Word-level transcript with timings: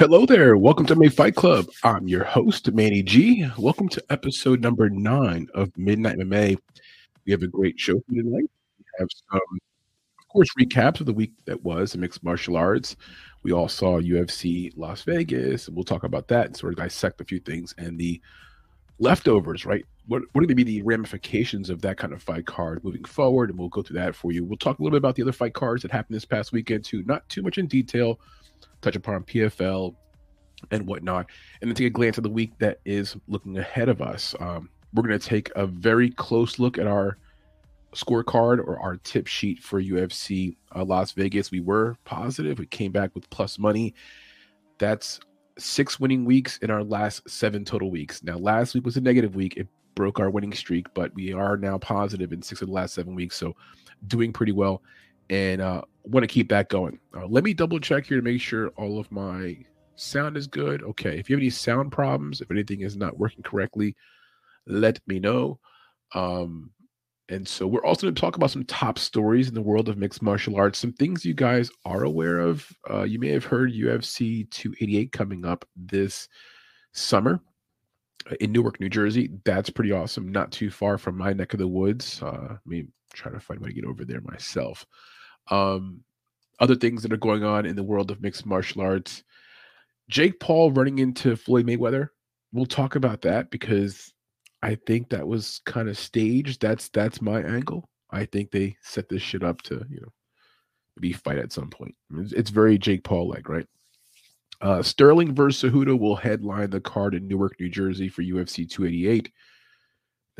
Hello 0.00 0.24
there. 0.24 0.56
Welcome 0.56 0.86
to 0.86 0.96
May 0.96 1.10
Fight 1.10 1.34
Club. 1.34 1.66
I'm 1.84 2.08
your 2.08 2.24
host, 2.24 2.72
Manny 2.72 3.02
G. 3.02 3.46
Welcome 3.58 3.86
to 3.90 4.02
episode 4.08 4.62
number 4.62 4.88
nine 4.88 5.46
of 5.52 5.76
Midnight 5.76 6.16
MMA. 6.16 6.56
We 7.26 7.32
have 7.32 7.42
a 7.42 7.46
great 7.46 7.78
show 7.78 8.00
for 8.00 8.14
tonight. 8.14 8.48
We 8.78 8.84
have 8.98 9.08
some, 9.30 9.40
of 9.42 10.28
course, 10.28 10.48
recaps 10.58 11.00
of 11.00 11.04
the 11.04 11.12
week 11.12 11.32
that 11.44 11.62
was 11.62 11.94
in 11.94 12.00
mixed 12.00 12.24
martial 12.24 12.56
arts. 12.56 12.96
We 13.42 13.52
all 13.52 13.68
saw 13.68 14.00
UFC 14.00 14.72
Las 14.74 15.02
Vegas, 15.02 15.68
and 15.68 15.76
we'll 15.76 15.84
talk 15.84 16.04
about 16.04 16.28
that 16.28 16.46
and 16.46 16.56
sort 16.56 16.72
of 16.72 16.78
dissect 16.78 17.20
a 17.20 17.24
few 17.26 17.38
things 17.38 17.74
and 17.76 17.98
the 17.98 18.22
leftovers, 19.00 19.66
right? 19.66 19.84
What, 20.06 20.22
what 20.32 20.42
are 20.42 20.46
going 20.46 20.56
to 20.56 20.64
be 20.64 20.78
the 20.78 20.80
ramifications 20.80 21.68
of 21.68 21.82
that 21.82 21.98
kind 21.98 22.14
of 22.14 22.22
fight 22.22 22.46
card 22.46 22.82
moving 22.82 23.04
forward? 23.04 23.50
And 23.50 23.58
we'll 23.58 23.68
go 23.68 23.82
through 23.82 23.98
that 23.98 24.14
for 24.14 24.32
you. 24.32 24.46
We'll 24.46 24.56
talk 24.56 24.78
a 24.78 24.82
little 24.82 24.92
bit 24.92 25.04
about 25.04 25.16
the 25.16 25.22
other 25.24 25.32
fight 25.32 25.52
cards 25.52 25.82
that 25.82 25.92
happened 25.92 26.16
this 26.16 26.24
past 26.24 26.52
weekend, 26.52 26.86
too. 26.86 27.02
Not 27.02 27.28
too 27.28 27.42
much 27.42 27.58
in 27.58 27.66
detail 27.66 28.18
touch 28.80 28.96
upon 28.96 29.24
PFL 29.24 29.94
and 30.70 30.86
whatnot, 30.86 31.26
and 31.60 31.70
then 31.70 31.74
take 31.74 31.86
a 31.86 31.90
glance 31.90 32.18
at 32.18 32.24
the 32.24 32.30
week 32.30 32.52
that 32.58 32.80
is 32.84 33.16
looking 33.28 33.58
ahead 33.58 33.88
of 33.88 34.02
us. 34.02 34.34
Um, 34.40 34.68
we're 34.92 35.02
going 35.02 35.18
to 35.18 35.28
take 35.28 35.50
a 35.56 35.66
very 35.66 36.10
close 36.10 36.58
look 36.58 36.78
at 36.78 36.86
our 36.86 37.16
scorecard 37.94 38.58
or 38.58 38.78
our 38.80 38.96
tip 38.98 39.26
sheet 39.26 39.62
for 39.62 39.82
UFC 39.82 40.56
uh, 40.74 40.84
Las 40.84 41.12
Vegas. 41.12 41.50
We 41.50 41.60
were 41.60 41.96
positive. 42.04 42.58
We 42.58 42.66
came 42.66 42.92
back 42.92 43.14
with 43.14 43.28
plus 43.30 43.58
money. 43.58 43.94
That's 44.78 45.20
six 45.58 46.00
winning 46.00 46.24
weeks 46.24 46.58
in 46.58 46.70
our 46.70 46.82
last 46.82 47.28
seven 47.28 47.64
total 47.64 47.90
weeks. 47.90 48.22
Now, 48.22 48.38
last 48.38 48.74
week 48.74 48.84
was 48.84 48.96
a 48.96 49.00
negative 49.00 49.34
week. 49.34 49.56
It 49.56 49.68
broke 49.94 50.20
our 50.20 50.30
winning 50.30 50.52
streak, 50.52 50.86
but 50.94 51.14
we 51.14 51.32
are 51.32 51.56
now 51.56 51.78
positive 51.78 52.32
in 52.32 52.42
six 52.42 52.62
of 52.62 52.68
the 52.68 52.74
last 52.74 52.94
seven 52.94 53.14
weeks. 53.14 53.36
So, 53.36 53.54
doing 54.06 54.32
pretty 54.32 54.52
well 54.52 54.82
and 55.30 55.62
uh, 55.62 55.82
want 56.04 56.24
to 56.24 56.28
keep 56.28 56.48
that 56.50 56.68
going. 56.68 56.98
Uh, 57.16 57.26
let 57.26 57.44
me 57.44 57.54
double 57.54 57.80
check 57.80 58.04
here 58.04 58.18
to 58.18 58.22
make 58.22 58.40
sure 58.40 58.68
all 58.70 58.98
of 58.98 59.10
my 59.10 59.56
sound 59.94 60.36
is 60.36 60.46
good. 60.46 60.82
Okay, 60.82 61.18
if 61.18 61.30
you 61.30 61.36
have 61.36 61.40
any 61.40 61.50
sound 61.50 61.92
problems, 61.92 62.40
if 62.40 62.50
anything 62.50 62.80
is 62.82 62.96
not 62.96 63.18
working 63.18 63.42
correctly, 63.42 63.96
let 64.66 65.00
me 65.06 65.20
know. 65.20 65.58
Um, 66.14 66.72
and 67.28 67.46
so 67.46 67.64
we're 67.64 67.84
also 67.84 68.06
going 68.06 68.14
to 68.14 68.20
talk 68.20 68.36
about 68.36 68.50
some 68.50 68.64
top 68.64 68.98
stories 68.98 69.48
in 69.48 69.54
the 69.54 69.62
world 69.62 69.88
of 69.88 69.96
mixed 69.96 70.20
martial 70.20 70.56
arts, 70.56 70.80
some 70.80 70.92
things 70.92 71.24
you 71.24 71.32
guys 71.32 71.70
are 71.84 72.02
aware 72.02 72.40
of. 72.40 72.66
Uh, 72.90 73.04
you 73.04 73.20
may 73.20 73.28
have 73.28 73.44
heard 73.44 73.72
UFC 73.72 74.50
288 74.50 75.12
coming 75.12 75.46
up 75.46 75.64
this 75.76 76.26
summer 76.92 77.40
uh, 78.28 78.34
in 78.40 78.50
Newark, 78.50 78.80
New 78.80 78.88
Jersey. 78.88 79.30
That's 79.44 79.70
pretty 79.70 79.92
awesome. 79.92 80.32
Not 80.32 80.50
too 80.50 80.72
far 80.72 80.98
from 80.98 81.16
my 81.16 81.32
neck 81.32 81.52
of 81.52 81.60
the 81.60 81.68
woods. 81.68 82.20
Uh, 82.20 82.56
mean, 82.66 82.90
try 83.12 83.30
to 83.30 83.38
find 83.38 83.60
a 83.60 83.62
way 83.62 83.68
to 83.70 83.76
get 83.76 83.84
over 83.84 84.04
there 84.04 84.22
myself. 84.22 84.84
Um, 85.48 86.04
other 86.58 86.74
things 86.74 87.02
that 87.02 87.12
are 87.12 87.18
going 87.18 87.42
on 87.42 87.66
in 87.66 87.74
the 87.74 87.82
world 87.82 88.10
of 88.10 88.20
mixed 88.20 88.44
martial 88.46 88.82
arts. 88.82 89.24
Jake 90.08 90.38
Paul 90.40 90.72
running 90.72 90.98
into 90.98 91.36
Floyd 91.36 91.66
Mayweather. 91.66 92.08
We'll 92.52 92.66
talk 92.66 92.96
about 92.96 93.22
that 93.22 93.50
because 93.50 94.12
I 94.62 94.74
think 94.74 95.08
that 95.10 95.26
was 95.26 95.60
kind 95.64 95.88
of 95.88 95.96
staged. 95.96 96.60
That's 96.60 96.88
that's 96.90 97.22
my 97.22 97.42
angle. 97.42 97.88
I 98.10 98.26
think 98.26 98.50
they 98.50 98.76
set 98.82 99.08
this 99.08 99.22
shit 99.22 99.42
up 99.42 99.62
to 99.62 99.84
you 99.88 100.00
know 100.00 100.12
be 100.98 101.12
fight 101.12 101.38
at 101.38 101.52
some 101.52 101.70
point. 101.70 101.94
It's, 102.18 102.32
it's 102.32 102.50
very 102.50 102.76
Jake 102.76 103.04
Paul 103.04 103.28
like, 103.28 103.48
right? 103.48 103.66
Uh, 104.60 104.82
Sterling 104.82 105.34
versus 105.34 105.72
Cejudo 105.72 105.98
will 105.98 106.16
headline 106.16 106.70
the 106.70 106.80
card 106.80 107.14
in 107.14 107.26
Newark, 107.26 107.58
New 107.58 107.70
Jersey 107.70 108.08
for 108.08 108.22
UFC 108.22 108.68
288. 108.68 109.32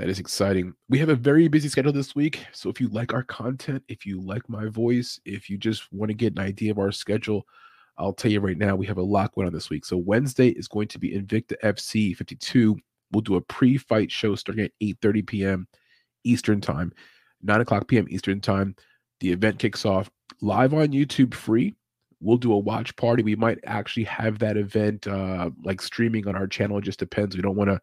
That 0.00 0.08
is 0.08 0.18
exciting. 0.18 0.72
We 0.88 0.98
have 1.00 1.10
a 1.10 1.14
very 1.14 1.46
busy 1.46 1.68
schedule 1.68 1.92
this 1.92 2.14
week. 2.14 2.46
So 2.52 2.70
if 2.70 2.80
you 2.80 2.88
like 2.88 3.12
our 3.12 3.22
content, 3.22 3.82
if 3.86 4.06
you 4.06 4.18
like 4.18 4.48
my 4.48 4.64
voice, 4.64 5.20
if 5.26 5.50
you 5.50 5.58
just 5.58 5.92
want 5.92 6.08
to 6.08 6.14
get 6.14 6.32
an 6.32 6.38
idea 6.38 6.70
of 6.70 6.78
our 6.78 6.90
schedule, 6.90 7.46
I'll 7.98 8.14
tell 8.14 8.30
you 8.30 8.40
right 8.40 8.56
now, 8.56 8.76
we 8.76 8.86
have 8.86 8.96
a 8.96 9.02
lot 9.02 9.34
going 9.34 9.46
on 9.46 9.52
this 9.52 9.68
week. 9.68 9.84
So 9.84 9.98
Wednesday 9.98 10.48
is 10.48 10.68
going 10.68 10.88
to 10.88 10.98
be 10.98 11.10
Invicta 11.10 11.52
FC 11.62 12.16
52. 12.16 12.78
We'll 13.12 13.20
do 13.20 13.34
a 13.34 13.42
pre-fight 13.42 14.10
show 14.10 14.34
starting 14.36 14.64
at 14.64 14.72
8:30 14.82 15.26
p.m. 15.26 15.68
Eastern 16.24 16.62
time, 16.62 16.94
9 17.42 17.60
o'clock 17.60 17.86
p.m. 17.86 18.06
Eastern 18.08 18.40
time. 18.40 18.76
The 19.20 19.30
event 19.32 19.58
kicks 19.58 19.84
off 19.84 20.10
live 20.40 20.72
on 20.72 20.92
YouTube 20.92 21.34
free. 21.34 21.74
We'll 22.22 22.38
do 22.38 22.54
a 22.54 22.58
watch 22.58 22.96
party. 22.96 23.22
We 23.22 23.36
might 23.36 23.58
actually 23.64 24.04
have 24.04 24.38
that 24.38 24.56
event 24.56 25.06
uh, 25.06 25.50
like 25.62 25.82
streaming 25.82 26.26
on 26.26 26.36
our 26.36 26.46
channel. 26.46 26.78
It 26.78 26.84
just 26.84 27.00
depends. 27.00 27.36
We 27.36 27.42
don't 27.42 27.56
want 27.56 27.68
to 27.68 27.82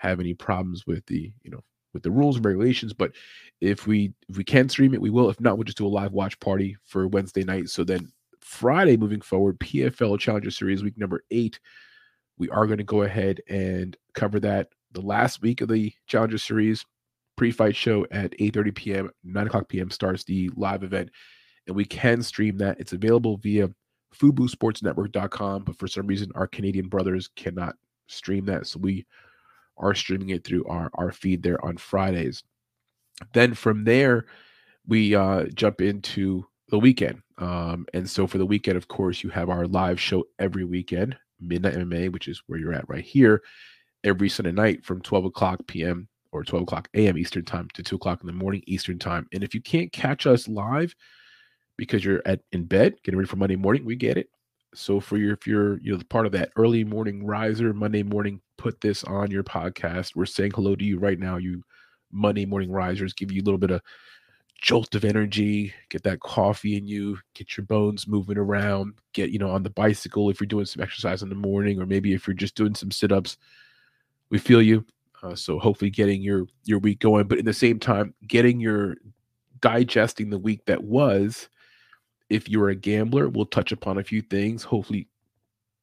have 0.00 0.18
any 0.18 0.34
problems 0.34 0.86
with 0.86 1.04
the 1.06 1.32
you 1.42 1.50
know 1.50 1.60
with 1.92 2.02
the 2.02 2.10
rules 2.10 2.36
and 2.36 2.44
regulations. 2.44 2.92
But 2.92 3.12
if 3.60 3.86
we 3.86 4.12
if 4.28 4.36
we 4.36 4.44
can 4.44 4.68
stream 4.68 4.94
it, 4.94 5.00
we 5.00 5.10
will. 5.10 5.30
If 5.30 5.40
not, 5.40 5.56
we'll 5.56 5.64
just 5.64 5.78
do 5.78 5.86
a 5.86 5.88
live 5.88 6.12
watch 6.12 6.38
party 6.40 6.76
for 6.84 7.06
Wednesday 7.06 7.44
night. 7.44 7.68
So 7.68 7.84
then 7.84 8.10
Friday 8.40 8.96
moving 8.96 9.20
forward, 9.20 9.58
PFL 9.60 10.18
Challenger 10.18 10.50
Series 10.50 10.82
week 10.82 10.98
number 10.98 11.22
eight, 11.30 11.60
we 12.38 12.48
are 12.50 12.66
going 12.66 12.78
to 12.78 12.84
go 12.84 13.02
ahead 13.02 13.40
and 13.48 13.96
cover 14.14 14.40
that 14.40 14.68
the 14.92 15.02
last 15.02 15.42
week 15.42 15.60
of 15.60 15.68
the 15.68 15.92
Challenger 16.06 16.38
Series 16.38 16.84
pre-fight 17.36 17.76
show 17.76 18.06
at 18.10 18.32
8:30 18.32 18.74
p.m. 18.74 19.10
9 19.24 19.46
o'clock 19.46 19.68
p.m. 19.68 19.90
starts 19.90 20.24
the 20.24 20.50
live 20.56 20.82
event, 20.82 21.10
and 21.66 21.76
we 21.76 21.84
can 21.84 22.22
stream 22.22 22.58
that. 22.58 22.80
It's 22.80 22.92
available 22.92 23.36
via 23.36 23.70
FuboSportsNetwork.com, 24.16 25.64
but 25.64 25.78
for 25.78 25.86
some 25.86 26.06
reason 26.06 26.32
our 26.34 26.46
Canadian 26.46 26.88
brothers 26.88 27.28
cannot 27.36 27.76
stream 28.08 28.44
that, 28.46 28.66
so 28.66 28.80
we 28.80 29.06
are 29.80 29.94
streaming 29.94 30.30
it 30.30 30.44
through 30.44 30.64
our, 30.66 30.90
our 30.94 31.12
feed 31.12 31.42
there 31.42 31.62
on 31.64 31.76
Fridays. 31.76 32.42
Then 33.32 33.54
from 33.54 33.84
there, 33.84 34.26
we 34.86 35.14
uh, 35.14 35.44
jump 35.54 35.80
into 35.80 36.46
the 36.68 36.78
weekend. 36.78 37.22
Um, 37.38 37.86
and 37.94 38.08
so 38.08 38.26
for 38.26 38.38
the 38.38 38.46
weekend, 38.46 38.76
of 38.76 38.88
course, 38.88 39.22
you 39.22 39.30
have 39.30 39.48
our 39.48 39.66
live 39.66 40.00
show 40.00 40.24
every 40.38 40.64
weekend, 40.64 41.16
Midnight 41.40 41.74
MMA, 41.74 42.12
which 42.12 42.28
is 42.28 42.42
where 42.46 42.58
you're 42.58 42.72
at 42.72 42.88
right 42.88 43.04
here, 43.04 43.42
every 44.04 44.28
Sunday 44.28 44.52
night 44.52 44.84
from 44.84 45.00
12 45.00 45.26
o'clock 45.26 45.60
p.m. 45.66 46.08
or 46.32 46.44
12 46.44 46.62
o'clock 46.62 46.88
a.m. 46.94 47.18
Eastern 47.18 47.44
time 47.44 47.68
to 47.74 47.82
2 47.82 47.96
o'clock 47.96 48.20
in 48.20 48.26
the 48.26 48.32
morning 48.32 48.62
Eastern 48.66 48.98
time. 48.98 49.26
And 49.32 49.42
if 49.42 49.54
you 49.54 49.60
can't 49.60 49.92
catch 49.92 50.26
us 50.26 50.48
live 50.48 50.94
because 51.76 52.04
you're 52.04 52.22
at 52.26 52.40
in 52.52 52.64
bed 52.64 52.96
getting 53.02 53.18
ready 53.18 53.28
for 53.28 53.36
Monday 53.36 53.56
morning, 53.56 53.84
we 53.84 53.96
get 53.96 54.18
it. 54.18 54.28
So 54.74 55.00
for 55.00 55.16
your 55.16 55.32
if 55.32 55.46
you're 55.46 55.78
you 55.80 55.96
know 55.96 56.02
part 56.08 56.26
of 56.26 56.32
that 56.32 56.52
early 56.56 56.84
morning 56.84 57.24
riser, 57.26 57.72
Monday 57.72 58.02
morning, 58.02 58.40
put 58.56 58.80
this 58.80 59.02
on 59.04 59.30
your 59.30 59.42
podcast. 59.42 60.14
We're 60.14 60.26
saying 60.26 60.52
hello 60.54 60.76
to 60.76 60.84
you 60.84 60.98
right 60.98 61.18
now, 61.18 61.36
you 61.36 61.62
Monday 62.12 62.46
morning 62.46 62.70
risers. 62.70 63.12
Give 63.12 63.32
you 63.32 63.42
a 63.42 63.44
little 63.44 63.58
bit 63.58 63.70
of 63.70 63.82
jolt 64.60 64.94
of 64.94 65.04
energy, 65.04 65.72
get 65.88 66.02
that 66.02 66.20
coffee 66.20 66.76
in 66.76 66.86
you, 66.86 67.18
get 67.34 67.56
your 67.56 67.64
bones 67.64 68.06
moving 68.06 68.36
around, 68.38 68.94
get 69.12 69.30
you 69.30 69.38
know 69.38 69.50
on 69.50 69.62
the 69.62 69.70
bicycle 69.70 70.30
if 70.30 70.40
you're 70.40 70.46
doing 70.46 70.66
some 70.66 70.82
exercise 70.82 71.22
in 71.22 71.28
the 71.28 71.34
morning, 71.34 71.80
or 71.80 71.86
maybe 71.86 72.12
if 72.12 72.26
you're 72.26 72.34
just 72.34 72.54
doing 72.54 72.74
some 72.74 72.90
sit-ups. 72.90 73.38
We 74.30 74.38
feel 74.38 74.62
you. 74.62 74.84
Uh, 75.22 75.34
so 75.34 75.58
hopefully 75.58 75.90
getting 75.90 76.22
your 76.22 76.46
your 76.64 76.78
week 76.78 77.00
going, 77.00 77.26
but 77.26 77.38
in 77.38 77.44
the 77.44 77.52
same 77.52 77.78
time, 77.78 78.14
getting 78.26 78.60
your 78.60 78.96
digesting 79.60 80.30
the 80.30 80.38
week 80.38 80.64
that 80.66 80.82
was 80.82 81.48
if 82.30 82.48
you're 82.48 82.70
a 82.70 82.74
gambler, 82.74 83.28
we'll 83.28 83.44
touch 83.46 83.72
upon 83.72 83.98
a 83.98 84.04
few 84.04 84.22
things. 84.22 84.62
Hopefully, 84.62 85.08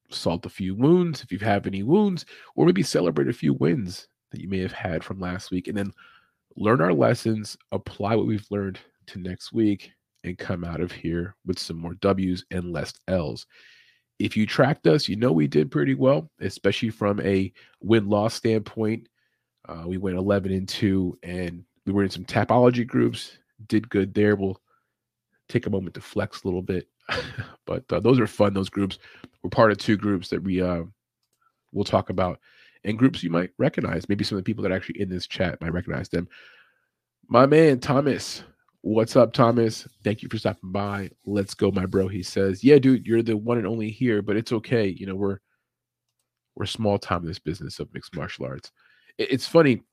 salt 0.09 0.45
a 0.45 0.49
few 0.49 0.73
wounds 0.73 1.21
if 1.21 1.31
you 1.31 1.37
have 1.39 1.67
any 1.67 1.83
wounds, 1.83 2.25
or 2.55 2.65
maybe 2.65 2.81
celebrate 2.81 3.27
a 3.27 3.33
few 3.33 3.53
wins 3.53 4.07
that 4.31 4.41
you 4.41 4.47
may 4.47 4.59
have 4.59 4.71
had 4.71 5.03
from 5.03 5.19
last 5.19 5.51
week. 5.51 5.67
And 5.67 5.77
then 5.77 5.91
learn 6.55 6.81
our 6.81 6.93
lessons, 6.93 7.57
apply 7.71 8.15
what 8.15 8.25
we've 8.25 8.47
learned 8.49 8.79
to 9.07 9.19
next 9.19 9.51
week, 9.51 9.91
and 10.23 10.37
come 10.37 10.63
out 10.63 10.81
of 10.81 10.91
here 10.91 11.35
with 11.45 11.59
some 11.59 11.77
more 11.77 11.95
W's 11.95 12.45
and 12.51 12.71
less 12.71 12.93
L's. 13.07 13.45
If 14.19 14.35
you 14.35 14.47
tracked 14.47 14.87
us, 14.87 15.07
you 15.07 15.15
know 15.15 15.31
we 15.31 15.47
did 15.47 15.69
pretty 15.69 15.93
well, 15.93 16.31
especially 16.39 16.89
from 16.89 17.19
a 17.21 17.53
win 17.81 18.09
loss 18.09 18.33
standpoint. 18.33 19.07
Uh, 19.67 19.83
we 19.85 19.97
went 19.97 20.17
11 20.17 20.51
and 20.51 20.67
2, 20.67 21.19
and 21.23 21.63
we 21.85 21.93
were 21.93 22.03
in 22.03 22.09
some 22.09 22.25
tapology 22.25 22.87
groups, 22.87 23.37
did 23.67 23.89
good 23.89 24.13
there. 24.13 24.35
We'll 24.35 24.59
take 25.49 25.65
a 25.65 25.69
moment 25.69 25.93
to 25.95 26.01
flex 26.01 26.43
a 26.43 26.47
little 26.47 26.61
bit. 26.61 26.87
but 27.65 27.83
uh, 27.91 27.99
those 27.99 28.19
are 28.19 28.27
fun. 28.27 28.53
Those 28.53 28.69
groups. 28.69 28.99
We're 29.43 29.49
part 29.49 29.71
of 29.71 29.77
two 29.77 29.97
groups 29.97 30.29
that 30.29 30.43
we 30.43 30.61
uh, 30.61 30.83
will 31.71 31.83
talk 31.83 32.09
about, 32.09 32.39
and 32.83 32.97
groups 32.97 33.23
you 33.23 33.29
might 33.29 33.51
recognize. 33.57 34.09
Maybe 34.09 34.23
some 34.23 34.37
of 34.37 34.43
the 34.43 34.47
people 34.47 34.63
that 34.63 34.71
are 34.71 34.75
actually 34.75 35.01
in 35.01 35.09
this 35.09 35.27
chat 35.27 35.61
might 35.61 35.73
recognize 35.73 36.09
them. 36.09 36.27
My 37.29 37.45
man 37.45 37.79
Thomas, 37.79 38.43
what's 38.81 39.15
up, 39.15 39.33
Thomas? 39.33 39.87
Thank 40.03 40.21
you 40.21 40.29
for 40.29 40.37
stopping 40.37 40.71
by. 40.71 41.11
Let's 41.25 41.53
go, 41.53 41.71
my 41.71 41.85
bro. 41.85 42.07
He 42.07 42.23
says, 42.23 42.63
"Yeah, 42.63 42.79
dude, 42.79 43.05
you're 43.05 43.23
the 43.23 43.37
one 43.37 43.57
and 43.57 43.67
only 43.67 43.89
here, 43.89 44.21
but 44.21 44.35
it's 44.35 44.51
okay. 44.51 44.87
You 44.87 45.05
know, 45.05 45.15
we're 45.15 45.39
we're 46.55 46.65
small 46.65 46.97
time 46.97 47.21
in 47.21 47.27
this 47.27 47.39
business 47.39 47.79
of 47.79 47.93
mixed 47.93 48.15
martial 48.15 48.45
arts. 48.45 48.71
It, 49.17 49.31
it's 49.31 49.47
funny. 49.47 49.83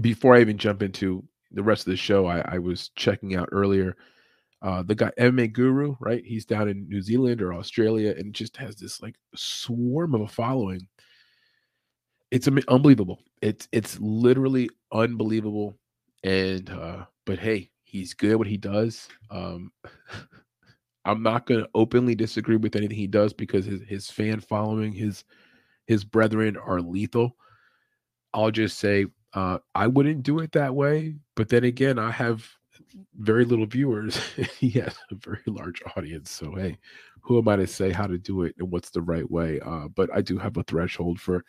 Before 0.00 0.34
I 0.34 0.40
even 0.40 0.58
jump 0.58 0.82
into 0.82 1.22
the 1.52 1.62
rest 1.62 1.86
of 1.86 1.92
the 1.92 1.96
show, 1.96 2.26
I, 2.26 2.40
I 2.40 2.58
was 2.58 2.88
checking 2.96 3.36
out 3.36 3.48
earlier 3.52 3.96
uh, 4.64 4.82
the 4.82 4.94
guy 4.94 5.12
MMA 5.18 5.52
Guru, 5.52 5.94
right? 6.00 6.24
He's 6.24 6.46
down 6.46 6.70
in 6.70 6.88
New 6.88 7.02
Zealand 7.02 7.42
or 7.42 7.52
Australia 7.52 8.14
and 8.16 8.34
just 8.34 8.56
has 8.56 8.76
this 8.76 9.02
like 9.02 9.14
swarm 9.34 10.14
of 10.14 10.22
a 10.22 10.26
following. 10.26 10.88
It's 12.30 12.48
unbelievable. 12.48 13.20
It's 13.42 13.68
it's 13.72 14.00
literally 14.00 14.70
unbelievable. 14.90 15.78
And 16.24 16.70
uh, 16.70 17.04
but 17.26 17.38
hey, 17.38 17.70
he's 17.82 18.14
good 18.14 18.30
at 18.30 18.38
what 18.38 18.46
he 18.46 18.56
does. 18.56 19.06
Um, 19.30 19.70
I'm 21.04 21.22
not 21.22 21.44
going 21.44 21.60
to 21.60 21.70
openly 21.74 22.14
disagree 22.14 22.56
with 22.56 22.74
anything 22.74 22.96
he 22.96 23.06
does 23.06 23.34
because 23.34 23.66
his, 23.66 23.82
his 23.82 24.10
fan 24.10 24.40
following, 24.40 24.92
his 24.92 25.24
his 25.86 26.04
brethren 26.04 26.56
are 26.56 26.80
lethal. 26.80 27.36
I'll 28.32 28.50
just 28.50 28.78
say 28.78 29.04
uh, 29.34 29.58
I 29.74 29.88
wouldn't 29.88 30.22
do 30.22 30.38
it 30.38 30.52
that 30.52 30.74
way. 30.74 31.16
But 31.36 31.50
then 31.50 31.64
again, 31.64 31.98
I 31.98 32.10
have 32.10 32.48
very 33.18 33.44
little 33.44 33.66
viewers. 33.66 34.16
he 34.58 34.70
has 34.70 34.96
a 35.10 35.14
very 35.14 35.42
large 35.46 35.82
audience. 35.96 36.30
So 36.30 36.54
hey, 36.54 36.78
who 37.20 37.38
am 37.38 37.48
I 37.48 37.56
to 37.56 37.66
say 37.66 37.90
how 37.90 38.06
to 38.06 38.18
do 38.18 38.42
it 38.42 38.54
and 38.58 38.70
what's 38.70 38.90
the 38.90 39.02
right 39.02 39.28
way? 39.30 39.60
Uh, 39.60 39.88
but 39.88 40.10
I 40.14 40.20
do 40.20 40.38
have 40.38 40.56
a 40.56 40.62
threshold 40.62 41.20
for 41.20 41.44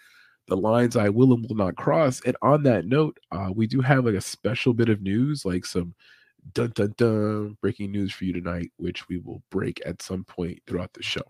the 0.48 0.58
lines 0.58 0.96
I 0.96 1.10
will 1.10 1.34
and 1.34 1.46
will 1.48 1.56
not 1.56 1.76
cross. 1.76 2.22
And 2.26 2.38
on 2.42 2.64
that 2.64 2.86
note, 2.86 3.18
uh, 3.32 3.50
we 3.54 3.68
do 3.68 3.82
have 3.82 4.06
like 4.06 4.16
a 4.16 4.22
special 4.22 4.74
bit 4.74 4.90
of 4.90 5.02
news, 5.02 5.46
like 5.46 5.66
some 5.66 5.96
dun 6.54 6.72
dun 6.76 6.94
dun 6.98 7.58
breaking 7.62 7.92
news 7.92 8.14
for 8.14 8.26
you 8.26 8.34
tonight, 8.34 8.72
which 8.78 9.08
we 9.08 9.18
will 9.18 9.42
break 9.50 9.82
at 9.86 10.02
some 10.02 10.24
point 10.24 10.62
throughout 10.68 10.94
the 10.94 11.04
show. 11.04 11.24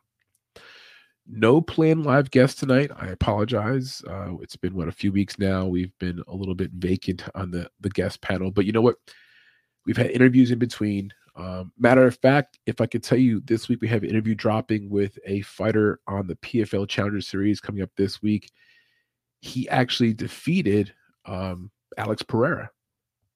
No 1.27 1.59
planned 1.59 2.05
live 2.05 2.29
guest 2.29 2.59
tonight. 2.59 2.91
I 2.95 3.07
apologize. 3.07 4.03
Uh, 4.07 4.35
it's 4.41 4.55
been 4.55 4.75
what 4.75 4.87
a 4.87 4.91
few 4.91 5.11
weeks 5.11 5.39
now. 5.39 5.65
We've 5.65 5.97
been 5.97 6.21
a 6.27 6.35
little 6.35 6.53
bit 6.53 6.71
vacant 6.71 7.23
on 7.33 7.49
the 7.51 7.69
the 7.79 7.89
guest 7.89 8.21
panel, 8.21 8.51
but 8.51 8.65
you 8.65 8.71
know 8.71 8.81
what? 8.81 8.97
We've 9.85 9.97
had 9.97 10.11
interviews 10.11 10.51
in 10.51 10.59
between. 10.59 11.11
Um, 11.35 11.71
matter 11.77 12.05
of 12.05 12.17
fact, 12.17 12.59
if 12.65 12.79
I 12.79 12.85
could 12.85 13.03
tell 13.03 13.17
you, 13.17 13.41
this 13.41 13.67
week 13.67 13.81
we 13.81 13.87
have 13.89 14.03
an 14.03 14.09
interview 14.09 14.35
dropping 14.35 14.89
with 14.89 15.19
a 15.25 15.41
fighter 15.41 15.99
on 16.07 16.27
the 16.27 16.35
PFL 16.35 16.87
Challenger 16.87 17.21
Series 17.21 17.59
coming 17.59 17.81
up 17.81 17.89
this 17.97 18.21
week. 18.21 18.51
He 19.41 19.67
actually 19.69 20.13
defeated 20.13 20.93
um, 21.25 21.71
Alex 21.97 22.23
Pereira 22.23 22.71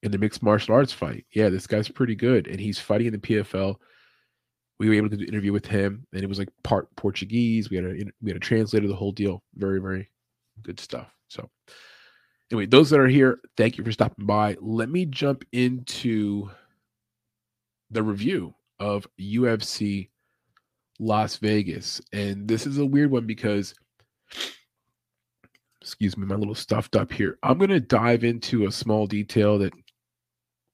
in 0.01 0.11
the 0.11 0.17
mixed 0.17 0.41
martial 0.41 0.75
arts 0.75 0.93
fight. 0.93 1.25
Yeah, 1.31 1.49
this 1.49 1.67
guy's 1.67 1.89
pretty 1.89 2.15
good, 2.15 2.47
and 2.47 2.59
he's 2.59 2.79
fighting 2.79 3.07
in 3.07 3.13
the 3.13 3.19
PFL. 3.19 3.75
We 4.79 4.87
were 4.87 4.95
able 4.95 5.09
to 5.09 5.17
do 5.17 5.23
an 5.23 5.29
interview 5.29 5.51
with 5.51 5.65
him, 5.65 6.07
and 6.13 6.23
it 6.23 6.29
was 6.29 6.39
like 6.39 6.49
part 6.63 6.87
Portuguese. 6.95 7.69
We 7.69 7.75
had 7.75 7.85
a 7.85 8.05
we 8.21 8.29
had 8.29 8.37
a 8.37 8.39
translator, 8.39 8.87
the 8.87 8.95
whole 8.95 9.11
deal. 9.11 9.43
Very 9.55 9.81
very 9.81 10.09
good 10.63 10.79
stuff. 10.79 11.13
So 11.27 11.49
anyway, 12.51 12.65
those 12.65 12.89
that 12.89 12.99
are 12.99 13.07
here, 13.07 13.39
thank 13.57 13.77
you 13.77 13.83
for 13.83 13.91
stopping 13.91 14.25
by. 14.25 14.57
Let 14.61 14.89
me 14.89 15.05
jump 15.05 15.43
into 15.51 16.49
the 17.91 18.03
review 18.03 18.53
of 18.79 19.07
UFC 19.19 20.09
Las 20.99 21.37
Vegas, 21.37 22.01
and 22.13 22.47
this 22.47 22.67
is 22.67 22.77
a 22.77 22.85
weird 22.85 23.11
one 23.11 23.25
because 23.25 23.73
excuse 25.81 26.17
me, 26.17 26.25
my 26.25 26.35
little 26.35 26.55
stuffed 26.55 26.95
up 26.95 27.11
here. 27.11 27.37
I'm 27.41 27.57
going 27.57 27.69
to 27.69 27.79
dive 27.79 28.23
into 28.23 28.67
a 28.67 28.71
small 28.71 29.07
detail 29.07 29.57
that 29.59 29.73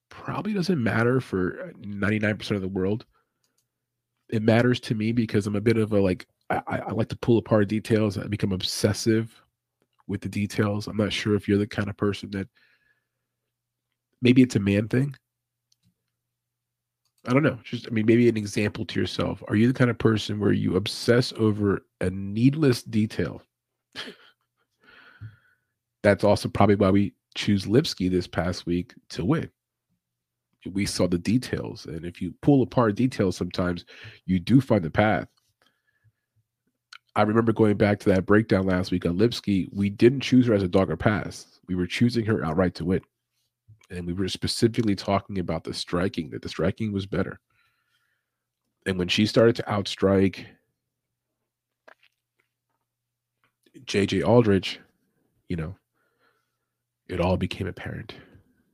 probably 0.10 0.54
doesn't 0.54 0.82
matter 0.82 1.22
for 1.22 1.74
99% 1.80 2.52
of 2.52 2.62
the 2.62 2.68
world. 2.68 3.06
It 4.30 4.42
matters 4.42 4.80
to 4.82 4.96
me 4.96 5.12
because 5.12 5.46
I'm 5.46 5.56
a 5.56 5.62
bit 5.62 5.78
of 5.78 5.94
a 5.94 6.02
like, 6.02 6.26
I, 6.50 6.62
I 6.68 6.92
like 6.92 7.10
to 7.10 7.18
pull 7.18 7.38
apart 7.38 7.68
details. 7.68 8.18
I 8.18 8.26
become 8.28 8.52
obsessive 8.52 9.42
with 10.08 10.22
the 10.22 10.30
details. 10.30 10.88
I'm 10.88 10.98
not 10.98 11.14
sure 11.14 11.36
if 11.36 11.48
you're 11.48 11.58
the 11.58 11.68
kind 11.68 11.90
of 11.90 11.98
person 11.98 12.32
that 12.32 12.48
maybe 14.22 14.42
it's 14.42 14.56
a 14.56 14.60
man 14.60 14.88
thing. 14.88 15.16
I 17.28 17.34
don't 17.34 17.44
know. 17.44 17.58
Just, 17.64 17.88
I 17.88 17.90
mean, 17.90 18.06
maybe 18.06 18.30
an 18.30 18.38
example 18.38 18.86
to 18.86 19.00
yourself. 19.00 19.44
Are 19.48 19.56
you 19.56 19.68
the 19.68 19.74
kind 19.74 19.90
of 19.90 19.98
person 19.98 20.40
where 20.40 20.52
you 20.52 20.76
obsess 20.76 21.34
over 21.34 21.84
a 22.02 22.10
needless 22.12 22.84
detail? 22.84 23.42
That's 26.04 26.24
also 26.24 26.50
probably 26.50 26.76
why 26.76 26.92
we 26.92 27.16
choose 27.34 27.66
Lipski 27.66 28.12
this 28.12 28.28
past 28.28 28.68
week 28.68 28.94
to 29.10 29.26
win 29.26 29.50
we 30.74 30.86
saw 30.86 31.08
the 31.08 31.18
details. 31.18 31.86
And 31.86 32.06
if 32.06 32.22
you 32.22 32.34
pull 32.42 32.62
apart 32.62 32.96
details, 32.96 33.38
sometimes 33.38 33.86
you 34.26 34.40
do 34.40 34.62
find 34.62 34.84
the 34.84 34.90
path. 34.90 35.28
I 37.16 37.22
remember 37.22 37.54
going 37.54 37.78
back 37.78 38.00
to 38.00 38.10
that 38.10 38.26
breakdown 38.26 38.66
last 38.66 38.92
week 38.92 39.06
on 39.06 39.18
Lipski. 39.18 39.70
We 39.74 39.90
didn't 39.90 40.20
choose 40.22 40.48
her 40.48 40.54
as 40.54 40.64
a 40.64 40.68
dog 40.68 40.90
or 40.90 40.98
pass. 40.98 41.60
We 41.68 41.76
were 41.76 41.88
choosing 41.88 42.26
her 42.26 42.44
outright 42.44 42.76
to 42.76 42.86
win. 42.86 43.02
And 43.90 44.06
we 44.06 44.14
were 44.14 44.28
specifically 44.28 44.96
talking 44.96 45.40
about 45.40 45.64
the 45.64 45.74
striking, 45.74 46.30
that 46.32 46.42
the 46.42 46.50
striking 46.50 46.92
was 46.92 47.06
better. 47.06 47.40
And 48.86 49.00
when 49.00 49.08
she 49.08 49.26
started 49.26 49.56
to 49.58 49.64
outstrike 49.64 50.46
JJ 53.86 54.28
Aldrich, 54.28 54.80
you 55.48 55.56
know, 55.56 55.76
it 57.08 57.22
all 57.22 57.38
became 57.38 57.68
apparent. 57.68 58.16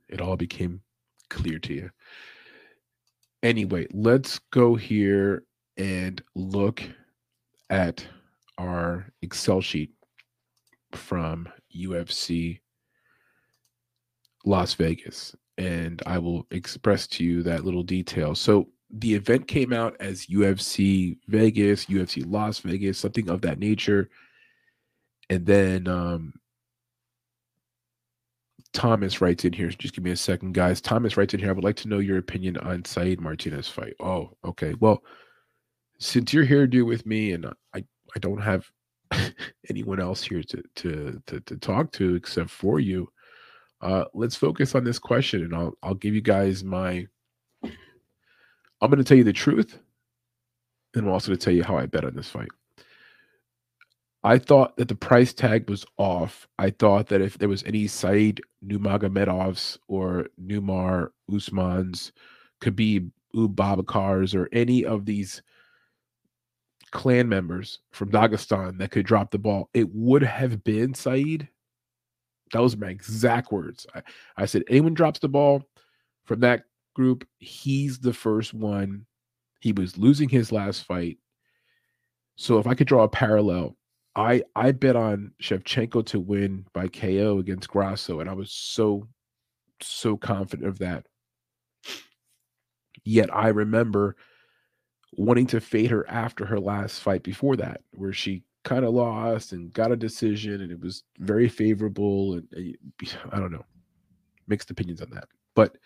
It 0.08 0.20
all 0.20 0.36
became 0.36 0.80
clear 1.28 1.58
to 1.60 1.74
you. 1.74 1.90
Anyway, 3.42 3.86
let's 3.92 4.38
go 4.50 4.74
here 4.74 5.44
and 5.76 6.22
look 6.34 6.82
at 7.70 8.06
our 8.58 9.12
Excel 9.22 9.60
sheet 9.60 9.92
from 10.92 11.48
UFC 11.74 12.60
Las 14.44 14.74
Vegas. 14.74 15.34
And 15.58 16.02
I 16.06 16.18
will 16.18 16.46
express 16.50 17.06
to 17.08 17.24
you 17.24 17.42
that 17.42 17.64
little 17.64 17.82
detail. 17.82 18.34
So 18.34 18.68
the 18.90 19.14
event 19.14 19.48
came 19.48 19.72
out 19.72 19.96
as 20.00 20.26
UFC 20.26 21.18
Vegas, 21.28 21.86
UFC 21.86 22.24
Las 22.26 22.58
Vegas, 22.60 22.98
something 22.98 23.28
of 23.28 23.42
that 23.42 23.58
nature. 23.58 24.10
And 25.30 25.46
then 25.46 25.88
um, 25.88 26.34
Thomas 28.72 29.20
writes 29.20 29.44
in 29.44 29.52
here. 29.52 29.68
Just 29.68 29.94
give 29.94 30.04
me 30.04 30.10
a 30.10 30.16
second, 30.16 30.52
guys. 30.54 30.80
Thomas 30.80 31.16
writes 31.16 31.34
in 31.34 31.40
here. 31.40 31.50
I 31.50 31.52
would 31.52 31.64
like 31.64 31.76
to 31.76 31.88
know 31.88 31.98
your 31.98 32.18
opinion 32.18 32.56
on 32.58 32.84
Said 32.84 33.20
Martinez 33.20 33.68
fight. 33.68 33.94
Oh, 34.00 34.30
okay. 34.44 34.74
Well, 34.80 35.02
since 35.98 36.32
you're 36.32 36.44
here, 36.44 36.66
do 36.66 36.84
with 36.84 37.06
me, 37.06 37.32
and 37.32 37.46
I 37.74 37.84
I 38.14 38.18
don't 38.18 38.40
have 38.40 38.70
anyone 39.70 40.00
else 40.00 40.22
here 40.22 40.42
to 40.42 40.62
to 40.76 41.22
to, 41.26 41.40
to 41.40 41.56
talk 41.56 41.92
to 41.92 42.14
except 42.14 42.50
for 42.50 42.80
you. 42.80 43.08
Uh, 43.80 44.04
let's 44.14 44.36
focus 44.36 44.74
on 44.74 44.84
this 44.84 44.98
question, 44.98 45.44
and 45.44 45.54
I'll 45.54 45.74
I'll 45.82 45.94
give 45.94 46.14
you 46.14 46.20
guys 46.20 46.64
my. 46.64 47.06
I'm 47.64 48.90
going 48.90 48.98
to 48.98 49.04
tell 49.04 49.16
you 49.16 49.24
the 49.24 49.32
truth, 49.32 49.78
and 50.94 51.06
I'm 51.06 51.12
also 51.12 51.28
going 51.28 51.38
to 51.38 51.44
tell 51.44 51.54
you 51.54 51.62
how 51.62 51.76
I 51.78 51.86
bet 51.86 52.04
on 52.04 52.16
this 52.16 52.28
fight. 52.28 52.48
I 54.24 54.38
thought 54.38 54.76
that 54.76 54.88
the 54.88 54.94
price 54.94 55.32
tag 55.32 55.68
was 55.68 55.84
off. 55.98 56.46
I 56.58 56.70
thought 56.70 57.08
that 57.08 57.20
if 57.20 57.38
there 57.38 57.48
was 57.48 57.64
any 57.64 57.86
Said 57.88 58.40
Nurmagomedovs 58.64 59.78
or 59.88 60.26
Numar 60.40 61.10
Usmans, 61.30 62.12
Khabib 62.60 63.10
Ubabakars, 63.34 64.34
or 64.34 64.48
any 64.52 64.84
of 64.84 65.06
these 65.06 65.42
clan 66.92 67.28
members 67.28 67.80
from 67.90 68.10
Dagestan 68.10 68.78
that 68.78 68.90
could 68.90 69.06
drop 69.06 69.30
the 69.30 69.38
ball, 69.38 69.70
it 69.74 69.88
would 69.92 70.22
have 70.22 70.62
been 70.62 70.94
Said. 70.94 71.48
That 72.52 72.60
was 72.62 72.76
my 72.76 72.88
exact 72.88 73.50
words. 73.50 73.86
I, 73.94 74.02
I 74.36 74.44
said, 74.44 74.62
anyone 74.68 74.94
drops 74.94 75.18
the 75.18 75.28
ball 75.28 75.64
from 76.24 76.40
that 76.40 76.64
group, 76.94 77.26
he's 77.38 77.98
the 77.98 78.12
first 78.12 78.54
one. 78.54 79.06
He 79.60 79.72
was 79.72 79.96
losing 79.96 80.28
his 80.28 80.52
last 80.52 80.84
fight. 80.84 81.18
So 82.36 82.58
if 82.58 82.66
I 82.66 82.74
could 82.74 82.86
draw 82.86 83.04
a 83.04 83.08
parallel, 83.08 83.76
I 84.14 84.42
I 84.54 84.72
bet 84.72 84.96
on 84.96 85.32
Shevchenko 85.42 86.04
to 86.06 86.20
win 86.20 86.66
by 86.72 86.88
KO 86.88 87.38
against 87.38 87.68
Grasso, 87.68 88.20
and 88.20 88.28
I 88.28 88.34
was 88.34 88.50
so 88.50 89.08
so 89.80 90.16
confident 90.16 90.68
of 90.68 90.78
that. 90.80 91.06
Yet 93.04 93.34
I 93.34 93.48
remember 93.48 94.16
wanting 95.12 95.46
to 95.48 95.60
fade 95.60 95.90
her 95.90 96.08
after 96.08 96.44
her 96.46 96.58
last 96.58 97.00
fight 97.00 97.22
before 97.22 97.56
that, 97.56 97.82
where 97.92 98.12
she 98.12 98.42
kind 98.64 98.84
of 98.84 98.94
lost 98.94 99.52
and 99.52 99.72
got 99.72 99.92
a 99.92 99.96
decision, 99.96 100.60
and 100.60 100.72
it 100.72 100.80
was 100.80 101.04
very 101.18 101.48
favorable. 101.48 102.34
And 102.34 102.76
uh, 103.02 103.06
I 103.32 103.38
don't 103.38 103.52
know, 103.52 103.64
mixed 104.46 104.70
opinions 104.70 105.00
on 105.02 105.10
that. 105.10 105.28
But 105.54 105.76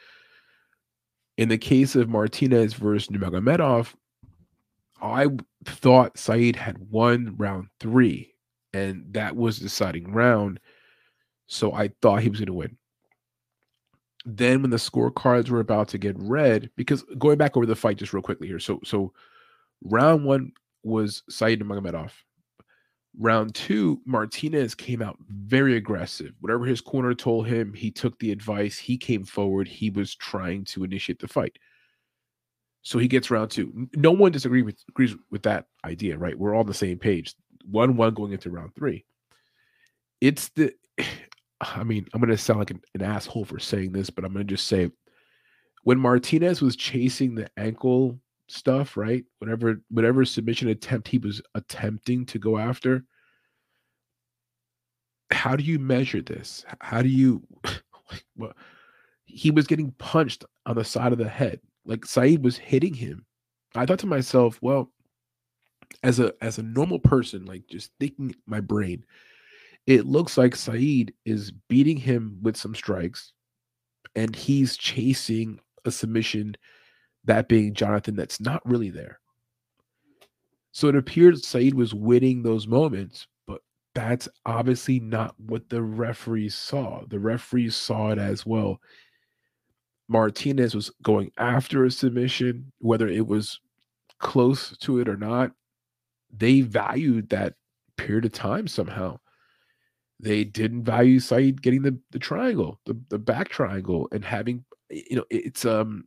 in 1.36 1.48
the 1.48 1.58
case 1.58 1.96
of 1.96 2.08
Martinez 2.08 2.74
versus 2.74 3.08
Nurmagomedov, 3.08 3.94
I 5.02 5.28
thought 5.64 6.18
Said 6.18 6.56
had 6.56 6.78
won 6.90 7.34
round 7.36 7.68
three, 7.80 8.32
and 8.72 9.04
that 9.12 9.36
was 9.36 9.58
the 9.58 9.64
deciding 9.64 10.12
round. 10.12 10.60
So 11.48 11.72
I 11.72 11.90
thought 12.00 12.22
he 12.22 12.28
was 12.28 12.40
going 12.40 12.46
to 12.46 12.52
win. 12.52 12.76
Then 14.26 14.60
when 14.60 14.72
the 14.72 14.76
scorecards 14.76 15.50
were 15.50 15.60
about 15.60 15.86
to 15.88 15.98
get 15.98 16.16
read, 16.18 16.68
because 16.76 17.04
going 17.16 17.38
back 17.38 17.56
over 17.56 17.64
the 17.64 17.76
fight 17.76 17.96
just 17.96 18.12
real 18.12 18.22
quickly 18.22 18.48
here. 18.48 18.58
So 18.58 18.80
so 18.84 19.12
round 19.84 20.24
one 20.24 20.52
was 20.82 21.22
Said 21.30 21.60
Magomedov. 21.60 22.10
Round 23.18 23.54
two, 23.54 24.00
Martinez 24.04 24.74
came 24.74 25.00
out 25.00 25.16
very 25.28 25.76
aggressive. 25.76 26.32
Whatever 26.40 26.66
his 26.66 26.80
corner 26.80 27.14
told 27.14 27.46
him, 27.46 27.72
he 27.72 27.90
took 27.90 28.18
the 28.18 28.32
advice. 28.32 28.76
He 28.76 28.98
came 28.98 29.24
forward. 29.24 29.68
He 29.68 29.90
was 29.90 30.14
trying 30.16 30.64
to 30.66 30.84
initiate 30.84 31.20
the 31.20 31.28
fight. 31.28 31.56
So 32.82 32.98
he 32.98 33.08
gets 33.08 33.30
round 33.30 33.52
two. 33.52 33.88
No 33.94 34.10
one 34.10 34.32
disagrees 34.32 34.64
with 34.64 34.76
agrees 34.88 35.14
with 35.30 35.44
that 35.44 35.66
idea, 35.84 36.18
right? 36.18 36.38
We're 36.38 36.54
all 36.54 36.60
on 36.60 36.66
the 36.66 36.74
same 36.74 36.98
page. 36.98 37.34
One 37.64 37.96
one 37.96 38.12
going 38.12 38.32
into 38.32 38.50
round 38.50 38.74
three. 38.74 39.04
It's 40.20 40.48
the 40.50 40.74
I 41.60 41.84
mean, 41.84 42.06
I'm 42.12 42.20
gonna 42.20 42.36
sound 42.36 42.58
like 42.58 42.70
an, 42.70 42.80
an 42.94 43.02
asshole 43.02 43.44
for 43.44 43.58
saying 43.58 43.92
this, 43.92 44.10
but 44.10 44.24
I'm 44.24 44.32
gonna 44.32 44.44
just 44.44 44.66
say 44.66 44.90
when 45.84 45.98
Martinez 45.98 46.60
was 46.60 46.76
chasing 46.76 47.34
the 47.34 47.48
ankle 47.56 48.18
stuff, 48.48 48.96
right? 48.96 49.24
Whatever 49.38 49.82
whatever 49.88 50.24
submission 50.24 50.68
attempt 50.68 51.08
he 51.08 51.18
was 51.18 51.42
attempting 51.54 52.26
to 52.26 52.38
go 52.38 52.58
after. 52.58 53.04
How 55.32 55.56
do 55.56 55.64
you 55.64 55.78
measure 55.78 56.22
this? 56.22 56.64
How 56.80 57.02
do 57.02 57.08
you 57.08 57.42
he 59.26 59.50
was 59.50 59.66
getting 59.66 59.92
punched 59.92 60.44
on 60.64 60.76
the 60.76 60.84
side 60.84 61.12
of 61.12 61.18
the 61.18 61.28
head. 61.28 61.60
Like 61.84 62.04
Said 62.06 62.42
was 62.42 62.56
hitting 62.56 62.94
him. 62.94 63.24
I 63.74 63.86
thought 63.86 63.98
to 64.00 64.06
myself, 64.06 64.58
well, 64.62 64.90
as 66.02 66.18
a 66.18 66.32
as 66.40 66.58
a 66.58 66.62
normal 66.62 66.98
person, 66.98 67.44
like 67.44 67.66
just 67.68 67.90
thinking 68.00 68.34
my 68.46 68.60
brain, 68.60 69.04
it 69.86 70.06
looks 70.06 70.36
like 70.36 70.56
Said 70.56 71.12
is 71.24 71.52
beating 71.68 71.96
him 71.96 72.38
with 72.42 72.56
some 72.56 72.74
strikes, 72.74 73.32
and 74.14 74.34
he's 74.34 74.76
chasing 74.76 75.60
a 75.84 75.90
submission, 75.90 76.56
that 77.24 77.48
being 77.48 77.74
Jonathan, 77.74 78.16
that's 78.16 78.40
not 78.40 78.66
really 78.66 78.90
there. 78.90 79.20
So 80.72 80.88
it 80.88 80.96
appeared 80.96 81.42
Said 81.42 81.74
was 81.74 81.94
winning 81.94 82.42
those 82.42 82.66
moments, 82.66 83.28
but 83.46 83.60
that's 83.94 84.28
obviously 84.44 85.00
not 85.00 85.34
what 85.38 85.68
the 85.68 85.82
referees 85.82 86.54
saw. 86.54 87.02
The 87.08 87.18
referees 87.18 87.76
saw 87.76 88.10
it 88.10 88.18
as 88.18 88.44
well. 88.44 88.80
Martinez 90.08 90.74
was 90.74 90.90
going 91.02 91.32
after 91.38 91.84
a 91.84 91.90
submission, 91.90 92.72
whether 92.78 93.08
it 93.08 93.26
was 93.26 93.60
close 94.18 94.76
to 94.78 95.00
it 95.00 95.08
or 95.08 95.16
not. 95.16 95.52
They 96.36 96.60
valued 96.60 97.30
that 97.30 97.54
period 97.96 98.24
of 98.24 98.32
time 98.32 98.68
somehow. 98.68 99.18
They 100.18 100.44
didn't 100.44 100.84
value 100.84 101.20
Said 101.20 101.60
getting 101.62 101.82
the, 101.82 101.98
the 102.10 102.18
triangle, 102.18 102.80
the, 102.86 102.98
the 103.10 103.18
back 103.18 103.48
triangle, 103.48 104.08
and 104.12 104.24
having 104.24 104.64
you 104.90 105.16
know 105.16 105.24
it's 105.30 105.64
um 105.64 106.04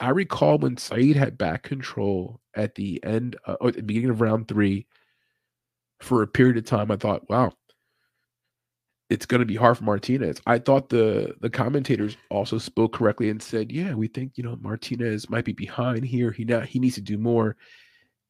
I 0.00 0.10
recall 0.10 0.58
when 0.58 0.76
Said 0.76 1.16
had 1.16 1.38
back 1.38 1.62
control 1.62 2.40
at 2.54 2.74
the 2.74 3.02
end 3.04 3.36
uh, 3.46 3.56
or 3.60 3.68
at 3.68 3.76
the 3.76 3.82
beginning 3.82 4.10
of 4.10 4.20
round 4.20 4.48
three 4.48 4.86
for 6.00 6.22
a 6.22 6.26
period 6.26 6.56
of 6.58 6.64
time. 6.64 6.90
I 6.90 6.96
thought, 6.96 7.28
wow, 7.30 7.52
it's 9.08 9.26
going 9.26 9.40
to 9.40 9.46
be 9.46 9.56
hard 9.56 9.78
for 9.78 9.84
Martinez. 9.84 10.40
I 10.46 10.58
thought 10.58 10.88
the 10.88 11.34
the 11.40 11.50
commentators 11.50 12.16
also 12.30 12.58
spoke 12.58 12.92
correctly 12.92 13.30
and 13.30 13.42
said, 13.42 13.70
"Yeah, 13.70 13.94
we 13.94 14.08
think 14.08 14.32
you 14.36 14.44
know 14.44 14.56
Martinez 14.60 15.30
might 15.30 15.44
be 15.44 15.52
behind 15.52 16.04
here. 16.04 16.32
He 16.32 16.44
now 16.44 16.60
he 16.60 16.78
needs 16.78 16.96
to 16.96 17.00
do 17.00 17.18
more." 17.18 17.56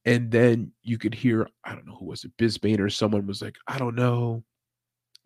And 0.07 0.31
then 0.31 0.73
you 0.83 0.97
could 0.97 1.13
hear, 1.13 1.47
I 1.65 1.75
don't 1.75 1.85
know 1.87 1.97
who 1.97 2.07
was 2.07 2.25
it, 2.25 2.35
Bisping 2.39 2.79
or 2.79 2.89
someone 2.89 3.27
was 3.27 3.43
like, 3.43 3.57
"I 3.67 3.77
don't 3.77 3.95
know, 3.95 4.43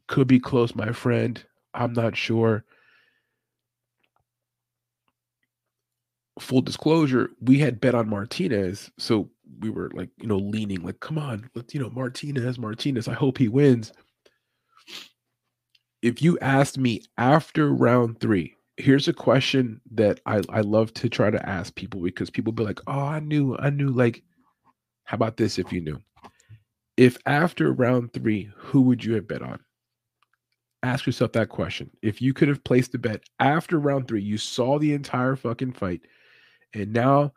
could 0.07 0.27
be 0.27 0.39
close, 0.39 0.75
my 0.75 0.91
friend. 0.93 1.43
I'm 1.73 1.93
not 1.93 2.17
sure." 2.17 2.65
Full 6.39 6.61
disclosure, 6.61 7.29
we 7.41 7.59
had 7.59 7.79
bet 7.81 7.95
on 7.95 8.09
Martinez, 8.09 8.91
so 8.97 9.29
we 9.59 9.69
were 9.69 9.91
like, 9.93 10.09
you 10.21 10.27
know, 10.27 10.37
leaning 10.37 10.83
like, 10.83 10.99
"Come 11.01 11.17
on, 11.17 11.49
let's 11.55 11.73
you 11.73 11.81
know 11.81 11.89
Martinez, 11.91 12.57
Martinez. 12.59 13.07
I 13.07 13.13
hope 13.13 13.37
he 13.37 13.47
wins." 13.49 13.93
if 16.01 16.21
you 16.21 16.37
asked 16.39 16.77
me 16.77 17.03
after 17.17 17.71
round 17.73 18.19
three, 18.19 18.55
here's 18.77 19.07
a 19.07 19.13
question 19.13 19.81
that 19.91 20.19
I, 20.25 20.41
I 20.49 20.61
love 20.61 20.93
to 20.95 21.09
try 21.09 21.29
to 21.29 21.49
ask 21.49 21.75
people 21.75 22.01
because 22.01 22.29
people 22.29 22.53
be 22.53 22.63
like, 22.63 22.79
oh, 22.87 22.99
I 22.99 23.19
knew, 23.19 23.55
I 23.59 23.69
knew. 23.69 23.89
Like, 23.89 24.23
how 25.11 25.15
about 25.15 25.35
this 25.35 25.59
if 25.59 25.73
you 25.73 25.81
knew? 25.81 26.01
If 26.95 27.17
after 27.25 27.73
round 27.73 28.13
three, 28.13 28.49
who 28.55 28.81
would 28.83 29.03
you 29.03 29.15
have 29.15 29.27
bet 29.27 29.41
on? 29.41 29.59
Ask 30.83 31.05
yourself 31.05 31.33
that 31.33 31.49
question. 31.49 31.91
If 32.01 32.21
you 32.21 32.33
could 32.33 32.47
have 32.47 32.63
placed 32.63 32.95
a 32.95 32.97
bet 32.97 33.21
after 33.37 33.77
round 33.77 34.07
three, 34.07 34.21
you 34.21 34.37
saw 34.37 34.79
the 34.79 34.93
entire 34.93 35.35
fucking 35.35 35.73
fight, 35.73 36.03
and 36.73 36.93
now 36.93 37.33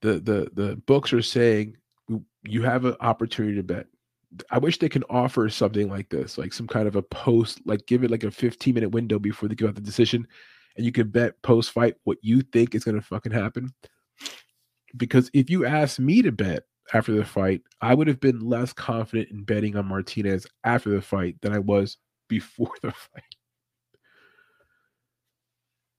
the 0.00 0.14
the 0.14 0.50
the 0.52 0.76
books 0.84 1.12
are 1.12 1.22
saying 1.22 1.76
you 2.42 2.62
have 2.62 2.86
an 2.86 2.96
opportunity 2.98 3.54
to 3.54 3.62
bet. 3.62 3.86
I 4.50 4.58
wish 4.58 4.80
they 4.80 4.88
can 4.88 5.04
offer 5.08 5.48
something 5.48 5.88
like 5.88 6.08
this, 6.08 6.38
like 6.38 6.52
some 6.52 6.66
kind 6.66 6.88
of 6.88 6.96
a 6.96 7.02
post, 7.02 7.60
like 7.64 7.86
give 7.86 8.02
it 8.02 8.10
like 8.10 8.24
a 8.24 8.32
15 8.32 8.74
minute 8.74 8.90
window 8.90 9.20
before 9.20 9.48
they 9.48 9.54
give 9.54 9.68
out 9.68 9.76
the 9.76 9.80
decision, 9.80 10.26
and 10.76 10.84
you 10.84 10.90
can 10.90 11.08
bet 11.08 11.40
post 11.42 11.70
fight 11.70 11.94
what 12.02 12.18
you 12.20 12.42
think 12.42 12.74
is 12.74 12.82
going 12.82 12.96
to 12.96 13.00
fucking 13.00 13.30
happen. 13.30 13.72
Because 14.96 15.30
if 15.32 15.50
you 15.50 15.64
asked 15.64 16.00
me 16.00 16.20
to 16.22 16.32
bet 16.32 16.64
after 16.92 17.12
the 17.12 17.24
fight, 17.24 17.62
I 17.80 17.94
would 17.94 18.06
have 18.06 18.20
been 18.20 18.40
less 18.40 18.72
confident 18.72 19.30
in 19.30 19.44
betting 19.44 19.76
on 19.76 19.86
Martinez 19.86 20.46
after 20.64 20.90
the 20.90 21.02
fight 21.02 21.36
than 21.40 21.52
I 21.52 21.58
was 21.58 21.96
before 22.28 22.72
the 22.82 22.92
fight. 22.92 23.22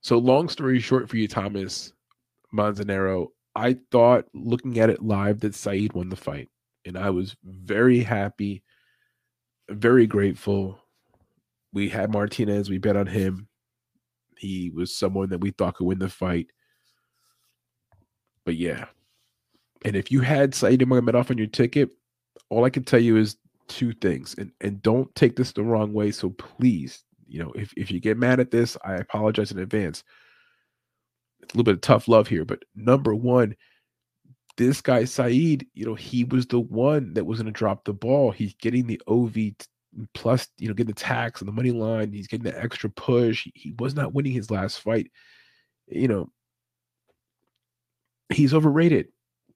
So, 0.02 0.18
long 0.18 0.50
story 0.50 0.80
short 0.80 1.10
for 1.10 1.18
you, 1.18 1.28
Thomas 1.28 1.94
Manzanero, 2.54 3.28
I 3.56 3.78
thought 3.92 4.26
looking 4.34 4.80
at 4.80 4.90
it 4.90 5.02
live 5.02 5.40
that 5.42 5.56
Said 5.56 5.94
won 5.94 6.10
the 6.10 6.16
fight 6.16 6.50
and 6.86 6.98
I 6.98 7.10
was 7.10 7.36
very 7.44 8.02
happy, 8.02 8.64
very 9.70 10.08
grateful. 10.08 10.80
We 11.72 11.90
had 11.90 12.12
Martinez, 12.12 12.70
we 12.70 12.78
bet 12.78 12.98
on 12.98 13.08
him. 13.08 13.48
He 14.38 14.70
was 14.70 14.96
someone 14.96 15.30
that 15.30 15.40
we 15.40 15.52
thought 15.52 15.76
could 15.76 15.86
win 15.86 16.00
the 16.00 16.10
fight. 16.10 16.48
But 18.46 18.56
yeah. 18.56 18.86
And 19.84 19.96
if 19.96 20.12
you 20.12 20.22
had 20.22 20.56
Said 20.56 20.80
Nurmagomedov 20.80 21.32
on 21.32 21.38
your 21.38 21.48
ticket, 21.48 21.90
all 22.50 22.66
I 22.66 22.70
can 22.70 22.84
tell 22.84 23.00
you 23.00 23.18
is 23.18 23.38
two 23.68 23.94
things. 23.94 24.36
And 24.38 24.52
and 24.62 24.82
don't 24.82 25.14
take 25.16 25.36
this 25.36 25.52
the 25.52 25.64
wrong 25.64 25.94
way. 25.94 26.12
So 26.12 26.30
please, 26.32 27.04
you 27.28 27.44
know, 27.44 27.52
if, 27.56 27.74
if 27.76 27.92
you 27.92 28.00
get 28.00 28.18
mad 28.18 28.40
at 28.40 28.52
this, 28.52 28.78
I 28.84 28.96
apologize 28.96 29.52
in 29.52 29.60
advance. 29.60 30.04
It's 31.42 31.54
a 31.54 31.58
little 31.58 31.66
bit 31.66 31.76
of 31.76 31.82
tough 31.82 32.08
love 32.08 32.28
here. 32.28 32.46
But 32.46 32.64
number 32.76 33.14
one, 33.14 33.56
this 34.58 34.82
guy 34.82 35.06
Said, 35.06 35.32
you 35.32 35.86
know, 35.86 35.96
he 35.96 36.24
was 36.24 36.48
the 36.48 36.60
one 36.60 37.14
that 37.16 37.26
was 37.26 37.40
going 37.40 37.52
to 37.52 37.58
drop 37.58 37.84
the 37.84 37.94
ball. 37.94 38.32
He's 38.32 38.54
getting 38.54 38.88
the 38.88 39.02
OV 39.08 39.36
plus, 40.14 40.48
you 40.58 40.68
know, 40.68 40.74
getting 40.74 40.94
the 40.94 41.00
tax 41.00 41.42
on 41.42 41.46
the 41.46 41.52
money 41.52 41.72
line. 41.72 42.12
He's 42.12 42.28
getting 42.28 42.50
the 42.50 42.62
extra 42.62 42.90
push. 42.90 43.44
He, 43.44 43.52
he 43.56 43.74
was 43.80 43.96
not 43.96 44.14
winning 44.14 44.34
his 44.34 44.52
last 44.52 44.80
fight. 44.80 45.12
You 45.88 46.08
know, 46.08 46.30
he's 48.30 48.54
overrated. 48.54 49.08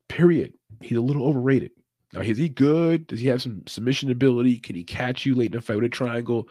Period. 0.09 0.53
He's 0.81 0.97
a 0.97 1.01
little 1.01 1.27
overrated. 1.27 1.71
Now, 2.13 2.21
is 2.21 2.37
he 2.37 2.49
good? 2.49 3.07
Does 3.07 3.19
he 3.19 3.27
have 3.27 3.41
some 3.41 3.63
submission 3.67 4.11
ability? 4.11 4.59
Can 4.59 4.75
he 4.75 4.83
catch 4.83 5.25
you 5.25 5.35
late 5.35 5.51
in 5.51 5.57
a 5.57 5.61
fight 5.61 5.75
with 5.75 5.85
a 5.85 5.89
triangle? 5.89 6.47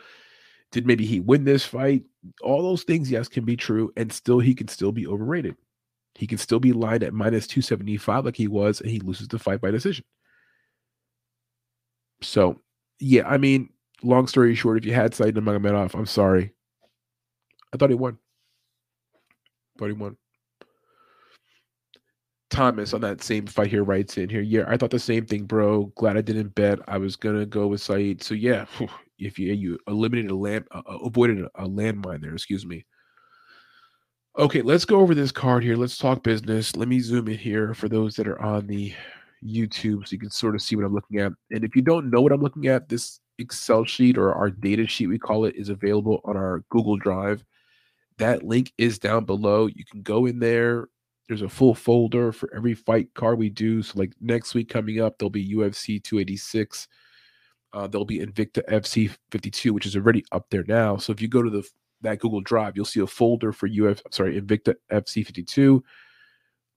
Did 0.73 0.87
maybe 0.87 1.07
he 1.07 1.21
win 1.21 1.45
this 1.45 1.65
fight? 1.65 2.05
All 2.43 2.63
those 2.63 2.83
things, 2.83 3.11
yes, 3.11 3.29
can 3.29 3.45
be 3.45 3.57
true, 3.57 3.93
and 3.97 4.13
still 4.13 4.39
he 4.39 4.55
can 4.55 4.69
still 4.69 4.93
be 4.93 5.07
overrated. 5.07 5.57
He 6.15 6.27
can 6.27 6.39
still 6.39 6.61
be 6.61 6.73
lined 6.73 7.03
at 7.03 7.15
minus 7.15 7.47
275 7.47 8.25
like 8.25 8.37
he 8.37 8.49
was, 8.49 8.81
and 8.81 8.91
he 8.91 9.01
loses 9.01 9.29
the 9.29 9.39
fight 9.39 9.61
by 9.61 9.71
decision. 9.71 10.05
So, 12.23 12.61
yeah, 12.99 13.29
I 13.29 13.39
mean, 13.39 13.71
long 14.03 14.27
story 14.27 14.55
short, 14.55 14.79
if 14.79 14.87
you 14.87 14.95
had 14.95 15.15
Said 15.15 15.35
Nurmagomedov, 15.35 15.95
I'm 15.95 16.07
sorry. 16.07 16.53
I 17.73 17.77
thought 17.77 17.91
he 17.91 17.97
won. 17.97 18.19
Thought 19.79 19.87
he 19.87 19.93
won. 19.93 20.17
Thomas 22.51 22.95
on 22.95 23.01
that 23.01 23.23
same 23.23 23.47
fight 23.47 23.69
here 23.69 23.85
writes 23.85 24.17
in 24.19 24.29
here. 24.29 24.41
Yeah, 24.41 24.65
I 24.69 24.77
thought 24.77 24.91
the 24.91 24.99
same 24.99 25.27
thing, 25.27 25.45
bro. 25.45 25.87
Glad 25.97 26.17
I 26.17 26.21
didn't 26.21 26.55
bet. 26.55 26.79
I 26.87 26.99
was 26.99 27.17
gonna 27.17 27.47
go 27.47 27.67
with 27.67 27.81
Said. 27.81 28.23
So 28.23 28.35
yeah, 28.35 28.67
if 29.19 29.39
you 29.39 29.53
you 29.53 29.79
eliminated 29.89 30.31
a 30.31 30.37
land, 30.37 30.67
uh, 30.71 30.83
uh 30.89 30.99
avoided 30.99 31.41
a, 31.41 31.65
a 31.65 31.69
landmine 31.69 32.23
there. 32.23 32.35
Excuse 32.35 32.65
me. 32.65 32.87
Okay, 34.39 34.61
let's 34.61 34.85
go 34.85 35.01
over 35.01 35.15
this 35.15 35.33
card 35.33 35.65
here. 35.65 35.77
Let's 35.77 35.97
talk 35.97 36.23
business. 36.23 36.77
Let 36.77 36.89
me 36.89 37.01
zoom 37.01 37.29
in 37.29 37.39
here 37.39 37.73
for 37.73 37.89
those 37.89 38.17
that 38.17 38.29
are 38.29 38.41
on 38.41 38.67
the 38.67 38.93
YouTube 39.43 40.07
so 40.07 40.13
you 40.13 40.19
can 40.19 40.31
sort 40.31 40.55
of 40.55 40.61
see 40.61 40.77
what 40.77 40.85
I'm 40.85 40.95
looking 40.95 41.21
at. 41.21 41.33
And 41.51 41.65
if 41.65 41.75
you 41.75 41.83
don't 41.83 42.11
know 42.11 42.21
what 42.21 42.33
I'm 42.33 42.43
looking 42.43 42.67
at, 42.67 42.89
this 42.89 43.21
Excel 43.39 43.85
sheet 43.85 44.19
or 44.19 44.35
our 44.35 44.51
data 44.51 44.87
sheet, 44.87 45.07
we 45.07 45.19
call 45.19 45.47
it, 45.47 45.57
is 45.57 45.71
available 45.71 46.21
on 46.25 46.37
our 46.37 46.63
Google 46.71 46.97
Drive. 46.97 47.45
That 48.19 48.43
link 48.43 48.73
is 48.79 48.99
down 48.99 49.25
below. 49.25 49.67
You 49.67 49.85
can 49.91 50.03
go 50.03 50.27
in 50.27 50.39
there. 50.39 50.89
There's 51.29 51.43
a 51.43 51.49
full 51.49 51.75
folder 51.75 52.33
for 52.33 52.55
every 52.55 52.75
fight 52.75 53.13
card 53.15 53.39
we 53.39 53.51
do. 53.51 53.83
So, 53.83 53.99
like 53.99 54.13
next 54.21 54.55
week 54.55 54.69
coming 54.69 55.01
up, 55.01 55.19
there'll 55.19 55.31
be 55.31 55.55
UFC 55.55 56.03
286. 56.03 56.89
Uh, 57.73 57.87
there'll 57.87 58.05
be 58.05 58.21
Invicta 58.21 58.63
FC 58.71 59.15
52, 59.31 59.75
which 59.75 59.87
is 59.87 59.97
already 59.97 60.25
up 60.33 60.47
there 60.51 60.65
now. 60.67 60.97
So 60.97 61.13
if 61.13 61.21
you 61.21 61.29
go 61.29 61.43
to 61.43 61.51
the 61.51 61.69
that 62.03 62.21
Google 62.21 62.41
Drive, 62.41 62.77
you'll 62.77 62.85
see 62.85 63.01
a 63.01 63.07
folder 63.07 63.53
for 63.53 63.67
UF, 63.69 64.03
sorry, 64.11 64.41
Invicta 64.41 64.75
FC52. 64.93 65.83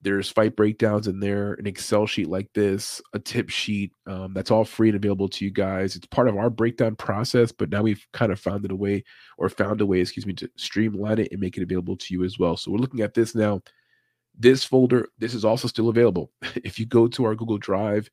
There's 0.02 0.30
fight 0.30 0.56
breakdowns 0.56 1.08
in 1.08 1.20
there, 1.20 1.54
an 1.54 1.66
Excel 1.66 2.06
sheet 2.06 2.28
like 2.28 2.50
this, 2.54 3.02
a 3.12 3.18
tip 3.18 3.50
sheet 3.50 3.92
um, 4.06 4.32
that's 4.32 4.50
all 4.50 4.64
free 4.64 4.88
and 4.88 4.96
available 4.96 5.28
to 5.28 5.44
you 5.44 5.50
guys. 5.50 5.94
It's 5.94 6.06
part 6.06 6.26
of 6.26 6.38
our 6.38 6.48
breakdown 6.48 6.96
process, 6.96 7.52
but 7.52 7.68
now 7.68 7.82
we've 7.82 8.06
kind 8.14 8.32
of 8.32 8.40
found 8.40 8.64
it 8.64 8.72
a 8.72 8.76
way, 8.76 9.04
or 9.36 9.50
found 9.50 9.82
a 9.82 9.86
way, 9.86 10.00
excuse 10.00 10.26
me, 10.26 10.32
to 10.34 10.50
streamline 10.56 11.18
it 11.18 11.28
and 11.32 11.40
make 11.40 11.58
it 11.58 11.62
available 11.62 11.96
to 11.98 12.14
you 12.14 12.24
as 12.24 12.38
well. 12.38 12.56
So 12.56 12.70
we're 12.70 12.78
looking 12.78 13.02
at 13.02 13.12
this 13.12 13.34
now. 13.34 13.60
This 14.40 14.64
folder, 14.64 15.06
this 15.18 15.34
is 15.34 15.44
also 15.44 15.68
still 15.68 15.90
available. 15.90 16.32
if 16.64 16.78
you 16.78 16.86
go 16.86 17.06
to 17.08 17.24
our 17.24 17.34
Google 17.34 17.58
Drive, 17.58 18.10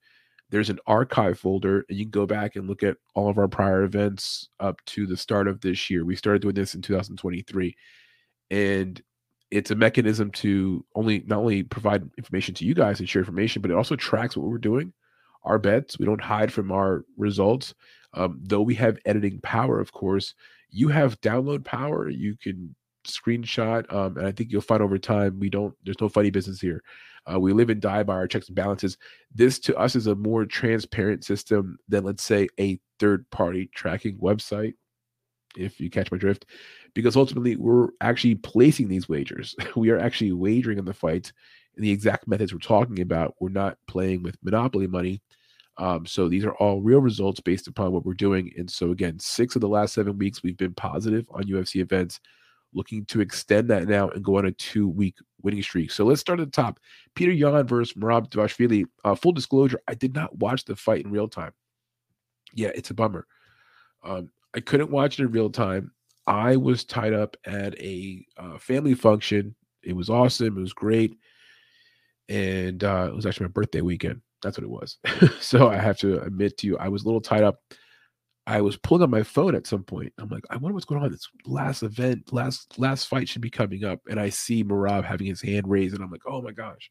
there's 0.49 0.69
an 0.69 0.79
archive 0.85 1.39
folder 1.39 1.85
and 1.87 1.97
you 1.97 2.03
can 2.05 2.11
go 2.11 2.25
back 2.25 2.55
and 2.55 2.67
look 2.67 2.83
at 2.83 2.97
all 3.15 3.29
of 3.29 3.37
our 3.37 3.47
prior 3.47 3.83
events 3.83 4.49
up 4.59 4.83
to 4.85 5.07
the 5.07 5.15
start 5.15 5.47
of 5.47 5.61
this 5.61 5.89
year. 5.89 6.03
We 6.05 6.17
started 6.17 6.41
doing 6.41 6.55
this 6.55 6.75
in 6.75 6.81
2023. 6.81 7.75
And 8.51 9.01
it's 9.51 9.71
a 9.71 9.75
mechanism 9.75 10.31
to 10.31 10.85
only 10.95 11.23
not 11.25 11.39
only 11.39 11.63
provide 11.63 12.09
information 12.17 12.53
to 12.55 12.65
you 12.65 12.73
guys 12.73 12.99
and 12.99 13.07
share 13.07 13.21
information, 13.21 13.61
but 13.61 13.71
it 13.71 13.77
also 13.77 13.95
tracks 13.95 14.35
what 14.35 14.47
we're 14.47 14.57
doing, 14.57 14.91
our 15.43 15.57
bets. 15.57 15.97
We 15.97 16.05
don't 16.05 16.21
hide 16.21 16.51
from 16.51 16.73
our 16.73 17.05
results. 17.17 17.73
Um, 18.13 18.39
though 18.41 18.61
we 18.61 18.75
have 18.75 18.99
editing 19.05 19.39
power, 19.41 19.79
of 19.79 19.93
course, 19.93 20.33
you 20.69 20.89
have 20.89 21.21
download 21.21 21.63
power. 21.63 22.09
You 22.09 22.35
can 22.35 22.75
screenshot, 23.11 23.91
um, 23.93 24.17
and 24.17 24.27
I 24.27 24.31
think 24.31 24.51
you'll 24.51 24.61
find 24.61 24.81
over 24.81 24.97
time 24.97 25.39
we 25.39 25.49
don't. 25.49 25.73
There's 25.83 26.01
no 26.01 26.09
funny 26.09 26.29
business 26.29 26.61
here. 26.61 26.83
Uh, 27.31 27.39
we 27.39 27.51
live 27.53 27.69
and 27.69 27.81
die 27.81 28.03
by 28.03 28.13
our 28.13 28.27
checks 28.27 28.47
and 28.47 28.55
balances. 28.55 28.97
This 29.33 29.59
to 29.59 29.75
us 29.77 29.95
is 29.95 30.07
a 30.07 30.15
more 30.15 30.45
transparent 30.45 31.25
system 31.25 31.77
than, 31.89 32.03
let's 32.03 32.23
say, 32.23 32.47
a 32.59 32.79
third 32.99 33.29
party 33.31 33.69
tracking 33.75 34.17
website. 34.17 34.73
If 35.57 35.79
you 35.79 35.89
catch 35.89 36.11
my 36.11 36.17
drift, 36.17 36.45
because 36.93 37.15
ultimately 37.15 37.55
we're 37.55 37.89
actually 37.99 38.35
placing 38.35 38.87
these 38.87 39.09
wagers. 39.09 39.55
we 39.75 39.89
are 39.89 39.97
actually 39.97 40.31
wagering 40.31 40.77
on 40.79 40.85
the 40.85 40.93
fight 40.93 41.31
and 41.75 41.83
the 41.83 41.91
exact 41.91 42.27
methods 42.27 42.53
we're 42.53 42.59
talking 42.59 43.01
about. 43.01 43.35
We're 43.39 43.49
not 43.49 43.77
playing 43.87 44.23
with 44.23 44.37
monopoly 44.43 44.87
money. 44.87 45.21
Um, 45.77 46.05
so 46.05 46.27
these 46.27 46.43
are 46.43 46.55
all 46.55 46.81
real 46.81 46.99
results 46.99 47.39
based 47.39 47.67
upon 47.67 47.91
what 47.91 48.05
we're 48.05 48.13
doing. 48.13 48.51
And 48.57 48.69
so 48.69 48.91
again, 48.91 49.19
six 49.19 49.55
of 49.55 49.61
the 49.61 49.67
last 49.67 49.93
seven 49.93 50.17
weeks 50.17 50.41
we've 50.41 50.57
been 50.57 50.73
positive 50.73 51.25
on 51.29 51.43
UFC 51.43 51.81
events, 51.81 52.19
looking 52.73 53.05
to 53.05 53.21
extend 53.21 53.69
that 53.69 53.87
now 53.87 54.09
and 54.09 54.23
go 54.23 54.37
on 54.37 54.45
a 54.45 54.51
two-week 54.51 55.15
winning 55.41 55.63
streak. 55.63 55.91
So 55.91 56.05
let's 56.05 56.21
start 56.21 56.39
at 56.39 56.47
the 56.47 56.51
top. 56.51 56.79
Peter 57.15 57.31
Yan 57.31 57.67
versus 57.67 57.93
Merab 57.95 58.29
Dvalishvili. 58.29 58.85
Uh, 59.03 59.15
full 59.15 59.31
disclosure, 59.31 59.79
I 59.87 59.93
did 59.93 60.13
not 60.13 60.37
watch 60.37 60.65
the 60.65 60.75
fight 60.75 61.05
in 61.05 61.11
real 61.11 61.27
time. 61.27 61.51
Yeah, 62.53 62.71
it's 62.75 62.89
a 62.89 62.93
bummer. 62.93 63.27
Um, 64.03 64.29
I 64.55 64.59
couldn't 64.59 64.91
watch 64.91 65.19
it 65.19 65.23
in 65.23 65.31
real 65.31 65.49
time. 65.49 65.91
I 66.25 66.57
was 66.57 66.83
tied 66.83 67.13
up 67.13 67.37
at 67.45 67.79
a 67.79 68.25
uh, 68.37 68.57
family 68.57 68.93
function. 68.93 69.55
It 69.83 69.95
was 69.95 70.09
awesome. 70.09 70.57
It 70.57 70.61
was 70.61 70.73
great. 70.73 71.17
And 72.27 72.83
uh, 72.83 73.07
it 73.09 73.15
was 73.15 73.25
actually 73.25 73.45
my 73.45 73.51
birthday 73.51 73.81
weekend. 73.81 74.21
That's 74.43 74.57
what 74.57 74.65
it 74.65 74.69
was. 74.69 74.97
so 75.39 75.69
I 75.69 75.77
have 75.77 75.97
to 75.99 76.21
admit 76.21 76.57
to 76.59 76.67
you, 76.67 76.77
I 76.77 76.89
was 76.89 77.03
a 77.03 77.05
little 77.05 77.21
tied 77.21 77.43
up. 77.43 77.61
I 78.47 78.61
was 78.61 78.77
pulling 78.77 79.03
on 79.03 79.09
my 79.09 79.23
phone 79.23 79.55
at 79.55 79.67
some 79.67 79.83
point. 79.83 80.13
I'm 80.17 80.29
like, 80.29 80.45
I 80.49 80.55
wonder 80.55 80.73
what's 80.73 80.85
going 80.85 81.03
on. 81.03 81.11
This 81.11 81.27
last 81.45 81.83
event, 81.83 82.31
last 82.31 82.79
last 82.79 83.07
fight 83.07 83.27
should 83.27 83.41
be 83.41 83.49
coming 83.49 83.83
up. 83.83 83.99
And 84.09 84.21
I 84.21 84.29
see 84.29 84.63
Merab 84.63 85.03
having 85.03 85.27
his 85.27 85.41
hand 85.41 85.69
raised, 85.69 85.93
and 85.93 86.01
I'm 86.01 86.09
like, 86.09 86.25
oh 86.25 86.41
my 86.41 86.53
gosh. 86.53 86.89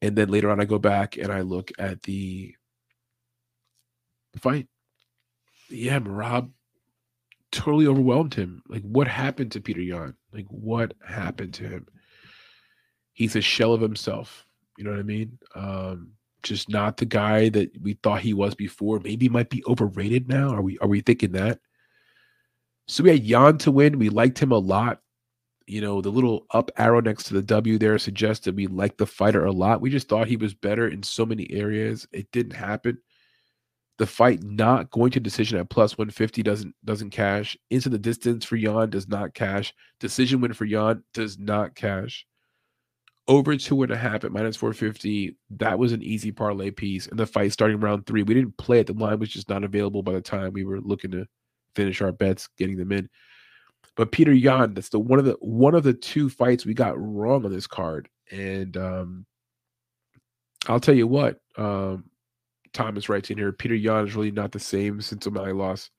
And 0.00 0.16
then 0.16 0.28
later 0.28 0.48
on, 0.48 0.60
I 0.60 0.66
go 0.66 0.78
back 0.78 1.16
and 1.16 1.32
I 1.32 1.40
look 1.40 1.72
at 1.80 2.02
the 2.04 2.54
fight. 4.38 4.68
Yeah, 5.68 5.98
Merab 5.98 6.52
totally 7.50 7.88
overwhelmed 7.88 8.34
him. 8.34 8.62
Like, 8.68 8.82
what 8.82 9.08
happened 9.08 9.50
to 9.52 9.60
Peter 9.60 9.82
Yan? 9.82 10.14
Like, 10.32 10.46
what 10.46 10.94
happened 11.04 11.54
to 11.54 11.64
him? 11.64 11.86
He's 13.12 13.34
a 13.34 13.40
shell 13.40 13.74
of 13.74 13.80
himself. 13.80 14.46
You 14.78 14.84
know 14.84 14.92
what 14.92 15.00
I 15.00 15.02
mean? 15.02 15.38
Um, 15.56 16.12
just 16.42 16.68
not 16.68 16.96
the 16.96 17.04
guy 17.04 17.48
that 17.50 17.70
we 17.80 17.94
thought 17.94 18.20
he 18.20 18.34
was 18.34 18.54
before. 18.54 19.00
Maybe 19.00 19.28
might 19.28 19.50
be 19.50 19.64
overrated 19.66 20.28
now. 20.28 20.50
Are 20.50 20.62
we 20.62 20.78
are 20.78 20.88
we 20.88 21.00
thinking 21.00 21.32
that? 21.32 21.60
So 22.88 23.04
we 23.04 23.10
had 23.10 23.24
Yan 23.24 23.58
to 23.58 23.70
win. 23.70 23.98
We 23.98 24.08
liked 24.08 24.38
him 24.38 24.52
a 24.52 24.58
lot. 24.58 25.00
You 25.66 25.80
know, 25.80 26.00
the 26.00 26.10
little 26.10 26.46
up 26.50 26.70
arrow 26.76 27.00
next 27.00 27.24
to 27.24 27.34
the 27.34 27.42
W 27.42 27.78
there 27.78 27.98
suggests 27.98 28.44
that 28.44 28.56
we 28.56 28.66
liked 28.66 28.98
the 28.98 29.06
fighter 29.06 29.44
a 29.44 29.52
lot. 29.52 29.80
We 29.80 29.90
just 29.90 30.08
thought 30.08 30.26
he 30.26 30.36
was 30.36 30.54
better 30.54 30.88
in 30.88 31.02
so 31.02 31.24
many 31.24 31.48
areas. 31.52 32.08
It 32.12 32.30
didn't 32.32 32.54
happen. 32.54 32.98
The 33.98 34.06
fight 34.06 34.42
not 34.42 34.90
going 34.90 35.12
to 35.12 35.20
decision 35.20 35.58
at 35.58 35.70
plus 35.70 35.98
150 35.98 36.42
doesn't 36.42 36.74
doesn't 36.84 37.10
cash. 37.10 37.56
Into 37.70 37.88
the 37.88 37.98
distance 37.98 38.44
for 38.44 38.56
Yan 38.56 38.90
does 38.90 39.08
not 39.08 39.34
cash. 39.34 39.72
Decision 40.00 40.40
win 40.40 40.52
for 40.52 40.64
Yan 40.64 41.04
does 41.14 41.38
not 41.38 41.74
cash. 41.74 42.26
Over 43.30 43.56
two 43.56 43.82
and 43.84 43.92
a 43.92 43.96
half 43.96 44.24
at 44.24 44.32
minus 44.32 44.56
450. 44.56 45.36
That 45.50 45.78
was 45.78 45.92
an 45.92 46.02
easy 46.02 46.32
parlay 46.32 46.72
piece. 46.72 47.06
And 47.06 47.18
the 47.18 47.26
fight 47.26 47.52
starting 47.52 47.78
round 47.78 48.04
three. 48.04 48.24
We 48.24 48.34
didn't 48.34 48.56
play 48.56 48.80
it. 48.80 48.88
The 48.88 48.92
line 48.92 49.20
was 49.20 49.28
just 49.28 49.48
not 49.48 49.62
available 49.62 50.02
by 50.02 50.12
the 50.12 50.20
time 50.20 50.52
we 50.52 50.64
were 50.64 50.80
looking 50.80 51.12
to 51.12 51.26
finish 51.76 52.02
our 52.02 52.10
bets, 52.10 52.48
getting 52.58 52.76
them 52.76 52.90
in. 52.90 53.08
But 53.96 54.10
Peter 54.10 54.32
Yan, 54.32 54.74
that's 54.74 54.88
the 54.88 54.98
one 54.98 55.20
of 55.20 55.24
the 55.24 55.36
one 55.40 55.76
of 55.76 55.84
the 55.84 55.94
two 55.94 56.28
fights 56.28 56.66
we 56.66 56.74
got 56.74 57.00
wrong 57.00 57.44
on 57.44 57.52
this 57.52 57.68
card. 57.68 58.08
And 58.32 58.76
um 58.76 59.26
I'll 60.68 60.80
tell 60.80 60.94
you 60.94 61.06
what, 61.06 61.40
um, 61.56 62.04
Thomas 62.72 63.08
writes 63.08 63.30
in 63.30 63.38
here, 63.38 63.52
Peter 63.52 63.74
Yan 63.74 64.06
is 64.06 64.14
really 64.14 64.30
not 64.30 64.52
the 64.52 64.60
same 64.60 65.00
since 65.00 65.26
O'Malley 65.26 65.52
lost. 65.52 65.90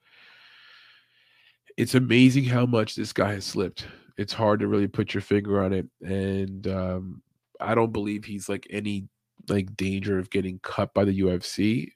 It's 1.78 1.96
amazing 1.96 2.44
how 2.44 2.66
much 2.66 2.96
this 2.96 3.14
guy 3.14 3.34
has 3.34 3.46
slipped. 3.46 3.86
It's 4.18 4.34
hard 4.34 4.60
to 4.60 4.68
really 4.68 4.88
put 4.88 5.14
your 5.14 5.22
finger 5.22 5.64
on 5.64 5.74
it, 5.74 5.88
and 6.02 6.68
um, 6.68 7.22
I 7.60 7.76
don't 7.76 7.94
believe 7.94 8.26
he's 8.26 8.50
like 8.50 8.68
any 8.70 9.08
like 9.50 9.76
danger 9.76 10.20
of 10.20 10.30
getting 10.30 10.60
cut 10.60 10.94
by 10.94 11.06
the 11.06 11.20
UFC. 11.22 11.92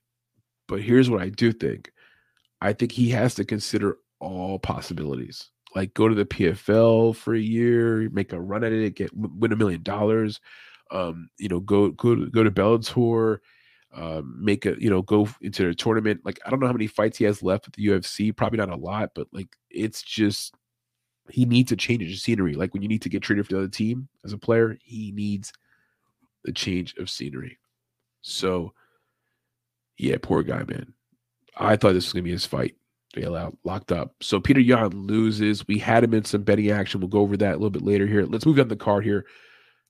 But 0.67 0.81
here's 0.81 1.09
what 1.09 1.21
I 1.21 1.29
do 1.29 1.51
think: 1.51 1.91
I 2.61 2.73
think 2.73 2.91
he 2.91 3.09
has 3.09 3.35
to 3.35 3.45
consider 3.45 3.97
all 4.19 4.59
possibilities. 4.59 5.49
Like 5.75 5.93
go 5.93 6.07
to 6.07 6.15
the 6.15 6.25
PFL 6.25 7.15
for 7.15 7.35
a 7.35 7.39
year, 7.39 8.09
make 8.11 8.31
a 8.31 8.39
run 8.39 8.63
at 8.63 8.71
it, 8.71 8.95
get 8.95 9.11
win 9.15 9.51
a 9.51 9.57
million 9.57 9.83
dollars. 9.83 10.39
Um, 10.91 11.29
you 11.37 11.49
know, 11.49 11.59
go 11.59 11.89
go 11.91 12.15
go 12.27 12.43
to 12.43 12.51
Bellator 12.51 13.39
um, 13.95 14.35
make 14.37 14.65
a 14.65 14.75
you 14.77 14.89
know 14.89 15.01
go 15.01 15.27
into 15.41 15.69
a 15.69 15.73
tournament. 15.73 16.21
Like 16.25 16.39
I 16.45 16.49
don't 16.49 16.59
know 16.59 16.67
how 16.67 16.73
many 16.73 16.87
fights 16.87 17.17
he 17.17 17.25
has 17.25 17.41
left 17.41 17.65
with 17.65 17.75
the 17.75 17.87
UFC. 17.87 18.35
Probably 18.35 18.57
not 18.57 18.69
a 18.69 18.75
lot, 18.75 19.11
but 19.15 19.27
like 19.31 19.47
it's 19.69 20.01
just 20.01 20.53
he 21.29 21.45
needs 21.45 21.71
a 21.71 21.75
change 21.75 22.03
of 22.11 22.19
scenery. 22.19 22.53
Like 22.53 22.73
when 22.73 22.83
you 22.83 22.89
need 22.89 23.01
to 23.03 23.09
get 23.09 23.23
traded 23.23 23.45
for 23.45 23.53
the 23.53 23.59
other 23.59 23.67
team 23.67 24.07
as 24.23 24.33
a 24.33 24.37
player, 24.37 24.77
he 24.83 25.11
needs 25.11 25.51
a 26.47 26.51
change 26.51 26.95
of 26.97 27.09
scenery. 27.09 27.57
So 28.21 28.73
yeah, 29.97 30.17
poor 30.21 30.43
guy, 30.43 30.63
man. 30.67 30.93
I 31.57 31.75
thought 31.75 31.93
this 31.93 32.05
was 32.05 32.13
gonna 32.13 32.23
be 32.23 32.31
his 32.31 32.45
fight. 32.45 32.75
Bail 33.13 33.35
out, 33.35 33.57
locked 33.63 33.91
up. 33.91 34.13
So 34.21 34.39
Peter 34.39 34.59
Yan 34.59 34.89
loses. 34.89 35.65
We 35.67 35.79
had 35.79 36.03
him 36.03 36.13
in 36.13 36.25
some 36.25 36.43
betting 36.43 36.69
action. 36.69 36.99
We'll 36.99 37.07
go 37.07 37.19
over 37.19 37.37
that 37.37 37.51
a 37.51 37.57
little 37.57 37.69
bit 37.69 37.81
later 37.81 38.05
here. 38.05 38.25
Let's 38.25 38.45
move 38.45 38.59
on 38.59 38.67
the 38.67 38.75
card 38.75 39.05
here. 39.05 39.25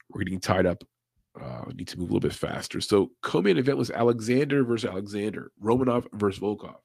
We're 0.10 0.24
getting 0.24 0.40
tied 0.40 0.68
up 0.68 0.84
uh, 1.42 1.66
need 1.74 1.88
to 1.88 2.00
move 2.00 2.10
a 2.10 2.14
little 2.14 2.28
bit 2.28 2.34
faster. 2.34 2.82
So 2.82 3.12
co-main 3.22 3.58
event 3.58 3.78
was 3.78 3.92
Alexander 3.92 4.64
versus 4.64 4.90
Alexander, 4.90 5.52
Romanov 5.62 6.08
versus 6.14 6.42
Volkov. 6.42 6.78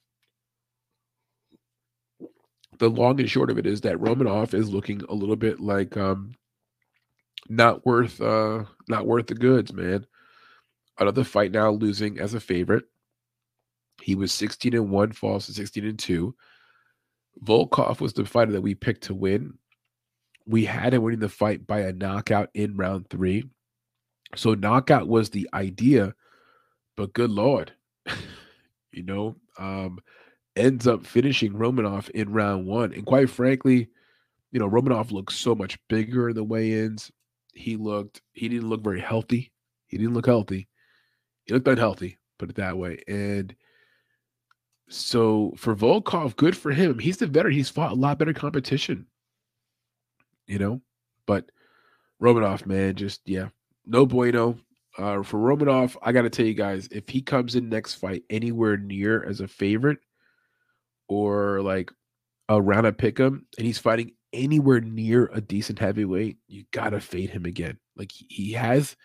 The 2.81 2.88
long 2.88 3.21
and 3.21 3.29
short 3.31 3.51
of 3.51 3.59
it 3.59 3.66
is 3.66 3.83
that 3.83 3.99
Romanov 3.99 4.55
is 4.55 4.71
looking 4.71 5.03
a 5.03 5.14
little 5.14 5.37
bit 5.37 5.61
like 5.61 5.99
um, 5.99 6.33
not 7.47 7.85
worth 7.85 8.19
uh, 8.23 8.64
not 8.88 9.07
worth 9.07 9.27
the 9.27 9.35
goods, 9.35 9.71
man. 9.71 10.07
Another 10.99 11.23
fight 11.23 11.53
now 11.53 11.71
losing 11.71 12.19
as 12.19 12.33
a 12.33 12.40
favorite. 12.40 12.85
He 14.01 14.14
was 14.14 14.33
16 14.33 14.75
and 14.75 14.90
1, 14.90 15.12
falls 15.12 15.45
to 15.47 15.53
16 15.53 15.85
and 15.85 15.99
2. 15.99 16.35
Volkov 17.45 18.01
was 18.01 18.14
the 18.14 18.25
fighter 18.25 18.53
that 18.53 18.62
we 18.62 18.75
picked 18.75 19.05
to 19.05 19.14
win. 19.14 19.59
We 20.47 20.64
had 20.64 20.95
him 20.95 21.03
winning 21.03 21.21
the 21.21 21.29
fight 21.29 21.66
by 21.66 21.81
a 21.81 21.93
knockout 21.93 22.49
in 22.55 22.79
round 22.79 23.11
three. 23.11 23.45
So 24.37 24.55
knockout 24.55 25.07
was 25.07 25.29
the 25.29 25.51
idea, 25.53 26.14
but 26.97 27.12
good 27.12 27.31
lord, 27.31 27.73
you 28.93 29.03
know, 29.03 29.37
um, 29.59 29.99
ends 30.61 30.87
up 30.87 31.07
finishing 31.07 31.53
Romanov 31.53 32.11
in 32.11 32.33
round 32.33 32.66
one. 32.66 32.92
And 32.92 33.07
quite 33.07 33.31
frankly, 33.31 33.88
you 34.53 34.61
know, 34.61 34.68
Romanov 34.68 35.11
looked 35.11 35.33
so 35.33 35.55
much 35.55 35.79
bigger 35.88 36.29
in 36.29 36.37
the 36.37 36.44
weigh-ins. 36.44 37.11
He 37.55 37.77
looked, 37.77 38.23
he 38.33 38.49
didn't 38.49 38.68
look 38.68 38.83
very 38.83 39.01
healthy. 39.01 39.53
He 39.88 39.99
didn't 39.99 40.14
look 40.14 40.27
healthy. 40.27 40.68
He 41.44 41.55
looked 41.55 41.66
unhealthy, 41.66 42.18
put 42.38 42.51
it 42.51 42.57
that 42.57 42.79
way. 42.79 43.03
And 43.09 43.55
so 44.88 45.55
for 45.57 45.75
Volkov, 45.75 46.37
good 46.37 46.57
for 46.57 46.70
him. 46.70 46.99
He's 46.99 47.16
the 47.16 47.27
veteran. 47.27 47.55
He's 47.55 47.68
fought 47.68 47.92
a 47.92 47.96
lot 47.96 48.18
better 48.18 48.33
competition, 48.33 49.07
you 50.46 50.59
know. 50.59 50.81
But 51.27 51.51
Romanov, 52.23 52.66
man, 52.66 52.94
just 52.96 53.20
yeah, 53.25 53.49
no 53.87 54.07
bueno. 54.07 54.59
Uh, 54.99 55.23
for 55.23 55.38
Romanov, 55.38 55.96
I 56.03 56.12
got 56.12 56.23
to 56.23 56.31
tell 56.31 56.46
you 56.46 56.55
guys, 56.55 56.88
if 56.90 57.09
he 57.09 57.23
comes 57.23 57.55
in 57.55 57.68
next 57.68 57.94
fight 57.94 58.25
anywhere 58.31 58.77
near 58.77 59.25
as 59.25 59.40
a 59.40 59.49
favorite 59.49 59.99
or 61.11 61.61
like 61.61 61.90
a 62.49 62.92
pick 62.92 63.18
him 63.18 63.46
and 63.59 63.66
he's 63.66 63.79
fighting 63.79 64.12
anywhere 64.33 64.81
near 64.81 65.29
a 65.33 65.40
decent 65.40 65.79
heavyweight, 65.79 66.38
you 66.46 66.64
got 66.70 66.90
to 66.90 67.01
fade 67.01 67.31
him 67.31 67.44
again. 67.44 67.79
Like 67.96 68.12
he 68.12 68.53
has 68.53 68.96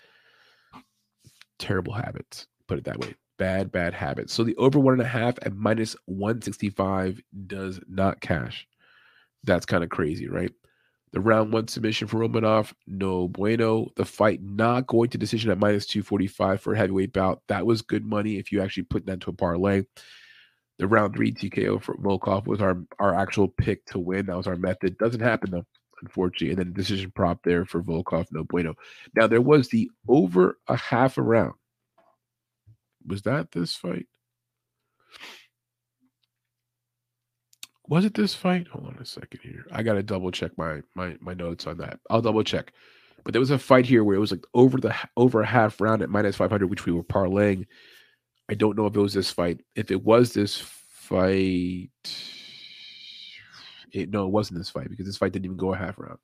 terrible 1.59 1.93
habits, 1.93 2.47
put 2.67 2.77
it 2.77 2.85
that 2.85 2.99
way. 2.99 3.15
Bad, 3.37 3.71
bad 3.71 3.93
habits. 3.93 4.33
So 4.33 4.43
the 4.43 4.55
over 4.55 4.79
one 4.79 4.93
and 4.93 5.01
a 5.01 5.07
half 5.07 5.37
at 5.41 5.55
minus 5.55 5.95
165 6.05 7.19
does 7.47 7.79
not 7.89 8.21
cash. 8.21 8.67
That's 9.43 9.65
kind 9.65 9.83
of 9.83 9.89
crazy, 9.89 10.27
right? 10.27 10.51
The 11.11 11.21
round 11.21 11.53
one 11.53 11.67
submission 11.67 12.07
for 12.07 12.19
Romanov, 12.19 12.73
no 12.87 13.27
bueno. 13.27 13.89
The 13.95 14.05
fight 14.05 14.41
not 14.43 14.87
going 14.87 15.09
to 15.09 15.17
decision 15.17 15.49
at 15.49 15.57
minus 15.57 15.85
245 15.85 16.61
for 16.61 16.73
a 16.73 16.77
heavyweight 16.77 17.13
bout. 17.13 17.41
That 17.47 17.65
was 17.65 17.81
good 17.81 18.05
money 18.05 18.37
if 18.37 18.51
you 18.51 18.61
actually 18.61 18.83
put 18.83 19.05
that 19.05 19.13
into 19.13 19.29
a 19.29 19.33
parlay. 19.33 19.83
The 20.77 20.87
round 20.87 21.15
three 21.15 21.31
TKO 21.31 21.81
for 21.81 21.95
Volkov 21.95 22.47
was 22.47 22.61
our, 22.61 22.77
our 22.99 23.15
actual 23.15 23.47
pick 23.47 23.85
to 23.87 23.99
win. 23.99 24.25
That 24.25 24.37
was 24.37 24.47
our 24.47 24.57
method. 24.57 24.97
Doesn't 24.97 25.21
happen 25.21 25.51
though. 25.51 25.65
unfortunately. 26.01 26.49
And 26.49 26.57
then 26.59 26.73
decision 26.73 27.11
prop 27.11 27.43
there 27.43 27.65
for 27.65 27.81
Volkov, 27.81 28.27
no 28.31 28.43
bueno. 28.43 28.75
Now 29.15 29.27
there 29.27 29.41
was 29.41 29.69
the 29.69 29.89
over 30.07 30.57
a 30.67 30.75
half 30.75 31.17
a 31.17 31.21
round. 31.21 31.53
Was 33.07 33.21
that 33.23 33.51
this 33.51 33.75
fight? 33.75 34.07
Was 37.87 38.03
it 38.03 38.15
this 38.15 38.33
fight? 38.33 38.67
Hold 38.69 38.87
on 38.87 38.97
a 38.99 39.05
second 39.05 39.41
here. 39.43 39.65
I 39.71 39.83
gotta 39.83 40.03
double 40.03 40.31
check 40.31 40.51
my 40.57 40.81
my 40.95 41.15
my 41.19 41.33
notes 41.33 41.67
on 41.67 41.77
that. 41.77 41.99
I'll 42.09 42.21
double 42.21 42.43
check. 42.43 42.73
But 43.23 43.33
there 43.33 43.39
was 43.39 43.51
a 43.51 43.59
fight 43.59 43.85
here 43.85 44.03
where 44.03 44.15
it 44.15 44.19
was 44.19 44.31
like 44.31 44.45
over 44.53 44.79
the 44.79 44.95
over 45.17 45.41
a 45.41 45.45
half 45.45 45.79
round 45.79 46.01
at 46.01 46.09
minus 46.09 46.35
500, 46.35 46.67
which 46.67 46.85
we 46.85 46.91
were 46.91 47.03
parlaying. 47.03 47.67
I 48.49 48.53
don't 48.53 48.77
know 48.77 48.85
if 48.85 48.95
it 48.95 48.99
was 48.99 49.13
this 49.13 49.31
fight. 49.31 49.61
If 49.75 49.91
it 49.91 50.03
was 50.03 50.33
this 50.33 50.59
fight, 50.59 51.89
it, 53.91 54.09
no, 54.09 54.25
it 54.25 54.31
wasn't 54.31 54.59
this 54.59 54.69
fight 54.69 54.89
because 54.89 55.05
this 55.05 55.17
fight 55.17 55.31
didn't 55.31 55.45
even 55.45 55.57
go 55.57 55.73
a 55.73 55.77
half 55.77 55.97
round. 55.97 56.19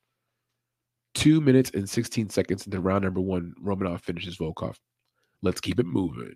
Two 1.13 1.41
minutes 1.41 1.71
and 1.73 1.89
16 1.89 2.29
seconds 2.29 2.65
into 2.65 2.79
round 2.79 3.03
number 3.03 3.21
one, 3.21 3.53
Romanov 3.61 4.01
finishes 4.01 4.37
Volkov. 4.37 4.75
Let's 5.41 5.61
keep 5.61 5.79
it 5.79 5.85
moving. 5.85 6.35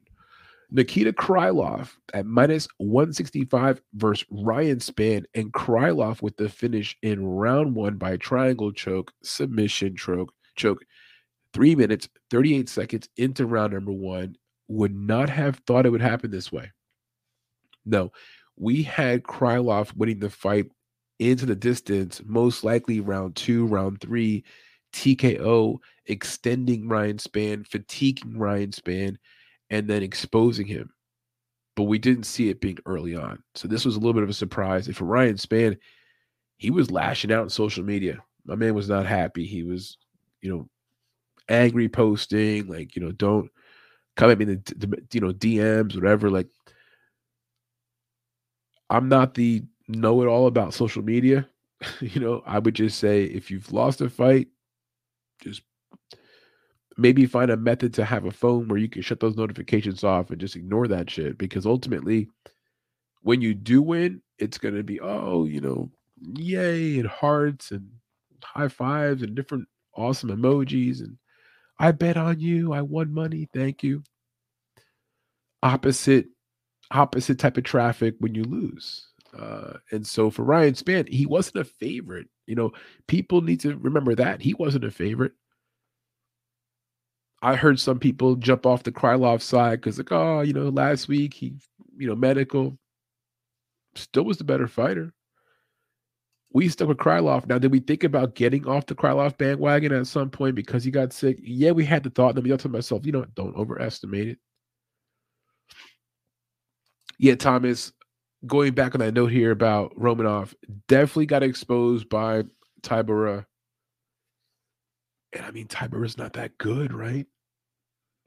Nikita 0.72 1.14
Krylov 1.14 1.92
at 2.14 2.26
minus 2.26 2.68
165 2.78 3.82
versus 3.94 4.26
Ryan 4.32 4.78
Spann, 4.80 5.26
and 5.36 5.54
Krylov 5.54 6.22
with 6.22 6.36
the 6.38 6.50
finish 6.50 6.98
in 7.04 7.26
round 7.26 7.76
one 7.76 7.98
by 7.98 8.18
triangle 8.18 8.72
choke, 8.72 9.14
submission 9.24 9.96
choke, 9.96 10.34
choke. 10.56 10.84
Three 11.54 11.76
minutes, 11.76 12.10
38 12.32 12.68
seconds 12.68 13.08
into 13.18 13.46
round 13.46 13.74
number 13.74 13.92
one. 13.92 14.36
Would 14.68 14.96
not 14.96 15.30
have 15.30 15.58
thought 15.68 15.86
it 15.86 15.92
would 15.92 16.02
happen 16.02 16.32
this 16.32 16.52
way. 16.52 16.72
No, 17.86 18.12
we 18.56 18.82
had 18.84 19.24
Krylov 19.24 19.96
winning 19.96 20.20
the 20.20 20.30
fight 20.30 20.72
into 21.20 21.46
the 21.46 21.56
distance, 21.56 22.22
most 22.26 22.64
likely 22.64 23.00
round 23.00 23.36
two, 23.36 23.66
round 23.68 24.02
three, 24.02 24.44
TKO, 24.94 25.78
extending 26.08 26.88
Ryan 26.88 27.18
Spann, 27.18 27.68
fatiguing 27.68 28.38
Ryan 28.38 28.72
Spann, 28.72 29.18
and 29.70 29.88
then 29.88 30.04
exposing 30.04 30.68
him. 30.68 30.92
But 31.76 31.84
we 31.84 32.00
didn't 32.00 32.24
see 32.24 32.50
it 32.50 32.62
being 32.62 32.78
early 32.86 33.16
on. 33.16 33.44
So 33.56 33.68
this 33.68 33.86
was 33.86 33.96
a 33.96 34.00
little 34.00 34.14
bit 34.14 34.24
of 34.24 34.30
a 34.30 34.34
surprise. 34.34 34.88
And 34.88 34.96
for 34.96 35.06
Ryan 35.06 35.36
Spann, 35.36 35.78
he 36.58 36.72
was 36.72 36.92
lashing 36.92 37.32
out 37.32 37.44
on 37.44 37.50
social 37.50 37.84
media. 37.84 38.24
My 38.46 38.56
man 38.56 38.74
was 38.74 38.88
not 38.88 39.06
happy. 39.06 39.46
He 39.46 39.64
was, 39.64 39.98
you 40.42 40.50
know, 40.50 40.70
angry 41.50 41.90
posting, 41.90 42.68
like, 42.68 42.96
you 42.96 43.02
know, 43.02 43.12
don't 43.12 43.52
come 44.16 44.30
at 44.32 44.38
me 44.38 44.46
in 44.46 44.64
the, 44.66 44.88
the 44.88 45.04
you 45.12 45.22
know, 45.22 45.34
DMs, 45.34 45.96
whatever. 45.96 46.30
Like, 46.30 46.48
I'm 48.90 49.10
not 49.10 49.34
the 49.34 49.64
know 49.88 50.22
it 50.22 50.28
all 50.28 50.48
about 50.48 50.74
social 50.74 51.04
media. 51.04 51.48
you 52.02 52.20
know, 52.20 52.44
I 52.46 52.60
would 52.60 52.76
just 52.76 53.00
say 53.00 53.24
if 53.24 53.52
you've 53.52 53.72
lost 53.72 54.02
a 54.02 54.10
fight, 54.10 54.48
just 55.42 55.62
maybe 56.98 57.26
find 57.26 57.52
a 57.52 57.58
method 57.58 57.94
to 57.94 58.06
have 58.06 58.26
a 58.26 58.32
phone 58.32 58.68
where 58.68 58.80
you 58.80 58.88
can 58.88 59.02
shut 59.02 59.20
those 59.20 59.36
notifications 59.36 60.04
off 60.04 60.30
and 60.30 60.40
just 60.40 60.56
ignore 60.56 60.88
that 60.88 61.10
shit 61.10 61.38
because 61.38 61.66
ultimately 61.66 62.30
when 63.22 63.42
you 63.42 63.54
do 63.54 63.82
win 63.82 64.22
it's 64.38 64.58
going 64.58 64.76
to 64.76 64.84
be 64.84 65.00
oh 65.02 65.46
you 65.46 65.60
know 65.60 65.90
yay 66.36 66.98
and 66.98 67.08
hearts 67.08 67.72
and 67.72 67.90
high 68.44 68.68
fives 68.68 69.22
and 69.22 69.36
different 69.36 69.68
awesome 69.96 70.30
emojis 70.30 71.02
and 71.02 71.18
i 71.80 71.92
bet 71.92 72.18
on 72.18 72.40
you 72.40 72.74
i 72.74 72.82
won 72.82 73.14
money 73.14 73.48
thank 73.54 73.84
you. 73.84 74.04
Opposite 75.64 76.28
opposite 76.92 77.40
type 77.40 77.58
of 77.58 77.64
traffic 77.64 78.16
when 78.20 78.36
you 78.36 78.44
lose 78.44 79.08
uh, 79.38 79.74
and 79.92 80.06
so 80.06 80.30
for 80.30 80.44
ryan 80.44 80.74
spann 80.74 81.10
he 81.10 81.26
wasn't 81.26 81.56
a 81.58 81.64
favorite 81.64 82.28
you 82.46 82.56
know 82.56 82.72
people 83.08 83.42
need 83.42 83.60
to 83.62 83.76
remember 83.78 84.16
that 84.16 84.42
he 84.42 84.54
wasn't 84.54 84.84
a 84.86 84.92
favorite. 84.92 85.34
I 87.42 87.56
heard 87.56 87.80
some 87.80 88.00
people 88.00 88.36
jump 88.38 88.66
off 88.66 88.84
the 88.84 88.92
Krylov 88.92 89.42
side 89.42 89.80
because, 89.82 89.98
like, 90.00 90.12
oh, 90.12 90.42
you 90.42 90.54
know, 90.54 90.70
last 90.70 91.08
week 91.08 91.34
he, 91.34 91.54
you 91.98 92.08
know, 92.08 92.16
medical. 92.16 92.78
Still 93.96 94.26
was 94.26 94.38
the 94.38 94.44
better 94.44 94.68
fighter. 94.68 95.14
We 96.56 96.70
stuck 96.70 96.88
with 96.88 97.00
Krylov. 97.00 97.48
Now, 97.48 97.58
did 97.58 97.74
we 97.74 97.82
think 97.82 98.06
about 98.06 98.36
getting 98.36 98.66
off 98.66 98.86
the 98.86 98.96
Krylov 98.96 99.38
bandwagon 99.38 99.92
at 99.92 100.08
some 100.08 100.30
point 100.30 100.56
because 100.56 100.86
he 100.86 100.90
got 100.90 101.12
sick? 101.12 101.38
Yeah, 101.44 101.72
we 101.72 101.84
had 101.84 102.02
the 102.02 102.10
thought. 102.10 102.42
We 102.42 102.50
thought 102.50 102.62
to 102.62 102.70
myself, 102.70 103.06
you 103.06 103.12
know, 103.12 103.26
don't 103.36 103.58
overestimate 103.58 104.30
it. 104.30 104.40
Yeah, 107.18 107.36
Thomas, 107.36 107.92
going 108.48 108.74
back 108.74 108.96
on 108.96 109.00
that 109.00 109.14
note 109.14 109.34
here 109.34 109.52
about 109.52 109.94
Romanov, 109.98 110.54
definitely 110.88 111.26
got 111.26 111.44
exposed 111.44 112.08
by 112.08 112.44
Tybura. 112.84 113.46
And 115.34 115.44
I 115.44 115.52
mean, 115.52 115.68
Tybura's 115.68 116.18
not 116.18 116.32
that 116.34 116.58
good, 116.58 116.94
right? 116.94 117.28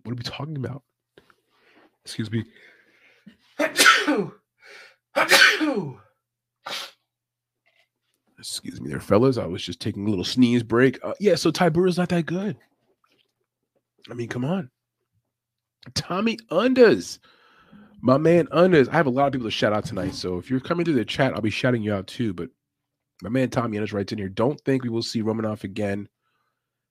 What 0.03 0.13
are 0.13 0.17
we 0.17 0.23
talking 0.23 0.57
about? 0.59 0.83
Excuse 2.05 2.31
me. 2.31 2.45
Excuse 8.39 8.81
me 8.81 8.89
there, 8.89 9.01
fellas. 9.01 9.37
I 9.37 9.47
was 9.47 9.63
just 9.63 9.81
taking 9.81 10.07
a 10.07 10.11
little 10.11 10.25
sneeze 10.25 10.63
break. 10.63 10.99
Uh, 11.03 11.15
yeah, 11.19 11.35
so 11.35 11.51
Tybura's 11.51 11.99
not 11.99 12.09
that 12.11 12.27
good. 12.27 12.57
I 14.11 14.15
mean, 14.15 14.29
come 14.29 14.45
on. 14.45 14.71
Tommy 15.95 16.39
Undas. 16.51 17.19
My 18.01 18.17
man 18.17 18.47
Undas. 18.47 18.89
I 18.89 18.93
have 18.93 19.07
a 19.07 19.11
lot 19.11 19.27
of 19.27 19.33
people 19.33 19.49
to 19.49 19.51
shout 19.51 19.73
out 19.73 19.85
tonight. 19.85 20.15
So 20.15 20.39
if 20.39 20.51
you're 20.51 20.61
coming 20.61 20.85
through 20.85 20.95
the 20.95 21.05
chat, 21.05 21.35
I'll 21.35 21.41
be 21.41 21.51
shouting 21.51 21.83
you 21.83 21.93
out 21.93 22.07
too. 22.07 22.33
But 22.33 22.49
my 23.23 23.29
man 23.29 23.51
Tommy 23.51 23.77
Undas 23.77 23.93
writes 23.93 24.13
in 24.13 24.19
here. 24.19 24.29
Don't 24.29 24.61
think 24.61 24.85
we 24.85 24.89
will 24.89 25.03
see 25.03 25.23
Romanov 25.23 25.65
again. 25.65 26.09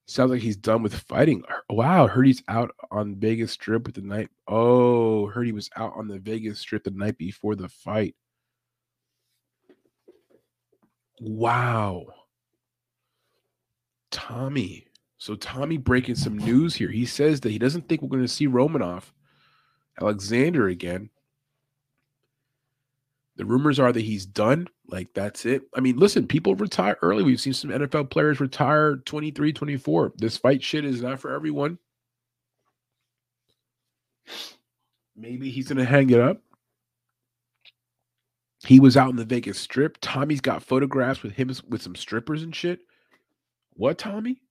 Sounds 0.05 0.31
like 0.31 0.41
he's 0.41 0.57
done 0.57 0.83
with 0.83 0.95
fighting. 0.95 1.43
Wow, 1.69 2.07
heard 2.07 2.27
he's 2.27 2.43
out 2.47 2.71
on 2.91 3.15
Vegas 3.15 3.51
Strip 3.51 3.85
with 3.85 3.95
the 3.95 4.01
night. 4.01 4.29
Oh, 4.47 5.27
he 5.27 5.51
was 5.51 5.69
out 5.75 5.93
on 5.97 6.07
the 6.07 6.19
Vegas 6.19 6.59
Strip 6.59 6.85
the 6.85 6.91
night 6.91 7.17
before 7.17 7.55
the 7.55 7.67
fight. 7.67 8.15
Wow. 11.19 12.05
Tommy. 14.11 14.87
So 15.17 15.35
Tommy 15.35 15.77
breaking 15.77 16.15
some 16.15 16.37
news 16.37 16.75
here. 16.75 16.89
He 16.89 17.05
says 17.05 17.41
that 17.41 17.51
he 17.51 17.59
doesn't 17.59 17.87
think 17.87 18.01
we're 18.01 18.09
going 18.09 18.21
to 18.21 18.27
see 18.27 18.47
Romanov 18.47 19.03
Alexander 19.99 20.67
again. 20.67 21.09
The 23.35 23.45
rumors 23.45 23.79
are 23.79 23.91
that 23.91 24.01
he's 24.01 24.25
done. 24.25 24.67
Like, 24.87 25.13
that's 25.13 25.45
it. 25.45 25.63
I 25.75 25.79
mean, 25.79 25.97
listen, 25.97 26.27
people 26.27 26.55
retire 26.55 26.97
early. 27.01 27.23
We've 27.23 27.39
seen 27.39 27.53
some 27.53 27.69
NFL 27.69 28.09
players 28.09 28.39
retire 28.39 28.97
23, 28.97 29.53
24. 29.53 30.13
This 30.17 30.37
fight 30.37 30.63
shit 30.63 30.85
is 30.85 31.01
not 31.01 31.19
for 31.19 31.33
everyone. 31.33 31.77
Maybe 35.15 35.51
he's 35.51 35.67
going 35.67 35.77
to 35.77 35.85
hang 35.85 36.09
it 36.09 36.19
up. 36.19 36.41
He 38.67 38.81
was 38.81 38.97
out 38.97 39.09
in 39.09 39.15
the 39.15 39.23
Vegas 39.23 39.57
Strip. 39.57 39.97
Tommy's 40.01 40.41
got 40.41 40.61
photographs 40.61 41.23
with 41.23 41.31
him 41.31 41.49
with 41.69 41.81
some 41.81 41.95
strippers 41.95 42.43
and 42.43 42.53
shit. 42.53 42.81
What, 43.75 43.97
Tommy? 43.97 44.41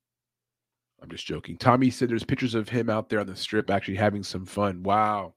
I'm 1.03 1.11
just 1.11 1.27
joking. 1.27 1.59
Tommy 1.59 1.91
said 1.91 2.09
there's 2.09 2.25
pictures 2.25 2.55
of 2.55 2.67
him 2.67 2.89
out 2.89 3.11
there 3.11 3.21
on 3.21 3.27
the 3.27 3.37
strip 3.37 3.69
actually 3.69 3.97
having 3.97 4.23
some 4.23 4.47
fun. 4.47 4.83
Wow. 4.83 5.35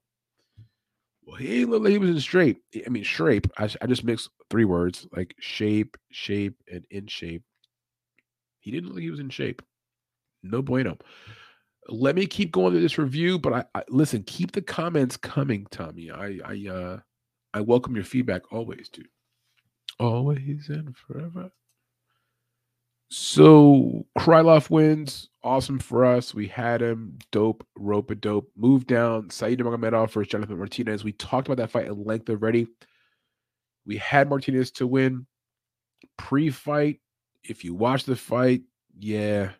Well, 1.26 1.36
he 1.36 1.66
looked 1.66 1.88
he 1.88 1.98
was 1.98 2.08
in 2.08 2.18
shape. 2.20 2.62
I 2.74 2.88
mean, 2.88 3.02
shape. 3.02 3.46
I, 3.58 3.68
I 3.82 3.86
just 3.86 4.02
mixed 4.02 4.30
three 4.48 4.64
words 4.64 5.06
like 5.14 5.34
shape, 5.38 5.98
shape, 6.10 6.56
and 6.72 6.86
in 6.90 7.06
shape. 7.06 7.42
He 8.60 8.70
didn't 8.70 8.86
look 8.86 8.94
like 8.94 9.02
he 9.02 9.10
was 9.10 9.20
in 9.20 9.28
shape. 9.28 9.60
No 10.42 10.62
bueno. 10.62 10.96
Let 11.88 12.14
me 12.14 12.26
keep 12.26 12.50
going 12.50 12.72
through 12.72 12.80
this 12.80 12.96
review, 12.96 13.38
but 13.38 13.52
I, 13.52 13.64
I 13.74 13.82
listen. 13.90 14.22
Keep 14.22 14.52
the 14.52 14.62
comments 14.62 15.18
coming, 15.18 15.66
Tommy. 15.70 16.10
I 16.10 16.38
I 16.46 16.68
uh 16.70 17.00
I 17.52 17.60
welcome 17.60 17.94
your 17.94 18.04
feedback 18.04 18.52
always, 18.52 18.88
dude. 18.88 19.08
Always 19.98 20.68
and 20.68 20.96
forever. 20.96 21.50
So 23.10 24.06
Krylov 24.18 24.70
wins. 24.70 25.28
Awesome 25.42 25.80
for 25.80 26.04
us. 26.04 26.32
We 26.32 26.46
had 26.46 26.80
him. 26.80 27.18
Dope. 27.32 27.66
Rope 27.76 28.10
a 28.12 28.14
dope. 28.14 28.50
Move 28.56 28.86
down. 28.86 29.30
Said 29.30 29.58
Nurmagomedov 29.58 30.10
versus 30.12 30.30
Jonathan 30.30 30.58
Martinez. 30.58 31.02
We 31.02 31.12
talked 31.12 31.48
about 31.48 31.56
that 31.56 31.70
fight 31.70 31.86
at 31.86 31.98
length 31.98 32.30
already. 32.30 32.68
We 33.84 33.96
had 33.96 34.28
Martinez 34.28 34.70
to 34.72 34.86
win. 34.86 35.26
Pre-fight, 36.18 37.00
if 37.42 37.64
you 37.64 37.74
watch 37.74 38.04
the 38.04 38.16
fight, 38.16 38.62
yeah, 38.98 39.50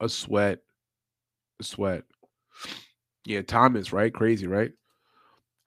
a 0.00 0.08
sweat. 0.08 0.58
A 1.60 1.64
sweat. 1.64 2.02
Yeah, 3.24 3.42
Thomas, 3.42 3.92
right? 3.92 4.12
Crazy, 4.12 4.46
right? 4.46 4.72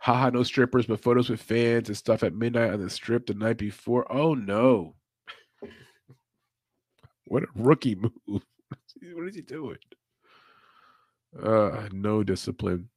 Haha, 0.01 0.31
no 0.31 0.41
strippers, 0.41 0.87
but 0.87 0.99
photos 0.99 1.29
with 1.29 1.43
fans 1.43 1.87
and 1.87 1.95
stuff 1.95 2.23
at 2.23 2.33
midnight 2.33 2.73
on 2.73 2.81
the 2.81 2.89
strip 2.89 3.27
the 3.27 3.35
night 3.35 3.57
before. 3.57 4.11
Oh 4.11 4.33
no. 4.33 4.95
What 7.25 7.43
a 7.43 7.47
rookie 7.53 7.93
move. 7.93 8.11
what 8.25 9.27
is 9.27 9.35
he 9.35 9.43
doing? 9.43 9.77
Uh, 11.39 11.87
no 11.91 12.23
discipline. 12.23 12.89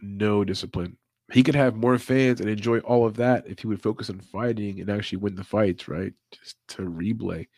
No 0.00 0.44
discipline. 0.44 0.96
He 1.30 1.42
could 1.42 1.54
have 1.54 1.76
more 1.76 1.98
fans 1.98 2.40
and 2.40 2.48
enjoy 2.48 2.78
all 2.78 3.04
of 3.04 3.16
that 3.16 3.46
if 3.46 3.58
he 3.58 3.66
would 3.66 3.82
focus 3.82 4.08
on 4.08 4.18
fighting 4.20 4.80
and 4.80 4.88
actually 4.88 5.18
win 5.18 5.34
the 5.34 5.44
fights, 5.44 5.88
right? 5.88 6.14
Just 6.30 6.56
to 6.68 6.82
replay. 6.82 7.48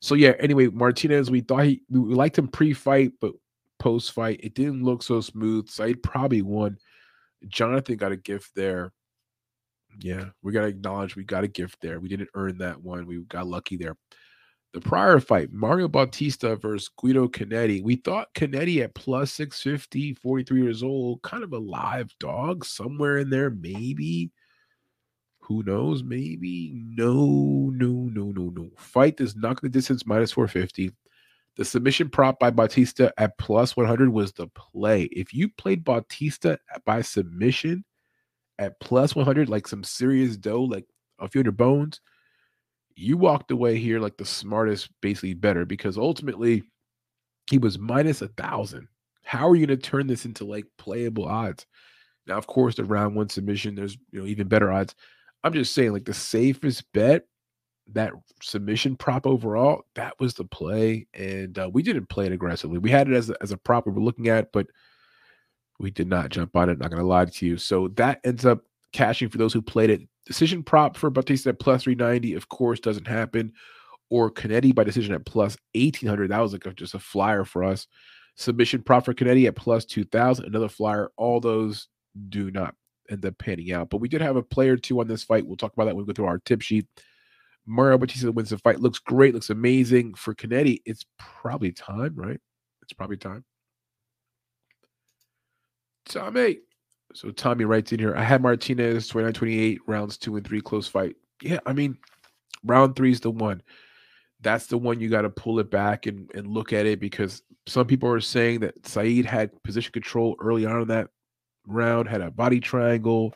So 0.00 0.14
yeah, 0.14 0.32
anyway, 0.40 0.68
Martinez, 0.68 1.30
we 1.30 1.42
thought 1.42 1.64
he 1.64 1.82
we 1.90 2.14
liked 2.14 2.38
him 2.38 2.48
pre-fight, 2.48 3.12
but 3.20 3.32
post-fight, 3.78 4.40
it 4.42 4.54
didn't 4.54 4.84
look 4.84 5.02
so 5.02 5.20
smooth. 5.20 5.68
Said 5.68 6.02
probably 6.02 6.40
won. 6.40 6.78
Jonathan 7.48 7.96
got 7.96 8.12
a 8.12 8.16
gift 8.16 8.52
there. 8.54 8.92
Yeah, 10.00 10.26
we 10.42 10.52
gotta 10.52 10.66
acknowledge 10.66 11.16
we 11.16 11.24
got 11.24 11.44
a 11.44 11.48
gift 11.48 11.80
there. 11.80 12.00
We 12.00 12.08
didn't 12.08 12.30
earn 12.34 12.58
that 12.58 12.82
one. 12.82 13.06
We 13.06 13.22
got 13.24 13.46
lucky 13.46 13.76
there. 13.76 13.96
The 14.72 14.80
prior 14.80 15.20
fight, 15.20 15.52
Mario 15.52 15.86
Bautista 15.86 16.56
versus 16.56 16.90
Guido 16.96 17.28
Canetti. 17.28 17.80
We 17.80 17.94
thought 17.94 18.34
Canetti 18.34 18.82
at 18.82 18.94
plus 18.96 19.32
650, 19.32 20.14
43 20.14 20.62
years 20.62 20.82
old, 20.82 21.22
kind 21.22 21.44
of 21.44 21.52
a 21.52 21.58
live 21.58 22.12
dog 22.18 22.64
somewhere 22.64 23.18
in 23.18 23.30
there, 23.30 23.50
maybe. 23.50 24.32
Who 25.42 25.62
knows? 25.62 26.02
Maybe. 26.02 26.72
No, 26.74 27.70
no, 27.72 27.86
no, 27.86 28.32
no, 28.32 28.50
no. 28.50 28.70
Fight 28.76 29.20
is 29.20 29.36
not 29.36 29.62
to 29.62 29.68
distance 29.68 30.06
minus 30.06 30.32
450. 30.32 30.90
The 31.56 31.64
submission 31.64 32.10
prop 32.10 32.40
by 32.40 32.50
Bautista 32.50 33.12
at 33.16 33.38
plus 33.38 33.76
100 33.76 34.08
was 34.08 34.32
the 34.32 34.48
play. 34.48 35.04
If 35.04 35.32
you 35.32 35.48
played 35.48 35.84
Bautista 35.84 36.58
by 36.84 37.02
submission 37.02 37.84
at 38.58 38.80
plus 38.80 39.14
100, 39.14 39.48
like 39.48 39.68
some 39.68 39.84
serious 39.84 40.36
dough, 40.36 40.62
like 40.62 40.86
a 41.20 41.28
few 41.28 41.40
hundred 41.40 41.56
bones, 41.56 42.00
you 42.96 43.16
walked 43.16 43.50
away 43.50 43.78
here 43.78 44.00
like 44.00 44.16
the 44.16 44.24
smartest, 44.24 44.90
basically 45.00 45.34
better, 45.34 45.64
because 45.64 45.96
ultimately 45.96 46.64
he 47.50 47.58
was 47.58 47.78
minus 47.78 48.22
a 48.22 48.28
thousand. 48.28 48.88
How 49.22 49.48
are 49.48 49.56
you 49.56 49.66
going 49.66 49.78
to 49.78 49.90
turn 49.90 50.06
this 50.06 50.24
into 50.24 50.44
like 50.44 50.66
playable 50.76 51.24
odds? 51.24 51.66
Now, 52.26 52.36
of 52.36 52.46
course, 52.46 52.74
the 52.76 52.84
round 52.84 53.14
one 53.14 53.28
submission, 53.28 53.74
there's 53.74 53.96
you 54.10 54.20
know 54.20 54.26
even 54.26 54.48
better 54.48 54.72
odds. 54.72 54.94
I'm 55.42 55.52
just 55.52 55.74
saying, 55.74 55.92
like 55.92 56.04
the 56.04 56.14
safest 56.14 56.84
bet, 56.92 57.26
that 57.92 58.12
submission 58.42 58.96
prop 58.96 59.26
overall, 59.26 59.84
that 59.94 60.18
was 60.18 60.34
the 60.34 60.44
play, 60.44 61.06
and 61.14 61.58
uh, 61.58 61.70
we 61.72 61.82
didn't 61.82 62.08
play 62.08 62.26
it 62.26 62.32
aggressively. 62.32 62.78
We 62.78 62.90
had 62.90 63.08
it 63.08 63.14
as 63.14 63.30
a, 63.30 63.36
as 63.42 63.52
a 63.52 63.58
prop 63.58 63.86
we 63.86 63.92
were 63.92 64.00
looking 64.00 64.28
at, 64.28 64.52
but 64.52 64.66
we 65.78 65.90
did 65.90 66.08
not 66.08 66.30
jump 66.30 66.56
on 66.56 66.68
it. 66.70 66.78
Not 66.78 66.90
going 66.90 67.02
to 67.02 67.06
lie 67.06 67.24
to 67.24 67.46
you. 67.46 67.56
So 67.56 67.88
that 67.88 68.20
ends 68.24 68.46
up 68.46 68.62
cashing 68.92 69.28
for 69.28 69.38
those 69.38 69.52
who 69.52 69.62
played 69.62 69.90
it. 69.90 70.02
Decision 70.26 70.62
prop 70.62 70.96
for 70.96 71.10
Bautista 71.10 71.50
at 71.50 71.58
plus 71.58 71.82
390, 71.82 72.34
of 72.34 72.48
course, 72.48 72.80
doesn't 72.80 73.06
happen. 73.06 73.52
Or 74.10 74.30
Canetti 74.30 74.74
by 74.74 74.84
decision 74.84 75.14
at 75.14 75.26
plus 75.26 75.56
1800. 75.74 76.30
That 76.30 76.40
was 76.40 76.52
like 76.52 76.66
a, 76.66 76.72
just 76.72 76.94
a 76.94 76.98
flyer 76.98 77.44
for 77.44 77.64
us. 77.64 77.86
Submission 78.36 78.82
prop 78.82 79.04
for 79.04 79.14
Canetti 79.14 79.46
at 79.46 79.56
plus 79.56 79.84
2000. 79.84 80.44
Another 80.44 80.68
flyer. 80.68 81.10
All 81.16 81.40
those 81.40 81.88
do 82.28 82.50
not 82.50 82.74
end 83.10 83.26
up 83.26 83.36
panning 83.38 83.72
out. 83.72 83.90
But 83.90 83.98
we 83.98 84.08
did 84.08 84.20
have 84.20 84.36
a 84.36 84.42
player 84.42 84.76
two 84.76 85.00
on 85.00 85.08
this 85.08 85.24
fight. 85.24 85.46
We'll 85.46 85.56
talk 85.56 85.72
about 85.72 85.86
that 85.86 85.96
when 85.96 86.04
we 86.04 86.12
go 86.12 86.14
through 86.14 86.26
our 86.26 86.38
tip 86.38 86.62
sheet. 86.62 86.86
Mario 87.66 87.98
Bautista 87.98 88.30
wins 88.30 88.50
the 88.50 88.58
fight. 88.58 88.80
Looks 88.80 88.98
great. 88.98 89.34
Looks 89.34 89.50
amazing. 89.50 90.14
For 90.14 90.34
Canetti, 90.34 90.80
it's 90.84 91.04
probably 91.18 91.72
time, 91.72 92.14
right? 92.14 92.40
It's 92.82 92.92
probably 92.92 93.16
time. 93.16 93.44
Tommy. 96.06 96.58
So 97.14 97.30
Tommy 97.30 97.64
writes 97.64 97.92
in 97.92 98.00
here, 98.00 98.16
I 98.16 98.24
had 98.24 98.42
Martinez 98.42 99.08
29 99.08 99.32
28, 99.32 99.80
rounds 99.86 100.18
two 100.18 100.36
and 100.36 100.46
three, 100.46 100.60
close 100.60 100.88
fight. 100.88 101.16
Yeah, 101.42 101.60
I 101.64 101.72
mean, 101.72 101.96
round 102.64 102.96
three 102.96 103.12
is 103.12 103.20
the 103.20 103.30
one. 103.30 103.62
That's 104.40 104.66
the 104.66 104.78
one 104.78 105.00
you 105.00 105.08
got 105.08 105.22
to 105.22 105.30
pull 105.30 105.58
it 105.58 105.70
back 105.70 106.06
and, 106.06 106.30
and 106.34 106.46
look 106.46 106.72
at 106.72 106.86
it 106.86 107.00
because 107.00 107.42
some 107.66 107.86
people 107.86 108.10
are 108.10 108.20
saying 108.20 108.60
that 108.60 108.86
Said 108.86 109.24
had 109.24 109.62
position 109.62 109.92
control 109.92 110.36
early 110.40 110.66
on 110.66 110.82
in 110.82 110.88
that 110.88 111.08
round, 111.66 112.08
had 112.08 112.20
a 112.20 112.30
body 112.30 112.60
triangle, 112.60 113.34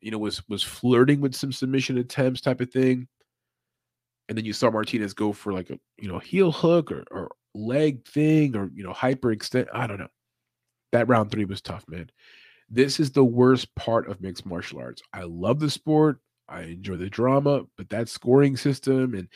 you 0.00 0.10
know, 0.10 0.18
was 0.18 0.46
was 0.48 0.62
flirting 0.62 1.20
with 1.20 1.34
some 1.34 1.52
submission 1.52 1.98
attempts 1.98 2.40
type 2.40 2.60
of 2.60 2.70
thing. 2.70 3.08
And 4.28 4.36
then 4.36 4.44
you 4.44 4.52
saw 4.52 4.70
Martinez 4.70 5.14
go 5.14 5.32
for 5.32 5.52
like 5.52 5.70
a 5.70 5.78
you 5.98 6.08
know 6.08 6.18
heel 6.18 6.52
hook 6.52 6.90
or, 6.90 7.04
or 7.10 7.30
leg 7.54 8.06
thing 8.06 8.56
or 8.56 8.70
you 8.74 8.84
know 8.84 8.92
hyper 8.92 9.32
extend. 9.32 9.68
I 9.72 9.86
don't 9.86 9.98
know. 9.98 10.08
That 10.92 11.08
round 11.08 11.30
three 11.30 11.44
was 11.44 11.60
tough, 11.60 11.84
man. 11.88 12.10
This 12.68 12.98
is 12.98 13.12
the 13.12 13.24
worst 13.24 13.74
part 13.76 14.08
of 14.08 14.20
mixed 14.20 14.46
martial 14.46 14.80
arts. 14.80 15.02
I 15.12 15.22
love 15.22 15.60
the 15.60 15.70
sport. 15.70 16.20
I 16.48 16.62
enjoy 16.62 16.96
the 16.96 17.10
drama, 17.10 17.62
but 17.76 17.88
that 17.90 18.08
scoring 18.08 18.56
system 18.56 19.14
and 19.14 19.28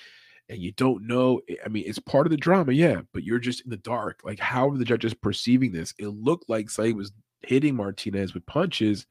and 0.49 0.59
you 0.59 0.73
don't 0.73 1.07
know. 1.07 1.41
Eh, 1.49 1.55
I 1.65 1.69
mean, 1.69 1.85
it's 1.87 1.99
part 1.99 2.27
of 2.27 2.31
the 2.31 2.37
drama, 2.37 2.73
yeah, 2.73 3.03
but 3.15 3.25
you're 3.25 3.39
just 3.39 3.63
in 3.63 3.71
the 3.71 3.77
dark. 3.79 4.21
Like, 4.25 4.41
how 4.41 4.69
are 4.69 4.77
the 4.77 4.85
judges 4.85 5.15
perceiving 5.15 5.73
this? 5.73 5.95
It 5.99 6.09
looked 6.09 6.49
like 6.49 6.69
Said 6.69 6.97
was 6.97 7.13
hitting 7.43 7.77
Martinez 7.77 8.35
with 8.35 8.45
punches 8.47 9.07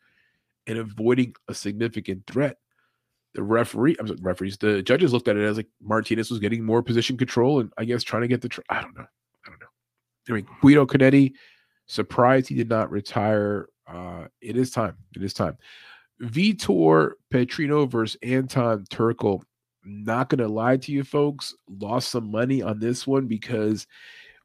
and 0.67 0.77
avoiding 0.77 1.33
a 1.47 1.53
significant 1.53 2.27
threat. 2.27 2.57
The 3.35 3.43
referee, 3.43 3.95
I'm 3.99 4.07
sorry, 4.07 4.19
referees, 4.21 4.57
the 4.57 4.81
judges 4.81 5.13
looked 5.13 5.27
at 5.27 5.37
it 5.37 5.43
as 5.43 5.57
like 5.57 5.67
Martinez 5.81 6.31
was 6.31 6.39
getting 6.39 6.63
more 6.63 6.81
position 6.81 7.15
control 7.15 7.59
and 7.59 7.71
I 7.77 7.85
guess 7.85 8.03
trying 8.03 8.23
to 8.23 8.27
get 8.27 8.41
the. 8.41 8.49
Tr- 8.49 8.61
I 8.69 8.81
don't 8.81 8.97
know. 8.97 9.05
I 9.45 9.49
don't 9.49 9.59
know. 9.59 9.67
I 10.29 10.31
mean, 10.33 10.47
Guido 10.61 10.85
Canetti, 10.85 11.33
surprised 11.87 12.47
he 12.47 12.55
did 12.55 12.69
not 12.69 12.91
retire. 12.91 13.67
Uh, 13.87 14.25
it 14.41 14.55
is 14.55 14.71
time. 14.71 14.95
It 15.15 15.23
is 15.23 15.33
time. 15.33 15.57
Vitor 16.21 17.13
Petrino 17.33 17.89
versus 17.89 18.17
Anton 18.23 18.85
Turkalj. 18.89 19.43
Not 19.85 20.29
going 20.29 20.39
to 20.39 20.47
lie 20.47 20.77
to 20.77 20.91
you, 20.91 21.03
folks. 21.03 21.55
Lost 21.67 22.09
some 22.09 22.29
money 22.29 22.61
on 22.61 22.79
this 22.79 23.07
one 23.07 23.27
because 23.27 23.87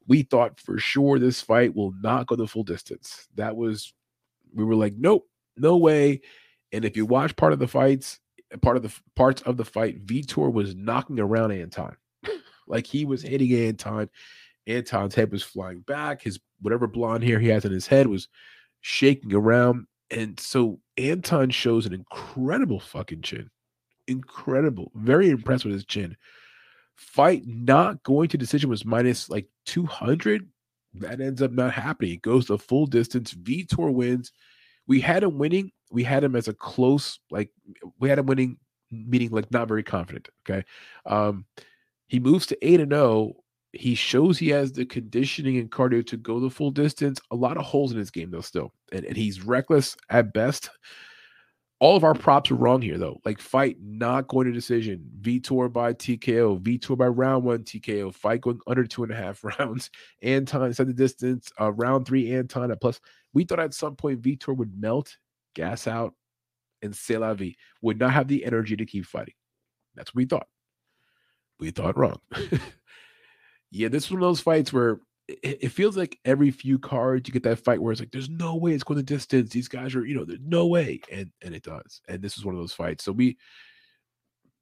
we 0.07 0.23
thought 0.23 0.59
for 0.59 0.79
sure 0.79 1.19
this 1.19 1.41
fight 1.41 1.75
will 1.75 1.93
not 2.01 2.27
go 2.27 2.35
the 2.35 2.47
full 2.47 2.63
distance. 2.63 3.27
That 3.35 3.55
was, 3.55 3.93
we 4.53 4.63
were 4.63 4.75
like, 4.75 4.93
nope, 4.97 5.27
no 5.57 5.77
way. 5.77 6.21
And 6.71 6.85
if 6.85 6.95
you 6.95 7.05
watch 7.05 7.35
part 7.35 7.53
of 7.53 7.59
the 7.59 7.67
fights, 7.67 8.19
part 8.61 8.77
of 8.77 8.83
the 8.83 8.93
parts 9.15 9.41
of 9.43 9.57
the 9.57 9.65
fight, 9.65 10.05
Vitor 10.05 10.51
was 10.51 10.75
knocking 10.75 11.19
around 11.19 11.51
Anton. 11.51 11.95
like 12.67 12.87
he 12.87 13.05
was 13.05 13.21
hitting 13.21 13.53
Anton. 13.53 14.09
Anton's 14.67 15.15
head 15.15 15.31
was 15.31 15.43
flying 15.43 15.81
back. 15.81 16.21
His 16.21 16.39
whatever 16.61 16.87
blonde 16.87 17.23
hair 17.23 17.39
he 17.39 17.49
has 17.49 17.65
in 17.65 17.71
his 17.71 17.87
head 17.87 18.07
was 18.07 18.27
shaking 18.81 19.33
around. 19.33 19.87
And 20.09 20.39
so 20.39 20.79
Anton 20.97 21.49
shows 21.49 21.85
an 21.85 21.93
incredible 21.93 22.79
fucking 22.79 23.21
chin. 23.21 23.49
Incredible. 24.07 24.91
Very 24.95 25.29
impressed 25.29 25.65
with 25.65 25.73
his 25.73 25.85
chin. 25.85 26.15
Fight 26.95 27.43
not 27.45 28.01
going 28.03 28.29
to 28.29 28.37
decision 28.37 28.69
was 28.69 28.85
minus 28.85 29.29
like 29.29 29.47
200. 29.65 30.47
That 30.95 31.19
ends 31.19 31.41
up 31.41 31.51
not 31.51 31.73
happening. 31.73 32.13
It 32.13 32.21
goes 32.21 32.45
the 32.45 32.57
full 32.57 32.85
distance. 32.85 33.33
Vitor 33.33 33.93
wins. 33.93 34.31
We 34.87 35.01
had 35.01 35.23
him 35.23 35.37
winning. 35.37 35.71
We 35.91 36.03
had 36.03 36.23
him 36.23 36.35
as 36.35 36.47
a 36.47 36.53
close, 36.53 37.19
like 37.29 37.51
we 37.99 38.09
had 38.09 38.19
him 38.19 38.25
winning, 38.25 38.57
meaning 38.91 39.31
like 39.31 39.51
not 39.51 39.67
very 39.67 39.83
confident. 39.83 40.29
Okay. 40.47 40.65
Um, 41.05 41.45
he 42.07 42.19
moves 42.19 42.45
to 42.47 42.67
8 42.67 42.79
and 42.81 42.91
0. 42.91 43.35
He 43.73 43.95
shows 43.95 44.37
he 44.37 44.49
has 44.49 44.71
the 44.71 44.85
conditioning 44.85 45.57
and 45.57 45.69
cardio 45.69 46.05
to 46.07 46.17
go 46.17 46.39
the 46.39 46.49
full 46.49 46.71
distance. 46.71 47.19
A 47.31 47.35
lot 47.35 47.57
of 47.57 47.65
holes 47.65 47.91
in 47.91 47.97
his 47.97 48.11
game, 48.11 48.31
though, 48.31 48.41
still. 48.41 48.71
And, 48.91 49.05
and 49.05 49.17
he's 49.17 49.43
reckless 49.43 49.97
at 50.09 50.33
best. 50.33 50.69
All 51.81 51.97
of 51.97 52.05
our 52.05 52.13
props 52.13 52.51
are 52.51 52.55
wrong 52.55 52.81
here, 52.81 52.97
though. 52.97 53.19
Like 53.25 53.39
fight 53.39 53.77
not 53.81 54.29
going 54.29 54.47
to 54.47 54.53
decision. 54.53 55.05
Vitor 55.19 55.71
by 55.71 55.93
TKO. 55.93 56.61
Vitor 56.61 56.97
by 56.97 57.07
round 57.07 57.43
one 57.43 57.63
TKO. 57.63 58.13
Fight 58.13 58.41
going 58.41 58.59
under 58.65 58.85
two 58.85 59.03
and 59.03 59.11
a 59.11 59.15
half 59.15 59.43
rounds. 59.59 59.89
Anton 60.21 60.73
set 60.73 60.87
the 60.87 60.93
distance. 60.93 61.51
Uh, 61.59 61.73
round 61.73 62.07
three 62.07 62.33
Anton 62.33 62.71
at 62.71 62.79
plus. 62.79 63.01
We 63.33 63.43
thought 63.43 63.59
at 63.59 63.73
some 63.73 63.97
point 63.97 64.21
Vitor 64.21 64.55
would 64.55 64.79
melt, 64.79 65.17
gas 65.55 65.87
out, 65.87 66.13
and 66.81 66.95
c'est 66.95 67.17
la 67.17 67.33
vie. 67.33 67.57
Would 67.81 67.99
not 67.99 68.13
have 68.13 68.27
the 68.27 68.45
energy 68.45 68.75
to 68.75 68.85
keep 68.85 69.05
fighting. 69.05 69.33
That's 69.95 70.13
what 70.13 70.19
we 70.19 70.25
thought. 70.25 70.47
We 71.59 71.71
thought 71.71 71.97
wrong. 71.97 72.19
yeah, 73.71 73.87
this 73.87 74.05
is 74.05 74.11
one 74.11 74.21
of 74.21 74.27
those 74.27 74.41
fights 74.41 74.71
where 74.71 74.99
it, 75.27 75.59
it, 75.61 75.69
feels 75.69 75.97
like 75.97 76.19
every 76.25 76.51
few 76.51 76.77
cards 76.77 77.27
you 77.27 77.33
get 77.33 77.43
that 77.43 77.59
fight 77.59 77.81
where 77.81 77.91
it's 77.91 78.01
like, 78.01 78.11
there's 78.11 78.29
no 78.29 78.55
way 78.55 78.73
it's 78.73 78.83
going 78.83 78.97
to 78.97 79.03
distance. 79.03 79.51
These 79.51 79.67
guys 79.67 79.95
are, 79.95 80.05
you 80.05 80.15
know, 80.15 80.25
there's 80.25 80.39
no 80.43 80.67
way. 80.67 80.99
And 81.11 81.31
and 81.41 81.55
it 81.55 81.63
does. 81.63 82.01
And 82.07 82.21
this 82.21 82.37
is 82.37 82.45
one 82.45 82.53
of 82.53 82.61
those 82.61 82.73
fights. 82.73 83.03
So 83.03 83.11
we 83.11 83.37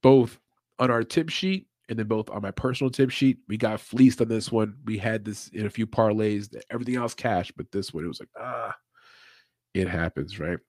both 0.02 0.40
on 0.80 0.92
our 0.92 1.04
tip 1.04 1.30
sheet 1.30 1.68
and 1.90 2.00
then 2.00 2.08
both 2.08 2.30
on 2.30 2.42
my 2.42 2.52
personal 2.52 2.90
tip 2.90 3.10
sheet, 3.10 3.40
we 3.48 3.58
got 3.58 3.82
fleeced 3.82 4.22
on 4.22 4.30
this 4.30 4.52
one. 4.52 4.76
We 4.86 4.98
had 4.98 5.26
this 5.26 5.50
in 5.50 5.66
a 5.66 5.70
few 5.70 5.86
parlays, 5.86 6.56
everything 6.70 6.96
else 6.96 7.14
cash, 7.14 7.52
but 7.56 7.72
this 7.72 7.94
one 7.94 8.06
it 8.06 8.08
was 8.08 8.20
like, 8.20 8.30
ah, 8.40 8.76
it 9.74 9.88
happens, 9.88 10.40
right? 10.40 10.60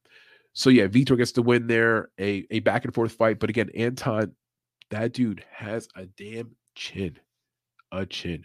So 0.55 0.71
yeah, 0.71 0.87
Vitor 0.87 1.17
gets 1.17 1.33
the 1.33 1.43
win 1.43 1.67
there, 1.67 2.11
a, 2.19 2.47
a 2.51 2.61
back 2.61 2.85
and 2.85 2.95
forth 2.95 3.13
fight. 3.13 3.41
But 3.41 3.51
again, 3.51 3.71
Anton, 3.75 4.33
that 4.91 5.13
dude 5.13 5.45
has 5.51 5.89
a 5.97 6.07
damn 6.07 6.55
chin. 6.77 7.19
A 7.93 8.07
chin. 8.07 8.45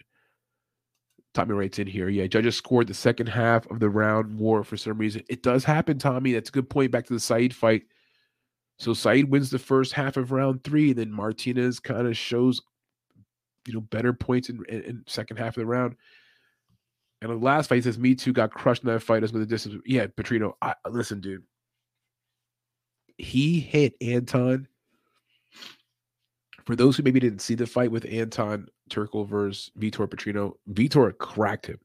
Tommy 1.32 1.54
writes 1.54 1.78
in 1.78 1.86
here. 1.86 2.08
Yeah, 2.08 2.26
judges 2.26 2.56
scored 2.56 2.88
the 2.88 2.94
second 2.94 3.28
half 3.28 3.70
of 3.70 3.78
the 3.78 3.88
round 3.88 4.30
more 4.34 4.64
for 4.64 4.76
some 4.76 4.98
reason. 4.98 5.22
It 5.28 5.44
does 5.44 5.64
happen, 5.64 5.98
Tommy. 5.98 6.32
That's 6.32 6.48
a 6.48 6.52
good 6.52 6.68
point. 6.68 6.90
Back 6.90 7.06
to 7.06 7.12
the 7.12 7.20
Said 7.20 7.54
fight. 7.54 7.84
So 8.78 8.94
Said 8.94 9.30
wins 9.30 9.50
the 9.50 9.58
first 9.58 9.92
half 9.92 10.16
of 10.16 10.32
round 10.32 10.64
three, 10.64 10.90
and 10.90 10.98
then 10.98 11.12
Martinez 11.12 11.78
kind 11.78 12.08
of 12.08 12.16
shows, 12.16 12.60
you 13.68 13.74
know, 13.74 13.80
better 13.80 14.12
points 14.12 14.48
in, 14.48 14.64
in, 14.68 14.82
in, 14.82 15.04
second 15.06 15.36
half 15.36 15.56
of 15.56 15.60
the 15.60 15.66
round. 15.66 15.94
And 17.22 17.30
the 17.30 17.36
last 17.36 17.68
fight, 17.68 17.76
he 17.76 17.82
says, 17.82 17.98
"Me 17.98 18.14
too." 18.14 18.32
Got 18.32 18.52
crushed 18.52 18.82
in 18.82 18.88
that 18.88 19.00
fight 19.00 19.22
as 19.22 19.32
with 19.32 19.42
the 19.42 19.46
distance. 19.46 19.76
Yeah, 19.86 20.06
Petrino. 20.06 20.54
I, 20.62 20.74
listen, 20.88 21.20
dude. 21.20 21.44
He 23.20 23.60
hit 23.60 23.94
Anton. 24.00 24.66
For 26.64 26.76
those 26.76 26.96
who 26.96 27.02
maybe 27.02 27.20
didn't 27.20 27.40
see 27.40 27.54
the 27.54 27.66
fight 27.66 27.90
with 27.90 28.06
Anton, 28.06 28.68
Turkalj 28.90 29.28
versus 29.28 29.70
Vitor 29.78 30.06
Petrino. 30.06 30.54
Vitor 30.70 31.16
cracked 31.16 31.66
him. 31.66 31.78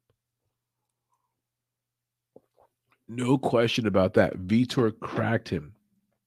No 3.08 3.38
question 3.38 3.88
about 3.88 4.13
that. 4.15 4.38
Vitor 4.48 4.98
cracked 5.00 5.50
him. 5.50 5.74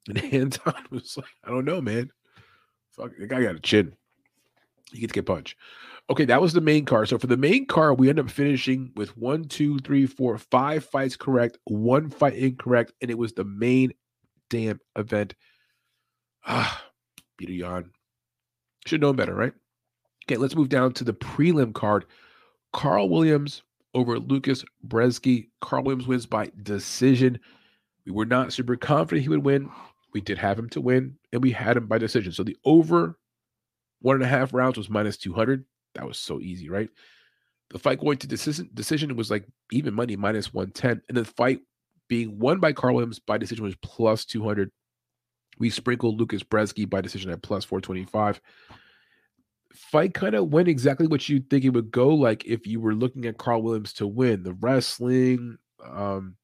And 0.09 0.19
Anton 0.33 0.85
was 0.91 1.17
like, 1.17 1.27
I 1.45 1.51
don't 1.51 1.65
know, 1.65 1.81
man. 1.81 2.11
Fuck, 2.93 3.13
the 3.19 3.27
guy 3.27 3.43
got 3.43 3.57
a 3.57 3.61
chin. 3.61 3.95
He 4.93 5.01
gets 5.01 5.13
get 5.13 5.27
punched. 5.27 5.57
Okay, 6.11 6.25
that 6.25 6.41
was 6.41 6.55
the 6.55 6.61
main 6.61 6.85
card. 6.85 7.09
So 7.09 7.19
for 7.19 7.27
the 7.27 7.37
main 7.37 7.67
card, 7.67 7.99
we 7.99 8.09
end 8.09 8.19
up 8.19 8.31
finishing 8.31 8.93
with 8.97 9.17
one, 9.17 9.45
two, 9.45 9.79
three, 9.81 10.07
four, 10.07 10.39
five 10.39 10.85
fights 10.85 11.17
correct, 11.17 11.59
one 11.65 12.09
fight 12.09 12.35
incorrect, 12.35 12.93
and 13.03 13.11
it 13.11 13.19
was 13.19 13.35
the 13.35 13.45
main 13.45 13.93
damn 14.51 14.81
event. 14.97 15.35
Ah, 16.47 16.85
Peter 17.37 17.53
Yan. 17.53 17.91
Should 18.87 19.01
know 19.01 19.13
better, 19.13 19.35
right? 19.35 19.53
Okay, 20.25 20.37
let's 20.37 20.55
move 20.55 20.69
down 20.69 20.93
to 20.95 21.05
the 21.05 21.15
prelim 21.15 21.73
card. 21.75 22.05
Carl 22.73 23.09
Williams 23.09 23.63
over 23.95 24.19
Lucas 24.19 24.65
Brzeski. 24.87 25.49
Carl 25.61 25.85
Williams 25.85 26.07
wins 26.07 26.27
by 26.27 26.51
decision. 26.63 27.39
We 28.07 28.13
were 28.13 28.27
not 28.27 28.53
super 28.53 28.77
confident 28.77 29.23
he 29.23 29.29
would 29.29 29.45
win. 29.45 29.71
We 30.13 30.21
did 30.21 30.39
have 30.39 30.59
him 30.59 30.69
to 30.71 30.81
win, 30.81 31.17
and 31.33 31.43
we 31.43 31.51
had 31.51 31.77
him 31.77 31.87
by 31.87 31.99
decision. 31.99 32.33
So 32.33 32.43
the 32.43 32.57
over 32.65 33.19
one 34.01 34.17
and 34.17 34.25
a 34.25 34.29
half 34.29 34.55
rounds 34.55 34.79
was 34.79 34.89
minus 34.89 35.17
200. 35.17 35.65
That 35.95 36.07
was 36.07 36.19
so 36.19 36.41
easy, 36.41 36.69
right? 36.69 36.89
The 37.71 37.79
fight 37.79 38.01
going 38.01 38.19
to 38.19 38.27
decision 38.27 38.71
decision 38.73 39.15
was 39.17 39.31
like 39.31 39.45
even 39.73 39.93
money 39.95 40.17
minus 40.17 40.55
110. 40.55 41.03
And 41.09 41.17
the 41.17 41.25
fight 41.25 41.61
being 42.09 42.39
won 42.39 42.59
by 42.59 42.73
Carl 42.73 42.95
Williams 42.95 43.19
by 43.19 43.39
decision 43.39 43.65
was 43.65 43.77
plus 43.83 44.25
200. 44.25 44.71
We 45.59 45.71
sprinkled 45.71 46.19
Lucas 46.19 46.43
Brzeski 46.43 46.89
by 46.89 47.01
decision 47.01 47.31
at 47.31 47.43
plus 47.43 47.65
425. 47.65 48.41
Fight 49.75 50.15
kind 50.15 50.35
of 50.35 50.53
went 50.53 50.69
exactly 50.69 51.07
what 51.07 51.29
you'd 51.29 51.51
think 51.51 51.65
it 51.65 51.71
would 51.71 51.91
go 51.91 52.09
like 52.09 52.45
if 52.47 52.67
you 52.67 52.81
were 52.81 52.95
looking 52.95 53.27
at 53.27 53.39
Carl 53.39 53.63
Williams 53.63 53.93
to 53.95 54.07
win. 54.07 54.43
The 54.43 54.55
wrestling, 54.55 55.59
um, 55.85 56.37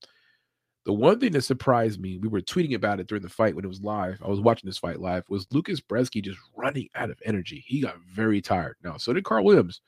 the 0.84 0.92
one 0.92 1.18
thing 1.18 1.32
that 1.32 1.42
surprised 1.42 2.00
me, 2.00 2.18
we 2.18 2.28
were 2.28 2.42
tweeting 2.42 2.74
about 2.74 3.00
it 3.00 3.06
during 3.06 3.22
the 3.22 3.28
fight 3.28 3.56
when 3.56 3.64
it 3.64 3.68
was 3.68 3.80
live. 3.80 4.20
I 4.22 4.28
was 4.28 4.40
watching 4.40 4.68
this 4.68 4.78
fight 4.78 5.00
live. 5.00 5.24
Was 5.28 5.46
Lucas 5.50 5.80
Brzeski 5.80 6.22
just 6.22 6.38
running 6.54 6.88
out 6.94 7.10
of 7.10 7.18
energy? 7.24 7.64
He 7.66 7.80
got 7.80 7.96
very 8.12 8.42
tired. 8.42 8.76
Now, 8.84 8.98
so 8.98 9.12
did 9.12 9.24
Carl 9.24 9.44
Williams, 9.44 9.80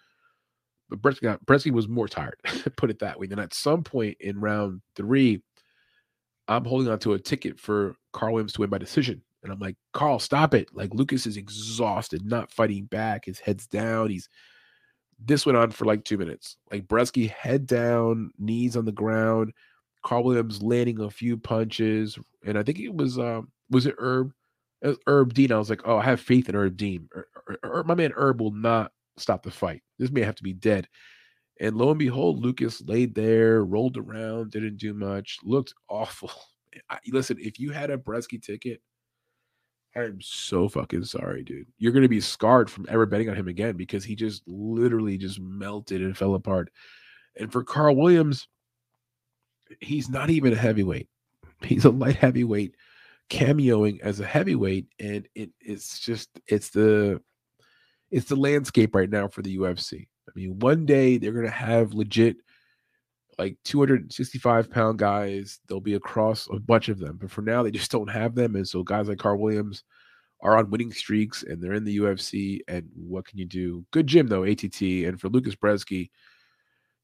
but 0.88 1.02
Brzeski, 1.02 1.22
got, 1.22 1.44
Brzeski 1.44 1.70
was 1.70 1.88
more 1.88 2.08
tired. 2.08 2.36
put 2.76 2.90
it 2.90 3.00
that 3.00 3.20
way. 3.20 3.26
Then 3.26 3.38
at 3.38 3.52
some 3.52 3.84
point 3.84 4.16
in 4.20 4.40
round 4.40 4.80
three, 4.94 5.42
I'm 6.48 6.64
holding 6.64 6.90
on 6.90 6.98
to 7.00 7.14
a 7.14 7.18
ticket 7.18 7.58
for 7.58 7.94
Carl 8.12 8.34
Williams 8.34 8.52
to 8.54 8.60
win 8.60 8.70
by 8.70 8.78
decision, 8.78 9.22
and 9.42 9.52
I'm 9.52 9.58
like, 9.58 9.76
Carl, 9.92 10.18
stop 10.18 10.54
it! 10.54 10.68
Like 10.72 10.94
Lucas 10.94 11.26
is 11.26 11.36
exhausted, 11.36 12.24
not 12.24 12.52
fighting 12.52 12.84
back. 12.84 13.24
His 13.24 13.38
head's 13.38 13.66
down. 13.66 14.10
He's 14.10 14.28
this 15.18 15.46
went 15.46 15.56
on 15.56 15.70
for 15.70 15.86
like 15.86 16.04
two 16.04 16.18
minutes. 16.18 16.56
Like 16.70 16.86
Brzeski, 16.86 17.30
head 17.30 17.66
down, 17.66 18.30
knees 18.38 18.76
on 18.76 18.84
the 18.84 18.92
ground 18.92 19.52
Carl 20.06 20.22
Williams 20.22 20.62
landing 20.62 21.00
a 21.00 21.10
few 21.10 21.36
punches, 21.36 22.16
and 22.44 22.56
I 22.56 22.62
think 22.62 22.78
it 22.78 22.94
was 22.94 23.18
um 23.18 23.48
was 23.70 23.86
it 23.86 23.96
Herb 23.98 24.32
it 24.80 24.88
was 24.88 24.98
Herb 25.08 25.34
Dean. 25.34 25.50
I 25.50 25.58
was 25.58 25.68
like, 25.68 25.82
oh, 25.84 25.98
I 25.98 26.04
have 26.04 26.20
faith 26.20 26.48
in 26.48 26.54
Herb 26.54 26.76
Dean. 26.76 27.08
Er, 27.12 27.26
er, 27.50 27.58
er, 27.64 27.84
my 27.84 27.96
man 27.96 28.12
Herb 28.14 28.40
will 28.40 28.52
not 28.52 28.92
stop 29.16 29.42
the 29.42 29.50
fight. 29.50 29.82
This 29.98 30.12
may 30.12 30.20
have 30.20 30.36
to 30.36 30.44
be 30.44 30.52
dead. 30.52 30.86
And 31.60 31.76
lo 31.76 31.90
and 31.90 31.98
behold, 31.98 32.44
Lucas 32.44 32.82
laid 32.82 33.14
there, 33.14 33.64
rolled 33.64 33.96
around, 33.96 34.50
didn't 34.50 34.76
do 34.76 34.92
much, 34.92 35.38
looked 35.42 35.74
awful. 35.88 36.30
I, 36.90 36.98
listen, 37.08 37.38
if 37.40 37.58
you 37.58 37.70
had 37.70 37.90
a 37.90 37.96
Brzeski 37.96 38.42
ticket, 38.42 38.80
I'm 39.94 40.20
so 40.20 40.68
fucking 40.68 41.04
sorry, 41.04 41.42
dude. 41.42 41.68
You're 41.78 41.92
gonna 41.92 42.08
be 42.08 42.20
scarred 42.20 42.70
from 42.70 42.84
ever 42.88 43.06
betting 43.06 43.30
on 43.30 43.36
him 43.36 43.48
again 43.48 43.76
because 43.76 44.04
he 44.04 44.14
just 44.14 44.42
literally 44.46 45.16
just 45.16 45.40
melted 45.40 46.02
and 46.02 46.16
fell 46.16 46.34
apart. 46.34 46.70
And 47.38 47.50
for 47.50 47.64
Carl 47.64 47.96
Williams, 47.96 48.46
he's 49.80 50.10
not 50.10 50.28
even 50.28 50.52
a 50.52 50.56
heavyweight. 50.56 51.08
He's 51.62 51.86
a 51.86 51.90
light 51.90 52.16
heavyweight 52.16 52.74
cameoing 53.30 54.00
as 54.02 54.20
a 54.20 54.26
heavyweight 54.26 54.86
and 55.00 55.26
it, 55.34 55.50
it's 55.60 55.98
just 55.98 56.28
it's 56.46 56.70
the 56.70 57.20
it's 58.10 58.28
the 58.28 58.36
landscape 58.36 58.94
right 58.94 59.10
now 59.10 59.26
for 59.28 59.42
the 59.42 59.56
UFC. 59.56 60.06
I 60.36 60.40
mean, 60.40 60.58
one 60.58 60.84
day 60.84 61.16
they're 61.16 61.32
gonna 61.32 61.50
have 61.50 61.94
legit 61.94 62.36
like 63.38 63.56
265 63.64 64.70
pound 64.70 64.98
guys. 64.98 65.60
They'll 65.66 65.80
be 65.80 65.94
across 65.94 66.48
a 66.50 66.58
bunch 66.58 66.88
of 66.88 66.98
them, 66.98 67.18
but 67.20 67.30
for 67.30 67.42
now 67.42 67.62
they 67.62 67.70
just 67.70 67.90
don't 67.90 68.10
have 68.10 68.34
them. 68.34 68.54
And 68.56 68.66
so 68.66 68.82
guys 68.82 69.08
like 69.08 69.18
Carl 69.18 69.38
Williams 69.38 69.84
are 70.42 70.58
on 70.58 70.70
winning 70.70 70.92
streaks 70.92 71.42
and 71.42 71.62
they're 71.62 71.72
in 71.72 71.84
the 71.84 71.98
UFC. 71.98 72.60
And 72.68 72.88
what 72.94 73.26
can 73.26 73.38
you 73.38 73.46
do? 73.46 73.84
Good 73.92 74.06
gym 74.06 74.28
though, 74.28 74.44
ATT. 74.44 74.80
And 74.82 75.20
for 75.20 75.28
Lucas 75.28 75.54
Brzeski, 75.54 76.10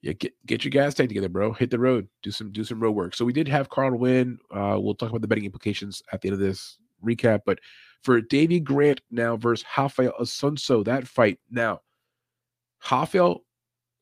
yeah, 0.02 0.12
get 0.12 0.34
get 0.46 0.64
your 0.64 0.70
gas 0.70 0.94
tank 0.94 1.08
together, 1.10 1.28
bro. 1.28 1.52
Hit 1.52 1.70
the 1.70 1.78
road. 1.78 2.08
Do 2.22 2.30
some 2.30 2.50
do 2.52 2.64
some 2.64 2.80
road 2.80 2.92
work. 2.92 3.14
So 3.14 3.24
we 3.24 3.32
did 3.32 3.48
have 3.48 3.70
Carl 3.70 3.96
win. 3.96 4.38
Uh, 4.50 4.76
we'll 4.78 4.94
talk 4.94 5.10
about 5.10 5.22
the 5.22 5.28
betting 5.28 5.44
implications 5.44 6.02
at 6.12 6.20
the 6.20 6.28
end 6.28 6.34
of 6.34 6.40
this 6.40 6.76
recap. 7.04 7.40
But 7.46 7.60
for 8.02 8.20
Davy 8.20 8.58
Grant 8.58 9.00
now 9.10 9.36
versus 9.36 9.64
Rafael 9.78 10.12
Assunção, 10.20 10.84
that 10.84 11.06
fight 11.06 11.38
now, 11.50 11.80
Rafael 12.90 13.44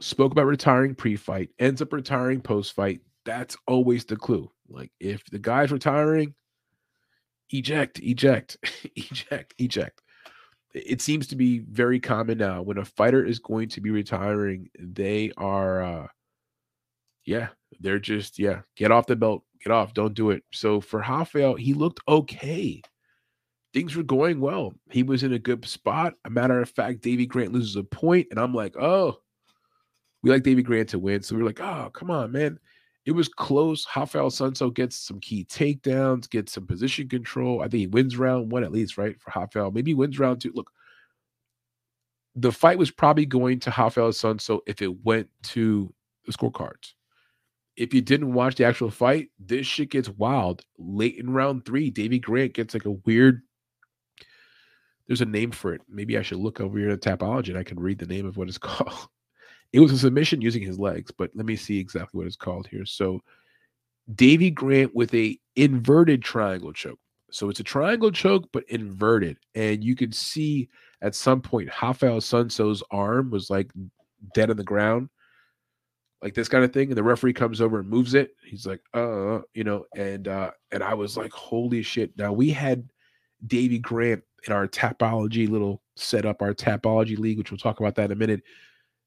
spoke 0.01 0.33
about 0.33 0.47
retiring 0.47 0.95
pre-fight, 0.95 1.51
ends 1.59 1.83
up 1.83 1.93
retiring 1.93 2.41
post-fight. 2.41 3.01
That's 3.25 3.57
always 3.67 4.05
the 4.05 4.17
clue. 4.17 4.51
Like 4.69 4.93
if 5.01 5.23
the 5.31 5.39
guy's 5.39 5.71
retiring, 5.71 6.35
eject, 7.51 8.01
eject, 8.01 8.57
eject, 8.97 9.55
eject 9.59 10.01
it 10.75 11.03
seems 11.03 11.27
to 11.27 11.37
be 11.37 11.61
very 11.71 11.99
common 11.99 12.39
now 12.39 12.63
when 12.63 12.79
a 12.79 12.85
fighter 12.85 13.25
is 13.25 13.39
going 13.39 13.69
to 13.69 13.81
be 13.81 13.91
retiring 13.91 14.69
they 14.79 15.33
are 15.37 15.83
uh 15.83 16.07
yeah 17.25 17.49
they're 17.81 17.99
just 17.99 18.39
yeah 18.39 18.61
get 18.77 18.93
off 18.93 19.07
the 19.07 19.17
belt 19.17 19.43
get 19.63 19.73
off 19.73 19.95
don't 19.95 20.15
do 20.15 20.31
it 20.31 20.43
so 20.53 20.81
for 20.81 21.01
Rafael 21.01 21.55
he 21.55 21.75
looked 21.75 22.01
okay 22.09 22.81
things 23.73 23.95
were 23.95 24.03
going 24.03 24.41
well 24.41 24.75
he 24.91 25.03
was 25.03 25.23
in 25.23 25.33
a 25.33 25.39
good 25.39 25.65
spot 25.65 26.15
a 26.25 26.31
matter 26.31 26.61
of 26.61 26.69
fact 26.69 27.03
Davy 27.03 27.27
Grant 27.27 27.53
loses 27.53 27.77
a 27.77 27.85
point 27.85 28.27
and 28.31 28.39
I'm 28.39 28.55
like 28.55 28.77
oh 28.77 29.21
we 30.23 30.31
like 30.31 30.43
Davy 30.43 30.63
Grant 30.63 30.89
to 30.91 30.99
win 30.99 31.23
so 31.23 31.35
we 31.35 31.43
are 31.43 31.47
like 31.47 31.61
oh 31.61 31.91
come 31.93 32.11
on 32.11 32.33
man 32.33 32.59
it 33.07 33.13
was 33.13 33.29
close. 33.29 33.87
Rafael 33.97 34.29
Assunção 34.31 34.73
gets 34.75 34.97
some 34.97 35.21
key 35.21 35.45
takedowns, 35.45 36.29
gets 36.29 36.53
some 36.53 36.67
position 36.67 37.09
control. 37.09 37.61
I 37.61 37.65
think 37.65 37.81
he 37.81 37.87
wins 37.87 38.17
round 38.17 38.53
one 38.53 38.63
at 38.63 38.73
least, 38.73 38.99
right? 38.99 39.19
For 39.21 39.33
Rafael. 39.35 39.71
Maybe 39.71 39.95
wins 39.95 40.19
round 40.19 40.41
two. 40.41 40.53
Look, 40.55 40.71
the 42.37 42.53
fight 42.53 42.79
was 42.79 42.91
probably 42.91 43.27
going 43.27 43.59
to 43.61 43.75
Rafael 43.77 44.11
Assunção 44.11 44.61
if 44.67 44.83
it 44.83 45.05
went 45.05 45.29
to 45.45 45.93
the 46.27 46.33
scorecards. 46.33 46.93
If 47.77 47.95
you 47.95 48.03
didn't 48.03 48.35
watch 48.35 48.57
the 48.57 48.65
actual 48.65 48.91
fight, 48.91 49.31
this 49.39 49.67
shit 49.67 49.91
gets 49.91 50.11
wild. 50.11 50.63
Late 50.79 51.17
in 51.17 51.31
round 51.31 51.65
three, 51.65 51.91
Davy 51.91 52.19
Grant 52.19 52.53
gets 52.53 52.75
like 52.75 52.85
a 52.85 52.91
weird. 52.91 53.43
There's 55.11 55.23
a 55.23 55.27
name 55.27 55.51
for 55.51 55.75
it. 55.75 55.83
Maybe 55.89 56.17
I 56.17 56.23
should 56.23 56.39
look 56.39 56.61
over 56.61 56.79
here 56.79 56.91
at 56.91 57.01
Tapology 57.01 57.49
and 57.49 57.59
I 57.59 57.65
can 57.65 57.81
read 57.81 57.99
the 57.99 58.07
name 58.07 58.27
of 58.27 58.37
what 58.37 58.47
it's 58.47 58.59
called. 58.59 59.09
It 59.73 59.81
was 59.81 59.91
a 59.91 59.99
submission 59.99 60.41
using 60.41 60.63
his 60.63 60.79
legs, 60.79 61.11
but 61.11 61.33
let 61.35 61.47
me 61.47 61.57
see 61.57 61.81
exactly 61.81 62.17
what 62.17 62.29
it's 62.29 62.37
called 62.37 62.69
here. 62.69 62.87
So 62.87 63.19
Davy 64.15 64.53
Grant 64.53 64.95
with 64.95 65.13
a 65.13 65.37
inverted 65.57 66.23
triangle 66.23 66.73
choke. 66.73 67.01
So 67.33 67.49
it's 67.49 67.59
a 67.59 67.65
triangle 67.65 68.13
choke, 68.13 68.49
but 68.53 68.63
inverted. 68.69 69.37
And 69.57 69.83
you 69.83 69.97
can 69.97 70.13
see 70.13 70.69
at 71.03 71.17
some 71.17 71.43
point 71.43 71.71
Rafael 71.83 72.19
Assunção's 72.19 72.85
arm 72.93 73.33
was 73.33 73.51
like 73.51 73.73
dead 74.33 74.51
on 74.51 74.57
the 74.57 74.63
ground, 74.63 75.09
like 76.23 76.35
this 76.35 76.49
kind 76.49 76.63
of 76.63 76.73
thing. 76.73 76.91
And 76.91 76.97
the 76.97 77.03
referee 77.03 77.33
comes 77.33 77.61
over 77.61 77.81
and 77.81 77.89
moves 77.89 78.15
it. 78.15 78.37
He's 78.45 78.65
like, 78.65 78.81
uh, 78.95 79.41
you 79.55 79.65
know, 79.65 79.87
and 79.97 80.29
uh, 80.29 80.53
and 80.71 80.85
I 80.85 80.95
was 80.95 81.17
like, 81.17 81.33
holy 81.33 81.83
shit. 81.83 82.17
Now 82.17 82.33
we 82.33 82.51
had 82.51 82.89
Davy 83.45 83.81
Grant 83.81 84.23
in 84.47 84.53
our 84.53 84.67
tapology 84.67 85.49
little 85.49 85.83
setup, 85.97 86.43
our 86.43 86.55
tapology 86.55 87.19
league, 87.19 87.39
which 87.39 87.51
we'll 87.51 87.59
talk 87.59 87.81
about 87.81 87.95
that 87.97 88.07
in 88.07 88.13
a 88.13 88.17
minute 88.17 88.43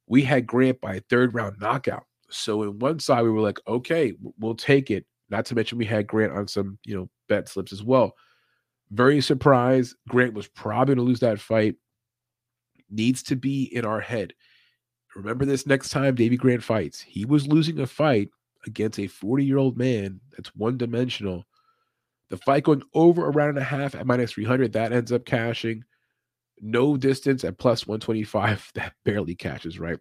we 0.08 0.22
had 0.22 0.48
Grant 0.48 0.82
by 0.82 0.96
a 0.96 1.02
third 1.02 1.34
round 1.34 1.60
knockout. 1.60 2.06
So 2.30 2.64
in 2.64 2.80
one 2.80 3.00
side, 3.00 3.24
we 3.24 3.30
were 3.30 3.42
like, 3.42 3.60
okay, 3.68 4.14
we'll 4.40 4.56
take 4.56 4.92
it. 4.92 5.06
Not 5.30 5.46
to 5.48 5.56
mention 5.56 5.78
we 5.78 5.86
had 5.86 6.08
Grant 6.08 6.34
on 6.34 6.48
some, 6.48 6.78
you 6.86 6.96
know, 6.96 7.10
bet 7.30 7.48
slips 7.48 7.72
as 7.72 7.84
well. 7.84 8.14
Very 8.92 9.22
surprised. 9.22 9.96
Grant 10.10 10.34
was 10.34 10.48
probably 10.48 10.96
going 10.96 11.06
to 11.06 11.10
lose 11.10 11.20
that 11.22 11.40
fight. 11.40 11.76
Needs 12.90 13.24
to 13.24 13.36
be 13.36 13.64
in 13.76 13.86
our 13.86 14.00
head. 14.00 14.34
Remember 15.16 15.46
this 15.46 15.68
next 15.68 15.90
time 15.90 16.16
Davy 16.16 16.38
Grant 16.38 16.64
fights. 16.64 17.00
He 17.00 17.26
was 17.26 17.48
losing 17.48 17.80
a 17.80 17.88
fight 17.88 18.30
against 18.66 19.00
a 19.00 19.08
40 19.08 19.46
year 19.46 19.58
old 19.58 19.78
man 19.78 20.20
that's 20.32 20.56
one 20.56 20.78
dimensional. 20.78 21.46
The 22.34 22.38
fight 22.38 22.64
going 22.64 22.82
over 22.96 23.28
a 23.28 23.30
round 23.30 23.50
and 23.50 23.60
a 23.60 23.64
half 23.64 23.94
at 23.94 24.08
minus 24.08 24.32
300, 24.32 24.74
that 24.74 24.92
ends 24.92 25.12
up 25.12 25.24
cashing 25.24 25.84
no 26.60 26.98
distance 26.98 27.44
at 27.44 27.60
plus 27.60 27.86
125. 27.86 28.72
That 28.74 28.94
barely 29.06 29.36
catches, 29.36 29.80
right? 29.80 30.00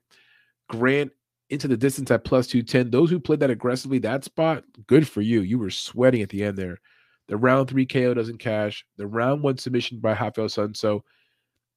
Grant 0.71 1.13
into 1.51 1.69
the 1.69 1.77
distance 1.77 2.11
at 2.11 2.25
plus 2.25 2.47
210. 2.47 2.91
Those 2.91 3.11
who 3.11 3.21
played 3.21 3.41
that 3.41 3.51
aggressively, 3.51 3.99
that 3.99 4.25
spot, 4.25 4.65
good 4.87 5.07
for 5.07 5.21
you. 5.21 5.43
You 5.43 5.59
were 5.59 5.69
sweating 5.69 6.23
at 6.23 6.31
the 6.31 6.43
end 6.43 6.57
there. 6.57 6.79
The 7.29 7.37
round 7.37 7.69
three 7.69 7.85
KO 7.85 8.15
doesn't 8.15 8.39
cash. 8.39 8.83
The 8.97 9.07
round 9.07 9.43
one 9.43 9.59
submission 9.59 10.01
by 10.01 10.13
Rafael 10.13 10.47
Assunção. 10.47 11.03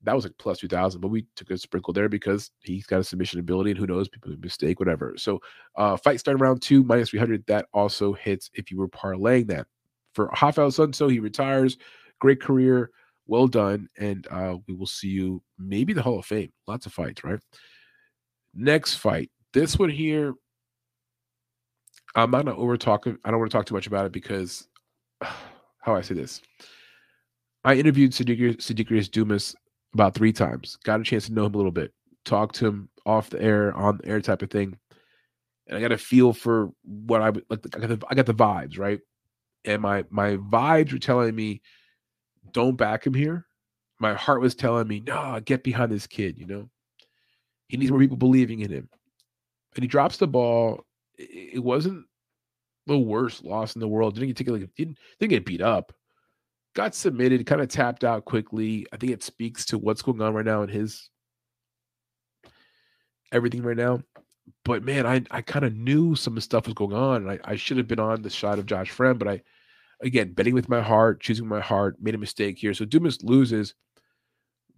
That 0.03 0.15
was 0.15 0.23
like 0.23 0.37
plus 0.39 0.59
2000, 0.59 1.01
but 1.01 1.09
we 1.09 1.25
took 1.35 1.51
a 1.51 1.57
sprinkle 1.57 1.91
there 1.91 2.07
because 2.07 2.49
he's 2.61 2.85
got 2.85 3.01
a 3.01 3.03
submission 3.03 3.41
ability 3.41 3.71
and 3.71 3.77
who 3.77 3.87
knows, 3.87 4.07
people 4.07 4.29
make 4.29 4.39
mistake, 4.39 4.79
whatever. 4.79 5.15
So 5.17 5.41
uh 5.75 5.97
fight 5.97 6.21
starting 6.21 6.41
round 6.41 6.61
two, 6.61 6.81
minus 6.81 7.09
300. 7.09 7.45
That 7.47 7.65
also 7.73 8.13
hits 8.13 8.49
if 8.53 8.71
you 8.71 8.77
were 8.77 8.87
parlaying 8.87 9.47
that. 9.47 9.67
For 10.15 10.27
Rafael 10.41 10.69
Assunção, 10.69 11.11
he 11.11 11.19
retires. 11.19 11.77
Great 12.19 12.41
career. 12.41 12.89
Well 13.27 13.47
done. 13.47 13.87
And 13.97 14.27
uh 14.31 14.57
we 14.67 14.73
will 14.73 14.87
see 14.87 15.09
you 15.09 15.43
maybe 15.59 15.93
the 15.93 16.01
Hall 16.01 16.19
of 16.19 16.25
Fame. 16.25 16.51
Lots 16.67 16.85
of 16.85 16.93
fights, 16.93 17.23
right? 17.23 17.39
Next 18.53 18.95
fight. 18.95 19.29
This 19.53 19.77
one 19.77 19.89
here, 19.89 20.33
I'm 22.15 22.31
not 22.31 22.45
gonna 22.45 22.57
over 22.57 22.77
talk. 22.77 23.05
I 23.07 23.31
don't 23.31 23.39
want 23.39 23.51
to 23.51 23.57
talk 23.57 23.65
too 23.65 23.75
much 23.75 23.87
about 23.87 24.05
it 24.05 24.11
because 24.11 24.67
how 25.21 25.95
I 25.95 26.01
say 26.01 26.15
this. 26.15 26.41
I 27.65 27.75
interviewed 27.75 28.11
Sedriques 28.11 29.09
Dumas 29.09 29.55
about 29.95 30.13
three 30.13 30.31
times. 30.31 30.77
Got 30.83 31.01
a 31.01 31.03
chance 31.03 31.25
to 31.25 31.33
know 31.33 31.45
him 31.45 31.55
a 31.55 31.57
little 31.57 31.71
bit. 31.71 31.91
Talked 32.23 32.55
to 32.55 32.67
him 32.67 32.89
off 33.05 33.31
the 33.31 33.41
air, 33.41 33.73
on 33.73 33.97
the 33.97 34.07
air 34.07 34.21
type 34.21 34.43
of 34.43 34.51
thing. 34.51 34.77
And 35.67 35.77
I 35.77 35.81
got 35.81 35.91
a 35.91 35.97
feel 35.97 36.31
for 36.31 36.69
what 36.83 37.21
I 37.21 37.29
like. 37.49 37.65
I 37.75 37.79
got 37.79 37.89
the, 37.89 38.05
I 38.07 38.13
got 38.13 38.27
the 38.27 38.35
vibes 38.35 38.77
right, 38.77 38.99
and 39.65 39.81
my 39.81 40.05
my 40.09 40.37
vibes 40.37 40.93
were 40.93 40.99
telling 40.99 41.35
me, 41.35 41.61
don't 42.51 42.77
back 42.77 43.05
him 43.05 43.13
here. 43.13 43.45
My 43.99 44.13
heart 44.13 44.41
was 44.41 44.55
telling 44.55 44.87
me, 44.87 44.99
no, 44.99 45.39
get 45.43 45.63
behind 45.63 45.91
this 45.91 46.07
kid. 46.07 46.37
You 46.37 46.45
know, 46.45 46.69
he 47.67 47.77
needs 47.77 47.91
more 47.91 47.99
people 47.99 48.17
believing 48.17 48.59
in 48.59 48.71
him. 48.71 48.89
And 49.75 49.83
he 49.83 49.87
drops 49.87 50.17
the 50.17 50.27
ball. 50.27 50.85
It 51.17 51.63
wasn't 51.63 52.05
the 52.87 52.97
worst 52.97 53.43
loss 53.43 53.75
in 53.75 53.79
the 53.79 53.87
world. 53.87 54.15
Didn't 54.15 54.37
get 54.37 54.47
like 54.47 54.69
didn't 54.75 54.97
didn't 55.19 55.31
get 55.31 55.45
beat 55.45 55.61
up. 55.61 55.93
Got 56.75 56.93
submitted, 56.93 57.45
kind 57.45 57.61
of 57.61 57.69
tapped 57.69 58.03
out 58.03 58.25
quickly. 58.25 58.85
I 58.91 58.97
think 58.97 59.13
it 59.13 59.23
speaks 59.23 59.65
to 59.65 59.77
what's 59.77 60.01
going 60.01 60.21
on 60.21 60.33
right 60.33 60.45
now 60.45 60.61
in 60.61 60.69
his 60.69 61.09
everything 63.31 63.63
right 63.63 63.77
now. 63.77 64.01
But 64.63 64.83
man, 64.83 65.05
I 65.05 65.23
I 65.31 65.41
kind 65.41 65.65
of 65.65 65.73
knew 65.73 66.15
some 66.15 66.39
stuff 66.39 66.65
was 66.65 66.73
going 66.73 66.93
on. 66.93 67.23
And 67.23 67.31
I, 67.31 67.39
I 67.43 67.55
should 67.55 67.77
have 67.77 67.87
been 67.87 67.99
on 67.99 68.21
the 68.21 68.29
shot 68.29 68.59
of 68.59 68.65
Josh 68.65 68.91
Fremd, 68.91 69.19
but 69.19 69.27
I 69.27 69.41
again 70.01 70.33
betting 70.33 70.53
with 70.53 70.69
my 70.69 70.81
heart, 70.81 71.21
choosing 71.21 71.47
my 71.47 71.61
heart, 71.61 71.97
made 72.01 72.15
a 72.15 72.19
mistake 72.19 72.57
here. 72.57 72.73
So 72.73 72.85
Dumas 72.85 73.23
loses 73.23 73.75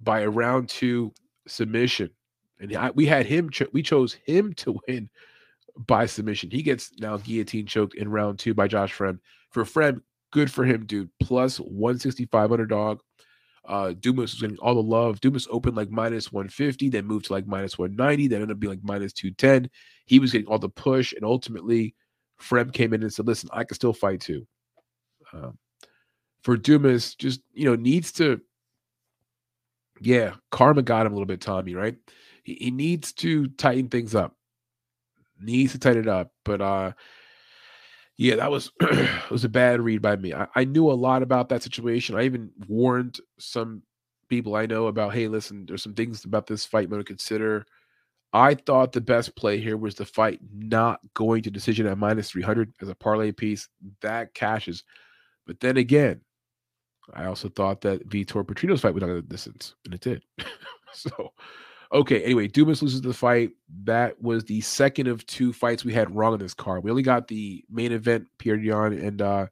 by 0.01 0.22
a 0.22 0.30
round 0.30 0.70
two 0.70 1.13
submission, 1.47 2.11
and 2.59 2.76
I, 2.76 2.91
we 2.91 3.05
had 3.05 3.26
him. 3.26 3.49
Cho- 3.49 3.68
we 3.74 3.84
chose 3.84 4.13
him 4.26 4.53
to 4.57 4.80
win 4.88 5.09
by 5.78 6.05
submission. 6.05 6.51
He 6.51 6.63
gets 6.63 6.91
now 6.99 7.18
guillotine 7.18 7.65
choked 7.65 7.95
in 7.95 8.09
round 8.09 8.39
two 8.39 8.53
by 8.53 8.68
Josh 8.68 8.95
Fremd. 8.95 9.20
For 9.51 9.63
Fremd, 9.63 10.01
good 10.32 10.51
for 10.51 10.65
him, 10.65 10.86
dude. 10.86 11.09
Plus 11.22 11.57
165 11.59 12.51
underdog. 12.51 12.99
Uh, 13.68 13.93
Dumas 13.99 14.32
was 14.32 14.41
getting 14.41 14.57
all 14.59 14.76
the 14.76 14.82
love. 14.82 15.20
Dumas 15.20 15.47
opened 15.51 15.76
like 15.76 15.89
minus 15.89 16.32
150, 16.32 16.89
then 16.89 17.05
moved 17.05 17.26
to 17.26 17.34
like 17.34 17.47
minus 17.47 17.78
190, 17.78 18.28
then 18.28 18.41
ended 18.41 18.55
up 18.55 18.59
being 18.61 18.72
like 18.72 18.84
minus 18.84 19.11
210. 19.11 19.70
He 20.05 20.20
was 20.20 20.32
getting 20.32 20.47
all 20.47 20.57
the 20.57 20.70
push, 20.70 21.11
and 21.11 21.26
ultimately, 21.26 21.93
Fremd 22.41 22.72
came 22.72 22.93
in 22.93 23.03
and 23.03 23.11
said, 23.11 23.28
"Listen, 23.28 23.49
I 23.51 23.65
can 23.65 23.76
still 23.76 23.93
fight 23.93 24.22
too." 24.22 24.47
Um, 25.34 25.57
for 26.41 26.57
Dumas, 26.57 27.15
just 27.15 27.41
you 27.53 27.65
know, 27.65 27.75
needs 27.75 28.11
to, 28.13 28.41
yeah, 30.01 30.36
karma 30.51 30.82
got 30.82 31.05
him 31.05 31.11
a 31.13 31.15
little 31.15 31.25
bit, 31.25 31.41
Tommy. 31.41 31.75
Right? 31.75 31.97
He, 32.43 32.55
he 32.55 32.71
needs 32.71 33.11
to 33.13 33.47
tighten 33.49 33.89
things 33.89 34.15
up 34.15 34.38
needs 35.39 35.71
to 35.73 35.80
tighten 35.80 36.03
it 36.03 36.07
up. 36.07 36.32
But 36.43 36.61
uh 36.61 36.91
yeah, 38.17 38.36
that 38.38 38.49
was 38.51 38.71
was 39.32 39.43
a 39.43 39.49
bad 39.49 39.80
read 39.82 40.01
by 40.01 40.15
me. 40.15 40.34
I, 40.34 40.47
I 40.55 40.65
knew 40.65 40.89
a 40.89 40.93
lot 40.93 41.21
about 41.21 41.49
that 41.49 41.63
situation. 41.63 42.15
I 42.15 42.23
even 42.23 42.49
warned 42.67 43.19
some 43.38 43.84
people 44.28 44.55
I 44.55 44.65
know 44.65 44.88
about, 44.88 45.13
hey, 45.13 45.28
listen, 45.28 45.65
there's 45.65 45.84
some 45.84 45.93
things 45.93 46.25
about 46.25 46.47
this 46.47 46.65
fight 46.65 46.86
I'm 46.86 46.89
going 46.89 47.01
to 47.01 47.05
consider. 47.05 47.65
I 48.34 48.55
thought 48.55 48.91
the 48.91 49.01
best 49.01 49.36
play 49.36 49.59
here 49.59 49.78
was 49.78 49.95
the 49.95 50.05
fight 50.05 50.39
not 50.51 50.99
going 51.13 51.43
to 51.43 51.51
decision 51.51 51.86
at 51.88 51.97
minus 51.97 52.32
300 52.32 52.73
as 52.82 52.89
a 52.89 52.95
parlay 52.95 53.32
piece. 53.32 53.69
That 54.01 54.34
cashes. 54.34 54.84
But 55.48 55.60
then 55.60 55.78
again, 55.78 56.22
I 57.14 57.26
also 57.26 57.50
thought 57.50 57.82
that 57.82 58.08
Vitor 58.08 58.45
Petrino's 58.45 58.82
fight 58.82 58.93
would 58.93 59.02
go 59.02 59.16
the 59.16 59.22
distance, 59.22 59.74
and 59.86 59.93
it 59.93 60.02
did. 60.02 60.24
so 60.93 61.32
Okay, 61.93 62.22
anyway, 62.24 62.48
Dumas 62.48 62.82
loses 62.82 63.02
the 63.02 63.14
fight. 63.14 63.52
That 63.84 64.22
was 64.22 64.43
the 64.43 64.60
second 64.62 65.08
of 65.08 65.26
two 65.26 65.54
fights 65.54 65.86
we 65.86 65.93
had 65.93 66.14
wrong 66.14 66.34
in 66.34 66.39
this 66.39 66.54
card. 66.54 66.84
We 66.84 66.91
only 66.91 67.04
got 67.04 67.28
the 67.28 67.64
main 67.70 67.93
event, 67.93 68.28
Petr 68.39 68.62
Yan 68.64 68.93
and 68.93 69.22
uh 69.22 69.48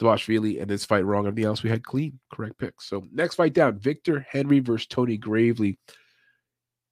Dvalishvili, 0.00 0.60
and 0.60 0.70
this 0.70 0.86
fight 0.86 1.04
wrong. 1.04 1.26
Everything 1.26 1.44
else 1.44 1.62
we 1.62 1.68
had 1.68 1.84
clean, 1.84 2.18
correct 2.32 2.56
picks. 2.56 2.88
So 2.88 3.06
next 3.12 3.34
fight 3.34 3.52
down, 3.52 3.78
Victor 3.78 4.26
Henry 4.30 4.60
versus 4.60 4.86
Tony 4.86 5.18
Gravely. 5.18 5.78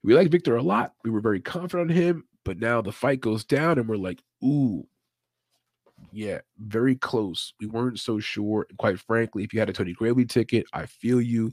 We 0.03 0.14
like 0.14 0.29
Victor 0.31 0.57
a 0.57 0.62
lot. 0.62 0.93
We 1.03 1.11
were 1.11 1.20
very 1.20 1.41
confident 1.41 1.91
on 1.91 1.97
him, 1.97 2.24
but 2.45 2.59
now 2.59 2.83
the 2.83 2.93
fight 2.93 3.20
goes 3.20 3.45
down, 3.45 3.79
and 3.79 3.89
we're 3.89 3.97
like, 3.97 4.22
ooh, 4.45 4.87
yeah, 6.12 6.40
very 6.59 6.94
close. 6.96 7.53
We 7.61 7.66
weren't 7.66 8.01
so 8.01 8.18
sure. 8.18 8.66
quite 8.78 8.99
frankly, 8.99 9.44
if 9.44 9.53
you 9.53 9.61
had 9.61 9.68
a 9.68 9.72
Tony 9.72 9.92
Gravely 9.92 10.24
ticket, 10.24 10.66
I 10.72 10.86
feel 10.86 11.20
you. 11.20 11.53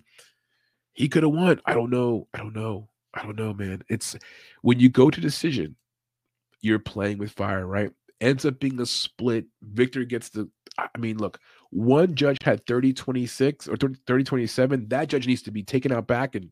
He 0.94 1.10
could 1.10 1.24
have 1.24 1.34
won. 1.34 1.60
I 1.66 1.74
don't 1.74 1.90
know. 1.90 2.28
I 2.34 2.38
don't 2.38 2.56
know. 2.56 2.90
I 3.14 3.24
don't 3.24 3.38
know, 3.38 3.54
man. 3.54 3.84
It's 3.90 4.16
when 4.62 4.80
you 4.80 4.90
go 4.90 5.10
to 5.10 5.22
decision, 5.22 5.76
you're 6.62 6.80
playing 6.80 7.18
with 7.18 7.32
fire, 7.32 7.66
right? 7.66 7.92
Ends 8.22 8.46
up 8.46 8.60
being 8.60 8.80
a 8.80 8.86
split. 8.86 9.46
Victor 9.62 10.06
gets 10.06 10.30
the. 10.30 10.50
I 10.78 10.98
mean, 10.98 11.18
look, 11.18 11.40
one 11.70 12.16
judge 12.16 12.38
had 12.44 12.66
30 12.66 12.94
26 12.94 13.68
or 13.68 13.78
30 13.78 14.24
27. 14.24 14.88
That 14.90 15.10
judge 15.10 15.28
needs 15.28 15.42
to 15.44 15.52
be 15.52 15.64
taken 15.64 15.92
out 15.92 16.08
back 16.08 16.36
and 16.36 16.50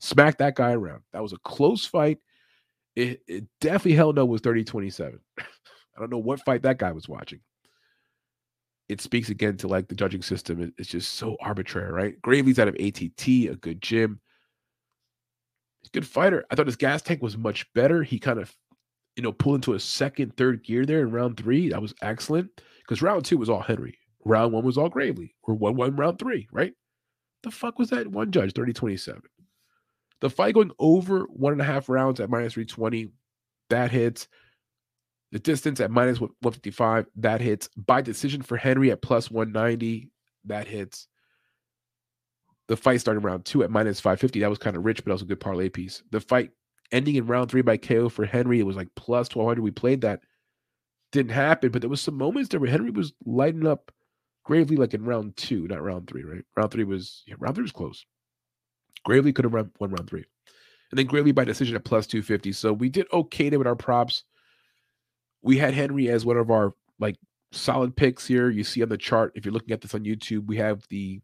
smack 0.00 0.38
that 0.38 0.56
guy 0.56 0.72
around. 0.72 1.02
That 1.12 1.22
was 1.22 1.32
a 1.32 1.38
close 1.38 1.86
fight. 1.86 2.18
It, 2.94 3.22
it 3.26 3.44
definitely 3.60 3.94
hell 3.94 4.12
no 4.12 4.26
was 4.26 4.42
30 4.42 4.64
27. 4.64 5.18
I 5.96 6.00
don't 6.00 6.10
know 6.10 6.18
what 6.18 6.44
fight 6.44 6.62
that 6.62 6.78
guy 6.78 6.92
was 6.92 7.08
watching. 7.08 7.40
It 8.88 9.00
speaks 9.00 9.30
again 9.30 9.56
to 9.58 9.68
like 9.68 9.88
the 9.88 9.94
judging 9.94 10.22
system. 10.22 10.72
it's 10.76 10.88
just 10.88 11.14
so 11.14 11.36
arbitrary, 11.40 11.92
right? 11.92 12.20
Gravely's 12.20 12.58
out 12.58 12.68
of 12.68 12.74
ATT, 12.74 13.26
a 13.26 13.56
good 13.60 13.80
gym 13.80 14.20
good 15.92 16.06
fighter. 16.06 16.44
I 16.50 16.54
thought 16.54 16.66
his 16.66 16.76
gas 16.76 17.02
tank 17.02 17.22
was 17.22 17.36
much 17.36 17.70
better. 17.74 18.02
He 18.02 18.18
kind 18.18 18.38
of, 18.38 18.54
you 19.16 19.22
know, 19.22 19.32
pulled 19.32 19.56
into 19.56 19.74
a 19.74 19.80
second, 19.80 20.36
third 20.36 20.62
gear 20.62 20.86
there 20.86 21.00
in 21.00 21.10
round 21.10 21.36
three. 21.36 21.70
That 21.70 21.82
was 21.82 21.94
excellent 22.02 22.50
because 22.78 23.02
round 23.02 23.24
two 23.24 23.38
was 23.38 23.50
all 23.50 23.60
Henry. 23.60 23.98
Round 24.24 24.52
one 24.52 24.64
was 24.64 24.78
all 24.78 24.88
Gravely 24.88 25.34
or 25.42 25.54
one 25.54 25.74
one 25.74 25.96
round 25.96 26.18
three, 26.18 26.48
right? 26.52 26.72
The 27.42 27.50
fuck 27.50 27.78
was 27.78 27.90
that 27.90 28.06
one 28.06 28.30
judge 28.30 28.52
30 28.54 28.72
27? 28.72 29.22
The 30.20 30.30
fight 30.30 30.54
going 30.54 30.70
over 30.78 31.22
one 31.24 31.52
and 31.52 31.60
a 31.60 31.64
half 31.64 31.88
rounds 31.88 32.20
at 32.20 32.30
minus 32.30 32.54
320, 32.54 33.08
that 33.70 33.90
hits. 33.90 34.28
The 35.32 35.38
distance 35.38 35.80
at 35.80 35.90
minus 35.90 36.20
155, 36.20 37.06
that 37.16 37.40
hits. 37.40 37.68
By 37.76 38.02
decision 38.02 38.42
for 38.42 38.56
Henry 38.56 38.90
at 38.90 39.02
plus 39.02 39.30
190, 39.30 40.10
that 40.44 40.66
hits 40.66 41.08
the 42.68 42.76
fight 42.76 43.00
starting 43.00 43.22
round 43.22 43.44
two 43.44 43.62
at 43.62 43.70
minus 43.70 44.00
550. 44.00 44.40
That 44.40 44.50
was 44.50 44.58
kind 44.58 44.76
of 44.76 44.84
rich, 44.84 45.04
but 45.04 45.10
also 45.10 45.24
a 45.24 45.28
good 45.28 45.40
parlay 45.40 45.68
piece. 45.68 46.02
The 46.10 46.20
fight 46.20 46.50
ending 46.92 47.16
in 47.16 47.26
round 47.26 47.50
three 47.50 47.62
by 47.62 47.76
KO 47.76 48.08
for 48.08 48.24
Henry, 48.24 48.60
it 48.60 48.66
was 48.66 48.76
like 48.76 48.88
plus 48.94 49.34
1200. 49.34 49.62
We 49.62 49.70
played 49.70 50.02
that. 50.02 50.20
Didn't 51.12 51.32
happen, 51.32 51.70
but 51.70 51.82
there 51.82 51.90
was 51.90 52.00
some 52.00 52.16
moments 52.16 52.48
there 52.48 52.60
where 52.60 52.70
Henry 52.70 52.90
was 52.90 53.12
lighting 53.26 53.66
up 53.66 53.92
Gravely 54.44 54.76
like 54.76 54.92
in 54.92 55.04
round 55.04 55.36
two, 55.36 55.68
not 55.68 55.82
round 55.82 56.08
three, 56.08 56.24
right? 56.24 56.44
Round 56.56 56.70
three 56.70 56.84
was, 56.84 57.22
yeah, 57.26 57.36
round 57.38 57.54
three 57.54 57.62
was 57.62 57.72
close. 57.72 58.04
Gravely 59.04 59.32
could 59.32 59.44
have 59.44 59.52
won 59.52 59.90
round 59.90 60.08
three. 60.08 60.24
And 60.90 60.98
then 60.98 61.06
Gravely 61.06 61.32
by 61.32 61.44
decision 61.44 61.76
at 61.76 61.84
plus 61.84 62.06
250. 62.06 62.52
So 62.52 62.72
we 62.72 62.88
did 62.88 63.06
okay 63.12 63.48
there 63.48 63.58
with 63.58 63.68
our 63.68 63.76
props. 63.76 64.24
We 65.42 65.58
had 65.58 65.74
Henry 65.74 66.08
as 66.08 66.24
one 66.24 66.36
of 66.36 66.50
our 66.50 66.74
like 66.98 67.16
solid 67.52 67.96
picks 67.96 68.26
here. 68.26 68.50
You 68.50 68.64
see 68.64 68.82
on 68.82 68.88
the 68.88 68.96
chart, 68.96 69.32
if 69.34 69.44
you're 69.44 69.54
looking 69.54 69.72
at 69.72 69.80
this 69.80 69.94
on 69.94 70.04
YouTube, 70.04 70.46
we 70.46 70.56
have 70.56 70.84
the 70.88 71.20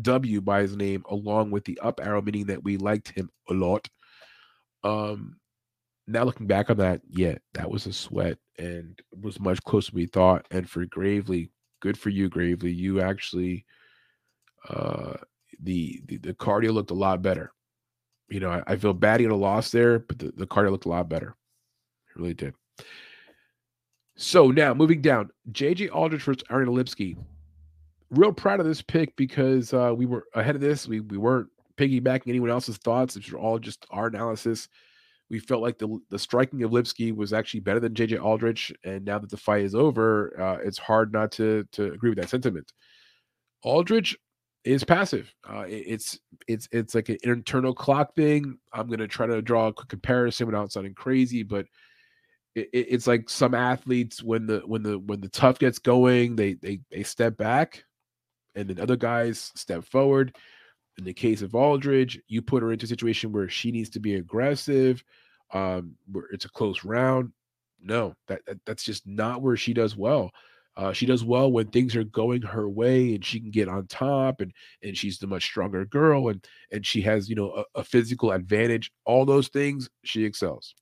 W 0.00 0.40
by 0.40 0.62
his 0.62 0.76
name, 0.76 1.04
along 1.10 1.50
with 1.50 1.64
the 1.64 1.78
up 1.80 2.00
arrow, 2.02 2.22
meaning 2.22 2.46
that 2.46 2.64
we 2.64 2.76
liked 2.76 3.10
him 3.10 3.30
a 3.48 3.54
lot. 3.54 3.88
Um, 4.84 5.36
now 6.06 6.24
looking 6.24 6.46
back 6.46 6.70
on 6.70 6.78
that, 6.78 7.02
yeah, 7.08 7.36
that 7.54 7.70
was 7.70 7.86
a 7.86 7.92
sweat 7.92 8.38
and 8.58 8.98
was 9.20 9.38
much 9.38 9.62
closer 9.62 9.92
than 9.92 10.00
we 10.00 10.06
thought. 10.06 10.46
And 10.50 10.68
for 10.68 10.84
Gravely, 10.86 11.50
good 11.80 11.98
for 11.98 12.08
you, 12.10 12.28
Gravely. 12.28 12.72
You 12.72 13.00
actually, 13.00 13.66
uh, 14.68 15.14
the 15.62 16.02
the, 16.06 16.16
the 16.18 16.34
cardio 16.34 16.72
looked 16.72 16.90
a 16.90 16.94
lot 16.94 17.22
better. 17.22 17.52
You 18.28 18.40
know, 18.40 18.50
I, 18.50 18.62
I 18.66 18.76
feel 18.76 18.94
bad 18.94 19.20
he 19.20 19.24
had 19.24 19.32
a 19.32 19.36
loss 19.36 19.70
there, 19.70 19.98
but 19.98 20.18
the, 20.18 20.32
the 20.34 20.46
cardio 20.46 20.70
looked 20.70 20.86
a 20.86 20.90
lot 20.90 21.08
better. 21.08 21.36
It 22.08 22.20
really 22.20 22.34
did. 22.34 22.54
So 24.16 24.50
now 24.50 24.74
moving 24.74 25.00
down, 25.00 25.30
JJ 25.52 25.94
Aldrich 25.94 26.22
versus 26.22 26.44
Ariane 26.50 26.74
Lipski 26.74 27.16
real 28.12 28.32
proud 28.32 28.60
of 28.60 28.66
this 28.66 28.82
pick 28.82 29.16
because 29.16 29.72
uh, 29.72 29.92
we 29.96 30.06
were 30.06 30.26
ahead 30.34 30.54
of 30.54 30.60
this. 30.60 30.86
We 30.86 31.00
we 31.00 31.16
weren't 31.16 31.48
piggybacking 31.76 32.28
anyone 32.28 32.50
else's 32.50 32.76
thoughts. 32.76 33.16
It's 33.16 33.32
all 33.32 33.58
just 33.58 33.86
our 33.90 34.06
analysis. 34.06 34.68
We 35.30 35.38
felt 35.38 35.62
like 35.62 35.78
the 35.78 35.98
the 36.10 36.18
striking 36.18 36.62
of 36.62 36.70
Lipski 36.70 37.14
was 37.14 37.32
actually 37.32 37.60
better 37.60 37.80
than 37.80 37.94
JJ 37.94 38.22
Aldrich, 38.22 38.72
and 38.84 39.04
now 39.04 39.18
that 39.18 39.30
the 39.30 39.36
fight 39.36 39.62
is 39.62 39.74
over, 39.74 40.38
uh, 40.40 40.58
it's 40.62 40.78
hard 40.78 41.12
not 41.12 41.32
to 41.32 41.64
to 41.72 41.92
agree 41.92 42.10
with 42.10 42.18
that 42.18 42.28
sentiment. 42.28 42.72
Aldrich, 43.62 44.16
is 44.64 44.84
passive. 44.84 45.34
Uh, 45.48 45.60
it, 45.62 45.84
it's 45.86 46.20
it's 46.46 46.68
it's 46.70 46.94
like 46.94 47.08
an 47.08 47.18
internal 47.24 47.74
clock 47.74 48.14
thing. 48.14 48.58
I'm 48.72 48.88
gonna 48.88 49.08
try 49.08 49.26
to 49.26 49.42
draw 49.42 49.68
a 49.68 49.72
comparison 49.72 50.46
without 50.46 50.70
sounding 50.72 50.94
crazy, 50.94 51.42
but 51.42 51.66
it, 52.54 52.68
it's 52.72 53.06
like 53.06 53.28
some 53.28 53.54
athletes 53.54 54.22
when 54.22 54.46
the 54.46 54.60
when 54.60 54.82
the 54.82 54.98
when 54.98 55.20
the 55.20 55.28
tough 55.28 55.58
gets 55.58 55.78
going, 55.78 56.36
they 56.36 56.54
they 56.54 56.80
they 56.90 57.02
step 57.02 57.36
back, 57.36 57.84
and 58.54 58.68
then 58.68 58.80
other 58.80 58.96
guys 58.96 59.52
step 59.54 59.84
forward. 59.84 60.36
In 60.98 61.04
the 61.04 61.14
case 61.14 61.40
of 61.40 61.54
Aldrich, 61.54 62.20
you 62.28 62.42
put 62.42 62.62
her 62.62 62.72
into 62.72 62.84
a 62.84 62.88
situation 62.88 63.32
where 63.32 63.48
she 63.48 63.72
needs 63.72 63.88
to 63.90 64.00
be 64.00 64.16
aggressive, 64.16 65.02
um, 65.52 65.94
where 66.10 66.26
it's 66.32 66.44
a 66.44 66.50
close 66.50 66.84
round. 66.84 67.32
No, 67.80 68.14
that, 68.28 68.44
that 68.46 68.58
that's 68.66 68.84
just 68.84 69.06
not 69.06 69.42
where 69.42 69.56
she 69.56 69.72
does 69.72 69.96
well. 69.96 70.30
Uh, 70.76 70.92
she 70.92 71.04
does 71.04 71.22
well 71.22 71.52
when 71.52 71.66
things 71.68 71.94
are 71.94 72.04
going 72.04 72.40
her 72.40 72.68
way 72.68 73.14
and 73.14 73.24
she 73.24 73.38
can 73.38 73.50
get 73.50 73.68
on 73.68 73.86
top 73.88 74.40
and 74.40 74.52
and 74.82 74.96
she's 74.96 75.18
the 75.18 75.26
much 75.26 75.44
stronger 75.44 75.84
girl 75.84 76.28
and 76.28 76.46
and 76.70 76.86
she 76.86 77.02
has 77.02 77.28
you 77.28 77.34
know 77.34 77.52
a, 77.74 77.80
a 77.80 77.84
physical 77.84 78.32
advantage. 78.32 78.90
All 79.04 79.24
those 79.26 79.48
things 79.48 79.88
she 80.04 80.24
excels. 80.24 80.74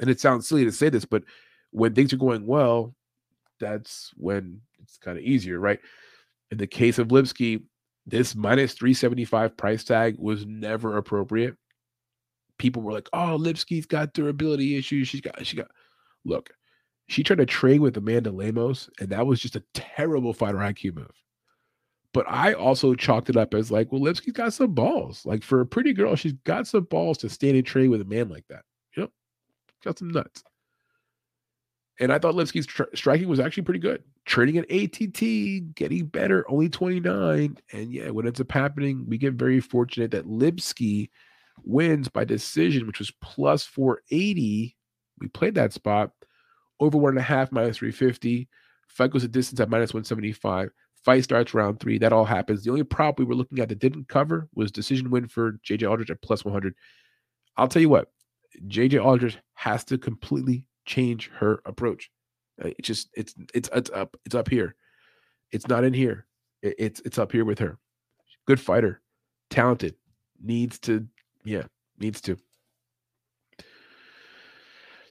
And 0.00 0.10
it 0.10 0.20
sounds 0.20 0.48
silly 0.48 0.64
to 0.64 0.72
say 0.72 0.88
this, 0.88 1.04
but 1.04 1.24
when 1.70 1.94
things 1.94 2.12
are 2.12 2.18
going 2.18 2.46
well, 2.46 2.94
that's 3.58 4.12
when 4.16 4.60
it's 4.82 4.98
kind 4.98 5.18
of 5.18 5.24
easier, 5.24 5.58
right? 5.58 5.80
In 6.50 6.58
the 6.58 6.66
case 6.66 6.98
of 6.98 7.08
Lipski, 7.08 7.62
this 8.06 8.34
minus 8.34 8.74
375 8.74 9.56
price 9.56 9.84
tag 9.84 10.16
was 10.18 10.46
never 10.46 10.96
appropriate. 10.96 11.56
People 12.58 12.82
were 12.82 12.92
like, 12.92 13.08
"Oh, 13.12 13.36
Lipski's 13.38 13.86
got 13.86 14.12
durability 14.12 14.76
issues. 14.76 15.08
She's 15.08 15.20
got 15.20 15.44
she 15.44 15.56
got 15.56 15.68
look, 16.24 16.50
she 17.08 17.22
tried 17.22 17.38
to 17.38 17.46
trade 17.46 17.80
with 17.80 17.96
Amanda 17.96 18.30
Lemos, 18.30 18.90
and 19.00 19.08
that 19.10 19.26
was 19.26 19.40
just 19.40 19.56
a 19.56 19.64
terrible 19.74 20.32
fighter 20.32 20.58
IQ 20.58 20.96
move. 20.96 21.22
But 22.12 22.26
I 22.28 22.54
also 22.54 22.94
chalked 22.94 23.28
it 23.28 23.36
up 23.36 23.54
as 23.54 23.70
like, 23.70 23.92
well, 23.92 24.00
Lipski's 24.00 24.32
got 24.32 24.52
some 24.54 24.72
balls. 24.72 25.24
Like 25.26 25.42
for 25.42 25.60
a 25.60 25.66
pretty 25.66 25.92
girl, 25.92 26.16
she's 26.16 26.32
got 26.44 26.66
some 26.66 26.84
balls 26.84 27.18
to 27.18 27.28
stand 27.28 27.56
and 27.56 27.66
trade 27.66 27.88
with 27.88 28.00
a 28.00 28.06
man 28.06 28.28
like 28.28 28.46
that. 28.48 28.62
Got 29.86 30.00
some 30.00 30.08
nuts. 30.08 30.42
And 32.00 32.12
I 32.12 32.18
thought 32.18 32.34
Lipski's 32.34 32.66
tr- 32.66 32.82
striking 32.92 33.28
was 33.28 33.38
actually 33.38 33.62
pretty 33.62 33.78
good. 33.78 34.02
Trading 34.24 34.58
at 34.58 34.68
ATT, 34.68 35.76
getting 35.76 36.06
better, 36.06 36.44
only 36.50 36.68
29. 36.68 37.56
And 37.72 37.92
yeah, 37.92 38.10
what 38.10 38.26
ends 38.26 38.40
up 38.40 38.50
happening, 38.50 39.06
we 39.06 39.16
get 39.16 39.34
very 39.34 39.60
fortunate 39.60 40.10
that 40.10 40.26
Lipski 40.26 41.10
wins 41.62 42.08
by 42.08 42.24
decision, 42.24 42.88
which 42.88 42.98
was 42.98 43.12
plus 43.22 43.62
480. 43.62 44.76
We 45.20 45.28
played 45.28 45.54
that 45.54 45.72
spot 45.72 46.10
over 46.80 46.98
one 46.98 47.10
and 47.10 47.20
a 47.20 47.22
half 47.22 47.52
minus 47.52 47.78
350. 47.78 48.48
Fight 48.88 49.12
goes 49.12 49.22
a 49.22 49.28
distance 49.28 49.60
at 49.60 49.70
minus 49.70 49.94
175. 49.94 50.70
Fight 51.04 51.22
starts 51.22 51.54
round 51.54 51.78
three. 51.78 51.98
That 51.98 52.12
all 52.12 52.24
happens. 52.24 52.64
The 52.64 52.70
only 52.70 52.82
prop 52.82 53.20
we 53.20 53.24
were 53.24 53.36
looking 53.36 53.60
at 53.60 53.68
that 53.68 53.78
didn't 53.78 54.08
cover 54.08 54.48
was 54.52 54.72
decision 54.72 55.10
win 55.10 55.28
for 55.28 55.52
JJ 55.64 55.88
Aldrich 55.88 56.10
at 56.10 56.22
plus 56.22 56.44
100. 56.44 56.74
I'll 57.56 57.68
tell 57.68 57.80
you 57.80 57.88
what, 57.88 58.10
JJ 58.66 59.04
Aldrich 59.04 59.38
has 59.54 59.84
to 59.84 59.98
completely 59.98 60.64
change 60.84 61.30
her 61.34 61.60
approach. 61.64 62.10
Uh, 62.62 62.68
it's 62.78 62.86
just 62.86 63.08
it's 63.14 63.34
it's 63.54 63.68
it's 63.74 63.90
up 63.90 64.16
it's 64.24 64.34
up 64.34 64.48
here. 64.48 64.74
It's 65.52 65.68
not 65.68 65.84
in 65.84 65.92
here. 65.92 66.26
It's 66.62 67.00
it's 67.00 67.18
up 67.18 67.32
here 67.32 67.44
with 67.44 67.58
her. 67.58 67.78
Good 68.46 68.60
fighter, 68.60 69.00
talented, 69.50 69.94
needs 70.42 70.78
to 70.80 71.06
yeah 71.44 71.64
needs 71.98 72.20
to. 72.22 72.36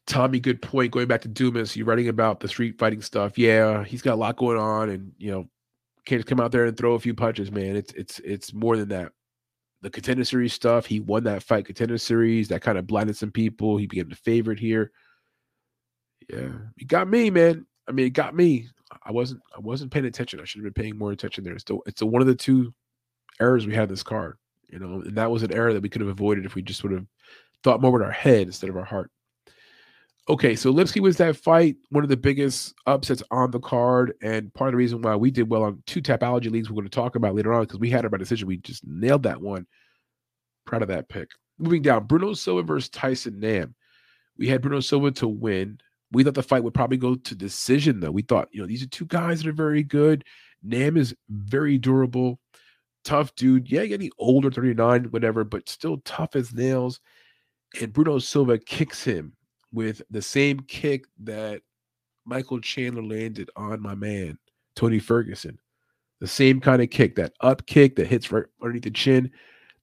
Tommy, 0.07 0.39
good 0.39 0.61
point. 0.61 0.91
Going 0.91 1.07
back 1.07 1.21
to 1.21 1.27
Dumas, 1.27 1.75
you're 1.75 1.85
writing 1.85 2.09
about 2.09 2.39
the 2.39 2.47
street 2.47 2.77
fighting 2.77 3.01
stuff. 3.01 3.37
Yeah, 3.37 3.83
he's 3.83 4.03
got 4.03 4.13
a 4.13 4.15
lot 4.15 4.37
going 4.37 4.57
on, 4.57 4.89
and 4.89 5.11
you 5.17 5.31
know, 5.31 5.49
can't 6.05 6.19
just 6.19 6.27
come 6.27 6.39
out 6.39 6.51
there 6.51 6.65
and 6.65 6.77
throw 6.77 6.93
a 6.93 6.99
few 6.99 7.13
punches, 7.13 7.51
man. 7.51 7.75
It's 7.75 7.91
it's 7.93 8.19
it's 8.19 8.53
more 8.53 8.77
than 8.77 8.89
that. 8.89 9.11
The 9.85 9.91
contender 9.91 10.23
series 10.23 10.51
stuff. 10.51 10.87
He 10.87 10.99
won 10.99 11.25
that 11.25 11.43
fight 11.43 11.67
contender 11.67 11.99
series. 11.99 12.47
That 12.47 12.63
kind 12.63 12.79
of 12.79 12.87
blinded 12.87 13.17
some 13.17 13.29
people. 13.29 13.77
He 13.77 13.85
became 13.85 14.09
the 14.09 14.15
favorite 14.15 14.57
here. 14.57 14.91
Yeah, 16.27 16.53
he 16.75 16.85
got 16.85 17.07
me, 17.07 17.29
man. 17.29 17.67
I 17.87 17.91
mean, 17.91 18.07
it 18.07 18.13
got 18.13 18.35
me. 18.35 18.67
I 19.03 19.11
wasn't 19.11 19.41
I 19.55 19.59
wasn't 19.59 19.91
paying 19.91 20.05
attention. 20.05 20.39
I 20.39 20.45
should 20.45 20.63
have 20.63 20.73
been 20.73 20.83
paying 20.83 20.97
more 20.97 21.11
attention 21.11 21.43
there. 21.43 21.53
It's 21.53 21.65
the, 21.65 21.77
it's 21.85 21.99
the 21.99 22.07
one 22.07 22.23
of 22.23 22.27
the 22.27 22.33
two 22.33 22.73
errors 23.39 23.67
we 23.67 23.75
had 23.75 23.87
this 23.87 24.01
card, 24.01 24.39
you 24.71 24.79
know, 24.79 25.01
and 25.01 25.15
that 25.15 25.29
was 25.29 25.43
an 25.43 25.53
error 25.53 25.71
that 25.71 25.83
we 25.83 25.89
could 25.89 26.01
have 26.01 26.09
avoided 26.09 26.47
if 26.47 26.55
we 26.55 26.63
just 26.63 26.81
would 26.81 26.91
have 26.91 27.05
thought 27.63 27.79
more 27.79 27.91
with 27.91 28.01
our 28.01 28.09
head 28.09 28.47
instead 28.47 28.71
of 28.71 28.77
our 28.77 28.85
heart. 28.85 29.11
Okay, 30.27 30.55
so 30.55 30.73
Lipski 30.73 31.01
was 31.01 31.17
that 31.17 31.37
fight, 31.37 31.75
one 31.89 32.03
of 32.03 32.09
the 32.09 32.17
biggest 32.17 32.73
upsets 32.87 33.21
on 33.29 33.51
the 33.51 33.59
card, 33.59 34.15
and 34.23 34.51
part 34.55 34.69
of 34.69 34.71
the 34.71 34.77
reason 34.77 35.03
why 35.03 35.15
we 35.15 35.29
did 35.29 35.51
well 35.51 35.61
on 35.63 35.83
two 35.85 36.01
Tapology 36.01 36.49
leagues 36.49 36.67
we're 36.67 36.73
going 36.73 36.85
to 36.85 36.89
talk 36.89 37.15
about 37.15 37.35
later 37.35 37.53
on 37.53 37.61
because 37.61 37.77
we 37.77 37.91
had 37.91 38.05
our 38.05 38.17
decision. 38.17 38.47
We 38.47 38.57
just 38.57 38.83
nailed 38.87 39.21
that 39.23 39.39
one. 39.39 39.67
Proud 40.65 40.81
of 40.81 40.87
that 40.87 41.09
pick. 41.09 41.29
Moving 41.59 41.83
down, 41.83 42.05
Bruno 42.05 42.33
Silva 42.33 42.63
versus 42.63 42.89
Tyson 42.89 43.39
Nam. 43.39 43.75
We 44.35 44.47
had 44.47 44.63
Bruno 44.63 44.79
Silva 44.79 45.11
to 45.11 45.27
win. 45.27 45.77
We 46.11 46.23
thought 46.23 46.33
the 46.33 46.41
fight 46.41 46.63
would 46.63 46.73
probably 46.73 46.97
go 46.97 47.13
to 47.13 47.35
decision, 47.35 47.99
though. 47.99 48.09
We 48.09 48.23
thought, 48.23 48.49
you 48.51 48.61
know, 48.61 48.67
these 48.67 48.81
are 48.81 48.87
two 48.87 49.05
guys 49.05 49.43
that 49.43 49.49
are 49.49 49.53
very 49.53 49.83
good. 49.83 50.23
Nam 50.63 50.97
is 50.97 51.13
very 51.29 51.77
durable, 51.77 52.39
tough 53.03 53.35
dude. 53.35 53.71
Yeah, 53.71 53.85
getting 53.85 54.09
older, 54.17 54.49
39, 54.49 55.05
whatever, 55.05 55.43
but 55.43 55.69
still 55.69 56.01
tough 56.03 56.35
as 56.35 56.51
nails. 56.51 56.99
And 57.79 57.93
Bruno 57.93 58.17
Silva 58.17 58.57
kicks 58.57 59.03
him 59.03 59.33
with 59.71 60.01
the 60.09 60.21
same 60.21 60.59
kick 60.61 61.05
that 61.23 61.61
Michael 62.25 62.59
Chandler 62.59 63.03
landed 63.03 63.49
on 63.55 63.81
my 63.81 63.95
man, 63.95 64.37
Tony 64.75 64.99
Ferguson. 64.99 65.59
The 66.21 66.27
same 66.27 66.59
kind 66.61 66.81
of 66.81 66.89
kick, 66.89 67.15
that 67.15 67.33
up 67.41 67.65
kick 67.65 67.95
that 67.97 68.07
hits 68.07 68.31
right 68.31 68.45
underneath 68.61 68.83
the 68.83 68.91
chin. 68.91 69.31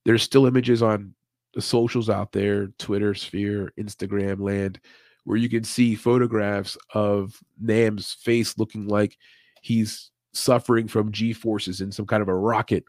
There's 0.03 0.23
still 0.23 0.45
images 0.45 0.81
on 0.81 1.13
the 1.53 1.61
socials 1.61 2.09
out 2.09 2.31
there, 2.31 2.67
Twitter 2.79 3.13
sphere, 3.13 3.71
Instagram 3.79 4.41
land, 4.41 4.79
where 5.23 5.37
you 5.37 5.47
can 5.47 5.63
see 5.63 5.95
photographs 5.95 6.77
of 6.93 7.39
Nam's 7.61 8.13
face 8.13 8.57
looking 8.57 8.87
like 8.87 9.17
he's 9.61 10.11
suffering 10.33 10.87
from 10.87 11.11
G 11.11 11.31
forces 11.31 11.79
in 11.79 11.91
some 11.91 12.07
kind 12.07 12.21
of 12.21 12.27
a 12.27 12.35
rocket. 12.35 12.83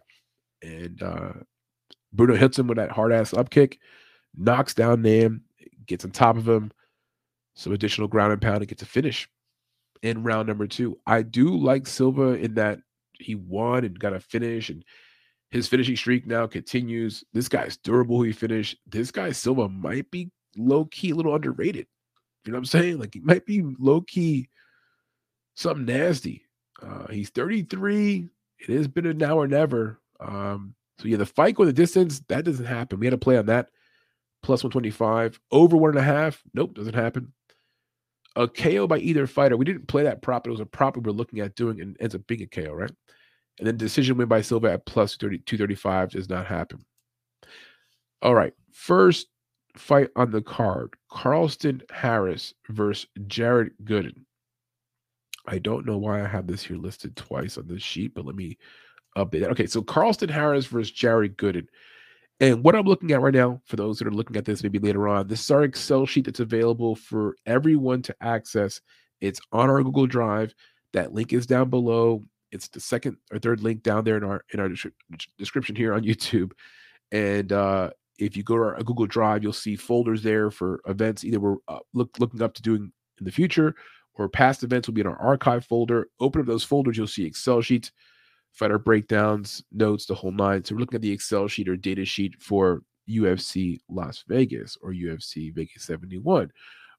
And 0.63 1.03
uh, 1.03 1.33
Bruno 2.13 2.35
hits 2.35 2.59
him 2.59 2.67
with 2.67 2.79
that 2.79 2.91
hard 2.91 3.13
ass 3.13 3.35
up 3.35 3.51
kick, 3.51 3.79
knocks 4.37 4.75
down 4.75 5.03
Nam, 5.03 5.43
gets 5.87 6.05
on 6.05 6.11
top 6.11 6.37
of 6.37 6.49
him, 6.49 6.73
some 7.55 7.73
additional 7.73 8.09
ground 8.09 8.33
and 8.33 8.43
pound 8.43 8.61
to 8.61 8.67
get 8.67 8.79
to 8.79 8.87
finish 8.87 9.29
in 10.03 10.23
round 10.23 10.49
number 10.49 10.67
two. 10.67 10.99
I 11.07 11.23
do 11.23 11.57
like 11.57 11.87
Silva 11.87 12.35
in 12.35 12.55
that 12.55 12.81
he 13.15 13.35
won 13.35 13.85
and 13.85 13.99
got 13.99 14.13
a 14.13 14.21
finish, 14.21 14.69
and 14.69 14.85
his 15.51 15.69
finishing 15.69 15.97
streak 15.97 16.27
now 16.27 16.47
continues. 16.47 17.25
This 17.33 17.49
guy's 17.49 17.77
durable. 17.77 18.23
He 18.23 18.33
finished. 18.33 18.77
This 18.87 19.11
guy 19.11 19.33
Silva 19.33 19.69
might 19.69 20.11
be 20.11 20.31
low 20.57 20.85
key 20.87 21.11
a 21.11 21.15
little 21.15 21.35
underrated. 21.35 21.87
You 22.45 22.53
know 22.53 22.57
what 22.57 22.61
I'm 22.61 22.65
saying? 22.67 22.99
Like 22.99 23.15
he 23.15 23.21
might 23.21 23.47
be 23.47 23.63
low 23.79 24.03
key 24.03 24.49
something 25.55 25.87
nasty. 25.87 26.45
Uh, 26.83 27.07
he's 27.09 27.31
33. 27.31 28.29
It 28.59 28.73
has 28.73 28.89
been 28.89 29.07
a 29.07 29.15
now 29.15 29.39
or 29.39 29.47
never. 29.47 30.01
Um, 30.21 30.75
so 30.99 31.09
yeah, 31.09 31.17
the 31.17 31.27
fight 31.27 31.55
going 31.55 31.69
the 31.69 31.73
distance 31.73 32.21
that 32.29 32.45
doesn't 32.45 32.67
happen. 32.67 32.99
We 32.99 33.07
had 33.07 33.13
to 33.13 33.19
play 33.19 33.39
on 33.39 33.47
that 33.47 33.71
plus 34.43 34.63
125 34.63 35.41
over 35.51 35.77
one 35.77 35.91
and 35.91 35.99
a 35.99 36.03
half. 36.03 36.43
Nope, 36.53 36.75
doesn't 36.75 36.95
happen 36.95 37.33
a 38.37 38.49
KO 38.49 38.87
by 38.87 38.99
either 38.99 39.27
fighter. 39.27 39.57
We 39.57 39.65
didn't 39.65 39.89
play 39.89 40.03
that 40.05 40.23
prop. 40.23 40.47
It 40.47 40.51
was 40.51 40.61
a 40.61 40.67
prop 40.67 40.97
we 40.97 41.03
were 41.03 41.13
looking 41.13 41.41
at 41.41 41.55
doing 41.55 41.81
and 41.81 41.97
ends 42.01 42.15
up 42.15 42.27
being 42.27 42.43
a 42.43 42.47
KO, 42.47 42.73
right? 42.73 42.91
And 43.59 43.67
then 43.67 43.77
decision 43.77 44.17
win 44.17 44.29
by 44.29 44.43
Silva 44.43 44.73
at 44.73 44.87
plus 44.87 45.17
30, 45.17 45.39
235 45.39 46.11
does 46.11 46.29
not 46.29 46.47
happen. 46.47 46.85
All 48.23 48.35
right. 48.35 48.53
First 48.73 49.29
fight 49.77 50.09
on 50.17 50.31
the 50.31 50.43
card 50.43 50.95
Carlston 51.11 51.83
Harris 51.91 52.55
versus 52.69 53.07
Jared 53.27 53.73
Gooden. 53.85 54.25
I 55.47 55.59
don't 55.59 55.87
know 55.87 55.99
why 55.99 56.23
I 56.23 56.27
have 56.27 56.47
this 56.47 56.65
here 56.65 56.77
listed 56.77 57.17
twice 57.17 57.59
on 57.59 57.69
this 57.69 57.83
sheet, 57.83 58.15
but 58.15 58.25
let 58.25 58.35
me 58.35 58.57
update 59.17 59.41
that. 59.41 59.51
Okay. 59.51 59.67
So 59.67 59.83
Carlston 59.83 60.31
Harris 60.31 60.67
versus 60.67 60.91
Jared 60.91 61.37
Gooden. 61.37 61.67
And 62.45 62.63
what 62.63 62.77
I'm 62.77 62.85
looking 62.85 63.11
at 63.13 63.23
right 63.23 63.33
now, 63.33 63.63
for 63.65 63.77
those 63.77 63.99
that 63.99 64.07
are 64.07 64.11
looking 64.11 64.37
at 64.37 64.45
this 64.45 64.63
maybe 64.63 64.79
later 64.79 65.09
on, 65.09 65.29
this 65.29 65.43
is 65.43 65.51
our 65.51 65.63
Excel 65.63 66.05
sheet 66.05 66.27
that's 66.27 66.41
available 66.41 66.95
for 66.95 67.37
everyone 67.47 68.03
to 68.03 68.15
access. 68.21 68.83
It's 69.23 69.41
on 69.51 69.71
our 69.71 69.83
Google 69.83 70.07
Drive. 70.07 70.55
That 70.93 71.15
link 71.15 71.33
is 71.33 71.47
down 71.47 71.71
below. 71.71 72.23
It's 72.53 72.69
the 72.69 72.81
second 72.81 73.17
or 73.33 73.39
third 73.39 73.63
link 73.63 73.83
down 73.83 74.05
there 74.05 74.19
in 74.19 74.25
our 74.25 74.45
in 74.53 74.61
our 74.61 74.69
description 75.39 75.75
here 75.75 75.95
on 75.95 76.03
YouTube. 76.03 76.53
And 77.13 77.51
uh, 77.51 77.91
if 78.19 78.37
you 78.37 78.43
go 78.43 78.59
to 78.59 78.63
our 78.63 78.83
Google 78.83 79.07
Drive, 79.07 79.43
you'll 79.43 79.55
see 79.55 79.75
folders 79.75 80.23
there 80.23 80.51
for 80.51 80.83
events 80.87 81.25
either 81.25 81.41
we're 81.41 81.57
uh, 81.67 81.79
look, 81.95 82.11
looking 82.19 82.43
up 82.43 82.53
to 82.55 82.63
doing 82.63 82.93
in 83.19 83.25
the 83.25 83.33
future 83.33 83.75
or 84.17 84.29
past 84.29 84.63
events 84.63 84.87
will 84.87 84.95
be 84.95 85.01
in 85.01 85.07
our 85.07 85.19
archive 85.19 85.65
folder. 85.65 86.09
Open 86.21 86.43
up 86.43 86.47
those 86.47 86.63
folders, 86.63 86.99
you'll 86.99 87.07
see 87.07 87.25
Excel 87.25 87.63
sheets 87.63 87.91
fighter 88.55 88.79
breakdowns, 88.79 89.63
notes, 89.73 90.07
the 90.07 90.15
whole 90.15 90.31
nine. 90.31 90.65
So 90.65 90.75
we're 90.75 90.81
looking 90.81 90.97
at 90.97 91.03
the 91.03 91.13
Excel 91.13 91.49
sheet 91.49 91.69
or 91.69 91.77
data 91.77 92.05
sheet 92.05 92.41
for 92.41 92.83
UFC 93.09 93.81
Las 93.89 94.25
Vegas 94.29 94.79
or 94.81 94.93
UFC 94.93 95.53
Vegas 95.55 95.85
71 95.85 96.51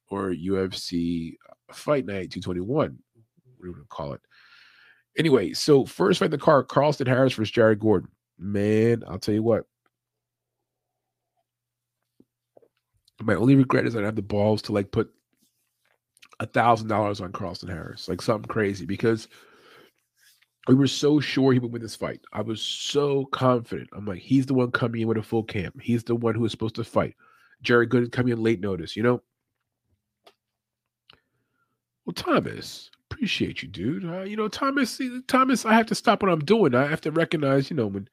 or 0.08 0.30
UFC 0.30 1.34
uh, 1.48 1.72
Fight 1.72 2.06
Night 2.06 2.30
221. 2.30 2.98
What 3.58 3.66
do 3.66 3.72
we 3.72 3.80
call 3.88 4.12
it? 4.12 4.20
Anyway, 5.18 5.54
so 5.54 5.86
first 5.86 6.18
fight 6.18 6.26
in 6.26 6.30
the 6.32 6.38
car, 6.38 6.62
Carlston 6.62 7.06
Harris 7.06 7.32
versus 7.32 7.50
Jared 7.50 7.80
Gordon. 7.80 8.10
man, 8.38 9.02
I'll 9.08 9.18
tell 9.18 9.34
you 9.34 9.42
what. 9.42 9.64
My 13.22 13.34
only 13.34 13.56
regret 13.56 13.86
is 13.86 13.96
I 13.96 14.00
don't 14.00 14.04
have 14.04 14.16
the 14.16 14.20
balls 14.22 14.60
to 14.62 14.72
like 14.72 14.90
put 14.92 15.10
a 16.38 16.46
thousand 16.46 16.88
dollars 16.88 17.22
on 17.22 17.32
Carlston 17.32 17.70
Harris, 17.70 18.08
like 18.08 18.20
something 18.20 18.46
crazy, 18.46 18.84
because 18.84 19.26
we 20.66 20.74
were 20.74 20.86
so 20.86 21.20
sure 21.20 21.52
he 21.52 21.58
would 21.58 21.72
win 21.72 21.82
this 21.82 21.94
fight. 21.94 22.20
I 22.32 22.42
was 22.42 22.60
so 22.60 23.26
confident. 23.26 23.88
I'm 23.92 24.04
like, 24.04 24.18
he's 24.18 24.46
the 24.46 24.54
one 24.54 24.70
coming 24.72 25.02
in 25.02 25.08
with 25.08 25.18
a 25.18 25.22
full 25.22 25.44
camp. 25.44 25.80
He's 25.80 26.02
the 26.02 26.16
one 26.16 26.34
who 26.34 26.44
is 26.44 26.50
supposed 26.50 26.74
to 26.76 26.84
fight. 26.84 27.14
Jared 27.62 27.90
Gooden 27.90 28.10
coming 28.10 28.32
in 28.32 28.42
late 28.42 28.60
notice, 28.60 28.96
you 28.96 29.02
know? 29.02 29.22
Well, 32.04 32.14
Thomas, 32.14 32.90
appreciate 33.10 33.62
you, 33.62 33.68
dude. 33.68 34.04
Uh, 34.04 34.22
you 34.22 34.36
know, 34.36 34.48
Thomas, 34.48 35.00
Thomas, 35.26 35.64
I 35.64 35.74
have 35.74 35.86
to 35.86 35.94
stop 35.94 36.22
what 36.22 36.30
I'm 36.30 36.44
doing. 36.44 36.74
I 36.74 36.86
have 36.86 37.00
to 37.02 37.10
recognize, 37.10 37.70
you 37.70 37.76
know, 37.76 37.86
when 37.86 38.08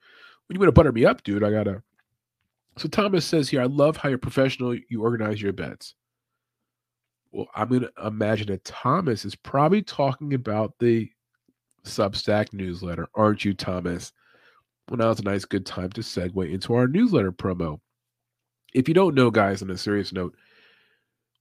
when 0.47 0.56
you 0.56 0.60
want 0.60 0.68
to 0.68 0.74
butter 0.74 0.91
me 0.91 1.06
up, 1.06 1.24
dude, 1.24 1.43
I 1.43 1.51
gotta. 1.51 1.82
So 2.78 2.88
Thomas 2.89 3.26
says 3.26 3.49
here, 3.49 3.62
I 3.62 3.66
love 3.66 3.97
how 3.97 4.10
you're 4.10 4.18
professional. 4.18 4.76
You 4.89 5.04
organize 5.04 5.41
your 5.41 5.54
bets. 5.54 5.93
Well, 7.32 7.47
I'm 7.56 7.70
gonna 7.70 7.89
imagine 8.04 8.47
that 8.47 8.66
Thomas 8.66 9.26
is 9.26 9.36
probably 9.36 9.84
talking 9.84 10.34
about 10.34 10.74
the 10.80 11.10
Substack 11.86 12.54
newsletter, 12.54 13.08
aren't 13.16 13.46
you, 13.46 13.54
Thomas? 13.54 14.12
Well, 14.90 14.98
now 14.98 15.12
it's 15.12 15.20
a 15.20 15.24
nice, 15.24 15.46
good 15.46 15.66
time 15.66 15.90
to 15.92 16.02
segue 16.02 16.52
into 16.52 16.74
our 16.74 16.88
newsletter 16.88 17.32
promo. 17.32 17.80
If 18.74 18.88
you 18.88 18.94
don't 18.94 19.16
know, 19.16 19.32
guys, 19.32 19.62
on 19.62 19.70
a 19.70 19.78
serious 19.78 20.12
note, 20.12 20.36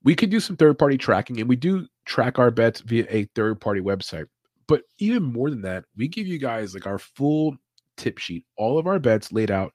we 0.04 0.14
can 0.14 0.30
do 0.30 0.40
some 0.40 0.56
third 0.56 0.78
party 0.78 0.98
tracking 0.98 1.40
and 1.40 1.48
we 1.48 1.56
do 1.56 1.86
track 2.04 2.38
our 2.38 2.50
bets 2.50 2.80
via 2.80 3.06
a 3.08 3.24
third 3.34 3.60
party 3.60 3.80
website. 3.80 4.26
But 4.66 4.82
even 4.98 5.22
more 5.22 5.50
than 5.50 5.62
that, 5.62 5.84
we 5.96 6.08
give 6.08 6.26
you 6.26 6.38
guys 6.38 6.74
like 6.74 6.86
our 6.86 6.98
full 6.98 7.56
tip 7.96 8.18
sheet, 8.18 8.44
all 8.56 8.78
of 8.78 8.86
our 8.86 8.98
bets 8.98 9.32
laid 9.32 9.50
out. 9.50 9.72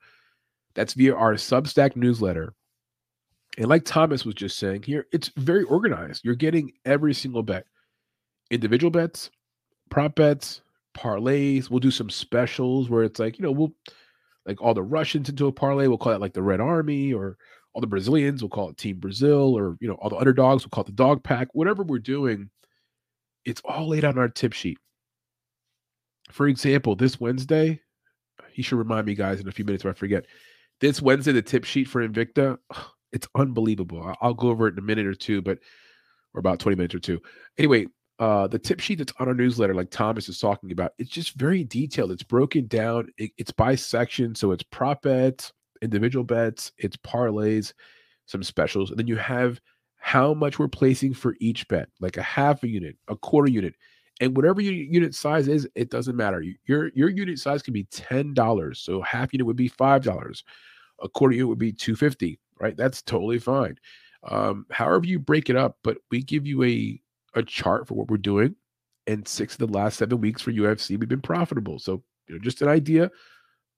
That's 0.75 0.93
via 0.93 1.15
our 1.15 1.33
Substack 1.33 1.95
newsletter. 1.95 2.53
And 3.57 3.67
like 3.67 3.85
Thomas 3.85 4.25
was 4.25 4.35
just 4.35 4.59
saying 4.59 4.83
here, 4.83 5.07
it's 5.11 5.31
very 5.37 5.63
organized. 5.63 6.23
You're 6.23 6.35
getting 6.35 6.73
every 6.85 7.13
single 7.13 7.43
bet 7.43 7.65
individual 8.51 8.91
bets, 8.91 9.29
prop 9.89 10.15
bets, 10.15 10.61
parlays. 10.95 11.69
We'll 11.69 11.79
do 11.79 11.91
some 11.91 12.09
specials 12.09 12.89
where 12.89 13.03
it's 13.03 13.19
like, 13.19 13.37
you 13.37 13.43
know, 13.43 13.51
we'll 13.51 13.73
like 14.45 14.61
all 14.61 14.73
the 14.73 14.83
Russians 14.83 15.29
into 15.29 15.47
a 15.47 15.51
parlay. 15.51 15.87
We'll 15.87 15.97
call 15.97 16.13
it 16.13 16.21
like 16.21 16.33
the 16.33 16.41
Red 16.41 16.59
Army 16.61 17.13
or 17.13 17.37
all 17.73 17.81
the 17.81 17.87
Brazilians. 17.87 18.41
We'll 18.41 18.49
call 18.49 18.69
it 18.69 18.77
Team 18.77 18.99
Brazil 18.99 19.57
or, 19.57 19.77
you 19.79 19.87
know, 19.87 19.95
all 19.95 20.09
the 20.09 20.17
underdogs. 20.17 20.63
We'll 20.63 20.69
call 20.69 20.83
it 20.83 20.87
the 20.87 20.93
dog 20.93 21.23
pack. 21.23 21.49
Whatever 21.53 21.83
we're 21.83 21.99
doing, 21.99 22.49
it's 23.45 23.61
all 23.65 23.89
laid 23.89 24.05
out 24.05 24.15
on 24.15 24.19
our 24.19 24.29
tip 24.29 24.53
sheet. 24.53 24.77
For 26.31 26.47
example, 26.47 26.95
this 26.95 27.19
Wednesday, 27.19 27.81
he 28.51 28.61
should 28.61 28.77
remind 28.77 29.05
me, 29.05 29.15
guys, 29.15 29.39
in 29.39 29.47
a 29.47 29.51
few 29.51 29.65
minutes 29.65 29.85
if 29.85 29.91
I 29.91 29.93
forget. 29.93 30.25
This 30.81 31.01
Wednesday, 31.01 31.31
the 31.31 31.41
tip 31.41 31.63
sheet 31.63 31.87
for 31.87 32.07
Invicta, 32.07 32.57
it's 33.11 33.27
unbelievable. 33.35 34.15
I'll 34.21 34.33
go 34.33 34.49
over 34.49 34.67
it 34.67 34.73
in 34.73 34.79
a 34.79 34.83
minute 34.83 35.05
or 35.05 35.15
two, 35.15 35.41
but 35.41 35.59
or 36.33 36.39
about 36.39 36.59
20 36.59 36.75
minutes 36.75 36.95
or 36.95 36.99
two. 36.99 37.21
Anyway, 37.57 37.87
uh, 38.19 38.47
the 38.47 38.59
tip 38.59 38.79
sheet 38.79 38.97
that's 38.97 39.13
on 39.19 39.27
our 39.27 39.33
newsletter, 39.33 39.75
like 39.75 39.91
Thomas 39.91 40.29
is 40.29 40.39
talking 40.39 40.71
about, 40.71 40.93
it's 40.97 41.09
just 41.09 41.35
very 41.35 41.63
detailed. 41.63 42.11
It's 42.11 42.23
broken 42.23 42.67
down. 42.67 43.09
It, 43.17 43.31
it's 43.37 43.51
by 43.51 43.75
section, 43.75 44.33
so 44.33 44.51
it's 44.51 44.63
prop 44.63 45.03
bets, 45.03 45.53
individual 45.81 46.23
bets, 46.23 46.71
it's 46.77 46.97
parlays, 46.97 47.73
some 48.25 48.43
specials, 48.43 48.89
and 48.89 48.99
then 48.99 49.07
you 49.07 49.17
have 49.17 49.61
how 49.97 50.33
much 50.33 50.57
we're 50.59 50.67
placing 50.67 51.13
for 51.13 51.35
each 51.39 51.67
bet, 51.67 51.89
like 51.99 52.17
a 52.17 52.23
half 52.23 52.63
a 52.63 52.67
unit, 52.67 52.95
a 53.07 53.15
quarter 53.15 53.49
unit, 53.51 53.75
and 54.19 54.35
whatever 54.35 54.61
your 54.61 54.73
unit 54.73 55.13
size 55.13 55.47
is, 55.47 55.67
it 55.75 55.89
doesn't 55.89 56.15
matter. 56.15 56.43
Your 56.65 56.91
your 56.95 57.09
unit 57.09 57.39
size 57.39 57.61
can 57.61 57.73
be 57.73 57.83
ten 57.85 58.33
dollars, 58.33 58.79
so 58.79 59.01
half 59.01 59.33
unit 59.33 59.45
would 59.45 59.55
be 59.55 59.67
five 59.67 60.03
dollars, 60.03 60.43
a 61.01 61.09
quarter 61.09 61.35
unit 61.35 61.49
would 61.49 61.59
be 61.59 61.71
two 61.71 61.95
fifty. 61.95 62.39
Right, 62.59 62.75
that's 62.75 63.03
totally 63.03 63.37
fine. 63.37 63.77
Um, 64.23 64.65
however 64.71 65.05
you 65.05 65.19
break 65.19 65.49
it 65.49 65.55
up, 65.55 65.77
but 65.83 65.97
we 66.09 66.23
give 66.23 66.47
you 66.47 66.63
a 66.63 66.99
a 67.37 67.43
chart 67.43 67.87
for 67.87 67.93
what 67.93 68.09
we're 68.09 68.17
doing. 68.17 68.55
And 69.05 69.27
six 69.27 69.53
of 69.53 69.59
the 69.59 69.73
last 69.77 69.97
seven 69.97 70.19
weeks 70.19 70.41
for 70.41 70.51
UFC, 70.51 70.99
we've 70.99 71.07
been 71.07 71.21
profitable. 71.21 71.79
So, 71.79 72.03
you 72.27 72.35
know, 72.35 72.41
just 72.41 72.61
an 72.61 72.67
idea 72.67 73.09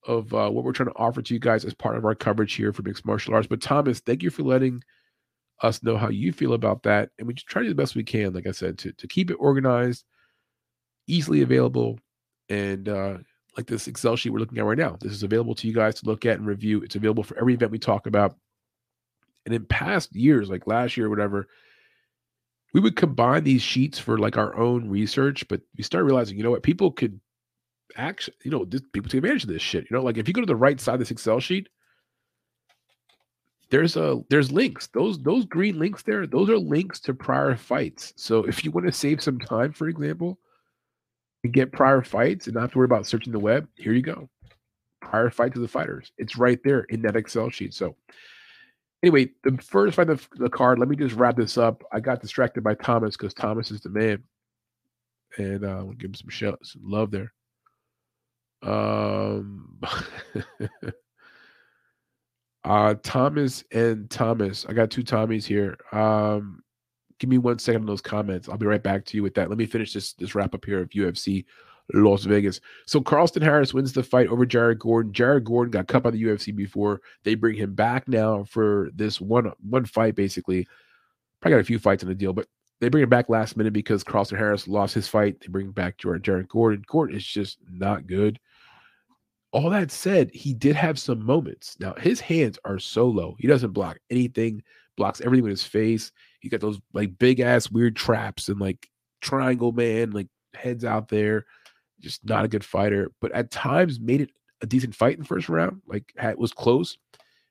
of 0.07 0.33
uh, 0.33 0.49
what 0.49 0.63
we're 0.63 0.71
trying 0.71 0.89
to 0.89 0.95
offer 0.95 1.21
to 1.21 1.33
you 1.33 1.39
guys 1.39 1.65
as 1.65 1.73
part 1.73 1.97
of 1.97 2.05
our 2.05 2.15
coverage 2.15 2.53
here 2.53 2.73
for 2.73 2.81
mixed 2.81 3.05
martial 3.05 3.35
arts. 3.35 3.47
But 3.47 3.61
Thomas, 3.61 3.99
thank 3.99 4.23
you 4.23 4.29
for 4.29 4.43
letting 4.43 4.81
us 5.61 5.83
know 5.83 5.97
how 5.97 6.09
you 6.09 6.31
feel 6.31 6.53
about 6.53 6.83
that. 6.83 7.09
And 7.19 7.27
we 7.27 7.33
just 7.33 7.47
try 7.47 7.61
to 7.61 7.67
do 7.67 7.73
the 7.73 7.81
best 7.81 7.95
we 7.95 8.03
can, 8.03 8.33
like 8.33 8.47
I 8.47 8.51
said, 8.51 8.77
to, 8.79 8.91
to 8.93 9.07
keep 9.07 9.29
it 9.29 9.35
organized, 9.35 10.05
easily 11.07 11.41
available, 11.41 11.99
and 12.47 12.87
uh, 12.87 13.17
like 13.57 13.67
this 13.67 13.87
Excel 13.87 14.15
sheet 14.15 14.31
we're 14.31 14.39
looking 14.39 14.57
at 14.57 14.65
right 14.65 14.77
now. 14.77 14.97
This 14.99 15.11
is 15.11 15.23
available 15.23 15.53
to 15.55 15.67
you 15.67 15.73
guys 15.73 15.95
to 15.95 16.05
look 16.05 16.25
at 16.25 16.37
and 16.37 16.47
review. 16.47 16.81
It's 16.81 16.95
available 16.95 17.23
for 17.23 17.37
every 17.37 17.53
event 17.53 17.71
we 17.71 17.79
talk 17.79 18.07
about. 18.07 18.35
And 19.45 19.53
in 19.53 19.65
past 19.65 20.15
years, 20.15 20.49
like 20.49 20.67
last 20.67 20.95
year 20.95 21.07
or 21.07 21.09
whatever, 21.09 21.47
we 22.73 22.81
would 22.81 22.95
combine 22.95 23.43
these 23.43 23.61
sheets 23.61 23.97
for 23.97 24.17
like 24.17 24.37
our 24.37 24.55
own 24.55 24.89
research, 24.89 25.47
but 25.47 25.61
we 25.77 25.83
start 25.83 26.05
realizing, 26.05 26.37
you 26.37 26.43
know 26.43 26.51
what, 26.51 26.63
people 26.63 26.91
could 26.91 27.19
actually, 27.95 28.35
you 28.43 28.51
know, 28.51 28.65
this, 28.65 28.81
people 28.93 29.09
take 29.09 29.19
advantage 29.19 29.43
of 29.43 29.49
this 29.49 29.61
shit. 29.61 29.85
You 29.89 29.97
know, 29.97 30.03
like 30.03 30.17
if 30.17 30.27
you 30.27 30.33
go 30.33 30.41
to 30.41 30.47
the 30.47 30.55
right 30.55 30.79
side 30.79 30.93
of 30.93 30.99
this 30.99 31.11
Excel 31.11 31.39
sheet, 31.39 31.69
there's 33.71 33.95
a 33.95 34.21
there's 34.29 34.51
links. 34.51 34.87
Those 34.87 35.21
those 35.21 35.45
green 35.45 35.79
links 35.79 36.03
there, 36.03 36.25
those 36.25 36.49
are 36.49 36.57
links 36.57 36.99
to 37.01 37.13
prior 37.13 37.55
fights. 37.55 38.13
So 38.15 38.43
if 38.43 38.63
you 38.63 38.71
want 38.71 38.87
to 38.87 38.91
save 38.93 39.21
some 39.21 39.39
time, 39.39 39.73
for 39.73 39.87
example, 39.87 40.39
and 41.43 41.53
get 41.53 41.71
prior 41.71 42.01
fights 42.01 42.47
and 42.47 42.55
not 42.55 42.61
have 42.61 42.71
to 42.71 42.79
worry 42.79 42.85
about 42.85 43.05
searching 43.07 43.31
the 43.31 43.39
web, 43.39 43.67
here 43.75 43.93
you 43.93 44.01
go. 44.01 44.29
Prior 45.01 45.29
fight 45.29 45.53
to 45.53 45.59
the 45.59 45.67
fighters. 45.67 46.11
It's 46.17 46.37
right 46.37 46.59
there 46.63 46.81
in 46.81 47.01
that 47.03 47.15
Excel 47.15 47.49
sheet. 47.49 47.73
So 47.73 47.95
anyway, 49.03 49.29
the 49.43 49.57
first 49.61 49.95
fight 49.95 50.09
of 50.09 50.27
the 50.35 50.49
card, 50.49 50.79
let 50.79 50.89
me 50.89 50.95
just 50.95 51.15
wrap 51.15 51.35
this 51.35 51.57
up. 51.57 51.83
I 51.91 51.99
got 51.99 52.21
distracted 52.21 52.63
by 52.63 52.75
Thomas 52.75 53.15
because 53.15 53.33
Thomas 53.33 53.71
is 53.71 53.81
the 53.81 53.89
man. 53.89 54.23
And 55.37 55.63
uh, 55.63 55.81
we'll 55.83 55.93
give 55.93 56.09
him 56.09 56.15
some, 56.15 56.29
shout, 56.29 56.59
some 56.63 56.81
love 56.83 57.11
there. 57.11 57.33
Um, 58.61 59.79
uh, 62.63 62.95
Thomas 63.03 63.63
and 63.71 64.09
Thomas. 64.09 64.65
I 64.67 64.73
got 64.73 64.89
two 64.89 65.03
Tommies 65.03 65.45
here. 65.45 65.77
Um, 65.91 66.63
give 67.19 67.29
me 67.29 67.37
one 67.37 67.59
second 67.59 67.81
on 67.81 67.87
those 67.87 68.01
comments. 68.01 68.49
I'll 68.49 68.57
be 68.57 68.65
right 68.65 68.83
back 68.83 69.05
to 69.05 69.17
you 69.17 69.23
with 69.23 69.35
that. 69.35 69.49
Let 69.49 69.57
me 69.57 69.65
finish 69.65 69.93
this 69.93 70.13
this 70.13 70.35
wrap 70.35 70.55
up 70.55 70.65
here 70.65 70.81
of 70.81 70.89
UFC 70.89 71.45
Las 71.93 72.23
Vegas. 72.23 72.61
So 72.85 73.01
Carlston 73.01 73.41
Harris 73.41 73.73
wins 73.73 73.93
the 73.93 74.03
fight 74.03 74.27
over 74.27 74.45
Jared 74.45 74.79
Gordon. 74.79 75.11
Jared 75.11 75.43
Gordon 75.43 75.71
got 75.71 75.87
cut 75.87 76.03
by 76.03 76.11
the 76.11 76.21
UFC 76.21 76.55
before. 76.55 77.01
They 77.23 77.35
bring 77.35 77.55
him 77.55 77.73
back 77.73 78.07
now 78.07 78.43
for 78.43 78.89
this 78.93 79.19
one 79.19 79.51
one 79.67 79.85
fight, 79.85 80.15
basically. 80.15 80.67
Probably 81.41 81.55
got 81.55 81.61
a 81.61 81.65
few 81.65 81.79
fights 81.79 82.03
in 82.03 82.09
the 82.09 82.15
deal, 82.15 82.33
but 82.33 82.47
they 82.79 82.89
bring 82.89 83.03
him 83.03 83.09
back 83.09 83.29
last 83.29 83.57
minute 83.57 83.73
because 83.73 84.03
Carlston 84.03 84.37
Harris 84.37 84.67
lost 84.67 84.93
his 84.93 85.07
fight. 85.07 85.39
They 85.41 85.47
bring 85.47 85.71
back 85.71 85.97
Jared, 85.97 86.23
Jared 86.23 86.47
Gordon. 86.47 86.83
Gordon 86.87 87.15
is 87.15 87.25
just 87.25 87.57
not 87.69 88.07
good. 88.07 88.39
All 89.51 89.69
that 89.71 89.89
said, 89.91 90.29
he 90.31 90.53
did 90.53 90.75
have 90.75 90.99
some 90.99 91.25
moments. 91.25 91.75
Now 91.79 91.95
his 91.95 92.19
hands 92.19 92.59
are 92.65 92.77
so 92.77 93.07
low. 93.07 93.35
He 93.39 93.47
doesn't 93.47 93.73
block 93.73 93.97
anything, 94.11 94.61
blocks 94.95 95.21
everything 95.21 95.43
with 95.43 95.51
his 95.51 95.63
face. 95.63 96.11
He 96.39 96.49
got 96.49 96.61
those 96.61 96.79
like 96.93 97.17
big 97.17 97.39
ass 97.39 97.71
weird 97.71 97.95
traps 97.95 98.47
and 98.47 98.59
like 98.59 98.87
triangle 99.21 99.71
man, 99.71 100.11
like 100.11 100.27
heads 100.53 100.85
out 100.85 101.09
there 101.09 101.45
just 101.99 102.25
not 102.25 102.45
a 102.45 102.49
good 102.49 102.63
fighter, 102.63 103.11
but 103.21 103.31
at 103.31 103.51
times 103.51 103.99
made 103.99 104.21
it 104.21 104.31
a 104.61 104.65
decent 104.65 104.95
fight 104.95 105.13
in 105.13 105.21
the 105.21 105.27
first 105.27 105.49
round. 105.49 105.81
Like 105.87 106.13
had, 106.17 106.37
was 106.37 106.53
close. 106.53 106.97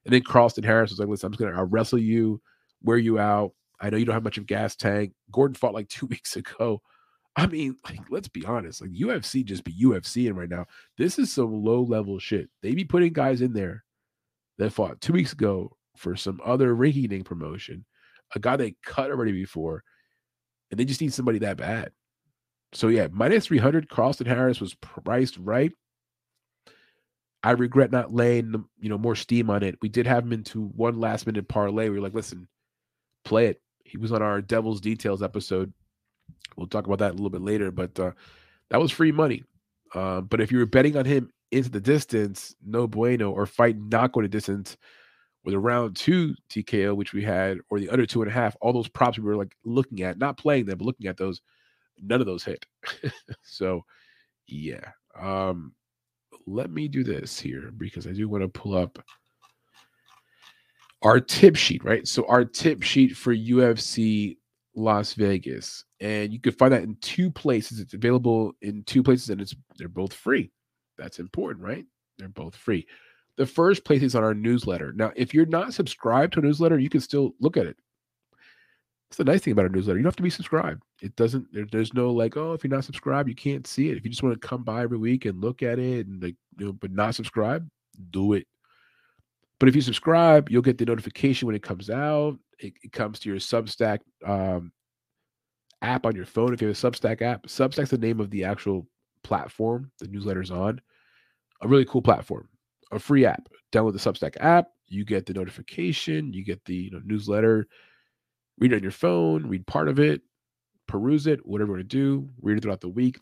And 0.05 0.13
then 0.13 0.23
Carlston 0.23 0.65
Harris 0.65 0.91
was 0.91 0.99
like, 0.99 1.09
listen, 1.09 1.27
I'm 1.27 1.33
just 1.33 1.41
gonna 1.41 1.65
wrestle 1.65 1.99
you, 1.99 2.41
wear 2.83 2.99
you 2.99 3.19
out. 3.19 3.53
I 3.81 3.91
know 3.91 3.97
you 3.97 4.05
don't 4.05 4.15
have 4.15 4.25
much 4.25 4.39
of 4.39 4.47
gas 4.47 4.75
tank. 4.75 5.13
Gordon 5.31 5.55
fought 5.55 5.75
like 5.75 5.89
two 5.89 6.07
weeks 6.07 6.37
ago. 6.37 6.83
I 7.37 7.47
mean, 7.47 7.77
like, 7.89 8.01
let's 8.11 8.29
be 8.29 8.45
honest. 8.45 8.81
Like 8.81 8.91
UFC 8.91 9.45
just 9.45 9.63
be 9.63 9.73
UFC 9.73 10.29
in 10.29 10.35
right 10.35 10.49
now. 10.49 10.67
This 10.97 11.19
is 11.19 11.33
some 11.33 11.63
low 11.65 11.83
level 11.83 12.19
shit. 12.19 12.49
They 12.63 12.75
be 12.75 12.85
putting 12.85 13.13
guys 13.13 13.43
in 13.43 13.53
there 13.53 13.85
that 14.59 14.73
fought 14.73 15.01
two 15.01 15.13
weeks 15.13 15.33
ago 15.33 15.77
for 15.97 16.17
some 16.17 16.41
other 16.45 16.75
rinky 16.75 17.25
promotion, 17.25 17.85
a 18.35 18.41
guy 18.41 18.57
they 18.57 18.75
cut 18.85 19.11
already 19.11 19.33
before, 19.33 19.85
and 20.71 20.79
they 20.79 20.85
just 20.85 21.01
need 21.01 21.13
somebody 21.13 21.39
that 21.41 21.57
bad. 21.57 21.93
So 22.73 22.89
yeah, 22.89 23.09
minus 23.11 23.47
300, 23.47 23.89
Carlston 23.89 24.27
Harris 24.27 24.61
was 24.61 24.75
priced 24.75 25.39
right. 25.39 25.73
I 27.43 27.53
regret 27.53 27.93
not 27.93 28.13
laying 28.13 28.65
you 28.81 28.89
know 28.89 28.99
more 28.99 29.15
steam 29.15 29.49
on 29.49 29.63
it. 29.63 29.79
We 29.81 29.89
did 29.89 30.07
have 30.07 30.25
him 30.25 30.33
into 30.33 30.67
one 30.69 30.99
last 30.99 31.27
minute 31.27 31.49
parlay. 31.49 31.89
We 31.89 31.97
were 31.97 32.03
like, 32.03 32.15
listen, 32.15 32.49
play 33.25 33.47
it. 33.47 33.63
He 33.85 33.97
was 33.97 34.13
on 34.13 34.23
our 34.23 34.43
Devil's 34.43 34.81
Details 34.81 35.23
episode. 35.23 35.73
We'll 36.57 36.67
talk 36.67 36.87
about 36.87 36.99
that 36.99 37.13
a 37.13 37.15
little 37.15 37.31
bit 37.31 37.43
later, 37.43 37.71
but 37.71 37.99
uh, 37.99 38.13
that 38.71 38.81
was 38.81 38.91
free 38.91 39.13
money. 39.13 39.45
Uh, 39.95 40.21
but 40.21 40.41
if 40.41 40.53
you 40.53 40.59
were 40.59 40.67
betting 40.67 40.97
on 40.97 41.05
him 41.05 41.31
into 41.51 41.71
the 41.71 41.81
distance, 41.81 42.55
no 42.65 42.87
bueno, 42.87 43.31
or 43.31 43.47
fight 43.47 43.79
not 43.79 44.13
going 44.13 44.25
to 44.25 44.29
distance 44.29 44.77
with 45.45 45.55
a 45.55 45.59
round 45.59 45.97
two 45.97 46.35
TKO, 46.51 46.95
which 46.95 47.13
we 47.13 47.23
had, 47.23 47.59
or 47.71 47.81
the 47.81 47.89
under 47.89 48.05
two 48.05 48.21
and 48.21 48.31
a 48.31 48.35
half, 48.35 48.57
all 48.61 48.73
those 48.73 48.89
props 48.89 49.19
we 49.19 49.25
were 49.25 49.37
like 49.37 49.55
looking 49.65 50.03
at, 50.03 50.19
not 50.19 50.37
playing 50.37 50.67
them, 50.67 50.79
but 50.79 50.85
looking 50.85 51.07
at 51.07 51.17
those 51.17 51.41
none 52.03 52.21
of 52.21 52.27
those 52.27 52.45
hit. 52.45 52.65
so, 53.43 53.85
yeah. 54.47 54.91
Um, 55.19 55.75
let 56.47 56.71
me 56.71 56.89
do 56.89 57.05
this 57.05 57.39
here 57.39 57.73
because 57.77 58.07
I 58.07 58.13
do 58.13 58.29
want 58.29 58.43
to 58.43 58.49
pull 58.49 58.77
up 58.77 58.99
our 61.03 61.21
tip 61.21 61.57
sheet, 61.57 61.85
right? 61.85 62.07
So 62.07 62.27
our 62.29 62.45
tip 62.45 62.83
sheet 62.83 63.17
for 63.17 63.35
UFC 63.35 64.37
Las 64.75 65.15
Vegas, 65.15 65.85
and 66.01 66.33
you 66.33 66.41
can 66.41 66.53
find 66.53 66.73
that 66.73 66.83
in 66.83 66.97
two 67.01 67.31
places. 67.31 67.81
It's 67.81 67.95
available 67.95 68.53
in 68.63 68.83
two 68.85 69.03
places, 69.03 69.31
and 69.31 69.41
it's 69.41 69.55
they're 69.77 69.89
both 69.89 70.13
free. 70.13 70.51
That's 70.97 71.19
important, 71.19 71.65
right? 71.65 71.85
They're 72.19 72.29
both 72.29 72.57
free. 72.57 72.87
The 73.37 73.47
first 73.47 73.85
place 73.85 74.03
is 74.03 74.17
on 74.17 74.25
our 74.25 74.35
newsletter. 74.35 74.93
Now, 74.93 75.13
if 75.15 75.33
you're 75.33 75.47
not 75.47 75.73
subscribed 75.73 76.33
to 76.33 76.41
a 76.41 76.43
newsletter, 76.43 76.79
you 76.79 76.89
can 76.89 77.01
still 77.01 77.35
look 77.41 77.57
at 77.57 77.67
it. 77.67 77.77
It's 79.09 79.17
the 79.17 79.25
nice 79.25 79.41
thing 79.41 79.53
about 79.53 79.67
a 79.67 79.71
newsletter. 79.71 79.99
You 79.99 80.03
don't 80.03 80.11
have 80.11 80.17
to 80.17 80.23
be 80.23 80.31
subscribed. 80.31 80.83
It 81.01 81.17
doesn't. 81.17 81.47
There, 81.53 81.67
there's 81.71 81.95
no 81.95 82.11
like, 82.11 82.37
oh, 82.37 82.53
if 82.53 82.63
you're 82.63 82.71
not 82.71 82.85
subscribed, 82.85 83.29
you 83.29 83.35
can't 83.35 83.67
see 83.67 83.89
it. 83.89 83.97
If 83.97 84.05
you 84.05 84.11
just 84.11 84.23
want 84.23 84.41
to 84.41 84.47
come 84.47 84.65
by 84.65 84.83
every 84.83 84.99
week 84.99 85.25
and 85.25 85.41
look 85.41 85.63
at 85.63 85.79
it 85.79 86.07
and 86.07 86.23
like, 86.23 86.37
you 86.59 86.67
know, 86.67 86.73
but 86.73 86.91
not 86.91 87.15
subscribe, 87.15 87.67
do 88.11 88.35
it. 88.35 88.47
But 89.59 89.69
if 89.69 89.75
you 89.75 89.81
subscribe, 89.81 90.51
you'll 90.51 90.63
get 90.63 90.79
the 90.79 90.85
notification 90.85 91.47
when 91.47 91.57
it 91.57 91.63
comes 91.63 91.89
out. 91.91 92.39
It, 92.59 92.75
it 92.83 92.93
comes 92.93 93.19
to 93.21 93.31
your 93.31 93.39
Substack 93.39 94.01
um, 94.27 94.73
app 95.83 96.05
on 96.05 96.15
your 96.15 96.27
phone. 96.27 96.53
If 96.53 96.61
you 96.61 96.69
have 96.69 96.77
a 96.77 96.91
Substack 96.91 97.23
app, 97.23 97.47
Substack's 97.47 97.91
the 97.91 97.99
name 97.99 98.21
of 98.21 98.31
the 98.31 98.45
actual 98.45 98.87
platform 99.23 99.91
the 99.99 100.07
newsletter's 100.07 100.51
on. 100.51 100.81
A 101.63 101.69
really 101.69 101.85
cool 101.85 102.03
platform, 102.03 102.49
a 102.93 102.99
free 102.99 103.25
app. 103.25 103.49
Download 103.73 103.93
the 103.93 103.99
Substack 103.99 104.37
app. 104.41 104.69
You 104.87 105.05
get 105.05 105.27
the 105.27 105.35
notification. 105.35 106.33
You 106.33 106.45
get 106.45 106.65
the 106.65 106.75
you 106.75 106.91
know, 106.91 107.01
newsletter. 107.05 107.67
Read 108.59 108.73
it 108.73 108.77
on 108.77 108.83
your 108.83 108.93
phone. 108.93 109.47
Read 109.47 109.67
part 109.67 109.89
of 109.89 109.99
it. 109.99 110.23
Peruse 110.87 111.27
it. 111.27 111.45
Whatever 111.47 111.69
you 111.69 111.77
want 111.77 111.91
to 111.91 111.97
do. 111.97 112.29
Read 112.41 112.59
it 112.59 112.63
throughout 112.63 112.81
the 112.81 112.89
week. 112.89 113.19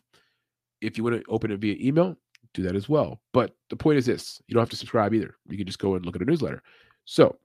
If 0.81 0.97
you 0.97 1.03
want 1.03 1.17
to 1.17 1.23
open 1.29 1.51
it 1.51 1.59
via 1.59 1.75
email, 1.79 2.15
do 2.53 2.63
that 2.63 2.75
as 2.75 2.87
well. 2.87 3.19
But 3.33 3.55
the 3.69 3.75
point 3.75 3.97
is 3.97 4.05
this 4.05 4.41
you 4.47 4.53
don't 4.53 4.61
have 4.61 4.69
to 4.69 4.75
subscribe 4.75 5.13
either. 5.13 5.35
You 5.47 5.57
can 5.57 5.65
just 5.65 5.79
go 5.79 5.95
and 5.95 6.05
look 6.05 6.15
at 6.15 6.21
a 6.21 6.25
newsletter. 6.25 6.61
So, 7.05 7.37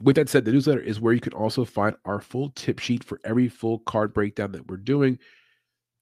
with 0.00 0.16
that 0.16 0.28
said, 0.28 0.44
the 0.44 0.52
newsletter 0.52 0.80
is 0.80 1.00
where 1.00 1.14
you 1.14 1.20
can 1.20 1.32
also 1.32 1.64
find 1.64 1.96
our 2.04 2.20
full 2.20 2.50
tip 2.50 2.78
sheet 2.78 3.04
for 3.04 3.20
every 3.24 3.48
full 3.48 3.80
card 3.80 4.12
breakdown 4.12 4.52
that 4.52 4.68
we're 4.68 4.76
doing. 4.76 5.18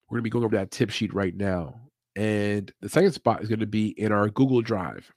We're 0.08 0.16
going 0.16 0.20
to 0.20 0.24
be 0.24 0.30
going 0.30 0.44
over 0.44 0.56
that 0.56 0.70
tip 0.70 0.90
sheet 0.90 1.14
right 1.14 1.34
now. 1.34 1.80
And 2.14 2.72
the 2.80 2.88
second 2.88 3.12
spot 3.12 3.42
is 3.42 3.48
going 3.48 3.60
to 3.60 3.66
be 3.66 3.88
in 4.00 4.12
our 4.12 4.28
Google 4.30 4.62
Drive. 4.62 5.12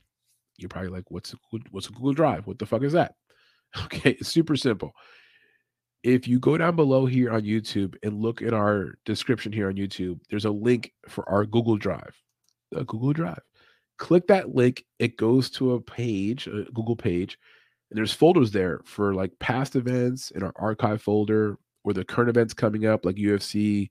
You're 0.57 0.69
probably 0.69 0.89
like, 0.89 1.09
what's 1.09 1.33
a, 1.33 1.37
what's 1.71 1.87
a 1.87 1.91
Google 1.91 2.13
Drive? 2.13 2.47
What 2.47 2.59
the 2.59 2.65
fuck 2.65 2.83
is 2.83 2.93
that? 2.93 3.15
Okay, 3.85 4.11
it's 4.11 4.29
super 4.29 4.55
simple 4.55 4.93
if 6.03 6.27
you 6.27 6.39
go 6.39 6.57
down 6.57 6.75
below 6.75 7.05
here 7.05 7.31
on 7.31 7.41
YouTube 7.41 7.95
and 8.03 8.21
look 8.21 8.41
at 8.41 8.53
our 8.53 8.97
description 9.05 9.51
here 9.51 9.67
on 9.67 9.75
YouTube, 9.75 10.19
there's 10.29 10.45
a 10.45 10.51
link 10.51 10.93
for 11.07 11.27
our 11.29 11.45
Google 11.45 11.77
Drive. 11.77 12.15
The 12.71 12.85
Google 12.85 13.13
Drive. 13.13 13.41
Click 13.97 14.27
that 14.27 14.55
link, 14.55 14.85
it 14.99 15.17
goes 15.17 15.49
to 15.51 15.73
a 15.73 15.81
page, 15.81 16.47
a 16.47 16.63
Google 16.73 16.95
page, 16.95 17.37
and 17.89 17.97
there's 17.97 18.13
folders 18.13 18.51
there 18.51 18.79
for 18.85 19.13
like 19.13 19.37
past 19.39 19.75
events 19.75 20.31
in 20.31 20.43
our 20.43 20.53
archive 20.55 21.01
folder 21.01 21.57
or 21.83 21.91
the 21.91 22.05
current 22.05 22.29
events 22.29 22.53
coming 22.53 22.85
up, 22.85 23.03
like 23.03 23.15
UFC 23.15 23.89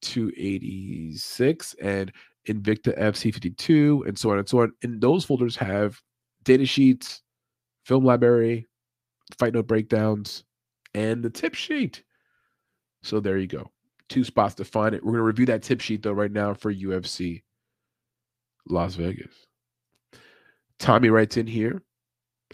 286 0.00 1.74
and 1.82 2.10
Invicta 2.48 2.98
FC 2.98 3.32
52, 3.32 4.04
and 4.06 4.18
so 4.18 4.30
on 4.30 4.38
and 4.38 4.48
so 4.48 4.62
on. 4.62 4.72
And 4.82 5.00
those 5.00 5.24
folders 5.24 5.56
have 5.56 6.00
data 6.44 6.64
sheets, 6.64 7.22
film 7.84 8.04
library, 8.04 8.66
fight 9.38 9.54
note 9.54 9.66
breakdowns, 9.66 10.44
and 10.94 11.22
the 11.22 11.30
tip 11.30 11.54
sheet. 11.54 12.02
So 13.02 13.20
there 13.20 13.38
you 13.38 13.46
go. 13.46 13.70
Two 14.08 14.24
spots 14.24 14.54
to 14.56 14.64
find 14.64 14.94
it. 14.94 15.02
We're 15.02 15.12
going 15.12 15.20
to 15.20 15.24
review 15.24 15.46
that 15.46 15.62
tip 15.62 15.80
sheet 15.80 16.02
though 16.02 16.12
right 16.12 16.30
now 16.30 16.54
for 16.54 16.72
UFC 16.72 17.42
Las 18.68 18.94
Vegas. 18.94 19.34
Tommy 20.78 21.08
writes 21.08 21.36
in 21.36 21.46
here. 21.46 21.82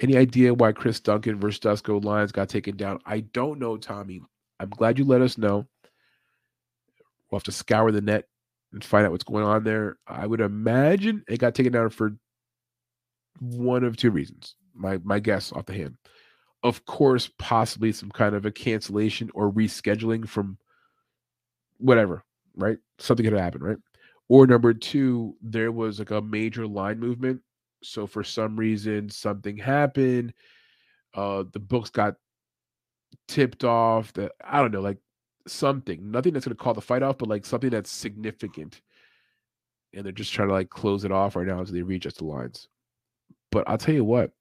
Any 0.00 0.16
idea 0.16 0.54
why 0.54 0.72
Chris 0.72 1.00
Duncan 1.00 1.40
versus 1.40 1.58
Dusko 1.58 2.02
Lions 2.04 2.30
got 2.30 2.48
taken 2.48 2.76
down? 2.76 3.00
I 3.04 3.20
don't 3.20 3.58
know, 3.58 3.76
Tommy. 3.76 4.22
I'm 4.60 4.70
glad 4.70 4.98
you 4.98 5.04
let 5.04 5.22
us 5.22 5.36
know. 5.36 5.66
We'll 7.30 7.40
have 7.40 7.44
to 7.44 7.52
scour 7.52 7.90
the 7.90 8.00
net 8.00 8.26
and 8.72 8.84
find 8.84 9.04
out 9.04 9.12
what's 9.12 9.24
going 9.24 9.44
on 9.44 9.64
there. 9.64 9.96
I 10.06 10.26
would 10.26 10.40
imagine 10.40 11.24
it 11.28 11.40
got 11.40 11.54
taken 11.54 11.72
down 11.72 11.90
for 11.90 12.12
one 13.40 13.82
of 13.82 13.96
two 13.96 14.10
reasons. 14.10 14.54
My 14.74 15.00
my 15.02 15.18
guess 15.18 15.52
off 15.52 15.66
the 15.66 15.74
hand 15.74 15.96
of 16.62 16.84
course, 16.86 17.30
possibly 17.38 17.92
some 17.92 18.11
kind 18.11 18.34
of 18.34 18.46
a 18.46 18.50
cancellation 18.50 19.30
or 19.34 19.52
rescheduling 19.52 20.28
from 20.28 20.59
whatever, 21.78 22.24
right? 22.56 22.78
Something 22.98 23.24
could 23.24 23.38
happen, 23.38 23.62
right? 23.62 23.76
Or 24.28 24.46
number 24.46 24.74
two, 24.74 25.36
there 25.40 25.72
was 25.72 25.98
like 25.98 26.11
a 26.11 26.20
major 26.20 26.66
line 26.66 26.98
movement. 26.98 27.40
So 27.82 28.06
for 28.06 28.24
some 28.24 28.56
reason, 28.56 29.09
something 29.09 29.56
happened. 29.56 30.34
Uh, 31.14 31.44
the 31.52 31.61
books 31.61 31.90
got 31.90 32.16
tipped 33.28 33.64
off. 33.64 34.12
That 34.14 34.32
I 34.44 34.61
don't 34.61 34.72
know, 34.72 34.80
like 34.80 34.98
something, 35.46 36.11
nothing 36.11 36.32
that's 36.32 36.46
going 36.46 36.56
to 36.56 36.62
call 36.62 36.74
the 36.74 36.80
fight 36.80 37.02
off, 37.02 37.18
but 37.18 37.28
like 37.28 37.46
something 37.46 37.70
that's 37.70 37.90
significant. 37.90 38.80
And 39.94 40.04
they're 40.04 40.12
just 40.12 40.32
trying 40.32 40.48
to 40.48 40.54
like 40.54 40.68
close 40.68 41.04
it 41.04 41.12
off 41.12 41.36
right 41.36 41.46
now 41.46 41.62
as 41.62 41.70
they 41.70 41.82
readjust 41.82 42.18
the 42.18 42.24
lines. 42.24 42.68
But 43.50 43.66
I'll 43.66 43.78
tell 43.78 43.94
you 43.94 44.04
what, 44.04 44.32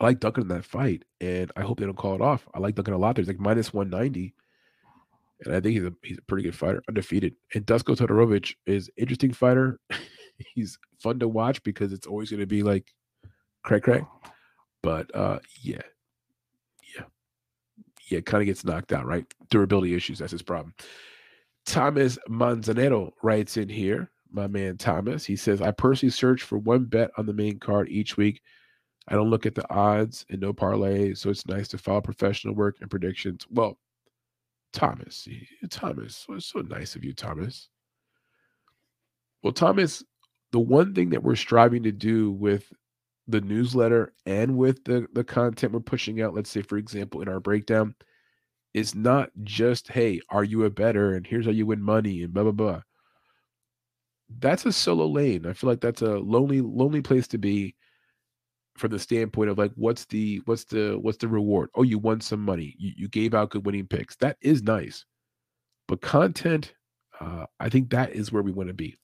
I 0.00 0.04
like 0.04 0.20
Duncan 0.20 0.42
in 0.42 0.48
that 0.48 0.64
fight, 0.64 1.04
and 1.20 1.52
I 1.56 1.62
hope 1.62 1.78
they 1.78 1.86
don't 1.86 1.96
call 1.96 2.14
it 2.14 2.20
off. 2.20 2.46
I 2.54 2.58
like 2.58 2.74
Duncan 2.74 2.94
a 2.94 2.98
lot. 2.98 3.16
There's 3.16 3.28
like 3.28 3.38
minus 3.38 3.72
190, 3.72 4.34
and 5.44 5.54
I 5.54 5.60
think 5.60 5.74
he's 5.74 5.84
a 5.84 5.92
he's 6.02 6.18
a 6.18 6.22
pretty 6.22 6.44
good 6.44 6.56
fighter, 6.56 6.82
undefeated. 6.88 7.34
And 7.54 7.66
Dusko 7.66 7.96
Todorovic 7.96 8.54
is 8.66 8.90
interesting 8.96 9.32
fighter. 9.32 9.78
he's 10.54 10.78
fun 10.98 11.18
to 11.20 11.28
watch 11.28 11.62
because 11.62 11.92
it's 11.92 12.06
always 12.06 12.30
going 12.30 12.40
to 12.40 12.46
be 12.46 12.62
like 12.62 12.92
cray 13.62 13.80
cray. 13.80 14.04
But 14.82 15.14
uh, 15.14 15.38
yeah, 15.62 15.82
yeah, 16.96 17.04
yeah, 18.10 18.20
kind 18.20 18.42
of 18.42 18.46
gets 18.46 18.64
knocked 18.64 18.92
out, 18.92 19.06
right? 19.06 19.24
Durability 19.50 19.94
issues. 19.94 20.18
That's 20.18 20.32
his 20.32 20.42
problem. 20.42 20.74
Thomas 21.66 22.18
Manzanero 22.28 23.12
writes 23.22 23.56
in 23.56 23.68
here, 23.68 24.10
my 24.30 24.46
man 24.46 24.76
Thomas. 24.76 25.24
He 25.24 25.36
says, 25.36 25.62
I 25.62 25.70
personally 25.70 26.10
search 26.10 26.42
for 26.42 26.58
one 26.58 26.84
bet 26.84 27.10
on 27.16 27.26
the 27.26 27.32
main 27.32 27.58
card 27.58 27.88
each 27.88 28.16
week 28.16 28.42
I 29.08 29.14
don't 29.14 29.30
look 29.30 29.46
at 29.46 29.54
the 29.54 29.70
odds 29.70 30.24
and 30.30 30.40
no 30.40 30.52
parlay, 30.52 31.14
so 31.14 31.30
it's 31.30 31.46
nice 31.46 31.68
to 31.68 31.78
follow 31.78 32.00
professional 32.00 32.54
work 32.54 32.76
and 32.80 32.90
predictions. 32.90 33.46
Well, 33.50 33.78
Thomas, 34.72 35.28
Thomas, 35.70 36.26
it's 36.28 36.46
so 36.46 36.60
nice 36.60 36.96
of 36.96 37.04
you, 37.04 37.12
Thomas. 37.12 37.68
Well, 39.42 39.52
Thomas, 39.52 40.02
the 40.52 40.58
one 40.58 40.94
thing 40.94 41.10
that 41.10 41.22
we're 41.22 41.36
striving 41.36 41.82
to 41.82 41.92
do 41.92 42.30
with 42.32 42.72
the 43.28 43.40
newsletter 43.40 44.14
and 44.26 44.56
with 44.56 44.84
the, 44.84 45.06
the 45.12 45.24
content 45.24 45.72
we're 45.72 45.80
pushing 45.80 46.22
out, 46.22 46.34
let's 46.34 46.50
say, 46.50 46.62
for 46.62 46.78
example, 46.78 47.20
in 47.20 47.28
our 47.28 47.40
breakdown, 47.40 47.94
is 48.72 48.94
not 48.94 49.30
just, 49.44 49.88
hey, 49.88 50.20
are 50.30 50.44
you 50.44 50.64
a 50.64 50.70
better? 50.70 51.14
And 51.14 51.26
here's 51.26 51.44
how 51.44 51.52
you 51.52 51.66
win 51.66 51.82
money 51.82 52.22
and 52.22 52.32
blah, 52.32 52.42
blah, 52.42 52.52
blah. 52.52 52.82
That's 54.38 54.66
a 54.66 54.72
solo 54.72 55.06
lane. 55.06 55.46
I 55.46 55.52
feel 55.52 55.70
like 55.70 55.80
that's 55.80 56.02
a 56.02 56.18
lonely, 56.18 56.60
lonely 56.60 57.02
place 57.02 57.28
to 57.28 57.38
be 57.38 57.74
from 58.76 58.90
the 58.90 58.98
standpoint 58.98 59.50
of 59.50 59.58
like 59.58 59.72
what's 59.76 60.04
the 60.06 60.40
what's 60.46 60.64
the 60.64 60.98
what's 61.00 61.18
the 61.18 61.28
reward? 61.28 61.70
Oh 61.74 61.82
you 61.82 61.98
won 61.98 62.20
some 62.20 62.40
money. 62.40 62.74
You, 62.78 62.92
you 62.96 63.08
gave 63.08 63.34
out 63.34 63.50
good 63.50 63.64
winning 63.66 63.86
picks. 63.86 64.16
That 64.16 64.36
is 64.40 64.62
nice. 64.62 65.04
But 65.88 66.00
content 66.00 66.74
uh, 67.20 67.46
i 67.60 67.68
think 67.68 67.90
that 67.90 68.10
is 68.12 68.32
where 68.32 68.42
we 68.42 68.52
want 68.52 68.68
to 68.68 68.74
be. 68.74 68.96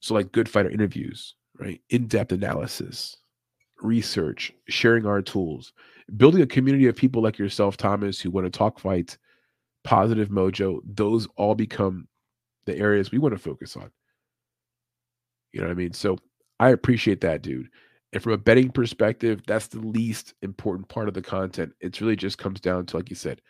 So 0.00 0.14
like 0.14 0.32
good 0.32 0.48
fighter 0.48 0.70
interviews 0.70 1.34
right? 1.58 1.80
In-depth 1.90 2.32
analysis 2.32 3.16
research 3.82 4.52
sharing 4.68 5.04
our 5.04 5.20
tools 5.20 5.72
building 6.16 6.40
a 6.42 6.46
community 6.46 6.86
of 6.86 6.96
people 6.96 7.22
like 7.22 7.38
yourself 7.38 7.76
thomas 7.76 8.20
who 8.20 8.30
want 8.30 8.46
to 8.46 8.50
talk 8.50 8.78
fights 8.78 9.18
positive 9.82 10.28
mojo 10.28 10.78
those 10.84 11.26
all 11.36 11.54
become 11.54 12.06
the 12.66 12.76
areas 12.76 13.10
we 13.10 13.18
want 13.18 13.34
to 13.34 13.38
focus 13.38 13.76
on. 13.76 13.90
You 15.52 15.60
know 15.60 15.66
what 15.66 15.72
i 15.72 15.76
mean? 15.76 15.92
So 15.92 16.18
i 16.60 16.70
appreciate 16.70 17.20
that 17.22 17.42
dude 17.42 17.68
and 18.14 18.22
from 18.22 18.32
a 18.32 18.38
betting 18.38 18.70
perspective, 18.70 19.42
that's 19.44 19.66
the 19.66 19.80
least 19.80 20.34
important 20.40 20.88
part 20.88 21.08
of 21.08 21.14
the 21.14 21.20
content. 21.20 21.72
It 21.80 22.00
really 22.00 22.14
just 22.14 22.38
comes 22.38 22.60
down 22.60 22.86
to, 22.86 22.96
like 22.96 23.10
you 23.10 23.16
said, 23.16 23.40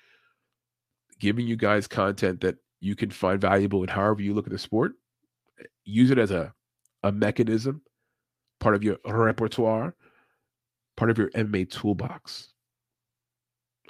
giving 1.21 1.47
you 1.47 1.55
guys 1.55 1.87
content 1.87 2.41
that 2.41 2.57
you 2.81 2.97
can 2.97 3.11
find 3.11 3.39
valuable 3.39 3.83
in 3.83 3.91
however 3.91 4.23
you 4.23 4.33
look 4.33 4.47
at 4.47 4.53
the 4.53 4.59
sport. 4.59 4.95
Use 5.85 6.11
it 6.11 6.19
as 6.19 6.31
a, 6.31 6.55
a 7.03 7.13
mechanism, 7.13 7.83
part 8.59 8.75
of 8.75 8.83
your 8.83 8.97
repertoire, 9.05 9.95
part 10.97 11.11
of 11.11 11.19
your 11.19 11.29
MMA 11.33 11.71
toolbox. 11.71 12.49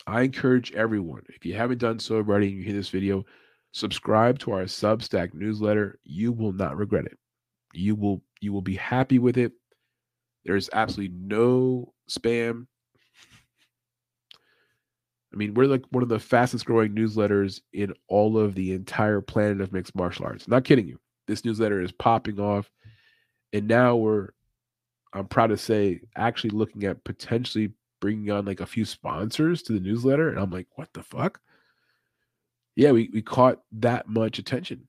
I 0.09 0.23
encourage 0.23 0.73
everyone, 0.73 1.23
if 1.29 1.47
you 1.47 1.55
haven't 1.55 1.79
done 1.79 2.01
so 2.01 2.17
already 2.17 2.49
and 2.49 2.57
you 2.57 2.65
hear 2.65 2.75
this 2.75 2.89
video, 2.89 3.25
subscribe 3.71 4.41
to 4.41 4.51
our 4.51 4.65
Substack 4.65 5.35
newsletter. 5.35 6.01
You 6.03 6.33
will 6.33 6.53
not 6.53 6.77
regret 6.77 7.05
it. 7.05 7.17
You 7.73 7.95
will 7.95 8.25
you 8.41 8.53
will 8.53 8.61
be 8.61 8.75
happy 8.75 9.21
with 9.21 9.39
it 9.39 9.53
there's 10.45 10.71
absolutely 10.73 11.17
no 11.17 11.93
spam. 12.09 12.67
I 15.33 15.37
mean, 15.37 15.55
we're 15.55 15.67
like 15.67 15.85
one 15.91 16.03
of 16.03 16.09
the 16.09 16.21
fastest 16.21 16.65
growing 16.65 16.95
newsletters 16.95 17.61
in 17.73 17.93
all 18.09 18.39
of 18.39 18.55
the 18.55 18.73
entire 18.73 19.21
planet 19.21 19.61
of 19.61 19.73
mixed 19.73 19.95
martial 19.97 20.27
arts. 20.27 20.47
Not 20.47 20.65
kidding 20.65 20.87
you. 20.87 21.01
This 21.27 21.45
newsletter 21.45 21.81
is 21.81 21.91
popping 21.91 22.39
off. 22.39 22.71
And 23.53 23.67
now 23.67 23.97
we're, 23.97 24.29
I'm 25.13 25.27
proud 25.27 25.49
to 25.49 25.57
say, 25.57 26.03
actually 26.17 26.51
looking 26.51 26.85
at 26.85 27.03
potentially 27.03 27.73
bringing 28.01 28.31
on 28.31 28.45
like 28.45 28.61
a 28.61 28.67
few 28.67 28.85
sponsors 28.85 29.63
to 29.63 29.73
the 29.73 29.81
newsletter. 29.81 30.29
And 30.29 30.39
I'm 30.39 30.51
like, 30.51 30.69
what 30.77 30.89
the 30.93 31.03
fuck? 31.03 31.41
Yeah, 32.77 32.93
we, 32.93 33.11
we 33.13 33.23
caught 33.23 33.61
that 33.73 34.09
much 34.09 34.39
attention. 34.39 34.87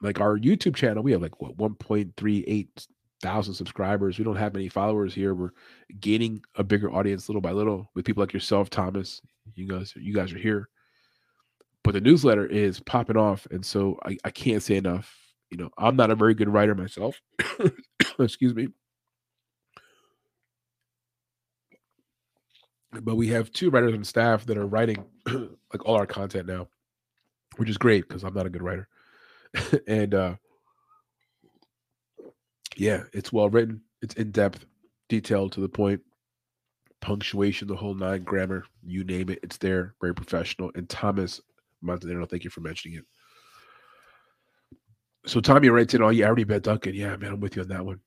Like 0.00 0.20
our 0.20 0.38
YouTube 0.38 0.74
channel, 0.76 1.02
we 1.02 1.12
have 1.12 1.22
like 1.22 1.40
what 1.40 1.56
1.38 1.56 2.86
thousand 3.22 3.54
subscribers. 3.54 4.18
We 4.18 4.24
don't 4.24 4.36
have 4.36 4.54
many 4.54 4.68
followers 4.68 5.14
here. 5.14 5.34
We're 5.34 5.50
gaining 6.00 6.42
a 6.56 6.64
bigger 6.64 6.92
audience 6.92 7.28
little 7.28 7.40
by 7.40 7.52
little 7.52 7.90
with 7.94 8.04
people 8.04 8.22
like 8.22 8.32
yourself, 8.32 8.70
Thomas. 8.70 9.20
You 9.54 9.68
guys, 9.68 9.94
you 9.96 10.14
guys 10.14 10.32
are 10.32 10.38
here. 10.38 10.68
But 11.82 11.92
the 11.92 12.00
newsletter 12.00 12.46
is 12.46 12.80
popping 12.80 13.16
off, 13.16 13.46
and 13.50 13.64
so 13.64 13.98
I, 14.04 14.16
I 14.24 14.30
can't 14.30 14.62
say 14.62 14.76
enough. 14.76 15.14
You 15.50 15.58
know, 15.58 15.70
I'm 15.78 15.94
not 15.94 16.10
a 16.10 16.16
very 16.16 16.34
good 16.34 16.48
writer 16.48 16.74
myself. 16.74 17.20
Excuse 18.18 18.54
me. 18.54 18.68
But 23.02 23.16
we 23.16 23.28
have 23.28 23.52
two 23.52 23.70
writers 23.70 23.94
on 23.94 24.04
staff 24.04 24.46
that 24.46 24.58
are 24.58 24.66
writing 24.66 25.04
like 25.26 25.84
all 25.84 25.96
our 25.96 26.06
content 26.06 26.46
now, 26.46 26.68
which 27.56 27.68
is 27.68 27.78
great 27.78 28.08
because 28.08 28.24
I'm 28.24 28.34
not 28.34 28.46
a 28.46 28.50
good 28.50 28.62
writer. 28.62 28.88
and 29.86 30.14
uh 30.14 30.34
yeah, 32.76 33.04
it's 33.12 33.32
well 33.32 33.48
written. 33.48 33.82
It's 34.02 34.14
in 34.14 34.30
depth, 34.30 34.66
detailed 35.08 35.52
to 35.52 35.60
the 35.60 35.68
point. 35.68 36.00
Punctuation, 37.00 37.68
the 37.68 37.76
whole 37.76 37.94
nine, 37.94 38.22
grammar, 38.22 38.64
you 38.84 39.04
name 39.04 39.28
it, 39.30 39.38
it's 39.42 39.58
there. 39.58 39.94
Very 40.00 40.14
professional. 40.14 40.70
And 40.74 40.88
Thomas 40.88 41.40
Montenegro, 41.82 42.26
thank 42.26 42.44
you 42.44 42.50
for 42.50 42.60
mentioning 42.60 42.98
it. 42.98 43.04
So 45.26 45.40
Tommy 45.40 45.68
writes 45.68 45.94
in, 45.94 46.02
"Oh, 46.02 46.08
I 46.08 46.22
already 46.22 46.44
bet 46.44 46.62
Duncan. 46.62 46.94
Yeah, 46.94 47.16
man, 47.16 47.32
I'm 47.32 47.40
with 47.40 47.56
you 47.56 47.62
on 47.62 47.68
that 47.68 47.84
one. 47.84 48.00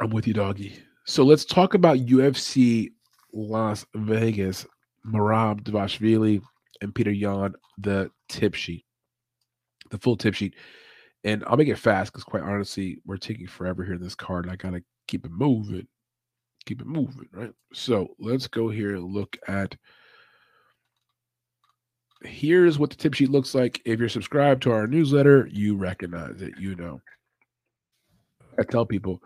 I'm 0.00 0.10
with 0.10 0.26
you, 0.26 0.34
doggy. 0.34 0.78
So 1.04 1.24
let's 1.24 1.44
talk 1.44 1.74
about 1.74 1.98
UFC 1.98 2.90
Las 3.32 3.84
Vegas. 3.94 4.66
Merab 5.06 5.60
Dvalishvili 5.62 6.40
and 6.80 6.94
Peter 6.94 7.10
Yan, 7.10 7.54
the 7.78 8.10
tip 8.28 8.54
sheet, 8.54 8.84
the 9.90 9.98
full 9.98 10.16
tip 10.16 10.34
sheet. 10.34 10.54
And 11.24 11.42
I'll 11.46 11.56
make 11.56 11.68
it 11.68 11.78
fast 11.78 12.12
because, 12.12 12.24
quite 12.24 12.42
honestly, 12.42 12.98
we're 13.06 13.16
taking 13.16 13.46
forever 13.46 13.82
here 13.82 13.94
in 13.94 14.02
this 14.02 14.14
card. 14.14 14.44
and 14.44 14.52
I 14.52 14.56
gotta 14.56 14.82
keep 15.08 15.24
it 15.24 15.32
moving, 15.32 15.86
keep 16.66 16.80
it 16.80 16.86
moving, 16.86 17.28
right? 17.32 17.52
So 17.72 18.08
let's 18.18 18.46
go 18.46 18.68
here 18.68 18.94
and 18.96 19.12
look 19.12 19.36
at. 19.48 19.76
Here's 22.22 22.78
what 22.78 22.90
the 22.90 22.96
tip 22.96 23.14
sheet 23.14 23.30
looks 23.30 23.54
like. 23.54 23.82
If 23.84 24.00
you're 24.00 24.08
subscribed 24.08 24.62
to 24.62 24.72
our 24.72 24.86
newsletter, 24.86 25.46
you 25.50 25.76
recognize 25.76 26.40
it. 26.40 26.54
You 26.58 26.74
know. 26.74 27.00
I 28.58 28.62
tell 28.62 28.86
people 28.86 29.20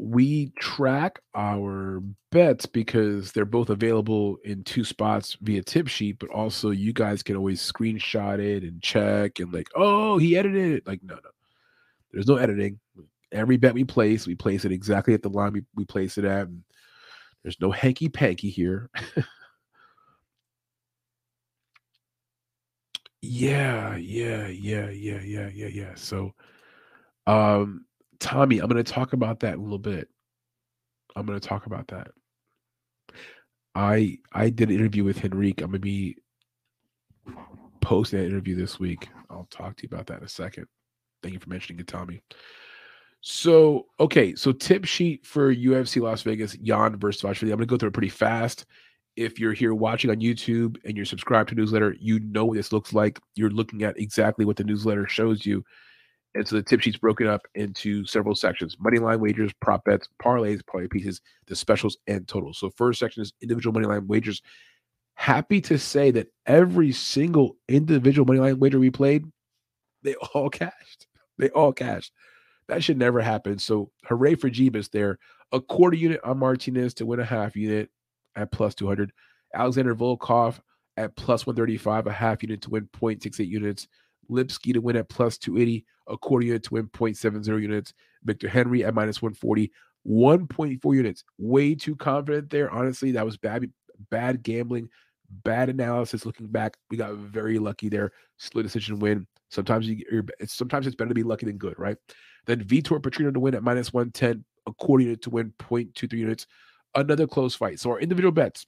we 0.00 0.50
track 0.58 1.20
our 1.34 2.02
bets 2.32 2.64
because 2.64 3.32
they're 3.32 3.44
both 3.44 3.68
available 3.68 4.38
in 4.44 4.64
two 4.64 4.82
spots 4.82 5.36
via 5.42 5.62
tip 5.62 5.88
sheet, 5.88 6.18
but 6.18 6.30
also 6.30 6.70
you 6.70 6.92
guys 6.92 7.22
can 7.22 7.36
always 7.36 7.60
screenshot 7.60 8.38
it 8.38 8.62
and 8.62 8.80
check 8.82 9.40
and 9.40 9.52
like, 9.52 9.68
oh, 9.76 10.16
he 10.16 10.38
edited 10.38 10.72
it. 10.72 10.86
Like, 10.86 11.02
no, 11.02 11.16
no, 11.16 11.30
there's 12.12 12.26
no 12.26 12.36
editing. 12.36 12.80
Every 13.30 13.58
bet 13.58 13.74
we 13.74 13.84
place, 13.84 14.26
we 14.26 14.34
place 14.34 14.64
it 14.64 14.72
exactly 14.72 15.12
at 15.12 15.22
the 15.22 15.28
line 15.28 15.52
we, 15.52 15.64
we 15.74 15.84
place 15.84 16.16
it 16.16 16.24
at. 16.24 16.48
And 16.48 16.62
there's 17.42 17.60
no 17.60 17.70
hanky 17.70 18.08
panky 18.08 18.48
here. 18.48 18.88
yeah, 23.20 23.96
yeah, 23.96 24.46
yeah, 24.46 24.88
yeah, 24.88 25.20
yeah, 25.20 25.50
yeah, 25.52 25.68
yeah. 25.68 25.92
So, 25.94 26.32
um, 27.26 27.84
Tommy, 28.20 28.58
I'm 28.58 28.68
going 28.68 28.82
to 28.82 28.92
talk 28.92 29.12
about 29.12 29.40
that 29.40 29.56
a 29.56 29.60
little 29.60 29.78
bit. 29.78 30.08
I'm 31.16 31.26
going 31.26 31.38
to 31.40 31.48
talk 31.48 31.66
about 31.66 31.88
that. 31.88 32.08
I 33.74 34.18
I 34.32 34.50
did 34.50 34.68
an 34.68 34.74
interview 34.76 35.04
with 35.04 35.24
Henrique. 35.24 35.60
I'm 35.60 35.70
going 35.70 35.74
to 35.74 35.78
be 35.80 36.16
posting 37.80 38.20
that 38.20 38.26
interview 38.26 38.54
this 38.54 38.78
week. 38.78 39.08
I'll 39.30 39.48
talk 39.50 39.76
to 39.76 39.82
you 39.82 39.88
about 39.92 40.06
that 40.06 40.18
in 40.18 40.24
a 40.24 40.28
second. 40.28 40.66
Thank 41.22 41.34
you 41.34 41.40
for 41.40 41.50
mentioning 41.50 41.80
it, 41.80 41.86
Tommy. 41.86 42.22
So, 43.22 43.86
okay, 43.98 44.34
so 44.34 44.52
tip 44.52 44.86
sheet 44.86 45.26
for 45.26 45.54
UFC 45.54 46.00
Las 46.00 46.22
Vegas, 46.22 46.56
Yan 46.56 46.98
versus 46.98 47.22
Dvalishvili. 47.22 47.50
I'm 47.52 47.58
going 47.58 47.60
to 47.60 47.66
go 47.66 47.76
through 47.76 47.90
it 47.90 47.94
pretty 47.94 48.08
fast. 48.08 48.64
If 49.16 49.38
you're 49.38 49.52
here 49.52 49.74
watching 49.74 50.10
on 50.10 50.20
YouTube 50.20 50.78
and 50.84 50.96
you're 50.96 51.04
subscribed 51.04 51.50
to 51.50 51.54
newsletter, 51.54 51.94
you 52.00 52.20
know 52.20 52.46
what 52.46 52.56
this 52.56 52.72
looks 52.72 52.94
like. 52.94 53.18
You're 53.34 53.50
looking 53.50 53.82
at 53.82 53.98
exactly 53.98 54.46
what 54.46 54.56
the 54.56 54.64
newsletter 54.64 55.06
shows 55.06 55.44
you. 55.44 55.62
And 56.34 56.46
so 56.46 56.56
the 56.56 56.62
tip 56.62 56.80
sheet's 56.80 56.96
broken 56.96 57.26
up 57.26 57.46
into 57.54 58.04
several 58.06 58.34
sections 58.34 58.76
money 58.78 58.98
line 58.98 59.20
wagers, 59.20 59.52
prop 59.60 59.84
bets, 59.84 60.08
parlays, 60.22 60.64
parlay 60.64 60.88
pieces, 60.88 61.20
the 61.46 61.56
specials, 61.56 61.96
and 62.06 62.26
totals. 62.28 62.58
So, 62.58 62.70
first 62.70 63.00
section 63.00 63.22
is 63.22 63.32
individual 63.42 63.72
money 63.72 63.86
line 63.86 64.06
wagers. 64.06 64.42
Happy 65.14 65.60
to 65.62 65.78
say 65.78 66.10
that 66.12 66.28
every 66.46 66.92
single 66.92 67.56
individual 67.68 68.26
money 68.26 68.38
line 68.38 68.58
wager 68.58 68.78
we 68.78 68.90
played, 68.90 69.24
they 70.02 70.14
all 70.34 70.48
cashed. 70.50 71.06
They 71.38 71.50
all 71.50 71.72
cashed. 71.72 72.12
That 72.68 72.84
should 72.84 72.98
never 72.98 73.20
happen. 73.20 73.58
So, 73.58 73.90
hooray 74.04 74.36
for 74.36 74.48
Jeebus 74.48 74.90
there. 74.90 75.18
A 75.52 75.60
quarter 75.60 75.96
unit 75.96 76.20
on 76.22 76.38
Martinez 76.38 76.94
to 76.94 77.06
win 77.06 77.18
a 77.18 77.24
half 77.24 77.56
unit 77.56 77.90
at 78.36 78.52
plus 78.52 78.76
200. 78.76 79.10
Alexander 79.52 79.96
Volkov 79.96 80.60
at 80.96 81.16
plus 81.16 81.44
135, 81.44 82.06
a 82.06 82.12
half 82.12 82.42
unit 82.44 82.62
to 82.62 82.70
win 82.70 82.88
0.68 82.92 83.48
units. 83.48 83.88
Lipski 84.30 84.72
to 84.72 84.80
win 84.80 84.96
at 84.96 85.08
plus 85.08 85.38
280, 85.38 85.84
Accordion 86.10 86.60
to 86.60 86.74
win 86.74 86.88
0.70 86.88 87.62
units, 87.62 87.94
Victor 88.24 88.48
Henry 88.48 88.84
at 88.84 88.94
minus 88.94 89.22
140, 89.22 89.70
1.4 90.06 90.96
units. 90.96 91.24
Way 91.38 91.74
too 91.74 91.96
confident 91.96 92.50
there. 92.50 92.70
Honestly, 92.70 93.12
that 93.12 93.24
was 93.24 93.36
bad, 93.36 93.70
bad 94.10 94.42
gambling, 94.42 94.88
bad 95.44 95.68
analysis. 95.68 96.26
Looking 96.26 96.48
back, 96.48 96.76
we 96.90 96.96
got 96.96 97.14
very 97.14 97.58
lucky 97.58 97.88
there. 97.88 98.12
Split 98.38 98.64
decision 98.64 98.98
win. 98.98 99.26
Sometimes 99.50 99.88
you, 99.88 100.24
it's, 100.38 100.54
sometimes 100.54 100.86
it's 100.86 100.96
better 100.96 101.08
to 101.08 101.14
be 101.14 101.22
lucky 101.22 101.46
than 101.46 101.58
good, 101.58 101.78
right? 101.78 101.96
Then 102.46 102.64
Vitor 102.64 103.00
Petrino 103.00 103.32
to 103.32 103.40
win 103.40 103.54
at 103.54 103.62
minus 103.62 103.92
110, 103.92 104.44
Accordion 104.66 105.18
to 105.18 105.30
win 105.30 105.52
0.23 105.58 106.12
units. 106.12 106.46
Another 106.94 107.26
close 107.26 107.54
fight. 107.54 107.78
So 107.78 107.90
our 107.90 108.00
individual 108.00 108.32
bets, 108.32 108.66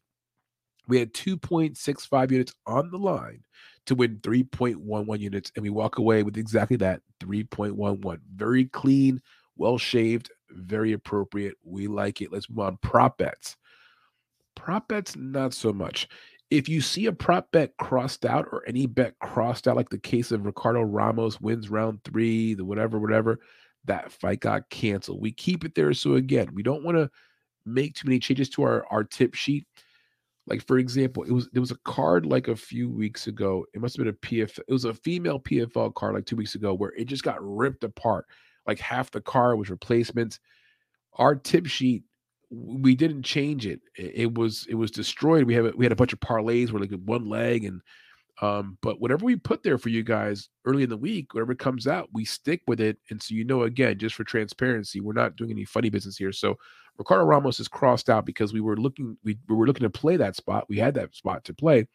we 0.88 0.98
had 0.98 1.12
2.65 1.12 2.30
units 2.30 2.54
on 2.66 2.90
the 2.90 2.98
line 2.98 3.42
to 3.86 3.94
win 3.94 4.18
3.11 4.18 5.18
units. 5.18 5.52
And 5.56 5.62
we 5.62 5.70
walk 5.70 5.98
away 5.98 6.22
with 6.22 6.36
exactly 6.36 6.76
that 6.78 7.00
3.11. 7.20 8.20
Very 8.34 8.66
clean, 8.66 9.20
well 9.56 9.78
shaved, 9.78 10.30
very 10.50 10.92
appropriate. 10.92 11.56
We 11.64 11.86
like 11.86 12.20
it. 12.20 12.32
Let's 12.32 12.48
move 12.48 12.60
on. 12.60 12.76
Prop 12.78 13.18
bets. 13.18 13.56
Prop 14.54 14.88
bets, 14.88 15.16
not 15.16 15.54
so 15.54 15.72
much. 15.72 16.08
If 16.50 16.68
you 16.68 16.82
see 16.82 17.06
a 17.06 17.12
prop 17.12 17.50
bet 17.50 17.76
crossed 17.78 18.26
out 18.26 18.46
or 18.52 18.62
any 18.66 18.86
bet 18.86 19.18
crossed 19.20 19.66
out, 19.66 19.76
like 19.76 19.88
the 19.88 19.98
case 19.98 20.30
of 20.32 20.44
Ricardo 20.44 20.82
Ramos 20.82 21.40
wins 21.40 21.70
round 21.70 22.04
three, 22.04 22.52
the 22.54 22.64
whatever, 22.64 22.98
whatever, 22.98 23.40
that 23.86 24.12
fight 24.12 24.40
got 24.40 24.68
canceled. 24.68 25.22
We 25.22 25.32
keep 25.32 25.64
it 25.64 25.74
there. 25.74 25.94
So 25.94 26.14
again, 26.14 26.50
we 26.52 26.62
don't 26.62 26.84
want 26.84 26.98
to 26.98 27.10
make 27.64 27.94
too 27.94 28.06
many 28.06 28.18
changes 28.18 28.50
to 28.50 28.62
our, 28.62 28.86
our 28.90 29.02
tip 29.02 29.34
sheet 29.34 29.66
like 30.46 30.66
for 30.66 30.78
example, 30.78 31.22
it 31.22 31.30
was 31.30 31.48
there 31.52 31.60
was 31.60 31.70
a 31.70 31.78
card 31.84 32.26
like 32.26 32.48
a 32.48 32.56
few 32.56 32.90
weeks 32.90 33.26
ago. 33.26 33.64
It 33.74 33.80
must 33.80 33.96
have 33.96 34.04
been 34.04 34.14
a 34.14 34.26
PF. 34.26 34.58
It 34.58 34.72
was 34.72 34.84
a 34.84 34.94
female 34.94 35.38
PFL 35.38 35.94
card 35.94 36.14
like 36.14 36.26
two 36.26 36.36
weeks 36.36 36.54
ago 36.54 36.74
where 36.74 36.92
it 36.96 37.04
just 37.04 37.22
got 37.22 37.38
ripped 37.40 37.84
apart. 37.84 38.26
Like 38.66 38.78
half 38.80 39.10
the 39.10 39.20
card 39.20 39.58
was 39.58 39.70
replacements. 39.70 40.40
Our 41.14 41.36
tip 41.36 41.66
sheet, 41.66 42.04
we 42.50 42.94
didn't 42.94 43.22
change 43.22 43.66
it. 43.66 43.80
It, 43.96 44.12
it 44.14 44.34
was 44.34 44.66
it 44.68 44.74
was 44.74 44.90
destroyed. 44.90 45.44
We 45.44 45.54
have 45.54 45.74
we 45.76 45.84
had 45.84 45.92
a 45.92 45.96
bunch 45.96 46.12
of 46.12 46.20
parlays 46.20 46.72
where 46.72 46.80
like 46.80 46.92
one 47.04 47.28
leg 47.28 47.64
and 47.64 47.80
um, 48.40 48.78
but 48.80 49.00
whatever 49.00 49.24
we 49.24 49.36
put 49.36 49.62
there 49.62 49.78
for 49.78 49.90
you 49.90 50.02
guys 50.02 50.48
early 50.64 50.82
in 50.82 50.90
the 50.90 50.96
week, 50.96 51.34
whatever 51.34 51.54
comes 51.54 51.86
out, 51.86 52.08
we 52.12 52.24
stick 52.24 52.62
with 52.66 52.80
it. 52.80 52.98
And 53.10 53.22
so 53.22 53.34
you 53.34 53.44
know, 53.44 53.62
again, 53.62 53.98
just 53.98 54.14
for 54.14 54.24
transparency, 54.24 55.00
we're 55.00 55.12
not 55.12 55.36
doing 55.36 55.50
any 55.50 55.64
funny 55.64 55.90
business 55.90 56.16
here. 56.16 56.32
So 56.32 56.56
Ricardo 56.98 57.24
Ramos 57.24 57.60
is 57.60 57.68
crossed 57.68 58.10
out 58.10 58.26
because 58.26 58.52
we 58.52 58.60
were 58.60 58.76
looking 58.76 59.16
we, 59.22 59.38
we 59.48 59.54
were 59.54 59.66
looking 59.66 59.84
to 59.84 59.90
play 59.90 60.16
that 60.16 60.36
spot. 60.36 60.66
We 60.68 60.78
had 60.78 60.94
that 60.94 61.14
spot 61.14 61.44
to 61.44 61.54
play. 61.54 61.86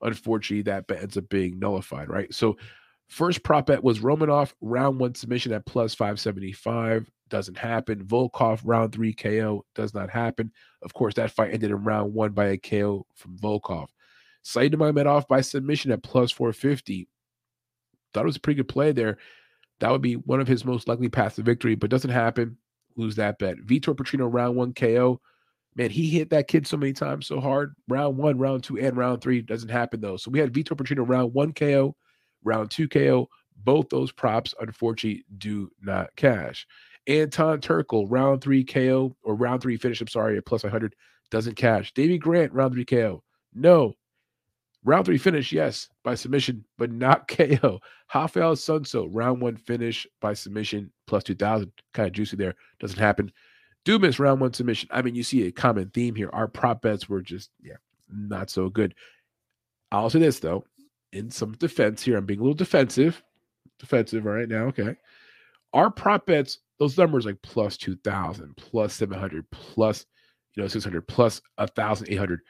Unfortunately, 0.00 0.62
that 0.62 0.90
ends 0.90 1.16
up 1.16 1.28
being 1.28 1.58
nullified, 1.58 2.08
right? 2.08 2.32
So 2.32 2.56
first 3.08 3.42
prop 3.42 3.66
bet 3.66 3.84
was 3.84 4.00
Romanov 4.00 4.52
round 4.60 4.98
one 4.98 5.14
submission 5.14 5.52
at 5.52 5.66
plus 5.66 5.94
575. 5.94 7.10
Doesn't 7.28 7.56
happen. 7.56 8.04
Volkov 8.04 8.60
round 8.64 8.92
three 8.92 9.14
KO 9.14 9.64
does 9.74 9.94
not 9.94 10.10
happen. 10.10 10.52
Of 10.82 10.92
course, 10.92 11.14
that 11.14 11.30
fight 11.30 11.52
ended 11.52 11.70
in 11.70 11.84
round 11.84 12.14
one 12.14 12.32
by 12.32 12.46
a 12.46 12.58
KO 12.58 13.06
from 13.14 13.38
Volkov. 13.38 13.88
Said 14.42 14.72
Nurmagomedov 14.72 15.28
by 15.28 15.40
submission 15.40 15.92
at 15.92 16.02
plus 16.02 16.30
450. 16.30 17.08
Thought 18.12 18.22
it 18.22 18.26
was 18.26 18.36
a 18.36 18.40
pretty 18.40 18.56
good 18.58 18.68
play 18.68 18.92
there. 18.92 19.18
That 19.80 19.90
would 19.90 20.02
be 20.02 20.14
one 20.14 20.40
of 20.40 20.48
his 20.48 20.64
most 20.64 20.86
likely 20.86 21.08
paths 21.08 21.36
to 21.36 21.42
victory, 21.42 21.74
but 21.74 21.90
doesn't 21.90 22.10
happen. 22.10 22.56
Lose 22.96 23.16
that 23.16 23.38
bet. 23.38 23.56
Vitor 23.58 23.96
Petrino 23.96 24.32
round 24.32 24.56
one 24.56 24.74
KO. 24.74 25.20
Man, 25.74 25.90
he 25.90 26.10
hit 26.10 26.30
that 26.30 26.48
kid 26.48 26.66
so 26.66 26.76
many 26.76 26.92
times 26.92 27.26
so 27.26 27.40
hard. 27.40 27.74
Round 27.88 28.18
one, 28.18 28.38
round 28.38 28.62
two, 28.62 28.78
and 28.78 28.96
round 28.96 29.22
three 29.22 29.40
doesn't 29.40 29.70
happen 29.70 30.00
though. 30.00 30.16
So 30.18 30.30
we 30.30 30.38
had 30.38 30.52
Vitor 30.52 30.76
Petrino 30.76 31.08
round 31.08 31.32
one 31.32 31.52
KO, 31.52 31.96
round 32.44 32.70
two 32.70 32.88
KO, 32.88 33.28
Both 33.56 33.88
those 33.88 34.12
props, 34.12 34.54
unfortunately, 34.60 35.24
do 35.38 35.70
not 35.80 36.14
cash. 36.16 36.66
Anton 37.06 37.60
Turkalj, 37.60 38.06
round 38.10 38.42
three 38.42 38.64
KO 38.64 39.16
or 39.22 39.34
round 39.34 39.62
three 39.62 39.76
finish, 39.76 40.00
I'm 40.00 40.08
sorry, 40.08 40.36
at 40.36 40.46
plus 40.46 40.62
100, 40.62 40.94
doesn't 41.30 41.56
cash. 41.56 41.92
Davy 41.94 42.18
Grant, 42.18 42.52
round 42.52 42.74
three 42.74 42.84
KO. 42.84 43.22
No. 43.54 43.94
Round 44.84 45.06
three 45.06 45.18
finish, 45.18 45.52
yes, 45.52 45.88
by 46.02 46.16
submission, 46.16 46.64
but 46.76 46.90
not 46.90 47.28
KO. 47.28 47.78
Rafael 48.12 48.54
Assunção, 48.54 49.08
round 49.12 49.40
one 49.40 49.56
finish 49.56 50.06
by 50.20 50.34
submission, 50.34 50.90
plus 51.06 51.22
2,000. 51.24 51.70
Kind 51.94 52.08
of 52.08 52.12
juicy 52.12 52.36
there. 52.36 52.54
Doesn't 52.80 52.98
happen. 52.98 53.32
Dumas, 53.84 54.18
round 54.18 54.40
one 54.40 54.52
submission. 54.52 54.88
I 54.92 55.02
mean, 55.02 55.14
you 55.14 55.22
see 55.22 55.46
a 55.46 55.52
common 55.52 55.90
theme 55.90 56.14
here. 56.14 56.30
Our 56.32 56.48
prop 56.48 56.82
bets 56.82 57.08
were 57.08 57.22
just, 57.22 57.50
yeah, 57.62 57.76
not 58.12 58.50
so 58.50 58.68
good. 58.68 58.94
I'll 59.92 60.10
say 60.10 60.18
this, 60.18 60.40
though, 60.40 60.64
in 61.12 61.30
some 61.30 61.52
defense 61.52 62.02
here, 62.02 62.16
I'm 62.16 62.26
being 62.26 62.40
a 62.40 62.42
little 62.42 62.54
defensive. 62.54 63.22
Defensive 63.78 64.24
right 64.24 64.48
now, 64.48 64.64
okay. 64.64 64.96
Our 65.72 65.90
prop 65.90 66.26
bets, 66.26 66.58
those 66.78 66.98
numbers 66.98 67.24
like 67.24 67.40
plus 67.42 67.76
2,000, 67.76 68.56
plus 68.56 68.94
700, 68.94 69.48
plus, 69.50 70.06
you 70.54 70.62
know, 70.62 70.68
600, 70.68 71.06
plus 71.06 71.40
1,800 71.56 72.40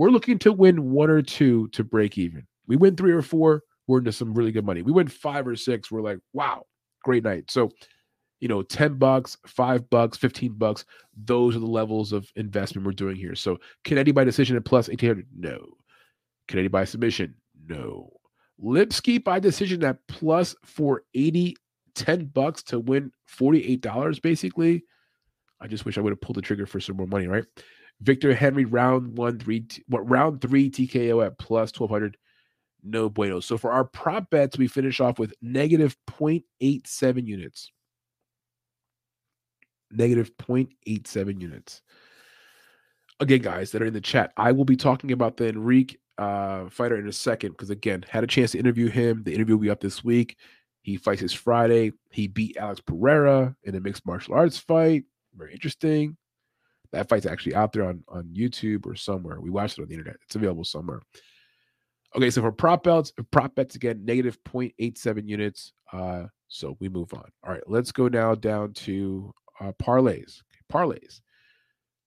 we're 0.00 0.08
looking 0.08 0.38
to 0.38 0.50
win 0.50 0.92
one 0.92 1.10
or 1.10 1.20
two 1.20 1.68
to 1.68 1.84
break 1.84 2.16
even. 2.16 2.46
We 2.66 2.76
win 2.76 2.96
three 2.96 3.12
or 3.12 3.20
four, 3.20 3.64
we're 3.86 3.98
into 3.98 4.12
some 4.12 4.32
really 4.32 4.50
good 4.50 4.64
money. 4.64 4.80
We 4.80 4.92
win 4.92 5.08
five 5.08 5.46
or 5.46 5.54
six, 5.54 5.90
we're 5.90 6.00
like, 6.00 6.20
wow, 6.32 6.64
great 7.04 7.22
night. 7.22 7.50
So, 7.50 7.70
you 8.40 8.48
know, 8.48 8.62
10 8.62 8.94
bucks, 8.94 9.36
five 9.46 9.90
bucks, 9.90 10.16
15 10.16 10.54
bucks, 10.54 10.86
those 11.22 11.54
are 11.54 11.58
the 11.58 11.66
levels 11.66 12.14
of 12.14 12.32
investment 12.36 12.86
we're 12.86 12.92
doing 12.92 13.14
here. 13.14 13.34
So, 13.34 13.58
can 13.84 14.02
by 14.12 14.24
decision 14.24 14.56
at 14.56 14.64
plus 14.64 14.88
1800? 14.88 15.26
No. 15.36 15.66
Can 16.48 16.66
by 16.68 16.86
submission? 16.86 17.34
No. 17.68 18.10
Lipski 18.58 19.22
by 19.22 19.38
decision 19.38 19.84
at 19.84 19.98
plus 20.08 20.56
480, 20.64 21.56
10 21.94 22.24
bucks 22.24 22.62
to 22.62 22.80
win 22.80 23.12
$48, 23.38 24.22
basically. 24.22 24.82
I 25.60 25.66
just 25.66 25.84
wish 25.84 25.98
I 25.98 26.00
would 26.00 26.12
have 26.12 26.22
pulled 26.22 26.38
the 26.38 26.42
trigger 26.42 26.64
for 26.64 26.80
some 26.80 26.96
more 26.96 27.06
money, 27.06 27.26
right? 27.26 27.44
Victor 28.00 28.34
Henry 28.34 28.64
round 28.64 29.16
one 29.16 29.38
three 29.38 29.66
what 29.88 30.08
round 30.08 30.40
three 30.40 30.70
TKO 30.70 31.24
at 31.24 31.38
plus 31.38 31.72
twelve 31.72 31.90
hundred. 31.90 32.16
No 32.82 33.08
bueno. 33.10 33.40
So 33.40 33.58
for 33.58 33.72
our 33.72 33.84
prop 33.84 34.30
bets, 34.30 34.56
we 34.56 34.66
finish 34.66 35.00
off 35.00 35.18
with 35.18 35.34
negative 35.42 35.96
0.87 36.08 37.26
units. 37.26 37.70
Negative 39.90 40.30
0.87 40.38 41.40
units. 41.40 41.82
Again, 43.18 43.42
guys 43.42 43.70
that 43.72 43.82
are 43.82 43.86
in 43.86 43.92
the 43.92 44.00
chat, 44.00 44.32
I 44.36 44.52
will 44.52 44.64
be 44.64 44.76
talking 44.76 45.12
about 45.12 45.36
the 45.36 45.48
Enrique 45.48 45.96
uh, 46.16 46.68
fighter 46.68 46.98
in 46.98 47.08
a 47.08 47.12
second 47.12 47.52
because 47.52 47.70
again, 47.70 48.04
had 48.08 48.24
a 48.24 48.26
chance 48.26 48.52
to 48.52 48.58
interview 48.58 48.88
him. 48.88 49.22
The 49.24 49.34
interview 49.34 49.56
will 49.56 49.62
be 49.62 49.70
up 49.70 49.80
this 49.80 50.04
week. 50.04 50.36
He 50.82 50.96
fights 50.96 51.20
his 51.20 51.32
Friday. 51.32 51.92
He 52.10 52.28
beat 52.28 52.56
Alex 52.56 52.80
Pereira 52.80 53.54
in 53.64 53.74
a 53.74 53.80
mixed 53.80 54.06
martial 54.06 54.34
arts 54.34 54.58
fight. 54.58 55.04
Very 55.34 55.52
interesting. 55.52 56.16
That 56.92 57.08
fight's 57.08 57.26
actually 57.26 57.54
out 57.54 57.72
there 57.72 57.84
on, 57.84 58.02
on 58.08 58.24
YouTube 58.34 58.86
or 58.86 58.96
somewhere. 58.96 59.40
We 59.40 59.50
watched 59.50 59.78
it 59.78 59.82
on 59.82 59.88
the 59.88 59.94
internet. 59.94 60.16
It's 60.24 60.34
available 60.34 60.64
somewhere. 60.64 61.00
Okay, 62.16 62.30
so 62.30 62.42
for 62.42 62.50
prop 62.50 62.82
belts, 62.82 63.12
prop 63.30 63.54
bets 63.54 63.76
again, 63.76 64.04
negative 64.04 64.38
0.87 64.44 65.28
units. 65.28 65.72
Uh, 65.92 66.24
so 66.48 66.76
we 66.80 66.88
move 66.88 67.14
on. 67.14 67.30
All 67.44 67.52
right, 67.52 67.62
let's 67.68 67.92
go 67.92 68.08
now 68.08 68.34
down 68.34 68.72
to 68.74 69.32
uh, 69.60 69.72
parlays. 69.80 70.42
Parlays. 70.72 71.20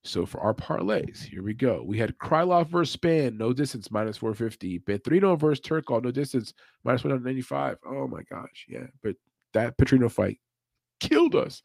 So 0.04 0.26
for 0.26 0.40
our 0.40 0.52
parlays, 0.52 1.22
here 1.22 1.42
we 1.42 1.54
go. 1.54 1.82
We 1.82 1.96
had 1.96 2.18
Krylov 2.18 2.68
versus 2.68 2.94
Spann, 2.94 3.38
no 3.38 3.54
distance, 3.54 3.90
minus 3.90 4.18
450. 4.18 4.80
Petrino 4.80 5.38
versus 5.38 5.64
Turkalj, 5.64 6.04
no 6.04 6.10
distance, 6.10 6.52
minus 6.84 7.02
195. 7.02 7.78
Oh 7.86 8.06
my 8.06 8.22
gosh, 8.30 8.66
yeah. 8.68 8.86
But 9.02 9.16
that 9.54 9.78
Petrino 9.78 10.10
fight 10.12 10.38
killed 11.00 11.34
us. 11.34 11.62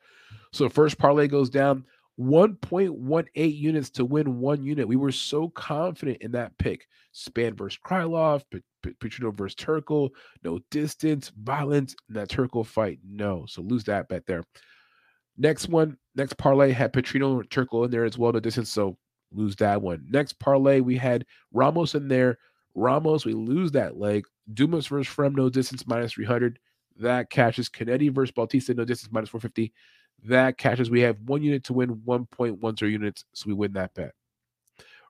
So 0.54 0.70
first 0.70 0.98
parlay 0.98 1.28
goes 1.28 1.50
down. 1.50 1.84
1.18 2.20 3.58
units 3.58 3.90
to 3.92 4.04
win 4.04 4.40
one 4.40 4.62
unit. 4.62 4.88
We 4.88 4.98
were 4.98 5.12
so 5.12 5.50
confident 5.50 6.18
in 6.22 6.32
that 6.34 6.58
pick. 6.58 6.86
Spann 7.14 7.58
versus 7.58 7.80
Krylov, 7.84 8.44
Petrino 8.84 9.34
versus 9.34 9.56
Turkalj, 9.56 10.10
no 10.44 10.60
distance, 10.70 11.32
violence, 11.42 11.96
in 12.10 12.16
that 12.16 12.30
Turkalj 12.30 12.66
fight. 12.66 13.00
No. 13.08 13.46
So 13.48 13.62
lose 13.62 13.86
that 13.86 14.10
bet 14.10 14.26
there. 14.26 14.44
Next 15.38 15.70
one, 15.70 15.98
next 16.16 16.38
parlay 16.38 16.72
had 16.72 16.92
Petrino 16.92 17.42
Turkalj 17.48 17.86
in 17.86 17.92
there 17.92 18.04
as 18.04 18.18
well, 18.18 18.34
no 18.34 18.42
distance. 18.42 18.70
So 18.70 18.98
lose 19.32 19.56
that 19.58 19.82
one. 19.82 20.06
Next 20.10 20.40
parlay, 20.40 20.82
we 20.82 20.98
had 20.98 21.26
Ramos 21.54 21.96
in 21.96 22.10
there. 22.10 22.38
Ramos, 22.76 23.26
we 23.26 23.34
lose 23.34 23.72
that 23.72 23.98
leg. 23.98 24.26
Dumas 24.54 24.88
versus 24.88 25.14
Fremd, 25.14 25.36
no 25.36 25.50
distance, 25.50 25.88
minus 25.88 26.14
300. 26.14 26.60
That 26.98 27.30
catches 27.30 27.70
Kennedy 27.70 28.10
versus 28.10 28.34
Bautista, 28.34 28.74
no 28.74 28.84
distance, 28.84 29.12
minus 29.12 29.30
450 29.30 29.74
that 30.26 30.58
catches. 30.58 30.90
We 30.90 31.02
have 31.02 31.20
one 31.22 31.42
unit 31.42 31.64
to 31.66 31.74
win 31.74 31.96
1.10 31.96 32.92
units, 32.92 33.26
so 33.34 33.46
we 33.48 33.54
win 33.54 33.74
that 33.74 33.94
bet. 33.94 34.14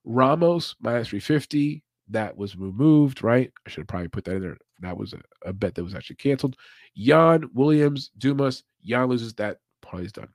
Ramos 0.05 0.75
minus 0.81 1.09
350, 1.09 1.83
that 2.09 2.35
was 2.35 2.55
removed, 2.55 3.23
right? 3.23 3.51
I 3.65 3.69
should 3.69 3.81
have 3.81 3.87
probably 3.87 4.07
put 4.07 4.25
that 4.25 4.35
in 4.35 4.41
there. 4.41 4.57
That 4.81 4.97
was 4.97 5.13
a, 5.13 5.19
a 5.47 5.53
bet 5.53 5.75
that 5.75 5.83
was 5.83 5.95
actually 5.95 6.15
canceled. 6.17 6.55
Yan 6.95 7.49
Williams, 7.53 8.11
Dumas, 8.17 8.63
Yan 8.81 9.07
loses 9.07 9.33
that, 9.35 9.57
is 9.93 10.11
done. 10.11 10.29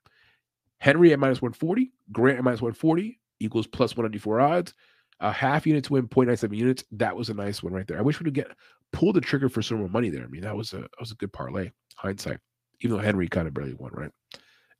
Henry 0.79 1.13
at 1.13 1.19
minus 1.19 1.41
140, 1.41 1.93
Grant 2.13 2.39
at 2.39 2.45
minus 2.45 2.61
140 2.61 3.19
equals 3.41 3.67
plus 3.67 3.97
194 3.97 4.41
odds. 4.41 4.75
A 5.21 5.33
half 5.33 5.67
unit 5.67 5.85
to 5.85 5.93
win 5.93 6.09
0.97 6.09 6.57
units. 6.57 6.85
That 6.93 7.17
was 7.17 7.31
a 7.31 7.35
nice 7.35 7.63
one 7.63 7.73
right 7.73 7.87
there. 7.87 7.99
I 7.99 8.03
wish 8.03 8.19
we 8.19 8.25
could 8.25 8.35
get 8.35 8.49
pull 8.93 9.13
the 9.13 9.21
trigger 9.21 9.49
for 9.49 9.63
some 9.63 9.79
more 9.79 9.89
money 9.89 10.11
there. 10.11 10.25
I 10.25 10.27
mean, 10.27 10.43
that 10.43 10.57
was 10.57 10.73
a 10.73 10.79
that 10.79 11.01
was 11.01 11.13
a 11.13 11.17
good 11.17 11.33
parlay. 11.33 11.71
Hindsight, 11.97 12.39
even 12.81 12.97
though 12.97 13.03
Henry 13.03 13.29
kind 13.29 13.47
of 13.47 13.55
barely 13.55 13.75
won, 13.75 13.93
right? 13.95 14.11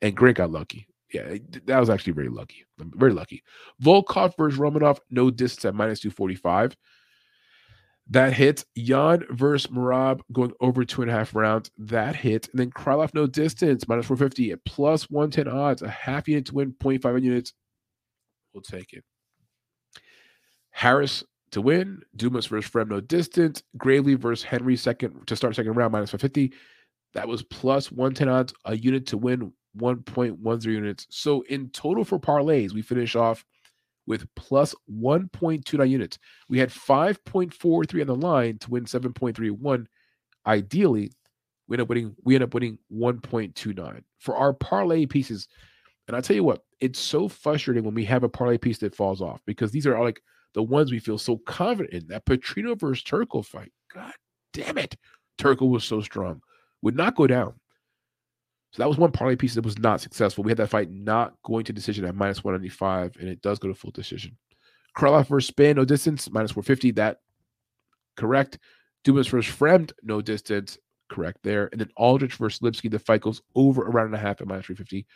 And 0.05 0.15
Grant 0.15 0.37
got 0.37 0.51
lucky. 0.51 0.87
Yeah, 1.15 1.23
eh, 1.23 1.39
that 1.65 1.81
was 1.81 1.89
actually 1.89 2.13
very 2.13 2.29
lucky. 2.29 2.67
Um, 2.79 2.93
very 2.95 3.15
lucky. 3.15 3.43
Volkov 3.83 4.37
versus 4.37 4.61
Romanov, 4.61 4.99
no 5.09 5.31
distance 5.31 5.65
at 5.65 5.75
minus 5.75 6.01
245. 6.01 6.77
That 8.11 8.35
hits. 8.35 8.67
Yan 8.75 9.25
versus 9.31 9.71
Merab 9.71 10.21
going 10.31 10.53
over 10.61 10.85
two 10.85 11.01
and 11.01 11.11
a 11.11 11.15
half 11.15 11.35
rounds. 11.35 11.71
That 11.79 12.17
hit. 12.17 12.51
And 12.51 12.61
then 12.61 12.71
Krylov, 12.71 13.15
no 13.15 13.27
distance, 13.27 13.89
minus 13.89 14.05
450 14.05 14.53
at 14.53 14.63
plus 14.67 15.09
110 15.09 15.49
odds. 15.49 15.81
A 15.81 15.89
half 15.89 16.29
unit 16.29 16.45
to 16.47 16.55
win, 16.55 16.75
0.5 16.75 17.23
units. 17.23 17.55
We'll 18.53 18.61
take 18.61 18.93
it. 18.93 19.05
Harris 20.71 21.25
to 21.53 21.63
win. 21.63 22.03
Dumas 22.15 22.45
versus 22.45 22.71
Fremd, 22.71 22.91
no 22.91 23.01
distance. 23.01 23.63
Gravely 23.79 24.17
versus 24.17 24.45
Henry, 24.45 24.77
second 24.77 25.27
to 25.29 25.35
start 25.35 25.57
second 25.57 25.73
round, 25.73 25.93
minus 25.93 26.11
550. 26.11 26.53
That 27.15 27.27
was 27.27 27.43
plus 27.43 27.91
110 27.91 28.29
odds. 28.29 28.53
A 28.67 28.77
unit 28.77 29.07
to 29.07 29.17
win, 29.17 29.51
1.10 29.77 30.65
units. 30.65 31.07
So 31.11 31.43
in 31.43 31.71
total 31.71 32.05
for 32.05 32.19
parlays, 32.19 32.73
we 32.73 32.83
finish 32.83 33.17
off 33.17 33.45
with 34.07 34.27
plus 34.37 34.75
1.29 34.91 35.89
units. 35.89 36.19
We 36.49 36.59
had 36.59 36.71
5.43 36.71 38.01
on 38.01 38.07
the 38.07 38.15
line 38.15 38.59
to 38.59 38.71
win 38.71 38.85
7.31. 38.85 39.87
Ideally, 40.47 41.13
we 41.67 41.75
end 41.75 41.83
up 41.83 41.89
winning, 41.89 42.15
we 42.23 42.35
end 42.35 42.45
up 42.45 42.55
winning 42.55 42.79
1.29. 42.93 44.03
For 44.19 44.37
our 44.37 44.53
parlay 44.53 45.07
pieces, 45.07 45.49
and 46.07 46.15
I'll 46.15 46.23
tell 46.23 46.37
you 46.37 46.45
what, 46.45 46.63
it's 46.81 46.99
so 46.99 47.29
frustrating 47.29 47.85
when 47.85 47.95
we 47.95 48.05
have 48.05 48.25
a 48.25 48.29
parlay 48.29 48.59
piece 48.59 48.79
that 48.79 48.95
falls 48.95 49.23
off 49.23 49.41
because 49.47 49.71
these 49.71 49.87
are 49.87 50.03
like 50.03 50.21
the 50.53 50.63
ones 50.63 50.93
we 50.93 50.99
feel 50.99 51.19
so 51.19 51.39
confident 51.39 51.95
in. 51.95 52.07
That 52.09 52.27
Petrino 52.27 52.79
versus 52.79 53.03
Turkalj 53.03 53.47
fight. 53.47 53.73
God 53.93 54.13
damn 54.53 54.79
it. 54.79 54.97
Turkalj 55.39 55.71
was 55.71 55.85
so 55.85 56.01
strong. 56.03 56.43
Would 56.83 56.97
not 56.97 57.17
go 57.17 57.27
down. 57.27 57.55
So 58.75 58.83
that 58.83 58.89
was 58.89 58.99
one 58.99 59.13
parlay 59.13 59.37
piece 59.37 59.55
that 59.55 59.65
was 59.65 59.79
not 59.79 60.01
successful. 60.01 60.43
We 60.43 60.51
had 60.51 60.59
that 60.59 60.69
fight 60.69 60.91
not 60.91 61.35
going 61.45 61.65
to 61.67 61.73
decision 61.73 62.05
at 62.07 62.17
minus 62.17 62.43
195, 62.43 63.15
and 63.21 63.29
it 63.29 63.41
does 63.41 63.61
go 63.61 63.69
to 63.69 63.75
full 63.75 63.93
decision. 63.93 64.37
Krylov 64.97 65.29
versus 65.29 65.49
Spann, 65.49 65.77
no 65.77 65.85
distance, 65.85 66.29
minus 66.29 66.51
450. 66.51 66.91
That 66.91 67.19
correct. 68.17 68.59
Dumas 69.05 69.29
versus 69.29 69.55
Fremd, 69.55 69.93
no 70.03 70.21
distance, 70.21 70.77
correct 71.09 71.39
there. 71.45 71.69
And 71.71 71.81
then 71.81 71.91
Aldrich 71.97 72.35
versus 72.35 72.59
Lipski, 72.63 72.91
the 72.91 72.99
fight 72.99 73.21
goes 73.21 73.43
over 73.55 73.83
around 73.83 74.07
and 74.07 74.17
a 74.17 74.19
half 74.19 74.41
at 74.41 74.49
minus 74.49 74.67
350. 74.67 75.07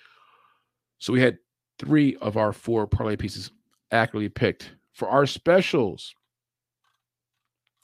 So 1.00 1.12
we 1.12 1.20
had 1.20 1.38
three 1.80 2.14
of 2.20 2.36
our 2.36 2.52
four 2.52 2.86
parlay 2.86 3.16
pieces 3.16 3.50
accurately 3.90 4.28
picked. 4.28 4.70
For 4.92 5.08
our 5.08 5.26
specials, 5.26 6.14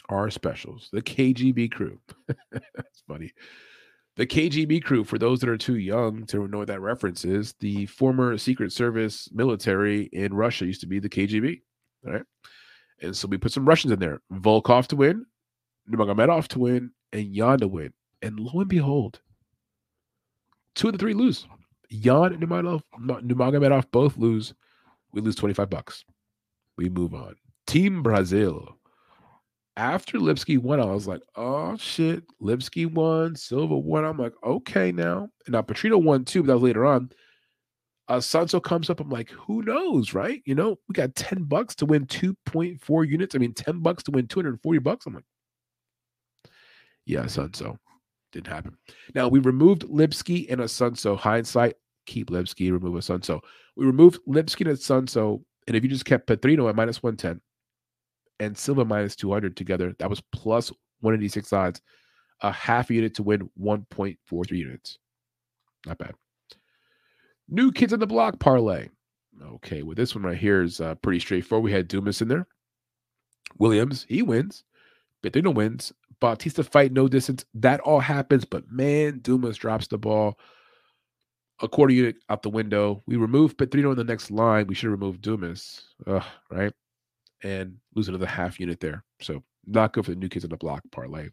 our 0.08 0.30
specials, 0.30 0.88
the 0.92 1.02
KGB 1.02 1.72
crew. 1.72 1.98
That's 2.52 3.02
funny. 3.08 3.32
The 4.16 4.26
KGB 4.26 4.84
crew, 4.84 5.02
for 5.02 5.18
those 5.18 5.40
that 5.40 5.48
are 5.48 5.56
too 5.56 5.76
young 5.76 6.24
to 6.26 6.46
know 6.46 6.58
what 6.58 6.68
that 6.68 6.80
reference 6.80 7.24
is, 7.24 7.54
the 7.58 7.86
former 7.86 8.38
Secret 8.38 8.72
Service 8.72 9.28
military 9.32 10.02
in 10.12 10.32
Russia 10.32 10.66
used 10.66 10.82
to 10.82 10.86
be 10.86 11.00
the 11.00 11.08
KGB. 11.08 11.62
Right. 12.04 12.22
And 13.02 13.16
so 13.16 13.26
we 13.26 13.38
put 13.38 13.52
some 13.52 13.66
Russians 13.66 13.92
in 13.92 13.98
there. 13.98 14.20
Volkov 14.32 14.86
to 14.88 14.96
win, 14.96 15.26
Nurmagomedov 15.90 16.46
to 16.48 16.58
win, 16.60 16.90
and 17.12 17.34
Yan 17.34 17.58
to 17.58 17.68
win. 17.68 17.92
And 18.22 18.38
lo 18.38 18.60
and 18.60 18.68
behold, 18.68 19.20
two 20.74 20.88
of 20.88 20.92
the 20.92 20.98
three 20.98 21.14
lose. 21.14 21.46
Yan 21.90 22.34
and 22.34 22.42
Nurmagomedov 22.42 23.84
both 23.90 24.16
lose. 24.16 24.54
We 25.12 25.20
lose 25.20 25.36
25 25.36 25.68
bucks. 25.68 26.04
We 26.76 26.88
move 26.88 27.14
on. 27.14 27.34
Team 27.66 28.02
Brazil. 28.02 28.78
After 29.76 30.18
Lipski 30.18 30.58
won, 30.58 30.80
I 30.80 30.84
was 30.84 31.08
like, 31.08 31.22
oh 31.34 31.76
shit, 31.76 32.22
Lipski 32.40 32.90
won, 32.90 33.34
Silva 33.34 33.76
won. 33.76 34.04
I'm 34.04 34.18
like, 34.18 34.34
okay 34.44 34.92
now. 34.92 35.28
And 35.46 35.52
now 35.52 35.62
Petrino 35.62 36.00
won 36.00 36.24
too, 36.24 36.42
but 36.42 36.48
that 36.48 36.54
was 36.54 36.62
later 36.62 36.84
on. 36.86 37.10
Uh 38.06 38.18
Sunso 38.18 38.62
comes 38.62 38.90
up. 38.90 39.00
I'm 39.00 39.10
like, 39.10 39.30
who 39.30 39.62
knows, 39.62 40.14
right? 40.14 40.42
You 40.44 40.54
know, 40.54 40.76
we 40.88 40.92
got 40.92 41.14
10 41.16 41.44
bucks 41.44 41.74
to 41.76 41.86
win 41.86 42.06
2.4 42.06 43.08
units. 43.08 43.34
I 43.34 43.38
mean, 43.38 43.54
10 43.54 43.80
bucks 43.80 44.02
to 44.04 44.10
win 44.12 44.28
240 44.28 44.78
bucks. 44.78 45.06
I'm 45.06 45.14
like, 45.14 45.24
yeah, 47.06 47.24
Sunso. 47.24 47.78
Didn't 48.32 48.48
happen. 48.48 48.76
Now 49.14 49.28
we 49.28 49.38
removed 49.38 49.82
Lipski 49.82 50.50
and 50.50 50.60
Assunção. 50.60 51.16
Hindsight, 51.16 51.74
keep 52.06 52.30
Lipski, 52.30 52.72
remove 52.72 52.94
Assunção. 52.94 53.40
We 53.76 53.86
removed 53.86 54.18
Lipski 54.28 54.66
and 54.66 54.76
Assunção. 54.76 55.42
And 55.66 55.76
if 55.76 55.82
you 55.82 55.88
just 55.88 56.04
kept 56.04 56.26
Petrino 56.26 56.68
at 56.68 56.76
minus 56.76 57.02
110, 57.02 57.40
and 58.40 58.56
Silva 58.56 58.84
minus 58.84 59.16
200 59.16 59.56
together. 59.56 59.94
That 59.98 60.10
was 60.10 60.20
plus 60.32 60.70
186 61.00 61.52
odds, 61.52 61.80
a 62.40 62.50
half 62.50 62.90
unit 62.90 63.14
to 63.14 63.22
win 63.22 63.50
1.43 63.60 64.50
units. 64.52 64.98
Not 65.86 65.98
bad. 65.98 66.14
New 67.48 67.72
kids 67.72 67.92
on 67.92 68.00
the 68.00 68.06
block 68.06 68.38
parlay. 68.40 68.88
Okay, 69.42 69.82
well, 69.82 69.94
this 69.94 70.14
one 70.14 70.24
right 70.24 70.36
here 70.36 70.62
is 70.62 70.80
uh, 70.80 70.94
pretty 70.96 71.18
straightforward. 71.18 71.64
We 71.64 71.72
had 71.72 71.88
Dumas 71.88 72.22
in 72.22 72.28
there. 72.28 72.46
Williams, 73.58 74.06
he 74.08 74.22
wins. 74.22 74.64
Petrino 75.22 75.54
wins. 75.54 75.92
Bautista 76.20 76.62
fight 76.62 76.92
no 76.92 77.08
distance. 77.08 77.44
That 77.54 77.80
all 77.80 78.00
happens, 78.00 78.44
but 78.44 78.70
man, 78.70 79.18
Dumas 79.20 79.56
drops 79.56 79.88
the 79.88 79.98
ball. 79.98 80.38
A 81.60 81.68
quarter 81.68 81.92
unit 81.92 82.16
out 82.30 82.42
the 82.42 82.50
window. 82.50 83.02
We 83.06 83.16
remove 83.16 83.56
Petrino 83.56 83.90
in 83.90 83.96
the 83.96 84.04
next 84.04 84.30
line. 84.30 84.66
We 84.66 84.74
should 84.74 84.90
remove 84.90 85.20
Dumas. 85.20 85.82
Ugh, 86.06 86.24
right? 86.50 86.72
And 87.44 87.76
lose 87.94 88.08
another 88.08 88.26
half 88.26 88.58
unit 88.58 88.80
there. 88.80 89.04
So 89.20 89.44
not 89.66 89.92
good 89.92 90.04
for 90.04 90.10
the 90.10 90.16
new 90.16 90.28
kids 90.28 90.44
on 90.44 90.50
the 90.50 90.56
block 90.56 90.82
parlay. 90.90 91.28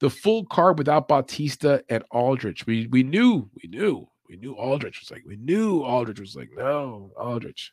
The 0.00 0.10
full 0.10 0.44
card 0.46 0.76
without 0.76 1.08
Bautista 1.08 1.82
and 1.88 2.04
Aldrich. 2.10 2.66
We 2.66 2.88
we 2.88 3.02
knew, 3.02 3.48
we 3.62 3.68
knew, 3.68 4.08
we 4.28 4.36
knew 4.36 4.54
Aldrich 4.54 5.00
was 5.00 5.10
like, 5.10 5.22
we 5.26 5.36
knew 5.36 5.82
Aldrich 5.82 6.20
was 6.20 6.36
like, 6.36 6.50
no, 6.54 7.12
Aldrich. 7.16 7.72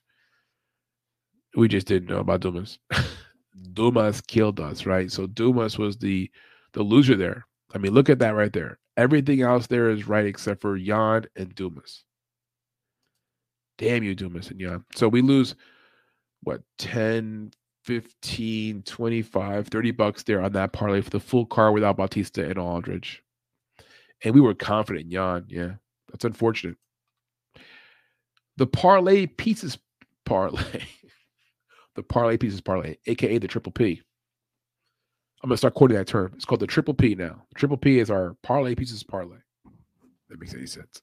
We 1.55 1.67
just 1.67 1.87
didn't 1.87 2.09
know 2.09 2.19
about 2.19 2.41
Dumas. 2.41 2.79
Dumas 3.73 4.21
killed 4.21 4.59
us, 4.59 4.85
right? 4.85 5.11
So 5.11 5.27
Dumas 5.27 5.77
was 5.77 5.97
the 5.97 6.29
the 6.73 6.83
loser 6.83 7.15
there. 7.15 7.45
I 7.73 7.77
mean, 7.77 7.93
look 7.93 8.09
at 8.09 8.19
that 8.19 8.35
right 8.35 8.53
there. 8.53 8.79
Everything 8.97 9.41
else 9.41 9.67
there 9.67 9.89
is 9.89 10.07
right 10.07 10.25
except 10.25 10.61
for 10.61 10.77
Yan 10.77 11.25
and 11.35 11.53
Dumas. 11.55 12.03
Damn 13.77 14.03
you, 14.03 14.15
Dumas 14.15 14.51
and 14.51 14.59
Yan. 14.59 14.85
So 14.95 15.07
we 15.07 15.21
lose 15.21 15.55
what 16.43 16.61
10 16.77 17.51
15 17.83 18.83
25 18.83 19.67
30 19.67 19.91
bucks 19.91 20.23
there 20.23 20.41
on 20.41 20.51
that 20.53 20.71
parlay 20.71 21.01
for 21.01 21.09
the 21.09 21.19
full 21.19 21.45
car 21.45 21.71
without 21.71 21.97
bautista 21.97 22.47
and 22.47 22.59
Aldrich. 22.59 23.23
And 24.23 24.35
we 24.35 24.41
were 24.41 24.53
confident 24.53 25.11
in 25.11 25.45
yeah. 25.47 25.71
That's 26.09 26.25
unfortunate. 26.25 26.77
The 28.57 28.67
parlay 28.67 29.25
pieces 29.27 29.77
parlay. 30.25 30.83
The 31.95 32.03
parlay 32.03 32.37
pieces 32.37 32.61
parlay 32.61 32.95
aka 33.05 33.37
the 33.37 33.49
triple 33.49 33.73
p. 33.73 34.01
I'm 35.43 35.49
gonna 35.49 35.57
start 35.57 35.73
quoting 35.73 35.97
that 35.97 36.07
term. 36.07 36.31
It's 36.35 36.45
called 36.45 36.61
the 36.61 36.67
triple 36.67 36.93
p 36.93 37.15
now. 37.15 37.43
The 37.49 37.55
triple 37.59 37.75
p 37.75 37.99
is 37.99 38.09
our 38.09 38.37
parlay 38.43 38.75
pieces 38.75 39.03
parlay. 39.03 39.39
That 40.29 40.39
makes 40.39 40.53
any 40.53 40.67
sense. 40.67 41.01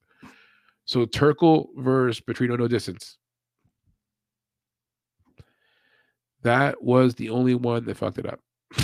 So 0.86 1.04
Turkalj 1.04 1.68
versus 1.76 2.22
petrino 2.22 2.58
no 2.58 2.68
distance 2.68 3.17
That 6.48 6.82
was 6.82 7.14
the 7.14 7.28
only 7.28 7.54
one 7.54 7.84
that 7.84 7.98
fucked 7.98 8.16
it 8.16 8.24
up. 8.24 8.40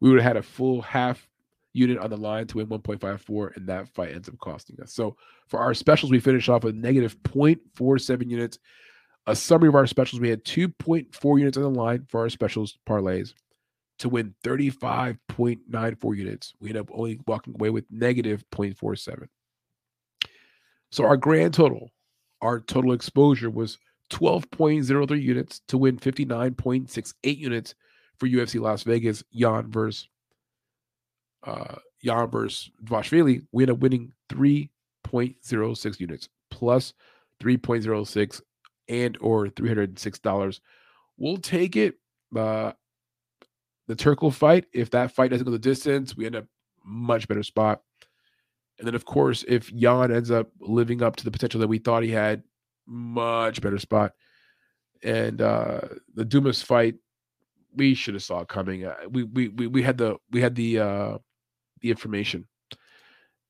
we 0.00 0.08
would 0.08 0.20
have 0.20 0.28
had 0.28 0.36
a 0.36 0.42
full 0.42 0.80
half 0.80 1.28
unit 1.72 1.98
on 1.98 2.08
the 2.08 2.16
line 2.16 2.46
to 2.46 2.58
win 2.58 2.68
1.54, 2.68 3.56
and 3.56 3.66
that 3.66 3.88
fight 3.88 4.12
ends 4.12 4.28
up 4.28 4.38
costing 4.38 4.80
us. 4.80 4.92
So 4.92 5.16
for 5.48 5.58
our 5.58 5.74
specials, 5.74 6.12
we 6.12 6.20
finished 6.20 6.48
off 6.48 6.62
with 6.62 6.76
negative 6.76 7.20
0.47 7.24 8.30
units. 8.30 8.60
A 9.26 9.34
summary 9.34 9.70
of 9.70 9.74
our 9.74 9.88
specials, 9.88 10.20
we 10.20 10.28
had 10.28 10.44
2.4 10.44 11.38
units 11.40 11.56
on 11.56 11.64
the 11.64 11.70
line 11.70 12.06
for 12.08 12.20
our 12.20 12.28
specials 12.28 12.78
parlays 12.88 13.34
to 13.98 14.08
win 14.08 14.36
35.94 14.44 16.16
units. 16.16 16.54
We 16.60 16.68
end 16.68 16.78
up 16.78 16.90
only 16.92 17.18
walking 17.26 17.54
away 17.54 17.70
with 17.70 17.86
negative 17.90 18.44
0.47. 18.52 19.26
So 20.92 21.04
our 21.04 21.16
grand 21.16 21.54
total, 21.54 21.90
our 22.40 22.60
total 22.60 22.92
exposure 22.92 23.50
was 23.50 23.78
12.03 24.12 25.22
units 25.22 25.60
to 25.68 25.78
win 25.78 25.98
59.68 25.98 27.38
units 27.38 27.74
for 28.18 28.28
UFC 28.28 28.60
Las 28.60 28.82
Vegas. 28.82 29.24
Yan 29.30 29.70
versus 29.70 30.08
uh, 31.44 31.76
Yan 32.02 32.30
versus 32.30 32.70
Dvalishvili. 32.84 33.46
We 33.52 33.64
end 33.64 33.72
up 33.72 33.78
winning 33.78 34.12
3.06 34.28 36.00
units 36.00 36.28
plus 36.50 36.92
3.06 37.40 38.42
and 38.88 39.18
or 39.20 39.48
$306. 39.48 40.60
We'll 41.16 41.38
take 41.38 41.76
it. 41.76 41.94
Uh, 42.36 42.72
the 43.88 43.96
Turkalj 43.96 44.34
fight, 44.34 44.66
if 44.72 44.90
that 44.90 45.12
fight 45.12 45.30
doesn't 45.30 45.44
go 45.44 45.50
the 45.50 45.58
distance, 45.58 46.16
we 46.16 46.26
end 46.26 46.36
up 46.36 46.46
much 46.84 47.26
better 47.28 47.42
spot. 47.42 47.82
And 48.78 48.86
then, 48.86 48.94
of 48.94 49.04
course, 49.04 49.44
if 49.48 49.70
Yan 49.72 50.12
ends 50.12 50.30
up 50.30 50.50
living 50.60 51.02
up 51.02 51.16
to 51.16 51.24
the 51.24 51.30
potential 51.30 51.60
that 51.60 51.68
we 51.68 51.78
thought 51.78 52.02
he 52.02 52.10
had, 52.10 52.42
much 52.86 53.60
better 53.60 53.78
spot. 53.78 54.12
And 55.02 55.40
uh 55.40 55.80
the 56.14 56.24
Dumas 56.24 56.62
fight, 56.62 56.94
we 57.74 57.94
should 57.94 58.14
have 58.14 58.22
saw 58.22 58.40
it 58.40 58.48
coming. 58.48 58.84
Uh, 58.84 58.94
we, 59.10 59.24
we 59.24 59.48
we 59.48 59.66
we 59.66 59.82
had 59.82 59.98
the 59.98 60.16
we 60.30 60.40
had 60.40 60.54
the 60.54 60.78
uh 60.78 61.18
the 61.80 61.90
information, 61.90 62.46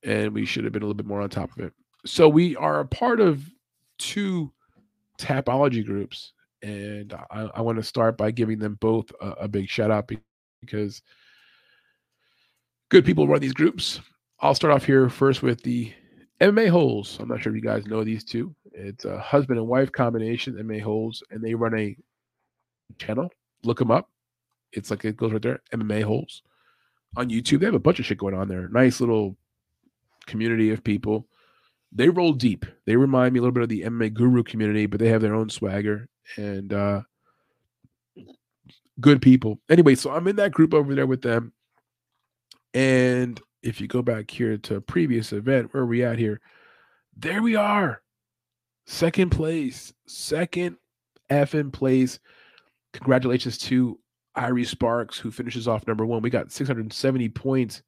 and 0.02 0.32
we 0.32 0.46
should 0.46 0.64
have 0.64 0.72
been 0.72 0.82
a 0.82 0.86
little 0.86 0.94
bit 0.94 1.06
more 1.06 1.20
on 1.20 1.28
top 1.28 1.50
of 1.52 1.64
it. 1.64 1.72
So 2.06 2.28
we 2.28 2.56
are 2.56 2.80
a 2.80 2.86
part 2.86 3.20
of 3.20 3.44
two 3.98 4.52
tapology 5.18 5.84
groups, 5.84 6.32
and 6.62 7.12
I, 7.30 7.50
I 7.54 7.60
want 7.60 7.78
to 7.78 7.84
start 7.84 8.16
by 8.16 8.30
giving 8.30 8.58
them 8.58 8.76
both 8.80 9.12
a, 9.20 9.30
a 9.42 9.48
big 9.48 9.68
shout 9.68 9.90
out 9.90 10.10
because 10.60 11.02
good 12.88 13.04
people 13.04 13.28
run 13.28 13.40
these 13.40 13.52
groups. 13.52 14.00
I'll 14.40 14.54
start 14.54 14.74
off 14.74 14.84
here 14.84 15.08
first 15.08 15.42
with 15.42 15.62
the 15.62 15.92
MMA 16.40 16.68
Holes. 16.68 17.18
I'm 17.20 17.28
not 17.28 17.40
sure 17.40 17.52
if 17.52 17.56
you 17.56 17.62
guys 17.62 17.86
know 17.86 18.02
these 18.02 18.24
two. 18.24 18.54
It's 18.74 19.04
a 19.04 19.18
husband 19.18 19.58
and 19.58 19.68
wife 19.68 19.92
combination, 19.92 20.54
MMA 20.54 20.80
Holes, 20.80 21.22
and 21.30 21.42
they 21.42 21.54
run 21.54 21.78
a 21.78 21.96
channel. 22.98 23.30
Look 23.64 23.78
them 23.78 23.90
up. 23.90 24.08
It's 24.72 24.90
like 24.90 25.04
it 25.04 25.16
goes 25.16 25.32
right 25.32 25.42
there, 25.42 25.60
MMA 25.72 26.02
Holes 26.02 26.42
on 27.16 27.28
YouTube. 27.28 27.60
They 27.60 27.66
have 27.66 27.74
a 27.74 27.78
bunch 27.78 27.98
of 27.98 28.06
shit 28.06 28.18
going 28.18 28.34
on 28.34 28.48
there. 28.48 28.68
Nice 28.68 29.00
little 29.00 29.36
community 30.26 30.70
of 30.70 30.82
people. 30.82 31.26
They 31.92 32.08
roll 32.08 32.32
deep. 32.32 32.64
They 32.86 32.96
remind 32.96 33.34
me 33.34 33.38
a 33.38 33.42
little 33.42 33.52
bit 33.52 33.64
of 33.64 33.68
the 33.68 33.82
MMA 33.82 34.14
Guru 34.14 34.42
community, 34.42 34.86
but 34.86 34.98
they 34.98 35.08
have 35.08 35.20
their 35.20 35.34
own 35.34 35.50
swagger 35.50 36.08
and 36.36 36.72
uh, 36.72 37.02
good 39.00 39.20
people. 39.20 39.60
Anyway, 39.68 39.94
so 39.94 40.10
I'm 40.10 40.26
in 40.28 40.36
that 40.36 40.52
group 40.52 40.72
over 40.72 40.94
there 40.94 41.06
with 41.06 41.20
them. 41.20 41.52
And 42.72 43.38
if 43.62 43.80
you 43.80 43.88
go 43.88 44.00
back 44.00 44.30
here 44.30 44.56
to 44.56 44.76
a 44.76 44.80
previous 44.80 45.32
event, 45.32 45.72
where 45.72 45.82
are 45.82 45.86
we 45.86 46.02
at 46.02 46.18
here? 46.18 46.40
There 47.16 47.42
we 47.42 47.56
are. 47.56 48.00
Second 48.86 49.30
place. 49.30 49.92
Second 50.06 50.76
effing 51.30 51.72
place. 51.72 52.18
Congratulations 52.92 53.58
to 53.58 53.98
Irie 54.36 54.66
Sparks, 54.66 55.18
who 55.18 55.30
finishes 55.30 55.68
off 55.68 55.86
number 55.86 56.04
one. 56.04 56.22
We 56.22 56.30
got 56.30 56.52
670 56.52 57.28
points. 57.30 57.82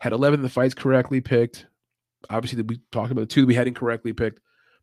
Had 0.00 0.12
11 0.12 0.40
of 0.40 0.42
the 0.42 0.48
fights 0.48 0.74
correctly 0.74 1.20
picked. 1.20 1.66
Obviously, 2.30 2.62
we 2.62 2.80
talked 2.90 3.12
about 3.12 3.22
the 3.22 3.26
two 3.26 3.42
that 3.42 3.46
we 3.46 3.54
had 3.54 3.68
incorrectly 3.68 4.12
picked, 4.12 4.40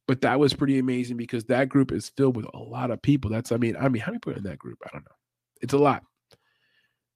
but 0.08 0.22
that 0.22 0.40
was 0.40 0.54
pretty 0.54 0.80
amazing 0.80 1.18
because 1.18 1.44
that 1.46 1.70
group 1.70 1.92
is 1.92 2.10
filled 2.10 2.36
with 2.36 2.46
a 2.54 2.58
lot 2.58 2.92
of 2.92 3.02
people. 3.02 3.32
That's, 3.32 3.52
I 3.52 3.58
mean, 3.58 3.76
I 3.76 3.90
mean, 3.90 4.02
how 4.02 4.12
many 4.12 4.20
people 4.20 4.34
in 4.34 4.44
that 4.44 4.60
group? 4.60 4.78
I 4.86 4.90
don't 4.94 5.04
know. 5.04 5.16
It's 5.62 5.74
a 5.74 5.78
lot 5.78 6.04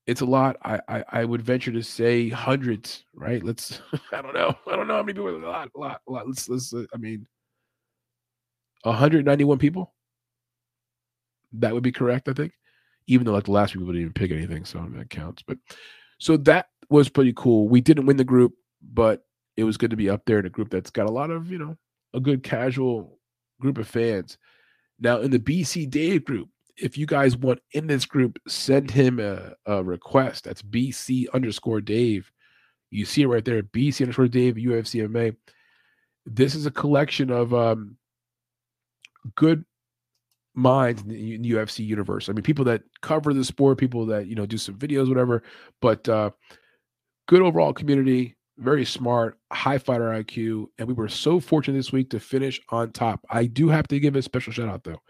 it's 0.08 0.22
a 0.22 0.26
lot. 0.26 0.58
I, 0.64 0.80
I, 0.88 1.04
I 1.12 1.26
would 1.26 1.42
venture 1.42 1.72
to 1.72 1.82
say 1.82 2.30
hundreds, 2.30 3.06
right? 3.14 3.44
Let's 3.44 3.82
I 4.12 4.22
don't 4.22 4.34
know. 4.34 4.56
I 4.68 4.76
don't 4.76 4.88
know 4.88 4.96
how 4.96 5.04
many 5.04 5.14
people. 5.14 5.36
A 5.36 5.38
lot, 5.38 5.70
a 5.76 5.80
lot, 5.80 6.02
a 6.08 6.12
lot. 6.12 6.28
Let's 6.28 6.48
let's. 6.48 6.74
I 6.94 6.98
mean, 6.98 7.26
191 8.86 9.58
people. 9.58 9.94
That 11.54 11.74
would 11.74 11.84
be 11.84 11.92
correct, 11.92 12.28
I 12.30 12.34
think. 12.34 12.54
Even 13.08 13.26
though 13.26 13.34
like 13.34 13.46
the 13.46 13.52
last 13.52 13.74
people 13.74 13.88
didn't 13.88 14.02
even 14.02 14.14
pick 14.14 14.32
anything, 14.32 14.66
so 14.66 14.86
that 14.96 15.10
counts. 15.10 15.44
But 15.44 15.58
so 16.18 16.38
that 16.38 16.68
was 16.90 17.10
pretty 17.10 17.34
cool. 17.36 17.68
We 17.68 17.82
didn't 17.82 18.06
win 18.06 18.18
the 18.18 18.24
group, 18.24 18.54
but 18.82 19.24
it 19.58 19.64
was 19.64 19.78
good 19.78 19.92
to 19.92 19.96
be 19.96 20.10
up 20.10 20.24
there 20.26 20.40
in 20.40 20.46
a 20.46 20.50
group 20.50 20.70
that's 20.70 20.90
got 20.90 21.08
a 21.08 21.12
lot 21.12 21.30
of 21.30 21.52
you 21.52 21.58
know 21.58 21.78
a 22.14 22.20
good 22.20 22.44
casual 22.44 23.20
group 23.60 23.78
of 23.78 23.88
fans. 23.88 24.38
Now 25.00 25.20
in 25.20 25.32
the 25.32 25.40
BC 25.40 25.90
Dave 25.90 26.26
group, 26.26 26.50
if 26.78 26.98
you 26.98 27.06
guys 27.06 27.38
want 27.38 27.60
in 27.72 27.88
this 27.88 28.06
group, 28.06 28.40
send 28.48 28.92
him 28.92 29.20
a, 29.20 29.54
a 29.66 29.84
request. 29.84 30.44
That's 30.44 30.62
BC 30.62 31.28
underscore 31.34 31.82
Dave. 31.82 32.32
You 32.92 33.06
see 33.06 33.24
it 33.24 33.28
right 33.28 33.44
there, 33.44 33.64
BC 33.64 34.02
underscore 34.02 34.28
Dave, 34.28 34.56
UFCMA. 34.56 35.36
This 36.26 36.56
is 36.56 36.66
a 36.66 36.72
collection 36.72 37.30
of 37.30 37.54
um, 37.54 37.98
good 39.36 39.66
minds 40.56 41.02
in 41.02 41.10
the, 41.10 41.40
UFC 41.40 41.86
universe. 41.86 42.30
I 42.30 42.34
mean, 42.34 42.44
people 42.44 42.66
that 42.66 42.84
cover 43.02 43.34
the 43.34 43.44
sport, 43.44 43.78
people 43.78 44.06
that 44.08 44.28
you 44.28 44.36
know 44.36 44.46
do 44.46 44.58
some 44.58 44.76
videos, 44.76 45.10
whatever. 45.10 45.44
But 45.82 46.08
uh, 46.08 46.32
good 47.28 47.42
overall 47.42 47.74
community, 47.74 48.38
very 48.58 48.86
smart, 48.86 49.38
high 49.52 49.78
fighter 49.78 50.10
IQ, 50.10 50.68
and 50.78 50.88
we 50.88 50.94
were 50.94 51.10
so 51.10 51.40
fortunate 51.40 51.78
this 51.78 51.92
week 51.92 52.10
to 52.12 52.20
finish 52.20 52.62
on 52.70 52.92
top. 52.92 53.26
I 53.30 53.46
do 53.46 53.70
have 53.70 53.88
to 53.90 54.00
give 54.00 54.16
a 54.16 54.22
special 54.22 54.54
shout 54.54 54.70
out 54.70 54.84
though. 54.84 55.02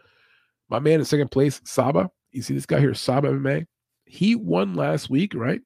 My 0.69 0.79
man 0.79 0.99
in 0.99 1.05
second 1.05 1.31
place, 1.31 1.61
Saba. 1.63 2.09
You 2.31 2.41
see 2.41 2.53
this 2.53 2.65
guy 2.65 2.79
here, 2.79 2.93
Saba 2.93 3.29
MMA. 3.29 3.65
He 4.05 4.35
won 4.35 4.75
last 4.75 5.09
week, 5.09 5.33
right? 5.35 5.61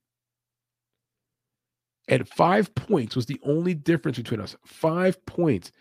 And 2.07 2.27
five 2.27 2.73
points 2.75 3.15
was 3.15 3.27
the 3.27 3.39
only 3.43 3.73
difference 3.73 4.17
between 4.17 4.41
us. 4.41 4.55
Five 4.65 5.23
points. 5.25 5.71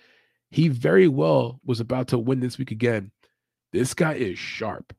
He 0.50 0.68
very 0.68 1.08
well 1.08 1.60
was 1.64 1.80
about 1.80 2.08
to 2.08 2.18
win 2.18 2.40
this 2.40 2.58
week 2.58 2.70
again. 2.70 3.10
This 3.72 3.94
guy 3.94 4.14
is 4.14 4.38
sharp. 4.38 4.94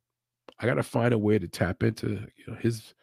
I 0.59 0.65
got 0.65 0.75
to 0.75 0.83
find 0.83 1.13
a 1.13 1.17
way 1.17 1.39
to 1.39 1.47
tap 1.47 1.83
into 1.83 2.07
you 2.09 2.43
know, 2.47 2.55
his. 2.55 2.93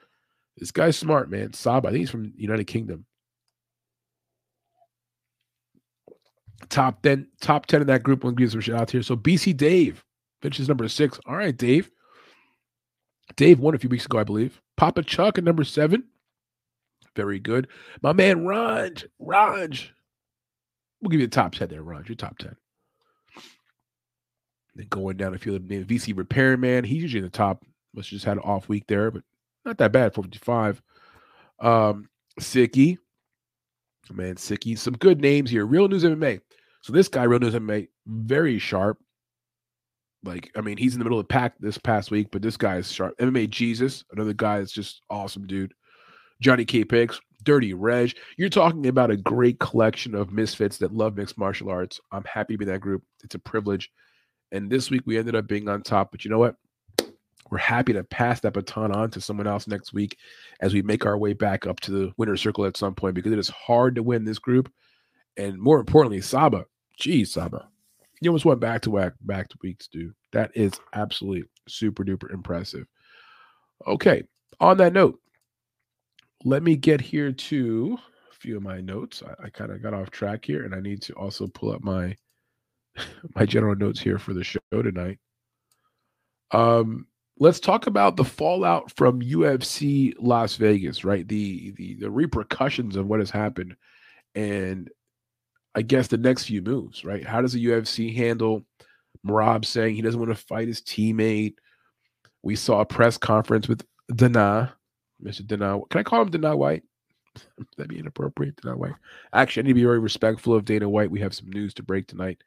This 0.57 0.71
guy's 0.71 0.97
smart, 0.97 1.31
man. 1.31 1.53
Saba, 1.53 1.89
I 1.89 1.91
think 1.91 2.01
he's 2.01 2.11
from 2.11 2.33
United 2.37 2.65
Kingdom. 2.65 3.05
Top 6.71 7.03
10, 7.03 7.29
top 7.41 7.67
10 7.67 7.83
in 7.83 7.87
that 7.89 8.03
group. 8.03 8.25
One 8.25 8.35
gives 8.35 8.53
some 8.53 8.63
shout 8.63 8.81
out 8.81 8.91
here. 8.91 9.03
So 9.03 9.17
BC 9.17 9.57
Dave 9.57 10.03
finishes 10.41 10.69
number 10.69 10.89
six. 10.89 11.21
All 11.27 11.37
right, 11.37 11.57
Dave. 11.57 11.91
Dave 13.37 13.61
won 13.61 13.75
a 13.75 13.79
few 13.79 13.91
weeks 13.91 14.07
ago, 14.07 14.19
I 14.19 14.25
believe. 14.25 14.63
Papa 14.77 15.03
Chuck 15.03 15.37
at 15.37 15.45
number 15.45 15.65
seven. 15.65 16.05
Very 17.15 17.39
good. 17.39 17.69
My 18.03 18.13
man 18.13 18.47
Raj. 18.47 19.07
Raj. 19.19 19.93
We'll 21.01 21.11
give 21.11 21.21
you 21.21 21.27
the 21.27 21.35
top 21.35 21.53
10 21.53 21.69
there, 21.69 21.83
Raj. 21.83 22.09
Your 22.09 22.17
top 22.17 22.39
10. 22.39 22.57
Then 24.75 24.87
going 24.91 25.17
down 25.17 25.35
a 25.35 25.39
few 25.39 25.55
of 25.55 25.67
the 25.67 25.85
VC 25.85 26.17
Repairman. 26.17 26.85
He's 26.85 27.03
usually 27.03 27.19
in 27.19 27.25
the 27.25 27.31
top. 27.31 27.65
Must 27.95 28.09
have 28.09 28.17
just 28.17 28.25
had 28.25 28.37
an 28.37 28.43
off 28.45 28.69
week 28.69 28.85
there, 28.89 29.11
but 29.11 29.23
not 29.65 29.79
that 29.79 29.93
bad. 29.93 30.15
455. 30.15 30.83
Um, 31.61 32.09
Sicky. 32.41 32.99
Man, 34.13 34.37
Sicky. 34.37 34.79
Some 34.79 34.95
good 34.95 35.21
names 35.21 35.51
here. 35.51 35.67
Real 35.67 35.89
News 35.89 36.05
MMA. 36.05 36.41
So 36.83 36.93
this 36.93 37.09
guy, 37.09 37.25
Real 37.25 37.41
News 37.41 37.55
MMA, 37.55 37.89
very 38.07 38.59
sharp. 38.59 38.99
Like, 40.23 40.51
I 40.57 40.61
mean, 40.61 40.77
he's 40.77 40.95
in 40.95 40.99
the 40.99 41.05
middle 41.05 41.19
of 41.19 41.25
the 41.25 41.33
pack 41.33 41.55
this 41.59 41.79
past 41.79 42.11
week, 42.11 42.29
but 42.31 42.43
this 42.43 42.57
guy 42.57 42.77
is 42.77 42.91
sharp. 42.91 43.17
MMA 43.19 43.49
Jesus, 43.51 44.05
another 44.13 44.33
guy 44.33 44.59
that's 44.59 44.73
just 44.73 45.03
awesome, 45.11 45.47
dude. 45.47 45.73
Johnny 46.41 46.65
K 46.65 46.85
Picks, 46.85 47.21
Dirty 47.47 47.73
Reg. 47.73 48.15
You're 48.37 48.51
talking 48.51 48.87
about 48.89 49.11
a 49.11 49.17
great 49.17 49.59
collection 49.59 50.15
of 50.15 50.33
misfits 50.33 50.77
that 50.79 50.93
love 50.93 51.17
mixed 51.17 51.39
martial 51.39 51.71
arts. 51.71 51.99
I'm 52.13 52.25
happy 52.25 52.55
to 52.55 52.59
be 52.59 52.65
in 52.67 52.73
that 52.73 52.81
group. 52.81 53.03
It's 53.25 53.35
a 53.35 53.39
privilege. 53.39 53.91
And 54.53 54.69
this 54.69 54.91
week 54.91 55.03
we 55.07 55.17
ended 55.17 55.35
up 55.35 55.47
being 55.47 55.69
on 55.69 55.83
top, 55.83 56.11
but 56.11 56.25
you 56.25 56.31
know 56.31 56.39
what? 56.39 56.57
We're 57.51 57.59
happy 57.59 57.93
to 57.93 58.03
pass 58.03 58.41
that 58.41 58.55
baton 58.55 58.93
on 58.93 59.11
to 59.13 59.21
someone 59.21 59.47
else 59.47 59.69
next 59.69 59.93
week 59.93 60.19
as 60.61 60.75
we 60.75 60.83
make 60.83 61.07
our 61.07 61.17
way 61.17 61.33
back 61.33 61.67
up 61.67 61.79
to 61.81 61.93
the 61.93 62.13
winner 62.17 62.37
circle 62.37 62.65
at 62.65 62.77
some 62.77 62.95
point 62.95 63.15
because 63.15 63.33
it 63.33 63.39
is 63.39 63.49
hard 63.49 63.95
to 63.95 64.03
win 64.03 64.25
this 64.25 64.41
group. 64.41 64.71
And 65.37 65.57
more 65.59 65.79
importantly, 65.79 66.21
Saba. 66.21 66.67
Geez, 66.99 67.33
Saba. 67.33 67.69
You 68.21 68.31
almost 68.31 68.45
went 68.45 68.61
back 68.61 68.83
to 68.83 68.91
back 68.91 69.13
back 69.21 69.49
to 69.51 69.59
weeks, 69.63 69.87
dude. 69.87 70.15
That 70.33 70.51
is 70.55 70.73
absolutely 70.95 71.45
super 71.69 72.05
duper 72.05 72.33
impressive. 72.33 72.87
Okay. 73.87 74.25
On 74.59 74.77
that 74.79 74.95
note, 74.95 75.21
let 76.47 76.63
me 76.63 76.77
get 76.77 77.01
here 77.01 77.33
to 77.33 77.99
a 78.31 78.35
few 78.35 78.57
of 78.57 78.63
my 78.63 78.81
notes. 78.81 79.21
I, 79.27 79.47
I 79.47 79.51
kind 79.51 79.73
of 79.73 79.83
got 79.83 79.93
off 79.93 80.11
track 80.11 80.45
here, 80.45 80.65
and 80.65 80.77
I 80.77 80.81
need 80.81 81.03
to 81.03 81.13
also 81.15 81.49
pull 81.49 81.73
up 81.73 81.83
my 81.83 82.17
my 83.35 83.45
general 83.45 83.75
notes 83.75 84.01
here 84.01 84.19
for 84.19 84.33
the 84.33 84.45
show 84.45 84.61
tonight. 84.71 85.19
Um, 86.53 87.09
let's 87.41 87.59
talk 87.59 87.89
about 87.89 88.17
the 88.17 88.25
fallout 88.25 88.93
from 88.97 89.21
UFC 89.21 90.15
Las 90.21 90.55
Vegas, 90.55 91.05
right? 91.05 91.27
The 91.27 91.73
the 91.73 91.97
the 91.97 92.11
repercussions 92.11 92.95
of 92.95 93.09
what 93.09 93.19
has 93.19 93.31
happened, 93.31 93.75
and 94.37 94.89
I 95.75 95.83
guess 95.83 96.07
the 96.07 96.17
next 96.17 96.45
few 96.45 96.63
moves, 96.63 97.05
right? 97.05 97.27
How 97.27 97.43
does 97.43 97.55
the 97.55 97.67
UFC 97.67 98.15
handle 98.15 98.65
Merab 99.27 99.65
saying 99.65 99.97
he 99.97 100.03
doesn't 100.03 100.21
want 100.21 100.31
to 100.31 100.47
fight 100.47 100.69
his 100.69 100.81
teammate? 100.81 101.55
We 102.45 102.55
saw 102.55 102.83
a 102.83 102.87
press 102.87 103.19
conference 103.19 103.67
with 103.67 103.85
Dana, 104.15 104.76
Mr. 105.23 105.47
Dana. 105.47 105.81
Can 105.91 106.01
I 106.01 106.03
call 106.03 106.23
him 106.23 106.31
Dana 106.31 106.57
White? 106.57 106.83
That'd 107.77 107.91
be 107.91 107.99
inappropriate, 107.99 108.61
Dana 108.61 108.77
White. 108.77 108.95
Actually, 109.33 109.63
I 109.63 109.65
need 109.65 109.71
to 109.71 109.75
be 109.75 109.85
very 109.85 109.99
respectful 109.99 110.55
of 110.55 110.65
Dana 110.65 110.89
White. 110.89 111.11
We 111.11 111.21
have 111.21 111.35
some 111.35 111.51
news 111.51 111.75
to 111.75 111.83
break 111.83 112.07
tonight 112.07 112.43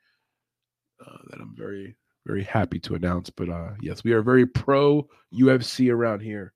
uh, 1.05 1.17
that 1.29 1.39
I'm 1.39 1.55
very, 1.55 1.95
very 2.25 2.43
happy 2.43 2.79
to 2.81 2.95
announce. 2.95 3.29
But 3.29 3.49
uh, 3.49 3.71
yes, 3.81 4.03
we 4.03 4.13
are 4.13 4.21
very 4.21 4.45
pro 4.45 5.07
UFC 5.33 5.91
around 5.91 6.21
here. 6.21 6.53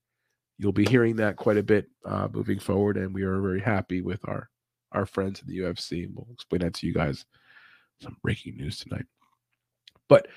You'll 0.57 0.71
be 0.71 0.85
hearing 0.85 1.15
that 1.17 1.35
quite 1.35 1.57
a 1.57 1.63
bit 1.63 1.87
uh, 2.05 2.27
moving 2.31 2.59
forward, 2.59 2.97
and 2.97 3.13
we 3.13 3.23
are 3.23 3.41
very 3.41 3.61
happy 3.61 4.01
with 4.01 4.27
our 4.27 4.49
our 4.91 5.05
friends 5.05 5.41
in 5.41 5.47
the 5.47 5.59
UFC. 5.59 6.07
We'll 6.13 6.27
explain 6.31 6.61
that 6.61 6.75
to 6.75 6.87
you 6.87 6.93
guys. 6.93 7.25
Some 8.01 8.17
breaking 8.21 8.57
news 8.57 8.79
tonight. 8.79 9.05
But 10.07 10.27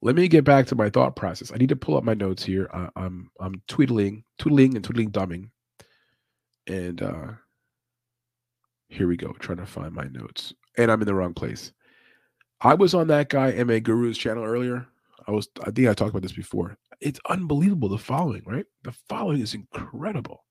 let 0.00 0.14
me 0.14 0.28
get 0.28 0.44
back 0.44 0.66
to 0.66 0.76
my 0.76 0.90
thought 0.90 1.16
process. 1.16 1.50
I 1.52 1.56
need 1.56 1.70
to 1.70 1.76
pull 1.76 1.96
up 1.96 2.04
my 2.04 2.14
notes 2.14 2.44
here. 2.44 2.68
I'm 2.94 3.30
I'm 3.40 3.62
tweetling, 3.68 4.22
tweetling, 4.40 4.76
and 4.76 4.86
tweetling 4.86 5.10
dumbing, 5.10 5.50
and 6.66 7.02
uh, 7.02 7.32
here 8.88 9.08
we 9.08 9.16
go. 9.16 9.32
Trying 9.32 9.58
to 9.58 9.66
find 9.66 9.92
my 9.92 10.04
notes, 10.04 10.54
and 10.76 10.90
I'm 10.90 11.00
in 11.00 11.06
the 11.06 11.14
wrong 11.14 11.34
place. 11.34 11.72
I 12.60 12.74
was 12.74 12.94
on 12.94 13.08
that 13.08 13.28
guy 13.28 13.52
Ma 13.64 13.74
Guru's 13.74 14.18
channel 14.18 14.44
earlier. 14.44 14.86
I 15.26 15.32
was. 15.32 15.48
I 15.62 15.70
think 15.70 15.88
I 15.88 15.94
talked 15.94 16.10
about 16.10 16.22
this 16.22 16.32
before. 16.32 16.76
It's 17.00 17.20
unbelievable 17.28 17.88
the 17.88 17.98
following, 17.98 18.42
right? 18.46 18.66
The 18.84 18.92
following 19.08 19.40
is 19.40 19.54
incredible. 19.54 20.44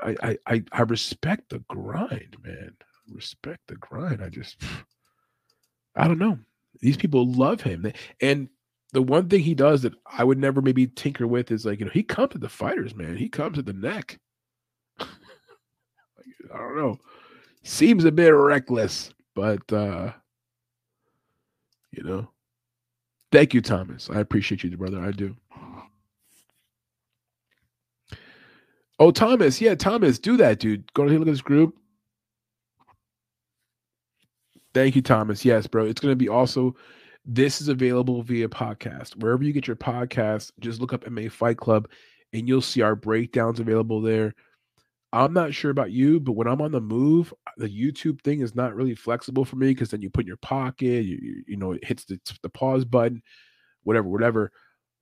I 0.00 0.16
I 0.22 0.38
I, 0.46 0.64
I 0.72 0.82
respect 0.82 1.50
the 1.50 1.58
grind, 1.68 2.36
man. 2.44 2.76
Respect 3.08 3.60
the 3.66 3.76
grind. 3.76 4.22
I 4.22 4.28
just 4.28 4.62
I 5.96 6.06
don't 6.06 6.18
know. 6.18 6.38
These 6.80 6.96
people 6.96 7.30
love 7.30 7.60
him. 7.60 7.92
And 8.20 8.48
the 8.92 9.02
one 9.02 9.28
thing 9.28 9.40
he 9.40 9.54
does 9.54 9.82
that 9.82 9.94
I 10.06 10.24
would 10.24 10.38
never 10.38 10.60
maybe 10.60 10.86
tinker 10.86 11.26
with 11.26 11.50
is 11.50 11.64
like, 11.64 11.78
you 11.78 11.86
know, 11.86 11.92
he 11.92 12.02
comes 12.02 12.34
at 12.34 12.40
the 12.40 12.48
fighters, 12.48 12.94
man. 12.94 13.16
He 13.16 13.28
comes 13.28 13.58
at 13.58 13.66
the 13.66 13.72
neck. 13.72 14.18
I 15.00 15.06
don't 16.50 16.76
know. 16.76 16.98
Seems 17.62 18.04
a 18.04 18.12
bit 18.12 18.30
reckless, 18.30 19.12
but 19.34 19.72
uh 19.72 20.12
you 21.92 22.02
know. 22.02 22.28
Thank 23.30 23.54
you, 23.54 23.60
Thomas. 23.60 24.10
I 24.10 24.20
appreciate 24.20 24.62
you, 24.62 24.76
brother. 24.76 25.00
I 25.00 25.10
do. 25.10 25.36
Oh, 28.98 29.10
Thomas. 29.10 29.60
Yeah, 29.60 29.74
Thomas, 29.74 30.18
do 30.18 30.36
that, 30.36 30.58
dude. 30.58 30.92
Go 30.92 31.04
to 31.04 31.10
look 31.10 31.22
at 31.22 31.26
this 31.26 31.40
group. 31.40 31.76
Thank 34.74 34.96
you, 34.96 35.02
Thomas. 35.02 35.44
Yes, 35.44 35.66
bro. 35.66 35.84
It's 35.84 36.00
going 36.00 36.12
to 36.12 36.16
be 36.16 36.28
also, 36.28 36.74
this 37.24 37.60
is 37.60 37.68
available 37.68 38.22
via 38.22 38.48
podcast. 38.48 39.16
Wherever 39.16 39.42
you 39.44 39.52
get 39.52 39.66
your 39.66 39.76
podcast, 39.76 40.50
just 40.60 40.80
look 40.80 40.92
up 40.92 41.04
MMA 41.04 41.30
Fight 41.30 41.58
Club 41.58 41.88
and 42.32 42.48
you'll 42.48 42.62
see 42.62 42.80
our 42.80 42.96
breakdowns 42.96 43.60
available 43.60 44.00
there. 44.00 44.34
I'm 45.12 45.34
not 45.34 45.52
sure 45.52 45.70
about 45.70 45.92
you, 45.92 46.20
but 46.20 46.32
when 46.32 46.48
I'm 46.48 46.62
on 46.62 46.72
the 46.72 46.80
move, 46.80 47.34
the 47.58 47.68
YouTube 47.68 48.22
thing 48.22 48.40
is 48.40 48.54
not 48.54 48.74
really 48.74 48.94
flexible 48.94 49.44
for 49.44 49.56
me 49.56 49.68
because 49.68 49.90
then 49.90 50.00
you 50.00 50.08
put 50.08 50.24
in 50.24 50.28
your 50.28 50.38
pocket, 50.38 51.04
you, 51.04 51.18
you, 51.20 51.44
you 51.48 51.56
know, 51.58 51.72
it 51.72 51.84
hits 51.84 52.06
the, 52.06 52.18
the 52.42 52.48
pause 52.48 52.86
button, 52.86 53.22
whatever, 53.82 54.08
whatever. 54.08 54.50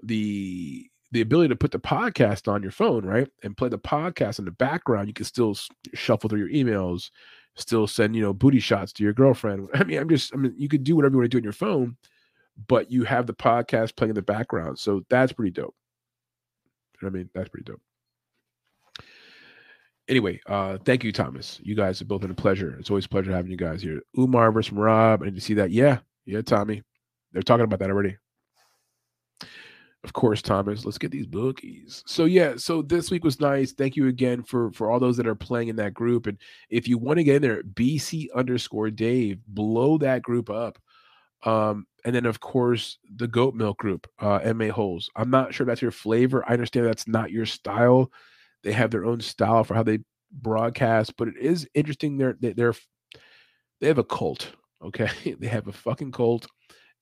The 0.03 0.89
the 1.13 1.21
ability 1.21 1.49
to 1.49 1.57
put 1.57 1.73
the 1.73 1.79
podcast 1.79 2.49
on 2.51 2.63
your 2.63 2.73
phone, 2.73 3.05
right, 3.05 3.29
and 3.43 3.57
play 3.57 3.69
the 3.69 3.79
podcast 3.79 4.39
in 4.39 4.45
the 4.45 4.53
background, 4.53 5.09
you 5.09 5.15
can 5.15 5.25
still 5.25 5.57
shuffle 5.95 6.31
through 6.31 6.39
your 6.39 6.51
emails, 6.51 7.11
still 7.61 7.87
send 7.87 8.15
you 8.17 8.23
know 8.23 8.33
booty 8.33 8.61
shots 8.61 8.93
to 8.95 9.05
your 9.05 9.13
girlfriend. 9.13 9.69
I 9.75 9.85
mean, 9.85 9.99
I'm 9.99 10.09
just 10.09 10.35
I 10.35 10.37
mean 10.37 10.55
you 10.57 10.69
could 10.69 10.85
do 10.85 10.97
whatever 10.97 11.15
you 11.15 11.19
want 11.19 11.31
to 11.31 11.37
do 11.37 11.39
on 11.39 11.45
your 11.45 11.53
phone, 11.53 11.97
but 12.69 12.91
you 12.91 13.05
have 13.05 13.27
the 13.27 13.35
podcast 13.35 13.97
playing 13.97 14.11
in 14.11 14.15
the 14.15 14.23
background, 14.23 14.79
so 14.79 15.03
that's 15.09 15.33
pretty 15.33 15.53
dope. 15.53 15.75
I 17.03 17.09
mean, 17.09 17.31
that's 17.35 17.49
pretty 17.49 17.65
dope. 17.65 17.81
Anyway, 20.09 20.41
uh, 20.47 20.77
thank 20.85 21.05
you, 21.05 21.13
Thomas. 21.13 21.61
You 21.63 21.77
guys 21.77 22.01
have 22.01 22.09
both 22.09 22.23
been 22.23 22.33
a 22.33 22.35
pleasure. 22.35 22.77
It's 22.79 22.91
always 22.91 23.07
a 23.07 23.09
pleasure 23.09 23.31
having 23.31 23.51
you 23.51 23.57
guys 23.57 23.81
here. 23.81 24.01
Umar 24.19 24.51
versus 24.51 24.73
Rob. 24.73 25.23
I 25.23 25.27
need 25.27 25.37
to 25.37 25.41
see 25.41 25.55
that. 25.55 25.71
Yeah, 25.71 25.99
yeah, 26.27 26.43
Tommy. 26.43 26.83
They're 27.33 27.43
talking 27.43 27.65
about 27.65 27.79
that 27.79 27.91
already. 27.91 28.17
Of 30.03 30.15
course, 30.15 30.41
Thomas. 30.41 30.85
Let's 30.85 30.97
get 30.99 31.11
these 31.11 31.27
bookies. 31.27 32.03
So 32.07 32.25
yeah, 32.25 32.55
so 32.57 32.81
this 32.81 33.11
week 33.11 33.23
was 33.23 33.39
nice. 33.41 33.73
Thank 33.73 33.97
you 33.97 34.09
again 34.09 34.43
for 34.43 34.73
for 34.73 34.91
all 34.91 34.99
those 34.99 35.17
that 35.19 35.27
are 35.27 35.35
playing 35.35 35.69
in 35.69 35.77
that 35.77 35.93
group. 35.93 36.27
And 36.27 36.39
if 36.71 36.89
you 36.89 36.97
want 36.97 37.19
to 37.19 37.25
get 37.25 37.37
in 37.37 37.43
there, 37.43 37.63
BC 37.63 38.29
underscore 38.35 38.91
Dave, 38.91 39.41
blow 39.47 39.99
that 39.99 40.23
group 40.23 40.49
up. 40.49 40.79
Um, 41.45 41.87
and 42.05 42.15
then 42.15 42.27
of 42.27 42.41
course 42.41 42.99
the 43.17 43.29
goat 43.29 43.55
milk 43.55 43.79
group, 43.79 44.07
uh, 44.19 44.41
MA 44.55 44.69
holes. 44.69 45.11
I'm 45.17 45.31
not 45.31 45.53
sure 45.53 45.67
that's 45.67 45.83
your 45.83 45.91
flavor. 45.91 46.45
I 46.49 46.55
understand 46.55 46.87
that's 46.87 47.09
not 47.09 47.31
your 47.31 47.47
style. 47.47 48.11
They 48.63 48.73
have 48.73 48.91
their 48.91 49.05
own 49.05 49.21
style 49.21 49.65
for 49.65 49.75
how 49.75 49.83
they 49.83 49.99
broadcast, 50.33 51.17
but 51.17 51.29
it 51.29 51.37
is 51.39 51.69
interesting. 51.75 52.17
They're 52.17 52.37
they're 52.41 52.75
they 53.81 53.89
have 53.89 53.99
a 53.99 54.05
cult. 54.05 54.51
Okay, 54.83 55.11
they 55.39 55.49
have 55.49 55.69
a 55.69 55.73
fucking 55.73 56.13
cult 56.13 56.47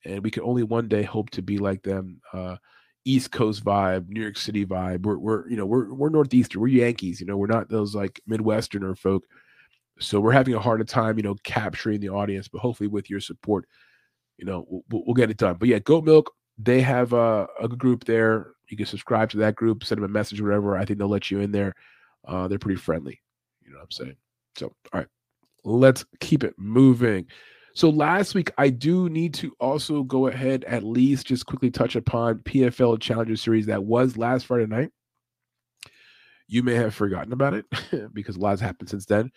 and 0.05 0.23
we 0.23 0.31
can 0.31 0.43
only 0.43 0.63
one 0.63 0.87
day 0.87 1.03
hope 1.03 1.29
to 1.31 1.41
be 1.41 1.57
like 1.57 1.83
them. 1.83 2.21
Uh, 2.33 2.55
East 3.05 3.31
Coast 3.31 3.63
vibe, 3.63 4.09
New 4.09 4.21
York 4.21 4.37
City 4.37 4.65
vibe. 4.65 5.03
We're 5.03 5.17
we're 5.17 5.49
you 5.49 5.57
know 5.57 5.65
we're 5.65 5.93
we're 5.93 6.09
Northeastern. 6.09 6.61
We're 6.61 6.67
Yankees. 6.67 7.19
You 7.19 7.27
know 7.27 7.37
we're 7.37 7.47
not 7.47 7.69
those 7.69 7.95
like 7.95 8.21
Midwesterner 8.29 8.97
folk. 8.97 9.25
So 9.99 10.19
we're 10.19 10.31
having 10.31 10.53
a 10.53 10.59
harder 10.59 10.85
time, 10.85 11.17
you 11.17 11.23
know, 11.23 11.35
capturing 11.43 11.99
the 11.99 12.09
audience. 12.09 12.47
But 12.47 12.61
hopefully, 12.61 12.87
with 12.87 13.09
your 13.09 13.19
support, 13.19 13.67
you 14.37 14.45
know, 14.45 14.65
we'll, 14.89 15.03
we'll 15.05 15.13
get 15.13 15.29
it 15.29 15.37
done. 15.37 15.57
But 15.59 15.67
yeah, 15.67 15.79
Goat 15.79 16.05
Milk, 16.05 16.31
they 16.57 16.81
have 16.81 17.13
a, 17.13 17.47
a 17.61 17.67
group 17.67 18.05
there. 18.05 18.51
You 18.69 18.77
can 18.77 18.85
subscribe 18.85 19.29
to 19.31 19.37
that 19.37 19.55
group, 19.55 19.83
send 19.83 19.97
them 19.97 20.09
a 20.09 20.13
message, 20.13 20.41
whatever. 20.41 20.77
I 20.77 20.85
think 20.85 20.99
they'll 20.99 21.09
let 21.09 21.29
you 21.29 21.39
in 21.39 21.51
there. 21.51 21.73
Uh, 22.27 22.47
they're 22.47 22.59
pretty 22.59 22.79
friendly. 22.79 23.19
You 23.61 23.71
know 23.71 23.77
what 23.77 23.85
I'm 23.85 23.91
saying? 23.91 24.15
So, 24.57 24.67
all 24.93 24.99
right, 24.99 25.07
let's 25.63 26.05
keep 26.19 26.43
it 26.43 26.53
moving. 26.57 27.27
So 27.73 27.89
last 27.89 28.35
week, 28.35 28.51
I 28.57 28.69
do 28.69 29.09
need 29.09 29.33
to 29.35 29.55
also 29.59 30.03
go 30.03 30.27
ahead 30.27 30.63
at 30.65 30.83
least 30.83 31.27
just 31.27 31.45
quickly 31.45 31.71
touch 31.71 31.95
upon 31.95 32.39
PFL 32.39 32.99
Challenger 32.99 33.35
Series 33.35 33.67
that 33.67 33.83
was 33.83 34.17
last 34.17 34.45
Friday 34.45 34.65
night. 34.65 34.89
You 36.47 36.63
may 36.63 36.73
have 36.75 36.95
forgotten 36.95 37.31
about 37.31 37.53
it 37.53 37.65
because 38.13 38.35
a 38.35 38.39
lot 38.39 38.51
has 38.51 38.59
happened 38.59 38.89
since 38.89 39.05
then. 39.05 39.31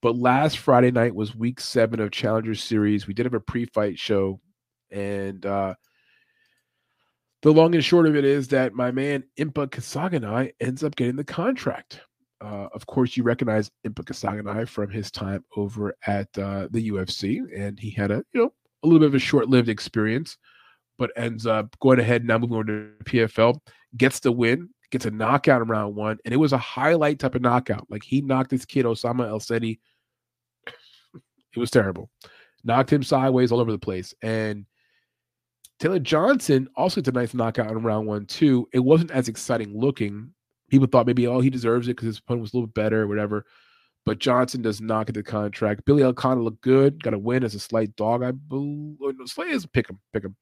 But 0.00 0.16
last 0.16 0.58
Friday 0.58 0.90
night 0.90 1.14
was 1.14 1.34
week 1.34 1.60
seven 1.60 1.98
of 2.00 2.12
Challenger 2.12 2.54
Series. 2.54 3.06
We 3.06 3.14
did 3.14 3.26
have 3.26 3.34
a 3.34 3.40
pre-fight 3.40 3.98
show, 3.98 4.40
and 4.92 5.44
uh, 5.44 5.74
the 7.42 7.52
long 7.52 7.74
and 7.74 7.84
short 7.84 8.06
of 8.06 8.14
it 8.14 8.24
is 8.24 8.48
that 8.48 8.74
my 8.74 8.92
man 8.92 9.24
Impa 9.38 9.68
Kasanganay 9.68 10.52
ends 10.60 10.84
up 10.84 10.94
getting 10.94 11.16
the 11.16 11.24
contract. 11.24 12.00
Uh, 12.40 12.68
of 12.72 12.86
course, 12.86 13.16
you 13.16 13.22
recognize 13.22 13.70
Impa 13.86 14.68
from 14.68 14.90
his 14.90 15.10
time 15.10 15.44
over 15.56 15.96
at 16.06 16.28
uh, 16.38 16.68
the 16.70 16.90
UFC, 16.90 17.40
and 17.56 17.78
he 17.78 17.90
had 17.90 18.10
a 18.10 18.24
you 18.32 18.42
know 18.42 18.52
a 18.82 18.86
little 18.86 19.00
bit 19.00 19.08
of 19.08 19.14
a 19.14 19.18
short-lived 19.18 19.68
experience, 19.68 20.36
but 20.98 21.10
ends 21.16 21.46
up 21.46 21.76
going 21.80 21.98
ahead 21.98 22.24
now 22.24 22.38
moving 22.38 22.56
over 22.56 22.64
to 22.64 22.92
PFL, 23.04 23.58
gets 23.96 24.20
the 24.20 24.30
win, 24.30 24.68
gets 24.90 25.04
a 25.04 25.10
knockout 25.10 25.62
in 25.62 25.68
round 25.68 25.96
one, 25.96 26.18
and 26.24 26.32
it 26.32 26.38
was 26.38 26.52
a 26.52 26.58
highlight 26.58 27.18
type 27.18 27.34
of 27.34 27.42
knockout. 27.42 27.86
Like 27.90 28.04
he 28.04 28.20
knocked 28.20 28.50
this 28.50 28.64
kid 28.64 28.86
Osama 28.86 29.28
El 29.28 29.40
Seti. 29.40 29.80
it 30.66 31.58
was 31.58 31.70
terrible. 31.70 32.08
Knocked 32.62 32.92
him 32.92 33.02
sideways 33.02 33.50
all 33.50 33.60
over 33.60 33.72
the 33.72 33.78
place, 33.78 34.14
and 34.22 34.64
Taylor 35.80 35.98
Johnson 35.98 36.68
also 36.76 37.00
gets 37.00 37.08
a 37.08 37.12
nice 37.12 37.34
knockout 37.34 37.70
in 37.70 37.82
round 37.82 38.06
one 38.06 38.26
too. 38.26 38.68
It 38.72 38.80
wasn't 38.80 39.10
as 39.10 39.28
exciting 39.28 39.76
looking 39.78 40.32
people 40.68 40.86
thought 40.86 41.06
maybe 41.06 41.26
oh 41.26 41.40
he 41.40 41.50
deserves 41.50 41.88
it 41.88 41.92
because 41.92 42.06
his 42.06 42.18
opponent 42.18 42.42
was 42.42 42.52
a 42.52 42.56
little 42.56 42.68
better 42.68 43.02
or 43.02 43.06
whatever. 43.08 43.44
But 44.06 44.20
Johnson 44.20 44.62
does 44.62 44.80
not 44.80 45.06
get 45.06 45.14
the 45.14 45.22
contract. 45.22 45.84
Billy 45.84 46.02
O'Connor 46.02 46.42
looked 46.42 46.62
good, 46.62 47.02
got 47.02 47.12
a 47.12 47.18
win 47.18 47.44
as 47.44 47.54
a 47.54 47.60
slight 47.60 47.94
dog. 47.96 48.22
I 48.22 48.30
believe 48.30 48.96
no, 49.00 49.26
slight 49.26 49.48
is 49.48 49.66
pick 49.66 49.90
him, 49.90 49.98
pick 50.12 50.24
him. 50.24 50.36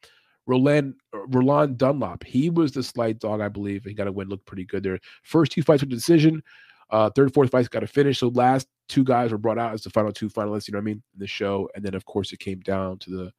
Roland 0.46 0.94
Roland 1.12 1.76
Dunlop, 1.76 2.22
he 2.22 2.50
was 2.50 2.72
the 2.72 2.82
slight 2.82 3.18
dog, 3.18 3.40
I 3.40 3.48
believe. 3.48 3.84
He 3.84 3.94
got 3.94 4.06
a 4.06 4.12
win, 4.12 4.28
looked 4.28 4.46
pretty 4.46 4.64
good 4.64 4.82
there. 4.82 5.00
First 5.24 5.52
two 5.52 5.62
fights 5.62 5.82
with 5.82 5.90
decision. 5.90 6.42
Uh, 6.90 7.10
third, 7.10 7.34
fourth 7.34 7.50
fights 7.50 7.66
got 7.66 7.82
a 7.82 7.88
finish. 7.88 8.20
So 8.20 8.28
last 8.28 8.68
two 8.88 9.02
guys 9.02 9.32
were 9.32 9.38
brought 9.38 9.58
out 9.58 9.72
as 9.72 9.82
the 9.82 9.90
final 9.90 10.12
two 10.12 10.28
finalists. 10.28 10.68
You 10.68 10.72
know 10.72 10.78
what 10.78 10.82
I 10.82 10.92
mean? 10.92 11.02
In 11.14 11.18
the 11.18 11.26
show, 11.26 11.68
and 11.74 11.84
then 11.84 11.94
of 11.94 12.04
course 12.04 12.32
it 12.32 12.38
came 12.38 12.60
down 12.60 12.98
to 13.00 13.10
the 13.10 13.32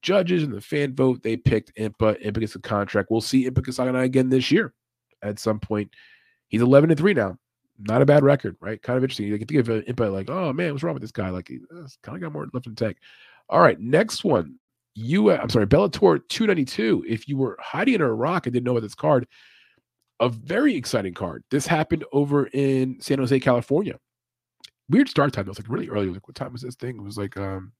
judges 0.00 0.42
and 0.42 0.54
the 0.54 0.62
fan 0.62 0.94
vote. 0.94 1.22
They 1.22 1.36
picked 1.36 1.76
Impa. 1.76 2.24
Impa 2.24 2.40
gets 2.40 2.54
the 2.54 2.60
contract. 2.60 3.10
We'll 3.10 3.20
see 3.20 3.44
Impa 3.44 3.58
Kasanganay 3.58 4.04
again 4.04 4.30
this 4.30 4.50
year 4.50 4.72
at 5.22 5.38
some 5.38 5.60
point. 5.60 5.90
He's 6.48 6.62
11 6.62 6.90
and 6.90 6.98
3 6.98 7.14
now. 7.14 7.38
Not 7.78 8.02
a 8.02 8.06
bad 8.06 8.22
record, 8.22 8.56
right? 8.60 8.80
Kind 8.80 8.96
of 8.96 9.02
interesting. 9.02 9.26
You 9.26 9.38
can 9.38 9.46
think 9.46 9.60
of 9.60 9.68
an 9.68 9.82
input 9.84 10.12
like, 10.12 10.30
oh 10.30 10.52
man, 10.52 10.72
what's 10.72 10.84
wrong 10.84 10.94
with 10.94 11.02
this 11.02 11.12
guy? 11.12 11.30
Like, 11.30 11.48
he's 11.48 11.98
kind 12.02 12.16
of 12.16 12.22
got 12.22 12.32
more 12.32 12.46
left 12.52 12.66
in 12.66 12.74
the 12.74 12.84
tank. 12.84 12.98
All 13.48 13.60
right, 13.60 13.78
next 13.80 14.24
one. 14.24 14.58
You, 14.94 15.30
I'm 15.32 15.48
sorry, 15.48 15.66
Bellator 15.66 16.20
292. 16.28 17.06
If 17.08 17.26
you 17.26 17.38
were 17.38 17.56
hiding 17.60 17.94
in 17.94 18.02
Iraq 18.02 18.46
and 18.46 18.52
didn't 18.52 18.66
know 18.66 18.72
about 18.72 18.82
this 18.82 18.94
card, 18.94 19.26
a 20.20 20.28
very 20.28 20.76
exciting 20.76 21.14
card. 21.14 21.42
This 21.50 21.66
happened 21.66 22.04
over 22.12 22.46
in 22.48 23.00
San 23.00 23.18
Jose, 23.18 23.40
California. 23.40 23.98
Weird 24.88 25.08
start 25.08 25.32
time. 25.32 25.46
It 25.46 25.48
was 25.48 25.58
like 25.58 25.68
really 25.68 25.88
early. 25.88 26.10
Like, 26.10 26.28
what 26.28 26.36
time 26.36 26.52
was 26.52 26.62
this 26.62 26.76
thing? 26.76 26.96
It 26.96 27.02
was 27.02 27.16
like 27.16 27.36
um 27.36 27.72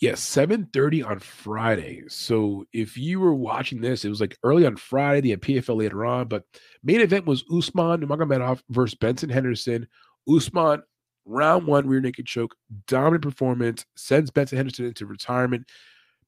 Yes, 0.00 0.20
7:30 0.20 1.02
on 1.02 1.18
Friday. 1.18 2.04
So 2.08 2.64
if 2.72 2.96
you 2.96 3.18
were 3.18 3.34
watching 3.34 3.80
this, 3.80 4.04
it 4.04 4.08
was 4.08 4.20
like 4.20 4.36
early 4.44 4.64
on 4.64 4.76
Friday, 4.76 5.20
the 5.32 5.36
PFL 5.36 5.76
later 5.76 6.04
on, 6.04 6.28
but 6.28 6.44
main 6.84 7.00
event 7.00 7.26
was 7.26 7.44
Usman 7.52 8.00
Nurmagomedov 8.00 8.62
versus 8.70 8.94
Benson 8.94 9.28
Henderson. 9.28 9.88
Usman 10.28 10.82
round 11.24 11.66
one 11.66 11.88
rear 11.88 12.00
naked 12.00 12.26
choke, 12.26 12.54
dominant 12.86 13.22
performance, 13.22 13.84
sends 13.96 14.30
Benson 14.30 14.56
Henderson 14.56 14.86
into 14.86 15.04
retirement. 15.04 15.68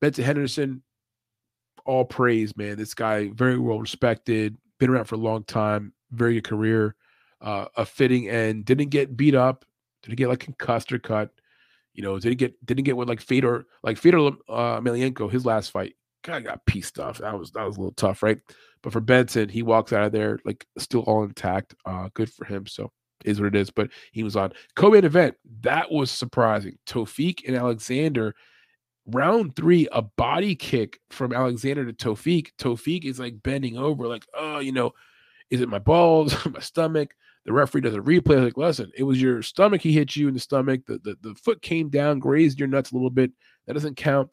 Benson 0.00 0.24
Henderson, 0.24 0.82
all 1.86 2.04
praise, 2.04 2.56
man. 2.56 2.76
This 2.76 2.94
guy 2.94 3.30
very 3.30 3.58
well 3.58 3.80
respected, 3.80 4.56
been 4.78 4.90
around 4.90 5.04
for 5.04 5.14
a 5.14 5.18
long 5.18 5.44
time, 5.44 5.92
very 6.10 6.34
good 6.34 6.44
career, 6.44 6.96
uh, 7.40 7.66
a 7.76 7.86
fitting 7.86 8.28
end. 8.28 8.64
Didn't 8.64 8.88
get 8.88 9.16
beat 9.16 9.36
up, 9.36 9.64
didn't 10.02 10.18
get 10.18 10.28
like 10.28 10.40
concussed 10.40 10.92
or 10.92 10.98
cut. 10.98 11.30
You 11.94 12.02
know, 12.02 12.18
didn't 12.18 12.38
get 12.38 12.64
didn't 12.64 12.84
get 12.84 12.96
what 12.96 13.08
like 13.08 13.20
Fedor 13.20 13.66
like 13.82 13.98
Fedor 13.98 14.18
uh, 14.48 14.80
Emelianenko 14.80 15.30
his 15.30 15.44
last 15.44 15.70
fight 15.70 15.94
of 16.28 16.44
got 16.44 16.66
pieced 16.66 16.98
off. 16.98 17.18
That 17.18 17.38
was 17.38 17.50
that 17.52 17.64
was 17.64 17.76
a 17.76 17.80
little 17.80 17.94
tough, 17.94 18.22
right? 18.22 18.38
But 18.82 18.92
for 18.92 19.00
Benson, 19.00 19.48
he 19.48 19.62
walks 19.62 19.92
out 19.92 20.04
of 20.04 20.12
there 20.12 20.38
like 20.44 20.66
still 20.78 21.00
all 21.02 21.24
intact. 21.24 21.74
Uh, 21.84 22.08
good 22.14 22.30
for 22.32 22.44
him. 22.44 22.66
So 22.66 22.92
is 23.24 23.40
what 23.40 23.48
it 23.48 23.56
is. 23.56 23.70
But 23.70 23.90
he 24.12 24.22
was 24.22 24.36
on 24.36 24.52
co-main 24.76 25.04
event. 25.04 25.36
That 25.62 25.90
was 25.90 26.10
surprising. 26.10 26.78
Tofik 26.86 27.46
and 27.46 27.56
Alexander. 27.56 28.34
Round 29.06 29.56
three, 29.56 29.88
a 29.90 30.02
body 30.02 30.54
kick 30.54 31.00
from 31.10 31.32
Alexander 31.32 31.90
to 31.90 31.92
Tofik. 31.92 32.50
Tofik 32.58 33.04
is 33.04 33.18
like 33.18 33.42
bending 33.42 33.76
over, 33.76 34.06
like, 34.06 34.24
oh, 34.34 34.60
you 34.60 34.72
know, 34.72 34.92
is 35.50 35.60
it 35.60 35.68
my 35.68 35.78
balls, 35.78 36.34
my 36.50 36.60
stomach? 36.60 37.14
The 37.50 37.54
referee 37.54 37.80
does 37.80 37.96
a 37.96 37.98
replay. 37.98 38.44
Like, 38.44 38.56
listen, 38.56 38.92
it 38.96 39.02
was 39.02 39.20
your 39.20 39.42
stomach. 39.42 39.80
He 39.80 39.92
hit 39.92 40.14
you 40.14 40.28
in 40.28 40.34
the 40.34 40.38
stomach. 40.38 40.82
The, 40.86 40.98
the, 40.98 41.16
the 41.20 41.34
foot 41.34 41.60
came 41.62 41.88
down, 41.88 42.20
grazed 42.20 42.60
your 42.60 42.68
nuts 42.68 42.92
a 42.92 42.94
little 42.94 43.10
bit. 43.10 43.32
That 43.66 43.72
doesn't 43.72 43.96
count. 43.96 44.30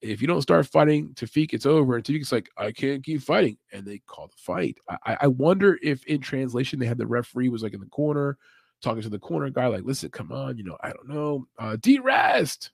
If 0.00 0.22
you 0.22 0.28
don't 0.28 0.42
start 0.42 0.68
fighting 0.68 1.08
Tafik, 1.14 1.54
it's 1.54 1.66
over. 1.66 1.96
And 1.96 2.04
Tafik's 2.04 2.30
like, 2.30 2.48
I 2.56 2.70
can't 2.70 3.02
keep 3.02 3.20
fighting. 3.20 3.58
And 3.72 3.84
they 3.84 3.98
call 4.06 4.28
the 4.28 4.36
fight. 4.36 4.78
I, 4.88 5.16
I 5.22 5.26
wonder 5.26 5.76
if 5.82 6.06
in 6.06 6.20
translation 6.20 6.78
they 6.78 6.86
had 6.86 6.98
the 6.98 7.06
referee 7.06 7.48
was 7.48 7.64
like 7.64 7.74
in 7.74 7.80
the 7.80 7.86
corner 7.86 8.38
talking 8.80 9.02
to 9.02 9.08
the 9.08 9.18
corner 9.18 9.50
guy, 9.50 9.66
like, 9.66 9.82
listen, 9.82 10.10
come 10.10 10.30
on, 10.30 10.56
you 10.56 10.62
know, 10.62 10.76
I 10.84 10.92
don't 10.92 11.08
know. 11.08 11.48
Uh 11.58 11.76
D 11.80 11.98
rest. 12.04 12.70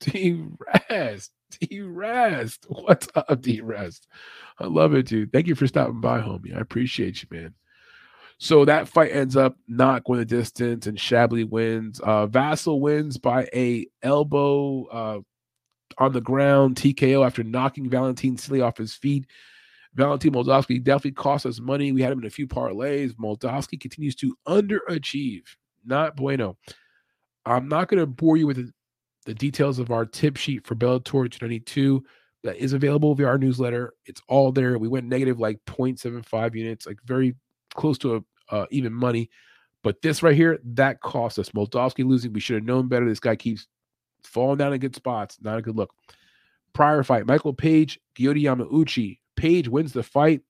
D 0.00 0.42
rest. 0.90 1.30
D 1.60 1.80
rest. 1.80 2.66
What's 2.68 3.06
up, 3.14 3.40
D 3.40 3.60
rest? 3.60 4.08
I 4.58 4.66
love 4.66 4.94
it, 4.94 5.06
dude. 5.06 5.30
Thank 5.30 5.46
you 5.46 5.54
for 5.54 5.68
stopping 5.68 6.00
by, 6.00 6.20
homie. 6.20 6.56
I 6.56 6.58
appreciate 6.58 7.22
you, 7.22 7.28
man. 7.30 7.54
So 8.38 8.64
that 8.64 8.88
fight 8.88 9.12
ends 9.12 9.36
up 9.36 9.56
not 9.68 10.04
going 10.04 10.18
the 10.18 10.24
distance, 10.24 10.86
and 10.86 10.98
Shabliy 10.98 11.48
wins. 11.48 12.00
Uh, 12.02 12.26
Vassell 12.26 12.80
wins 12.80 13.16
by 13.16 13.48
a 13.54 13.86
elbow 14.02 14.84
uh, 14.86 15.20
on 15.98 16.12
the 16.12 16.20
ground 16.20 16.76
TKO 16.76 17.24
after 17.24 17.42
knocking 17.42 17.88
Valentin 17.88 18.36
Silly 18.36 18.60
off 18.60 18.76
his 18.76 18.94
feet. 18.94 19.26
Valentin 19.94 20.32
Moldavsky 20.32 20.82
definitely 20.82 21.12
cost 21.12 21.46
us 21.46 21.60
money. 21.60 21.92
We 21.92 22.02
had 22.02 22.12
him 22.12 22.18
in 22.18 22.26
a 22.26 22.30
few 22.30 22.48
parlays. 22.48 23.12
Moldavsky 23.12 23.78
continues 23.78 24.16
to 24.16 24.36
underachieve. 24.46 25.42
Not 25.84 26.16
bueno. 26.16 26.56
I'm 27.46 27.68
not 27.68 27.88
going 27.88 28.00
to 28.00 28.06
bore 28.06 28.36
you 28.36 28.46
with 28.46 28.56
the, 28.56 28.72
the, 29.26 29.34
details 29.34 29.78
of 29.78 29.90
our 29.90 30.04
tip 30.04 30.36
sheet 30.36 30.66
for 30.66 30.74
Bellator 30.74 31.04
292 31.04 32.02
that 32.42 32.56
is 32.56 32.72
available 32.72 33.14
via 33.14 33.26
our 33.26 33.38
newsletter. 33.38 33.94
It's 34.06 34.22
all 34.28 34.50
there. 34.50 34.78
We 34.78 34.88
went 34.88 35.06
negative 35.06 35.38
like 35.38 35.58
0.75 35.66 36.54
units, 36.54 36.86
like 36.86 36.98
very 37.04 37.36
close 37.74 37.98
to 37.98 38.16
a, 38.16 38.54
uh, 38.54 38.66
even 38.70 38.92
money. 38.92 39.30
But 39.82 40.00
this 40.00 40.22
right 40.22 40.34
here, 40.34 40.58
that 40.64 41.00
cost 41.00 41.38
us. 41.38 41.50
Moldavsky 41.50 42.06
losing. 42.06 42.32
We 42.32 42.40
should 42.40 42.56
have 42.56 42.64
known 42.64 42.88
better. 42.88 43.06
This 43.06 43.20
guy 43.20 43.36
keeps 43.36 43.66
falling 44.22 44.58
down 44.58 44.72
in 44.72 44.80
good 44.80 44.96
spots. 44.96 45.38
Not 45.42 45.58
a 45.58 45.62
good 45.62 45.76
look. 45.76 45.92
Prior 46.72 47.02
fight, 47.02 47.26
Michael 47.26 47.52
Page, 47.52 48.00
Goiti 48.16 48.42
Yamauchi. 48.42 49.18
Page 49.36 49.68
wins 49.68 49.92
the 49.92 50.02
fight. 50.02 50.40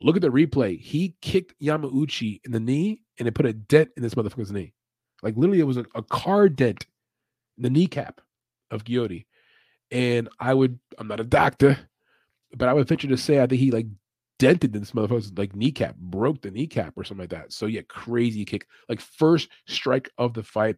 Look 0.00 0.16
at 0.16 0.22
the 0.22 0.30
replay. 0.30 0.78
He 0.80 1.16
kicked 1.20 1.58
Yamauchi 1.60 2.40
in 2.44 2.52
the 2.52 2.60
knee 2.60 3.02
and 3.18 3.26
it 3.26 3.34
put 3.34 3.46
a 3.46 3.52
dent 3.52 3.90
in 3.96 4.02
this 4.02 4.14
motherfucker's 4.14 4.52
knee. 4.52 4.72
Like 5.22 5.36
literally, 5.36 5.60
it 5.60 5.66
was 5.66 5.76
a, 5.76 5.86
a 5.94 6.02
car 6.02 6.48
dent 6.48 6.86
in 7.56 7.62
the 7.62 7.70
kneecap 7.70 8.20
of 8.70 8.84
Goiti. 8.84 9.26
And 9.90 10.28
I 10.38 10.54
would, 10.54 10.78
I'm 10.98 11.08
not 11.08 11.20
a 11.20 11.24
doctor, 11.24 11.78
but 12.56 12.68
I 12.68 12.72
would 12.72 12.88
venture 12.88 13.08
to 13.08 13.16
say 13.16 13.40
I 13.40 13.46
think 13.46 13.60
he 13.60 13.70
like 13.70 13.86
dented 14.44 14.74
this 14.74 14.92
motherfucker's 14.92 15.32
like 15.38 15.56
kneecap, 15.56 15.96
broke 15.96 16.42
the 16.42 16.50
kneecap 16.50 16.92
or 16.96 17.04
something 17.04 17.22
like 17.22 17.30
that. 17.30 17.50
So 17.50 17.64
yeah, 17.64 17.80
crazy 17.88 18.44
kick. 18.44 18.66
Like 18.90 19.00
first 19.00 19.48
strike 19.66 20.10
of 20.18 20.34
the 20.34 20.42
fight, 20.42 20.76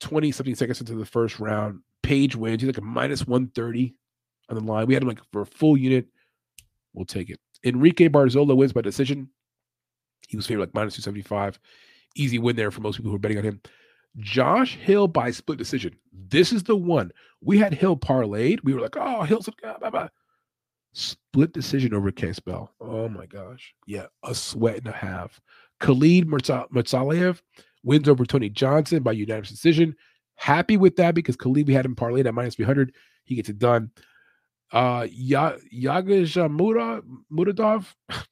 20 0.00 0.32
something 0.32 0.54
seconds 0.54 0.80
into 0.80 0.94
the 0.94 1.04
first 1.04 1.38
round. 1.38 1.80
Page 2.02 2.34
wins. 2.34 2.62
He's 2.62 2.68
like 2.68 2.78
a 2.78 2.80
minus 2.80 3.26
130 3.26 3.94
on 4.48 4.56
the 4.56 4.62
line. 4.62 4.86
We 4.86 4.94
had 4.94 5.02
him 5.02 5.08
like 5.10 5.20
for 5.32 5.42
a 5.42 5.46
full 5.46 5.76
unit. 5.76 6.06
We'll 6.94 7.04
take 7.04 7.28
it. 7.28 7.38
Enrique 7.62 8.08
Barzola 8.08 8.56
wins 8.56 8.72
by 8.72 8.80
decision. 8.80 9.28
He 10.26 10.38
was 10.38 10.46
favored 10.46 10.60
like 10.60 10.74
minus 10.74 10.94
275. 10.94 11.58
Easy 12.14 12.38
win 12.38 12.56
there 12.56 12.70
for 12.70 12.80
most 12.80 12.96
people 12.96 13.10
who 13.10 13.16
are 13.16 13.20
betting 13.20 13.36
on 13.36 13.44
him. 13.44 13.60
Josh 14.16 14.76
Hill 14.76 15.08
by 15.08 15.30
split 15.30 15.58
decision. 15.58 15.94
This 16.10 16.54
is 16.54 16.62
the 16.62 16.76
one. 16.76 17.12
We 17.42 17.58
had 17.58 17.74
Hill 17.74 17.98
parlayed. 17.98 18.60
We 18.64 18.72
were 18.72 18.80
like, 18.80 18.96
oh, 18.96 19.24
Hill's 19.24 19.46
blah, 19.60 19.76
blah, 19.76 19.90
blah. 19.90 20.08
Split 20.96 21.52
decision 21.52 21.92
over 21.94 22.10
Case 22.10 22.40
Bell. 22.40 22.72
Oh 22.80 23.08
my 23.08 23.26
gosh. 23.26 23.74
Yeah, 23.86 24.06
a 24.24 24.34
sweat 24.34 24.78
and 24.78 24.88
a 24.88 24.92
half. 24.92 25.40
Khalid 25.80 26.26
Mursaliyev 26.26 27.40
wins 27.84 28.08
over 28.08 28.24
Tony 28.24 28.48
Johnson 28.48 29.02
by 29.02 29.12
unanimous 29.12 29.50
decision. 29.50 29.94
Happy 30.36 30.76
with 30.76 30.96
that 30.96 31.14
because 31.14 31.36
Khalid, 31.36 31.66
we 31.66 31.74
had 31.74 31.84
him 31.84 31.94
parlayed 31.94 32.26
at 32.26 32.34
minus 32.34 32.54
300. 32.54 32.94
He 33.24 33.34
gets 33.34 33.48
it 33.48 33.58
done. 33.58 33.90
Uh, 34.72 35.06
ya- 35.10 35.56
Yagish 35.72 36.36
Muradov, 37.30 37.84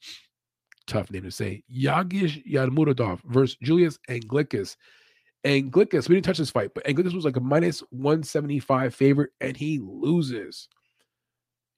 tough 0.86 1.10
name 1.10 1.22
to 1.22 1.30
say. 1.30 1.62
Yagish 1.72 2.44
Yadmuradov 2.50 3.20
versus 3.24 3.56
Julius 3.62 3.98
Anglickas. 4.08 4.76
Anglickas, 5.44 6.08
we 6.08 6.14
didn't 6.14 6.24
touch 6.24 6.38
this 6.38 6.50
fight, 6.50 6.70
but 6.74 6.84
Anglickas 6.84 7.14
was 7.14 7.26
like 7.26 7.36
a 7.36 7.40
minus 7.40 7.80
175 7.90 8.94
favorite, 8.94 9.30
and 9.40 9.56
he 9.56 9.78
loses. 9.82 10.68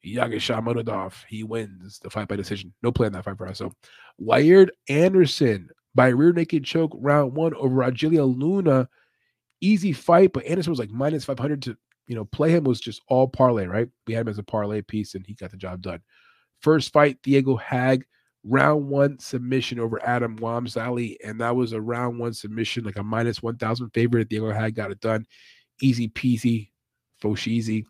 Yagish 0.06 0.54
Muradov, 0.62 1.14
he 1.28 1.42
wins 1.42 1.98
the 1.98 2.10
fight 2.10 2.28
by 2.28 2.36
decision. 2.36 2.72
No 2.82 2.92
play 2.92 3.06
in 3.06 3.12
that 3.14 3.24
fight 3.24 3.36
for 3.36 3.48
us. 3.48 3.58
So, 3.58 3.72
Wired 4.18 4.70
Anderson 4.88 5.68
by 5.94 6.08
rear 6.08 6.32
naked 6.32 6.64
choke 6.64 6.92
round 6.94 7.34
one 7.34 7.54
over 7.54 7.76
Agilia 7.76 8.24
Luna. 8.24 8.88
Easy 9.60 9.92
fight, 9.92 10.32
but 10.32 10.44
Anderson 10.44 10.70
was 10.70 10.78
like 10.78 10.90
minus 10.90 11.24
500 11.24 11.62
to 11.62 11.76
you 12.06 12.14
know, 12.14 12.24
play 12.24 12.50
him 12.50 12.64
was 12.64 12.80
just 12.80 13.02
all 13.08 13.28
parlay, 13.28 13.66
right? 13.66 13.88
We 14.06 14.14
had 14.14 14.22
him 14.22 14.28
as 14.28 14.38
a 14.38 14.42
parlay 14.42 14.82
piece 14.82 15.14
and 15.14 15.26
he 15.26 15.34
got 15.34 15.50
the 15.50 15.56
job 15.56 15.82
done. 15.82 16.00
First 16.60 16.92
fight, 16.92 17.18
Diego 17.22 17.56
Hag, 17.56 18.04
round 18.44 18.88
one 18.88 19.18
submission 19.18 19.80
over 19.80 20.04
Adam 20.06 20.38
Wamsali. 20.38 21.16
And 21.24 21.40
that 21.40 21.56
was 21.56 21.72
a 21.72 21.80
round 21.80 22.18
one 22.18 22.32
submission, 22.32 22.84
like 22.84 22.96
a 22.96 23.02
minus 23.02 23.42
1,000 23.42 23.90
favorite. 23.90 24.28
Diego 24.28 24.50
Hag 24.52 24.74
got 24.74 24.90
it 24.90 25.00
done. 25.00 25.26
Easy 25.80 26.08
peasy, 26.08 26.70
Foshizi. 27.22 27.84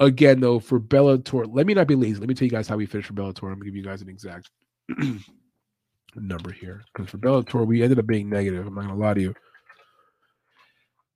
Again, 0.00 0.40
though, 0.40 0.60
for 0.60 0.78
Bellator, 0.78 1.48
let 1.50 1.66
me 1.66 1.74
not 1.74 1.88
be 1.88 1.96
lazy. 1.96 2.20
Let 2.20 2.28
me 2.28 2.34
tell 2.34 2.46
you 2.46 2.52
guys 2.52 2.68
how 2.68 2.76
we 2.76 2.86
finished 2.86 3.08
for 3.08 3.14
Bellator. 3.14 3.50
I'm 3.50 3.58
to 3.58 3.64
give 3.64 3.74
you 3.74 3.82
guys 3.82 4.00
an 4.00 4.08
exact 4.08 4.48
number 6.14 6.52
here. 6.52 6.82
Because 6.92 7.10
for 7.10 7.18
Bellator, 7.18 7.66
we 7.66 7.82
ended 7.82 7.98
up 7.98 8.06
being 8.06 8.30
negative. 8.30 8.66
I'm 8.66 8.74
not 8.74 8.88
to 8.88 8.94
lie 8.94 9.14
to 9.14 9.20
you. 9.20 9.34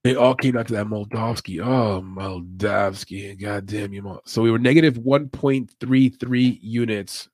They 0.02 0.16
all 0.16 0.34
came 0.34 0.56
out 0.56 0.66
to 0.66 0.72
that 0.74 0.86
Moldavsky. 0.86 1.64
Oh, 1.64 2.02
Moldavsky. 2.02 3.40
God 3.40 3.66
damn 3.66 3.92
you. 3.92 4.20
So 4.26 4.42
we 4.42 4.50
were 4.50 4.58
negative 4.58 4.94
1.33 4.94 6.58
units 6.60 7.28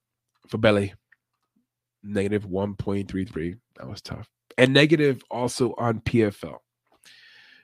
for 0.48 0.58
Belly. 0.58 0.92
Negative 2.02 2.44
1.33. 2.44 3.58
That 3.78 3.88
was 3.88 4.02
tough. 4.02 4.28
And 4.58 4.74
negative 4.74 5.22
also 5.30 5.74
on 5.78 6.00
PFL. 6.00 6.58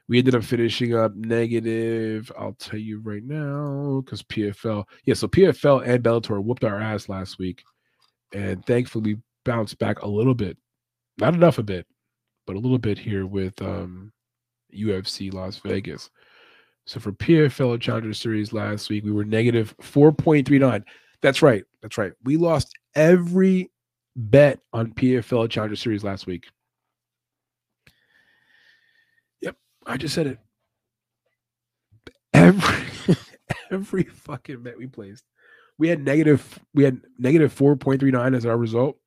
We 0.08 0.18
ended 0.18 0.34
up 0.34 0.44
finishing 0.44 0.94
up 0.94 1.14
negative. 1.14 2.30
I'll 2.38 2.54
tell 2.54 2.78
you 2.78 3.00
right 3.00 3.24
now 3.24 4.02
because 4.04 4.22
PFL. 4.22 4.84
Yeah, 5.04 5.14
so 5.14 5.28
PFL 5.28 5.86
and 5.86 6.04
Bellator 6.04 6.42
whooped 6.42 6.64
our 6.64 6.80
ass 6.80 7.08
last 7.08 7.38
week. 7.38 7.62
And 8.32 8.64
thankfully 8.66 9.14
we 9.14 9.20
bounced 9.44 9.78
back 9.78 10.02
a 10.02 10.08
little 10.08 10.34
bit. 10.34 10.58
Not 11.18 11.34
enough 11.34 11.58
a 11.58 11.62
bit, 11.62 11.86
but 12.46 12.56
a 12.56 12.58
little 12.58 12.78
bit 12.78 12.98
here 12.98 13.26
with 13.26 13.60
um 13.62 14.12
UFC 14.74 15.32
Las 15.32 15.58
Vegas. 15.58 16.10
So 16.86 17.00
for 17.00 17.12
PFL 17.12 17.80
Challenger 17.80 18.12
Series 18.12 18.52
last 18.52 18.90
week, 18.90 19.04
we 19.04 19.12
were 19.12 19.24
negative 19.24 19.74
4.39. 19.80 20.82
That's 21.22 21.40
right. 21.40 21.64
That's 21.80 21.96
right. 21.96 22.12
We 22.24 22.36
lost 22.36 22.74
every 22.94 23.70
bet 24.16 24.60
on 24.72 24.92
PFL 24.92 25.48
Challenger 25.48 25.76
Series 25.76 26.04
last 26.04 26.26
week. 26.26 26.44
Yep, 29.40 29.56
I 29.86 29.96
just 29.96 30.14
said 30.14 30.26
it. 30.26 30.38
Every 32.32 33.16
every 33.70 34.04
fucking 34.04 34.62
bet 34.62 34.78
we 34.78 34.86
placed. 34.86 35.24
We 35.78 35.88
had 35.88 36.04
negative 36.04 36.58
we 36.72 36.84
had 36.84 37.00
negative 37.18 37.54
4.39 37.54 38.36
as 38.36 38.46
our 38.46 38.56
result 38.56 38.98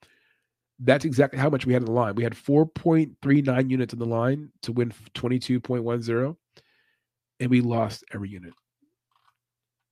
that's 0.79 1.05
exactly 1.05 1.39
how 1.39 1.49
much 1.49 1.65
we 1.65 1.73
had 1.73 1.81
in 1.81 1.87
the 1.87 1.91
line. 1.91 2.15
We 2.15 2.23
had 2.23 2.33
4.39 2.33 3.69
units 3.69 3.93
in 3.93 3.99
the 3.99 4.05
line 4.05 4.51
to 4.63 4.71
win 4.71 4.93
22.10, 5.15 6.35
and 7.39 7.49
we 7.49 7.61
lost 7.61 8.03
every 8.13 8.29
unit. 8.29 8.53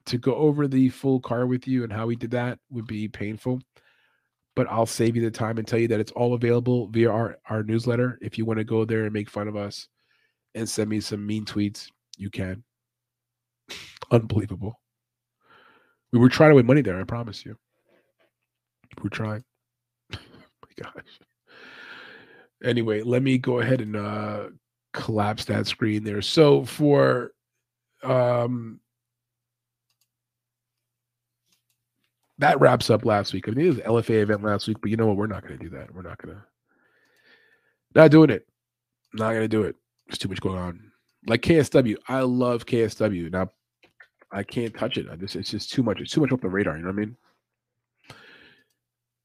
To 0.07 0.17
go 0.19 0.35
over 0.35 0.67
the 0.67 0.89
full 0.89 1.19
car 1.19 1.47
with 1.47 1.67
you 1.67 1.83
and 1.83 1.91
how 1.91 2.05
we 2.05 2.15
did 2.15 2.31
that 2.31 2.59
would 2.69 2.85
be 2.85 3.07
painful, 3.07 3.61
but 4.55 4.67
I'll 4.69 4.85
save 4.85 5.15
you 5.15 5.23
the 5.23 5.31
time 5.31 5.57
and 5.57 5.67
tell 5.67 5.79
you 5.79 5.87
that 5.87 5.99
it's 5.99 6.11
all 6.11 6.35
available 6.35 6.87
via 6.87 7.09
our, 7.09 7.37
our 7.49 7.63
newsletter. 7.63 8.19
If 8.21 8.37
you 8.37 8.45
want 8.45 8.59
to 8.59 8.63
go 8.63 8.85
there 8.85 9.05
and 9.05 9.13
make 9.13 9.29
fun 9.31 9.47
of 9.47 9.55
us 9.55 9.87
and 10.56 10.68
send 10.68 10.90
me 10.90 10.99
some 10.99 11.26
mean 11.26 11.45
tweets, 11.45 11.90
you 12.18 12.30
can. 12.30 12.64
Unbelievable. 14.11 14.80
We 16.11 16.19
were 16.19 16.30
trying 16.30 16.52
to 16.52 16.56
win 16.56 16.65
money 16.65 16.82
there, 16.82 16.99
I 16.99 17.03
promise 17.03 17.45
you. 17.45 17.57
We're 19.03 19.10
trying 19.10 19.44
My 20.11 20.19
gosh. 20.82 21.19
Anyway, 22.64 23.02
let 23.02 23.22
me 23.22 23.38
go 23.38 23.60
ahead 23.60 23.82
and 23.82 23.95
uh, 23.95 24.48
collapse 24.94 25.45
that 25.45 25.68
screen 25.68 26.03
there. 26.03 26.22
So 26.22 26.64
for 26.64 27.32
um 28.03 28.80
that 32.38 32.60
wraps 32.60 32.90
up 32.90 33.06
last 33.06 33.34
week. 33.34 33.48
I 33.48 33.52
mean, 33.52 33.65
it 33.65 33.69
was 33.69 33.77
LFA 33.80 34.22
event 34.22 34.44
last 34.44 34.68
week, 34.68 34.77
but 34.82 34.90
you 34.90 34.98
know 34.98 35.07
what? 35.07 35.15
We're 35.15 35.27
not 35.27 35.44
going 35.44 35.57
to 35.57 35.64
do 35.64 35.69
that. 35.72 35.94
We're 35.94 36.02
not 36.02 36.18
going 36.22 36.36
to. 36.36 36.41
Not 37.94 38.11
doing 38.11 38.30
it. 38.30 38.45
Not 39.14 39.30
going 39.30 39.41
to 39.41 39.48
do 39.48 39.64
it. 39.64 39.77
There's 40.07 40.18
too 40.18 40.30
much 40.30 40.41
going 40.41 40.57
on. 40.57 40.91
Like 41.27 41.41
KSW, 41.41 41.95
I 42.07 42.22
love 42.22 42.65
KSW. 42.65 43.32
Now, 43.32 43.49
I 44.32 44.44
can't 44.44 44.76
touch 44.76 44.98
it. 44.98 45.07
I 45.11 45.15
just 45.15 45.36
it's 45.36 45.49
just 45.49 45.72
too 45.72 45.84
much. 45.84 45.99
It's 45.99 46.11
too 46.11 46.22
much 46.22 46.32
off 46.32 46.41
the 46.41 46.49
radar. 46.49 46.76
You 46.76 46.84
know 46.84 46.90
what 46.90 46.95
I 46.95 46.99
mean? 46.99 47.18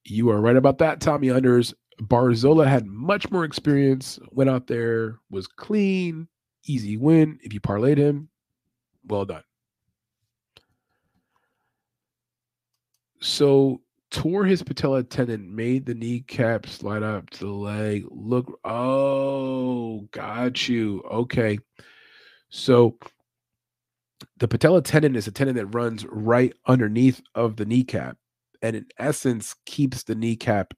You 0.04 0.30
are 0.30 0.40
right 0.40 0.56
about 0.56 0.78
that, 0.78 1.00
Tommy 1.00 1.28
Unders. 1.28 1.74
Barzola 2.02 2.66
had 2.66 2.86
much 2.86 3.30
more 3.30 3.44
experience, 3.44 4.18
went 4.30 4.48
out 4.48 4.66
there, 4.66 5.18
was 5.30 5.46
clean, 5.46 6.26
easy 6.64 6.96
win. 6.96 7.38
If 7.42 7.52
you 7.52 7.60
parlayed 7.60 7.98
him, 7.98 8.28
well 9.06 9.26
done. 9.26 9.42
So 13.20 13.82
tore 14.10 14.44
his 14.44 14.62
patella 14.62 15.02
tendon, 15.02 15.54
made 15.54 15.86
the 15.86 15.94
kneecap 15.94 16.66
slide 16.66 17.02
up 17.02 17.30
to 17.30 17.38
the 17.40 17.52
leg. 17.52 18.04
Look, 18.10 18.58
oh, 18.64 20.00
got 20.12 20.68
you. 20.68 21.02
Okay. 21.10 21.58
So 22.48 22.98
the 24.38 24.48
patella 24.48 24.82
tendon 24.82 25.16
is 25.16 25.26
a 25.26 25.32
tendon 25.32 25.56
that 25.56 25.66
runs 25.66 26.04
right 26.06 26.52
underneath 26.66 27.20
of 27.34 27.56
the 27.56 27.64
kneecap 27.64 28.16
and 28.62 28.76
in 28.76 28.86
essence 28.98 29.54
keeps 29.66 30.02
the 30.02 30.14
kneecap 30.14 30.74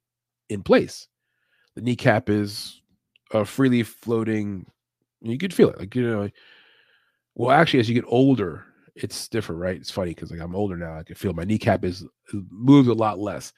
in 0.49 0.63
place. 0.63 1.09
The 1.75 1.83
kneecap 1.83 2.29
is 2.29 2.81
a 3.33 3.45
freely 3.45 3.83
floating. 3.83 4.67
You 5.21 5.39
could 5.39 5.55
feel 5.55 5.71
it, 5.71 5.79
like 5.79 5.95
you 5.95 6.03
know. 6.03 6.29
Well, 7.35 7.51
actually, 7.51 7.81
as 7.81 7.89
you 7.89 7.95
get 7.95 8.05
older, 8.07 8.65
it's 8.95 9.29
different, 9.29 9.61
right? 9.61 9.77
It's 9.77 9.91
funny 9.91 10.11
because 10.11 10.31
like 10.31 10.41
I'm 10.41 10.55
older 10.55 10.77
now, 10.77 10.99
I 10.99 11.03
can 11.03 11.15
feel 11.17 11.33
my 11.33 11.45
kneecap 11.45 11.85
is 11.85 12.05
uh, 12.05 12.39
moves 12.51 12.89
a 12.89 12.95
lot 12.95 13.19
less. 13.19 13.53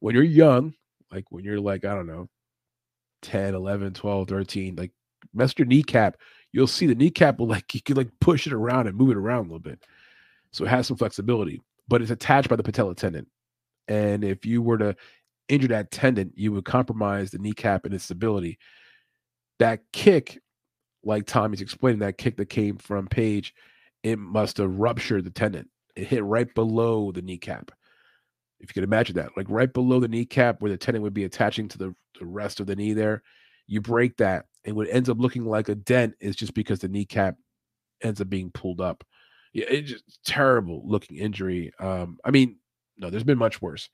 When 0.00 0.14
you're 0.14 0.24
young, 0.24 0.74
like 1.12 1.24
when 1.30 1.44
you're 1.44 1.60
like 1.60 1.84
I 1.84 1.94
don't 1.94 2.06
know, 2.06 2.28
10, 3.22 3.54
11, 3.54 3.94
12, 3.94 4.28
13, 4.28 4.76
like 4.76 4.92
mess 5.34 5.54
your 5.56 5.66
kneecap, 5.66 6.16
you'll 6.52 6.66
see 6.66 6.86
the 6.86 6.94
kneecap 6.94 7.38
will 7.38 7.46
like 7.46 7.74
you 7.74 7.82
can 7.82 7.96
like 7.96 8.10
push 8.20 8.46
it 8.46 8.52
around 8.52 8.86
and 8.86 8.96
move 8.96 9.10
it 9.10 9.16
around 9.16 9.40
a 9.40 9.42
little 9.42 9.58
bit. 9.58 9.84
So 10.52 10.64
it 10.64 10.68
has 10.68 10.86
some 10.86 10.96
flexibility, 10.96 11.60
but 11.88 12.02
it's 12.02 12.10
attached 12.10 12.48
by 12.48 12.56
the 12.56 12.62
patella 12.62 12.94
tendon. 12.94 13.26
And 13.86 14.24
if 14.24 14.44
you 14.44 14.62
were 14.62 14.78
to 14.78 14.96
injure 15.48 15.68
that 15.68 15.90
tendon, 15.90 16.32
you 16.34 16.52
would 16.52 16.64
compromise 16.64 17.30
the 17.30 17.38
kneecap 17.38 17.84
and 17.84 17.94
its 17.94 18.04
stability. 18.04 18.58
That 19.58 19.80
kick, 19.92 20.40
like 21.04 21.26
Tommy's 21.26 21.60
explaining, 21.60 22.00
that 22.00 22.18
kick 22.18 22.36
that 22.36 22.46
came 22.46 22.78
from 22.78 23.06
Page, 23.06 23.54
it 24.02 24.18
must 24.18 24.56
have 24.58 24.78
ruptured 24.78 25.24
the 25.24 25.30
tendon. 25.30 25.68
It 25.96 26.06
hit 26.06 26.24
right 26.24 26.52
below 26.54 27.12
the 27.12 27.22
kneecap. 27.22 27.70
If 28.60 28.70
you 28.70 28.74
could 28.74 28.84
imagine 28.84 29.16
that, 29.16 29.36
like 29.36 29.46
right 29.48 29.72
below 29.72 30.00
the 30.00 30.08
kneecap 30.08 30.60
where 30.60 30.70
the 30.70 30.76
tendon 30.76 31.02
would 31.02 31.14
be 31.14 31.24
attaching 31.24 31.68
to 31.68 31.78
the, 31.78 31.94
the 32.18 32.26
rest 32.26 32.60
of 32.60 32.66
the 32.66 32.76
knee 32.76 32.92
there, 32.92 33.22
you 33.66 33.80
break 33.80 34.16
that. 34.18 34.46
And 34.64 34.76
what 34.76 34.88
ends 34.90 35.08
up 35.08 35.18
looking 35.18 35.44
like 35.44 35.68
a 35.68 35.74
dent 35.74 36.14
is 36.20 36.36
just 36.36 36.52
because 36.52 36.80
the 36.80 36.88
kneecap 36.88 37.36
ends 38.02 38.20
up 38.20 38.28
being 38.28 38.50
pulled 38.50 38.80
up. 38.80 39.04
Yeah, 39.52 39.66
it's 39.68 39.90
just 39.90 40.04
terrible 40.24 40.82
looking 40.84 41.16
injury. 41.16 41.72
Um, 41.80 42.18
I 42.24 42.30
mean, 42.30 42.56
no, 42.98 43.10
there's 43.10 43.24
been 43.24 43.38
much 43.38 43.62
worse. 43.62 43.88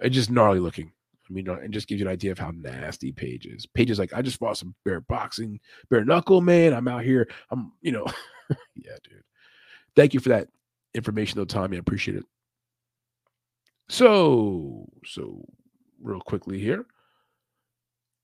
It's 0.00 0.14
just 0.14 0.30
gnarly 0.30 0.60
looking. 0.60 0.92
I 1.28 1.32
mean, 1.32 1.48
it 1.48 1.70
just 1.70 1.88
gives 1.88 2.00
you 2.00 2.06
an 2.06 2.12
idea 2.12 2.32
of 2.32 2.38
how 2.38 2.50
nasty 2.50 3.12
Page 3.12 3.46
is. 3.46 3.66
Page 3.66 3.90
is 3.90 3.98
like, 3.98 4.14
I 4.14 4.22
just 4.22 4.38
fought 4.38 4.56
some 4.56 4.74
bare 4.84 5.02
boxing, 5.02 5.60
bare 5.90 6.04
knuckle, 6.04 6.40
man. 6.40 6.72
I'm 6.72 6.88
out 6.88 7.04
here. 7.04 7.28
I'm, 7.50 7.72
you 7.80 7.92
know, 7.92 8.06
yeah, 8.76 8.96
dude. 9.04 9.22
Thank 9.96 10.14
you 10.14 10.20
for 10.20 10.30
that 10.30 10.48
information, 10.94 11.38
though, 11.38 11.44
Tommy. 11.44 11.76
I 11.76 11.80
appreciate 11.80 12.16
it. 12.18 12.24
So, 13.88 14.88
so 15.04 15.44
real 16.02 16.20
quickly 16.20 16.58
here. 16.60 16.86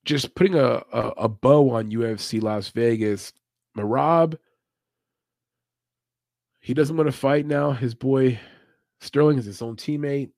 just 0.04 0.34
putting 0.34 0.54
a, 0.54 0.82
a, 0.92 1.08
a 1.18 1.28
bow 1.28 1.70
on 1.70 1.90
UFC 1.90 2.42
Las 2.42 2.68
Vegas. 2.70 3.32
Merab, 3.76 4.38
he 6.60 6.74
doesn't 6.74 6.96
want 6.96 7.08
to 7.08 7.12
fight 7.12 7.46
now. 7.46 7.72
His 7.72 7.94
boy 7.94 8.38
Sterling 9.00 9.38
is 9.38 9.46
his 9.46 9.62
own 9.62 9.76
teammate. 9.76 10.30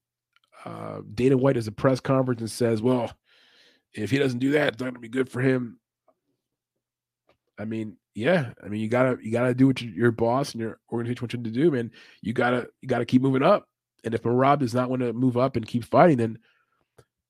Uh, 0.64 1.00
Dana 1.14 1.36
White 1.36 1.56
has 1.56 1.68
a 1.68 1.72
press 1.72 2.00
conference 2.00 2.40
and 2.40 2.50
says, 2.50 2.82
"Well, 2.82 3.12
if 3.94 4.10
he 4.10 4.18
doesn't 4.18 4.40
do 4.40 4.52
that, 4.52 4.74
it's 4.74 4.80
not 4.80 4.86
going 4.86 4.94
to 4.94 5.00
be 5.00 5.08
good 5.08 5.28
for 5.28 5.40
him." 5.40 5.78
I 7.58 7.64
mean, 7.64 7.96
yeah, 8.14 8.52
I 8.64 8.68
mean, 8.68 8.80
you 8.80 8.88
gotta 8.88 9.18
you 9.22 9.32
gotta 9.32 9.54
do 9.54 9.66
what 9.66 9.80
your 9.80 10.10
boss 10.10 10.52
and 10.52 10.60
your 10.60 10.78
organization 10.90 11.22
wants 11.22 11.34
you 11.34 11.42
to 11.42 11.50
do, 11.50 11.70
man. 11.70 11.90
You 12.22 12.32
gotta 12.32 12.68
you 12.80 12.88
gotta 12.88 13.04
keep 13.04 13.22
moving 13.22 13.42
up. 13.42 13.68
And 14.04 14.14
if 14.14 14.22
Merab 14.22 14.60
does 14.60 14.74
not 14.74 14.88
want 14.88 15.02
to 15.02 15.12
move 15.12 15.36
up 15.36 15.56
and 15.56 15.66
keep 15.66 15.84
fighting, 15.84 16.18
then 16.18 16.38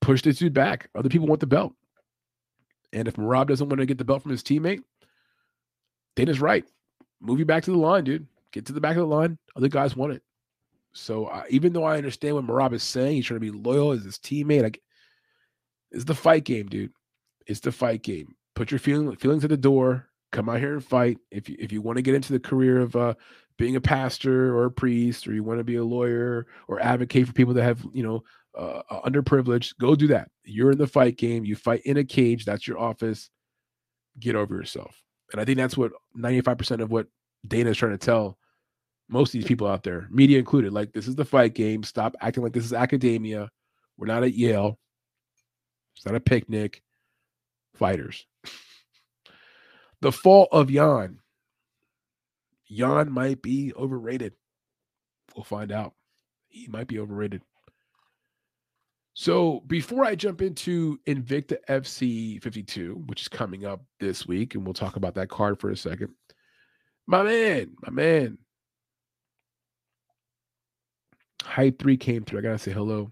push 0.01 0.21
this 0.21 0.37
dude 0.37 0.53
back. 0.53 0.89
Other 0.95 1.09
people 1.09 1.27
want 1.27 1.39
the 1.39 1.47
belt. 1.47 1.73
And 2.93 3.07
if 3.07 3.15
Merab 3.15 3.47
doesn't 3.47 3.67
want 3.67 3.79
to 3.79 3.85
get 3.85 3.97
the 3.97 4.05
belt 4.05 4.21
from 4.21 4.31
his 4.31 4.43
teammate, 4.43 4.81
Dana's 6.15 6.39
right. 6.39 6.63
Move 7.19 7.39
you 7.39 7.45
back 7.45 7.63
to 7.63 7.71
the 7.71 7.77
line, 7.77 8.03
dude. 8.03 8.27
Get 8.51 8.67
to 8.67 8.73
the 8.73 8.81
back 8.81 8.95
of 8.95 9.01
the 9.01 9.15
line. 9.15 9.37
Other 9.55 9.69
guys 9.69 9.95
want 9.95 10.13
it. 10.13 10.21
So 10.93 11.25
uh, 11.25 11.43
even 11.49 11.73
though 11.73 11.83
I 11.83 11.97
understand 11.97 12.35
what 12.35 12.47
Merab 12.47 12.73
is 12.73 12.83
saying, 12.83 13.15
he's 13.15 13.25
trying 13.25 13.39
to 13.39 13.51
be 13.51 13.57
loyal 13.57 13.91
as 13.91 14.03
his 14.03 14.17
teammate. 14.17 14.63
Like, 14.63 14.81
it's 15.91 16.05
the 16.05 16.15
fight 16.15 16.43
game, 16.43 16.67
dude. 16.67 16.91
It's 17.45 17.59
the 17.59 17.71
fight 17.71 18.03
game. 18.03 18.35
Put 18.55 18.71
your 18.71 18.79
feeling, 18.79 19.15
feelings 19.15 19.43
at 19.43 19.49
the 19.49 19.57
door. 19.57 20.06
Come 20.31 20.49
out 20.49 20.59
here 20.59 20.73
and 20.73 20.83
fight. 20.83 21.17
If 21.31 21.49
you 21.49 21.55
if 21.59 21.71
you 21.71 21.81
want 21.81 21.97
to 21.97 22.01
get 22.01 22.15
into 22.15 22.33
the 22.33 22.39
career 22.39 22.79
of 22.79 22.95
uh, 22.95 23.13
being 23.57 23.75
a 23.75 23.81
pastor 23.81 24.55
or 24.55 24.65
a 24.65 24.71
priest, 24.71 25.27
or 25.27 25.33
you 25.33 25.43
want 25.43 25.59
to 25.59 25.63
be 25.63 25.77
a 25.77 25.83
lawyer 25.83 26.47
or 26.67 26.79
advocate 26.79 27.27
for 27.27 27.33
people 27.33 27.53
that 27.53 27.63
have 27.63 27.85
you 27.93 28.03
know 28.03 28.23
uh, 28.57 28.81
uh, 28.89 29.01
underprivileged, 29.09 29.77
go 29.79 29.95
do 29.95 30.07
that. 30.07 30.29
You're 30.43 30.71
in 30.71 30.77
the 30.77 30.87
fight 30.87 31.17
game. 31.17 31.45
You 31.45 31.55
fight 31.55 31.81
in 31.85 31.97
a 31.97 32.03
cage. 32.03 32.43
That's 32.43 32.67
your 32.67 32.79
office. 32.79 33.29
Get 34.19 34.35
over 34.35 34.55
yourself. 34.55 35.01
And 35.31 35.39
I 35.39 35.45
think 35.45 35.57
that's 35.57 35.77
what 35.77 35.91
95% 36.17 36.81
of 36.81 36.89
what 36.89 37.07
Dana 37.47 37.71
is 37.71 37.77
trying 37.77 37.91
to 37.91 37.97
tell 37.97 38.37
most 39.09 39.29
of 39.29 39.33
these 39.33 39.47
people 39.47 39.67
out 39.67 39.83
there, 39.83 40.07
media 40.09 40.39
included. 40.39 40.73
Like, 40.73 40.91
this 40.91 41.07
is 41.07 41.15
the 41.15 41.25
fight 41.25 41.53
game. 41.53 41.83
Stop 41.83 42.15
acting 42.19 42.43
like 42.43 42.53
this 42.53 42.65
is 42.65 42.73
academia. 42.73 43.49
We're 43.97 44.07
not 44.07 44.23
at 44.23 44.33
Yale. 44.33 44.77
It's 45.95 46.05
not 46.05 46.15
a 46.15 46.19
picnic. 46.19 46.81
Fighters. 47.75 48.25
The 50.01 50.11
fall 50.11 50.47
of 50.51 50.69
Yan. 50.69 51.19
Yan 52.67 53.11
might 53.11 53.41
be 53.41 53.73
overrated. 53.75 54.33
We'll 55.35 55.43
find 55.43 55.71
out. 55.71 55.93
He 56.49 56.67
might 56.67 56.87
be 56.87 56.99
overrated. 56.99 57.41
So 59.13 59.61
before 59.65 60.05
I 60.05 60.13
jump 60.15 60.43
into 60.43 60.99
Invicta 61.07 61.57
FC 61.67 62.41
52, 62.43 63.03
which 63.07 63.21
is 63.21 63.27
coming 63.27 63.65
up 63.65 63.83
this 63.99 64.27
week, 64.27 64.53
and 64.53 64.63
we'll 64.63 64.75
talk 64.75 64.95
about 64.95 65.15
that 65.15 65.29
card 65.29 65.59
for 65.59 65.71
a 65.71 65.77
second, 65.77 66.13
my 67.07 67.23
man, 67.23 67.71
my 67.81 67.91
man, 67.91 68.37
Hype 71.43 71.79
3 71.79 71.97
came 71.97 72.23
through. 72.23 72.39
I 72.39 72.41
gotta 72.43 72.59
say 72.59 72.71
hello. 72.71 73.11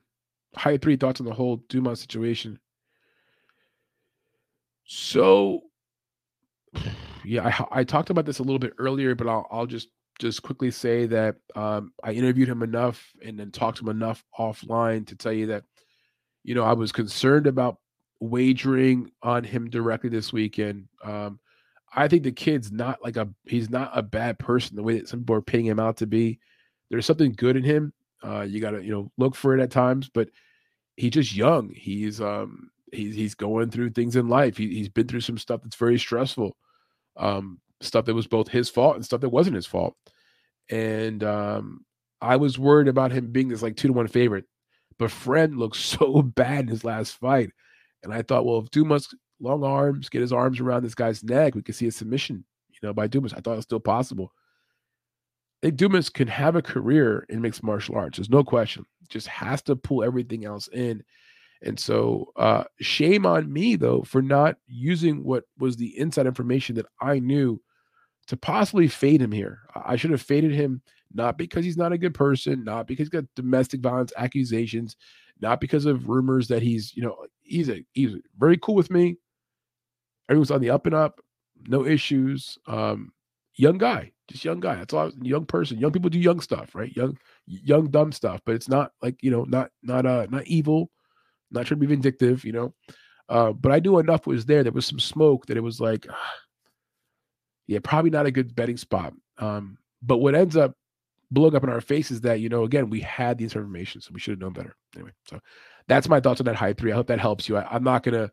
Hype 0.55 0.81
3 0.81 0.97
thoughts 0.97 1.21
on 1.21 1.25
the 1.25 1.33
whole 1.33 1.57
Duma 1.69 1.95
situation. 1.95 2.59
So 4.83 5.61
yeah, 7.23 7.65
I, 7.71 7.79
I 7.79 7.83
talked 7.83 8.09
about 8.09 8.25
this 8.25 8.39
a 8.39 8.43
little 8.43 8.59
bit 8.59 8.73
earlier, 8.77 9.15
but 9.15 9.27
I'll, 9.27 9.47
I'll 9.51 9.65
just 9.65 9.89
just 10.17 10.41
quickly 10.43 10.71
say 10.71 11.05
that 11.07 11.35
um, 11.55 11.91
I 12.01 12.13
interviewed 12.13 12.47
him 12.47 12.63
enough 12.63 13.11
and 13.21 13.37
then 13.37 13.51
talked 13.51 13.79
to 13.79 13.83
him 13.83 13.89
enough 13.89 14.23
offline 14.39 15.05
to 15.07 15.15
tell 15.15 15.33
you 15.33 15.47
that 15.47 15.65
you 16.45 16.53
know, 16.53 16.63
I 16.63 16.73
was 16.73 16.91
concerned 16.91 17.47
about 17.47 17.79
wagering 18.19 19.11
on 19.23 19.43
him 19.43 19.69
directly 19.69 20.09
this 20.09 20.31
weekend. 20.31 20.87
Um, 21.03 21.39
I 21.93 22.07
think 22.07 22.23
the 22.23 22.31
kid's 22.31 22.71
not 22.71 23.03
like 23.03 23.17
a 23.17 23.27
he's 23.45 23.69
not 23.69 23.97
a 23.97 24.03
bad 24.03 24.37
person 24.37 24.75
the 24.75 24.83
way 24.83 24.99
that 24.99 25.09
some 25.09 25.21
people 25.21 25.35
are 25.35 25.41
painting 25.41 25.65
him 25.67 25.79
out 25.79 25.97
to 25.97 26.07
be. 26.07 26.39
There's 26.89 27.05
something 27.05 27.33
good 27.33 27.57
in 27.57 27.63
him. 27.63 27.93
Uh, 28.23 28.41
you 28.41 28.61
gotta, 28.61 28.83
you 28.83 28.91
know, 28.91 29.11
look 29.17 29.35
for 29.35 29.57
it 29.57 29.61
at 29.61 29.71
times, 29.71 30.09
but 30.13 30.29
he's 30.97 31.11
just 31.11 31.35
young. 31.35 31.71
He's 31.73 32.21
um 32.21 32.69
he's 32.91 33.15
he's 33.15 33.33
going 33.33 33.71
through 33.71 33.91
things 33.91 34.15
in 34.15 34.29
life. 34.29 34.55
He, 34.55 34.67
he's 34.69 34.89
been 34.89 35.07
through 35.07 35.21
some 35.21 35.39
stuff 35.39 35.61
that's 35.63 35.75
very 35.75 35.97
stressful. 35.97 36.55
Um, 37.17 37.59
stuff 37.81 38.05
that 38.05 38.13
was 38.13 38.27
both 38.27 38.47
his 38.47 38.69
fault 38.69 38.95
and 38.95 39.05
stuff 39.05 39.21
that 39.21 39.29
wasn't 39.29 39.55
his 39.55 39.65
fault. 39.65 39.95
And 40.69 41.23
um, 41.23 41.85
I 42.21 42.37
was 42.37 42.57
worried 42.57 42.87
about 42.87 43.11
him 43.11 43.31
being 43.31 43.47
this 43.47 43.61
like 43.61 43.75
two 43.75 43.87
to 43.89 43.93
one 43.93 44.07
favorite. 44.07 44.45
But 44.97 45.11
Friend 45.11 45.57
looked 45.57 45.75
so 45.77 46.21
bad 46.21 46.61
in 46.61 46.67
his 46.67 46.83
last 46.83 47.13
fight. 47.13 47.51
And 48.03 48.13
I 48.13 48.21
thought, 48.21 48.45
well, 48.45 48.59
if 48.59 48.71
Dumas 48.71 49.13
long 49.39 49.63
arms, 49.63 50.09
get 50.09 50.21
his 50.21 50.33
arms 50.33 50.59
around 50.59 50.83
this 50.83 50.95
guy's 50.95 51.23
neck, 51.23 51.55
we 51.55 51.61
could 51.61 51.75
see 51.75 51.87
a 51.87 51.91
submission, 51.91 52.45
you 52.69 52.79
know, 52.87 52.93
by 52.93 53.07
Dumas. 53.07 53.33
I 53.33 53.39
thought 53.39 53.53
it 53.53 53.57
was 53.57 53.65
still 53.65 53.79
possible. 53.79 54.31
I 55.61 55.67
think 55.67 55.77
Dumas 55.77 56.09
can 56.09 56.27
have 56.27 56.55
a 56.55 56.61
career 56.61 57.25
in 57.29 57.41
mixed 57.41 57.63
martial 57.63 57.95
arts. 57.95 58.17
There's 58.17 58.29
no 58.29 58.43
question. 58.43 58.85
Just 59.09 59.27
has 59.27 59.61
to 59.63 59.75
pull 59.75 60.03
everything 60.03 60.45
else 60.45 60.67
in. 60.71 61.03
And 61.61 61.79
so, 61.79 62.31
uh, 62.35 62.65
shame 62.79 63.25
on 63.25 63.51
me 63.51 63.75
though 63.75 64.01
for 64.03 64.21
not 64.21 64.57
using 64.67 65.23
what 65.23 65.45
was 65.57 65.77
the 65.77 65.97
inside 65.97 66.27
information 66.27 66.75
that 66.75 66.85
I 67.01 67.19
knew 67.19 67.61
to 68.27 68.37
possibly 68.37 68.87
fade 68.87 69.21
him 69.21 69.31
here. 69.31 69.61
I 69.75 69.95
should 69.95 70.11
have 70.11 70.21
faded 70.21 70.51
him 70.51 70.81
not 71.13 71.37
because 71.37 71.63
he's 71.63 71.77
not 71.77 71.93
a 71.93 71.97
good 71.97 72.13
person, 72.13 72.63
not 72.63 72.87
because 72.87 73.03
he's 73.03 73.21
got 73.21 73.23
domestic 73.35 73.81
violence 73.81 74.11
accusations, 74.17 74.97
not 75.39 75.61
because 75.61 75.85
of 75.85 76.09
rumors 76.09 76.47
that 76.49 76.61
he's, 76.61 76.95
you 76.95 77.03
know, 77.03 77.15
he's 77.41 77.69
a 77.69 77.83
he's 77.93 78.15
very 78.37 78.57
cool 78.57 78.75
with 78.75 78.91
me. 78.91 79.17
Everyone's 80.29 80.51
on 80.51 80.61
the 80.61 80.71
up 80.71 80.85
and 80.85 80.95
up, 80.95 81.21
no 81.67 81.85
issues. 81.85 82.57
Um, 82.67 83.11
young 83.55 83.77
guy, 83.77 84.11
just 84.27 84.43
young 84.43 84.59
guy. 84.59 84.75
That's 84.75 84.93
all. 84.93 85.11
Young 85.21 85.45
person. 85.45 85.79
Young 85.79 85.91
people 85.91 86.09
do 86.09 86.19
young 86.19 86.41
stuff, 86.41 86.75
right? 86.75 86.95
Young, 86.95 87.17
young 87.45 87.89
dumb 87.89 88.11
stuff. 88.11 88.41
But 88.45 88.55
it's 88.55 88.69
not 88.69 88.91
like 89.01 89.21
you 89.21 89.31
know, 89.31 89.43
not 89.43 89.71
not 89.83 90.05
uh 90.05 90.27
not 90.29 90.47
evil, 90.47 90.89
not 91.55 91.65
trying 91.65 91.79
to 91.79 91.87
be 91.87 91.93
vindictive, 91.93 92.45
you 92.45 92.51
know. 92.51 92.73
Uh, 93.27 93.51
but 93.51 93.71
I 93.71 93.79
knew 93.79 93.97
enough 93.99 94.27
was 94.27 94.45
there. 94.45 94.63
There 94.63 94.71
was 94.71 94.85
some 94.85 94.99
smoke 94.99 95.47
that 95.47 95.57
it 95.57 95.63
was 95.63 95.79
like, 95.79 96.05
yeah, 97.67 97.79
probably 97.83 98.11
not 98.11 98.27
a 98.27 98.31
good 98.31 98.55
betting 98.55 98.77
spot. 98.77 99.13
Um, 99.37 99.77
but 100.01 100.17
what 100.17 100.35
ends 100.35 100.55
up 100.55 100.75
blowing 101.31 101.55
up 101.55 101.63
in 101.63 101.69
our 101.69 101.81
faces 101.81 102.21
that 102.21 102.39
you 102.39 102.49
know 102.49 102.63
again 102.63 102.89
we 102.89 103.01
had 103.01 103.37
these 103.37 103.55
information 103.55 103.99
so 103.99 104.11
we 104.13 104.19
should 104.19 104.31
have 104.33 104.39
known 104.39 104.53
better 104.53 104.75
anyway 104.95 105.11
so 105.27 105.39
that's 105.87 106.07
my 106.07 106.19
thoughts 106.19 106.39
on 106.39 106.45
that 106.45 106.55
high 106.55 106.73
three 106.73 106.91
i 106.91 106.95
hope 106.95 107.07
that 107.07 107.19
helps 107.19 107.49
you 107.49 107.57
I, 107.57 107.75
am 107.75 107.83
not 107.83 108.03
gonna 108.03 108.31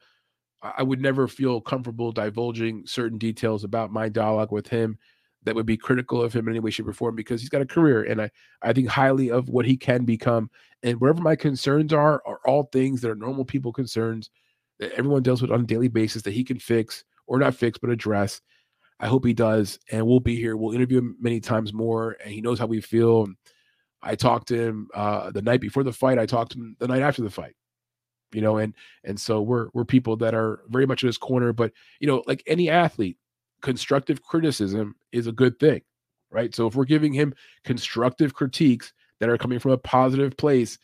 i 0.62 0.82
would 0.82 1.00
never 1.00 1.26
feel 1.26 1.60
comfortable 1.60 2.12
divulging 2.12 2.86
certain 2.86 3.18
details 3.18 3.64
about 3.64 3.92
my 3.92 4.08
dialogue 4.08 4.52
with 4.52 4.68
him 4.68 4.98
that 5.44 5.54
would 5.54 5.66
be 5.66 5.76
critical 5.76 6.22
of 6.22 6.32
him 6.32 6.46
in 6.46 6.54
any 6.54 6.60
way 6.60 6.70
shape 6.70 6.86
or 6.86 6.92
form 6.92 7.16
because 7.16 7.40
he's 7.40 7.50
got 7.50 7.62
a 7.62 7.66
career 7.66 8.02
and 8.04 8.20
i 8.20 8.30
i 8.62 8.72
think 8.72 8.88
highly 8.88 9.30
of 9.30 9.48
what 9.48 9.66
he 9.66 9.76
can 9.76 10.04
become 10.04 10.50
and 10.82 11.00
wherever 11.00 11.20
my 11.20 11.36
concerns 11.36 11.92
are 11.92 12.22
are 12.26 12.40
all 12.46 12.64
things 12.72 13.00
that 13.00 13.10
are 13.10 13.16
normal 13.16 13.44
people 13.44 13.72
concerns 13.72 14.30
that 14.78 14.92
everyone 14.92 15.22
deals 15.22 15.42
with 15.42 15.50
on 15.50 15.60
a 15.60 15.64
daily 15.64 15.88
basis 15.88 16.22
that 16.22 16.34
he 16.34 16.44
can 16.44 16.58
fix 16.58 17.04
or 17.26 17.38
not 17.38 17.54
fix 17.54 17.78
but 17.78 17.90
address 17.90 18.40
I 19.02 19.08
hope 19.08 19.26
he 19.26 19.34
does. 19.34 19.80
And 19.90 20.06
we'll 20.06 20.20
be 20.20 20.36
here. 20.36 20.56
We'll 20.56 20.74
interview 20.74 20.98
him 20.98 21.16
many 21.20 21.40
times 21.40 21.72
more. 21.72 22.16
And 22.22 22.32
he 22.32 22.40
knows 22.40 22.60
how 22.60 22.66
we 22.66 22.80
feel. 22.80 23.26
I 24.00 24.14
talked 24.14 24.48
to 24.48 24.56
him 24.56 24.88
uh, 24.94 25.32
the 25.32 25.42
night 25.42 25.60
before 25.60 25.82
the 25.82 25.92
fight. 25.92 26.18
I 26.18 26.26
talked 26.26 26.52
to 26.52 26.58
him 26.58 26.76
the 26.78 26.86
night 26.86 27.02
after 27.02 27.20
the 27.20 27.30
fight. 27.30 27.54
You 28.32 28.40
know, 28.40 28.56
and 28.56 28.74
and 29.04 29.20
so 29.20 29.42
we're 29.42 29.68
we're 29.74 29.84
people 29.84 30.16
that 30.18 30.34
are 30.34 30.62
very 30.68 30.86
much 30.86 31.02
in 31.02 31.08
his 31.08 31.18
corner. 31.18 31.52
But 31.52 31.72
you 32.00 32.06
know, 32.06 32.22
like 32.26 32.42
any 32.46 32.70
athlete, 32.70 33.18
constructive 33.62 34.22
criticism 34.22 34.94
is 35.12 35.26
a 35.26 35.32
good 35.32 35.58
thing, 35.58 35.82
right? 36.30 36.54
So 36.54 36.66
if 36.66 36.74
we're 36.74 36.84
giving 36.84 37.12
him 37.12 37.34
constructive 37.64 38.34
critiques 38.34 38.92
that 39.20 39.28
are 39.28 39.38
coming 39.38 39.58
from 39.58 39.72
a 39.72 39.78
positive 39.78 40.36
place, 40.36 40.78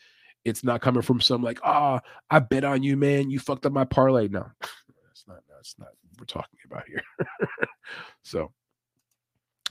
it's 0.45 0.63
not 0.63 0.81
coming 0.81 1.01
from 1.01 1.21
some 1.21 1.43
like, 1.43 1.59
ah, 1.63 1.99
oh, 2.03 2.09
I 2.29 2.39
bet 2.39 2.63
on 2.63 2.81
you, 2.81 2.97
man. 2.97 3.29
You 3.29 3.39
fucked 3.39 3.65
up 3.65 3.73
my 3.73 3.85
parlay. 3.85 4.27
No, 4.29 4.47
that's 4.61 5.25
not 5.27 5.39
that's 5.53 5.75
not 5.77 5.89
we're 6.17 6.25
talking 6.25 6.59
about 6.65 6.87
here. 6.87 7.03
so 8.23 8.51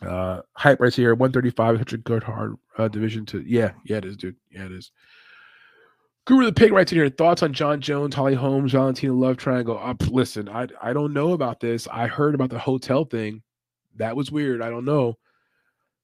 uh 0.03 0.41
hype 0.53 0.81
right 0.81 0.95
here 0.95 1.13
135 1.13 1.79
such 1.79 2.05
good 2.05 2.23
hard 2.23 2.55
uh, 2.79 2.87
division 2.87 3.27
to 3.27 3.41
yeah 3.41 3.73
yeah 3.85 3.97
it 3.97 4.05
is 4.05 4.17
dude 4.17 4.37
yeah 4.49 4.65
it 4.65 4.71
is 4.71 4.93
guru 6.29 6.45
the 6.45 6.53
pig 6.53 6.73
writes 6.73 6.93
in 6.93 6.99
here 6.99 7.09
thoughts 7.09 7.43
on 7.43 7.53
Jon 7.53 7.81
jones 7.81 8.15
holly 8.15 8.35
holmes 8.35 8.73
valentina 8.73 9.13
love 9.13 9.37
triangle 9.37 9.79
up 9.83 10.07
listen 10.09 10.49
i 10.49 10.67
i 10.81 10.93
don't 10.93 11.13
know 11.13 11.33
about 11.33 11.59
this 11.61 11.89
i 11.89 12.07
heard 12.07 12.35
about 12.35 12.51
the 12.51 12.59
hotel 12.59 13.05
thing 13.05 13.43
that 13.97 14.15
was 14.15 14.31
weird 14.31 14.63
i 14.63 14.71
don't 14.71 14.85
know 14.85 15.17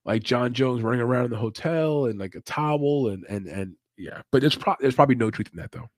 like 0.05 0.22
Jon 0.22 0.52
jones 0.55 0.82
running 0.82 1.01
around 1.01 1.26
in 1.26 1.30
the 1.30 1.36
hotel 1.36 2.06
and 2.06 2.18
like 2.18 2.34
a 2.34 2.40
towel 2.40 3.09
and 3.09 3.24
and 3.28 3.46
and 3.46 3.76
yeah 3.96 4.22
but 4.32 4.40
there's, 4.40 4.56
pro- 4.56 4.76
there's 4.80 4.94
probably 4.94 5.14
no 5.14 5.30
truth 5.30 5.51
in 5.52 5.59
that 5.60 5.70
though 5.70 5.88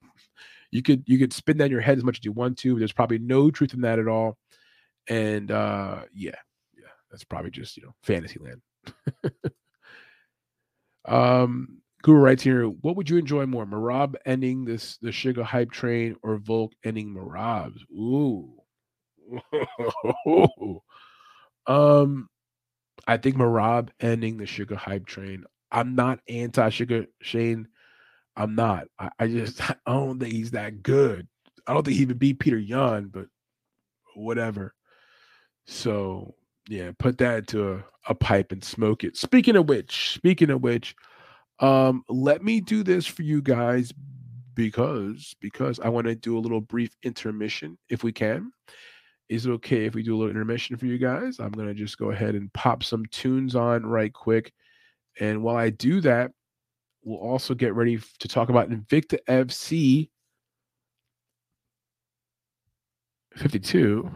you 0.71 0.83
could 0.83 1.05
you 1.07 1.19
could 1.19 1.33
spin 1.33 1.59
that 1.59 1.67
in 1.67 1.71
your 1.71 1.81
head 1.81 1.99
as 1.99 2.05
much 2.05 2.19
as 2.19 2.25
you 2.25 2.33
want 2.33 2.59
to. 2.59 2.79
There's 2.79 2.93
probably 2.93 3.19
no 3.19 3.51
truth 3.51 3.75
in 3.75 3.81
that 3.83 3.99
at 3.99 4.09
all. 4.09 4.37
And 5.09 5.51
uh 5.51 6.03
yeah, 6.13 6.37
yeah, 6.77 6.89
that's 7.11 7.25
probably 7.25 7.51
just 7.51 7.77
you 7.77 7.85
know 7.85 7.95
fantasy 8.03 8.39
land. 8.39 8.61
um 11.07 11.81
Guru 12.07 12.21
writes 12.21 12.45
here, 12.45 12.67
what 12.67 12.95
would 12.95 13.11
you 13.11 13.17
enjoy 13.17 13.47
more, 13.47 13.67
Merab 13.67 14.15
ending 14.25 14.65
this 14.65 14.97
the 14.99 15.11
Sugar 15.11 15.43
hype 15.43 15.73
train 15.73 16.15
or 16.23 16.37
Volk 16.37 16.73
ending 16.85 17.13
Merab's? 17.13 17.83
Ooh. 17.91 18.53
um, 21.67 22.29
I 23.09 23.17
think 23.17 23.35
Merab 23.35 23.89
ending 23.99 24.37
the 24.37 24.47
Sugar 24.47 24.77
hype 24.77 25.05
train. 25.07 25.47
I'm 25.73 25.97
not 25.97 26.21
anti 26.29 26.69
Sugar 26.69 27.07
Shane. 27.23 27.67
I'm 28.37 28.55
not. 28.55 28.87
I, 29.01 29.11
I, 29.19 29.27
just 29.27 29.61
I 29.69 29.75
don't 29.85 30.21
think 30.21 30.33
he's 30.33 30.53
that 30.53 30.85
good. 30.85 31.27
I 31.67 31.75
don't 31.75 31.83
think 31.85 31.97
he 31.97 32.03
even 32.03 32.19
beat 32.19 32.39
Peter 32.39 32.57
Yan, 32.57 33.11
but 33.13 33.27
whatever. 34.15 34.75
So 35.67 36.37
yeah, 36.69 36.93
put 37.01 37.19
that 37.19 37.39
into 37.39 37.73
a, 37.73 37.85
a 38.09 38.15
pipe 38.15 38.53
and 38.53 38.63
smoke 38.63 39.03
it. 39.03 39.17
Speaking 39.17 39.57
of 39.57 39.69
which, 39.69 40.11
speaking 40.11 40.51
of 40.51 40.63
which, 40.63 40.95
um, 41.61 42.03
let 42.09 42.43
me 42.43 42.61
do 42.61 42.83
this 42.83 43.07
for 43.07 43.23
you 43.23 43.41
guys 43.43 43.93
because 44.55 45.35
because 45.41 45.79
I 45.81 45.89
want 45.89 46.07
to 46.07 46.15
do 46.15 46.37
a 46.37 46.41
little 46.41 46.61
brief 46.61 46.95
intermission 47.03 47.79
if 47.89 48.03
we 48.03 48.13
can. 48.13 48.51
Is 49.29 49.47
it 49.47 49.51
okay 49.53 49.87
if 49.87 49.95
we 49.95 50.03
do 50.03 50.15
a 50.15 50.19
little 50.19 50.31
intermission 50.31 50.77
for 50.77 50.87
you 50.87 50.99
guys? 50.99 51.39
I'm 51.41 51.53
gonna 51.53 51.75
just 51.75 51.99
go 51.99 52.11
ahead 52.11 52.35
and 52.35 52.53
pop 52.53 52.83
some 52.83 53.05
tunes 53.07 53.55
on 53.55 53.85
right 53.85 54.13
quick. 54.13 54.53
And 55.21 55.43
while 55.43 55.57
I 55.57 55.71
do 55.71 56.01
that, 56.03 56.33
we'll 57.05 57.19
also 57.19 57.55
get 57.55 57.75
ready 57.75 57.99
to 58.19 58.29
talk 58.29 58.49
about 58.49 58.71
Invicta 58.71 59.19
FC 59.29 60.11
52. 63.37 64.11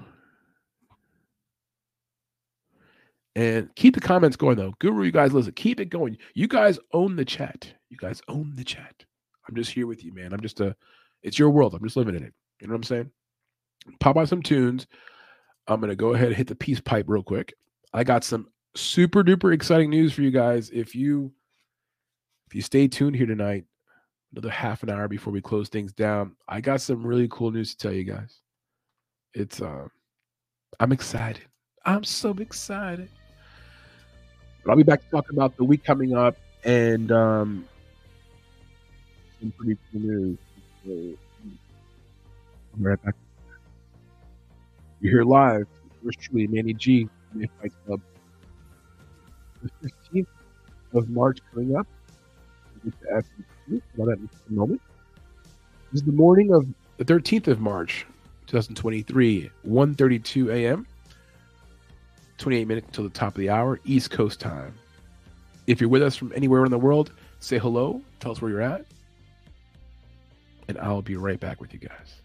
And 3.41 3.75
keep 3.75 3.95
the 3.95 4.03
comments 4.03 4.37
going 4.37 4.59
though. 4.59 4.75
Guru, 4.81 5.05
you 5.05 5.13
guys 5.13 5.33
listen. 5.33 5.53
Keep 5.53 5.81
it 5.81 5.87
going. 5.87 6.19
You 6.35 6.47
guys 6.47 6.79
own 6.93 7.17
the 7.17 7.25
chat. 7.25 7.73
You 7.89 7.97
guys 7.97 8.21
own 8.29 8.53
the 8.55 8.65
chat. 8.65 9.03
I'm 9.49 9.55
just 9.55 9.71
here 9.71 9.87
with 9.87 10.05
you, 10.05 10.13
man. 10.13 10.35
I'm 10.35 10.43
just 10.43 10.61
a 10.61 10.77
it's 11.23 11.39
your 11.39 11.49
world. 11.49 11.75
I'm 11.75 11.83
just 11.83 11.97
living 11.97 12.15
in 12.15 12.23
it. 12.23 12.35
You 12.61 12.67
know 12.67 12.73
what 12.73 12.81
I'm 12.81 12.83
saying? 12.83 13.11
Pop 13.99 14.19
on 14.19 14.27
some 14.27 14.43
tunes. 14.43 14.87
I'm 15.69 15.81
gonna 15.81 15.97
go 15.97 16.13
ahead 16.13 16.27
and 16.27 16.37
hit 16.37 16.49
the 16.49 16.55
peace 16.55 16.83
pipe 16.83 17.07
real 17.09 17.23
quick. 17.23 17.55
I 17.95 18.05
got 18.05 18.25
some 18.25 18.47
super 18.77 19.25
duper 19.25 19.55
exciting 19.55 19.89
news 19.89 20.13
for 20.13 20.21
you 20.21 20.31
guys. 20.31 20.69
If 20.69 20.95
you 20.95 21.33
if 22.47 22.55
you 22.55 22.61
stay 22.61 22.89
tuned 22.89 23.17
here 23.17 23.25
tonight, 23.25 23.65
another 24.33 24.51
half 24.51 24.83
an 24.83 24.91
hour 24.91 25.09
before 25.09 25.33
we 25.33 25.41
close 25.41 25.71
things 25.71 25.95
down, 25.95 26.37
I 26.47 26.61
got 26.61 26.83
some 26.83 27.07
really 27.07 27.29
cool 27.31 27.53
news 27.53 27.71
to 27.71 27.79
tell 27.79 27.95
you 27.95 28.05
guys. 28.05 28.41
It's 29.33 29.63
uh 29.63 29.89
I'm 30.79 30.93
excited. 30.93 31.47
I'm 31.87 32.05
so 32.05 32.33
excited. 32.33 33.09
But 34.65 34.71
I'll 34.71 34.77
be 34.77 34.83
back 34.83 35.03
to 35.03 35.11
talk 35.11 35.31
about 35.31 35.57
the 35.57 35.65
week 35.65 35.85
coming 35.85 36.15
up 36.15 36.37
and 36.65 37.11
um, 37.11 37.69
some 39.41 39.53
pretty 39.53 39.77
cool 39.93 40.01
news. 40.01 40.39
I'm 40.87 41.19
right 42.79 43.03
back. 43.03 43.15
You're 45.01 45.13
here 45.13 45.25
live. 45.25 45.67
Yours 46.03 46.17
truly, 46.17 46.47
Manny 46.47 46.75
G, 46.75 47.09
Fight 47.61 47.73
Club. 47.87 48.01
The 49.63 49.91
15th 50.13 50.27
of 50.95 51.09
March 51.09 51.39
coming 51.53 51.77
up. 51.77 51.87
Just 52.85 52.97
ask 53.15 53.27
you 53.69 53.83
About 53.95 54.07
that 54.07 54.19
in 54.19 54.29
a 54.49 54.53
moment. 54.53 54.81
This 55.93 56.01
is 56.01 56.07
the 56.07 56.13
morning 56.13 56.53
of 56.53 56.67
the 56.97 57.05
13th 57.05 57.49
of 57.49 57.61
March, 57.61 58.07
2023, 58.47 59.51
1.32 59.67 60.53
a.m. 60.55 60.87
28 62.41 62.67
minutes 62.67 62.87
until 62.89 63.05
the 63.05 63.11
top 63.11 63.35
of 63.35 63.41
the 63.41 63.51
hour, 63.51 63.79
East 63.85 64.11
Coast 64.11 64.41
time. 64.41 64.75
If 65.67 65.81
you're 65.81 65.91
with 65.91 66.03
us 66.03 66.17
from 66.17 66.33
anywhere 66.35 66.65
in 66.65 66.71
the 66.71 66.79
world, 66.79 67.13
say 67.39 67.59
hello, 67.59 68.01
tell 68.19 68.33
us 68.33 68.43
where 68.43 68.51
you're 68.51 68.61
at, 68.61 68.85
and 70.67 70.79
I'll 70.79 71.03
be 71.03 71.17
right 71.17 71.39
back 71.39 71.61
with 71.61 71.73
you 71.73 71.79
guys. 71.79 72.20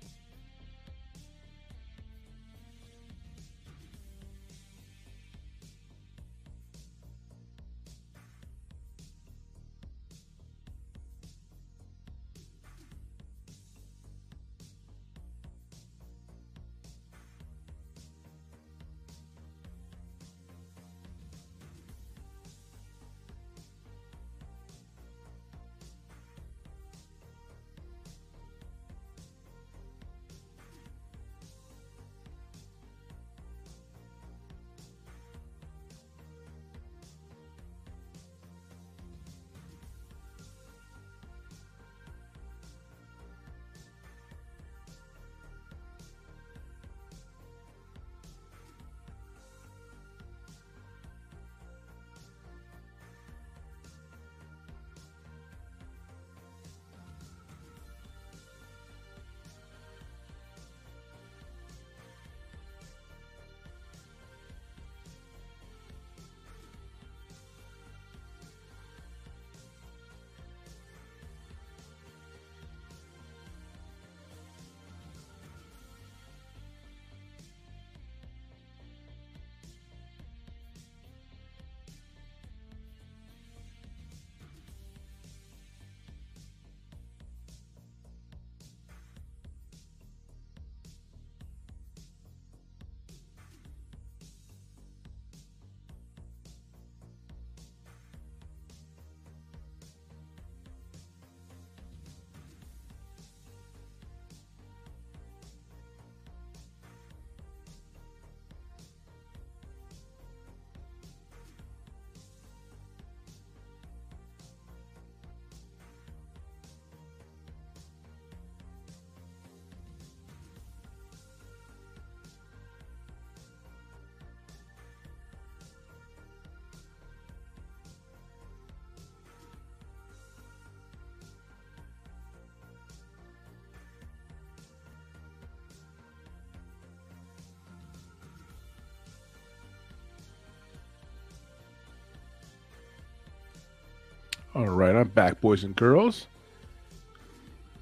Back, 145.16 145.42
boys 145.42 145.64
and 145.64 145.76
girls. 145.76 146.28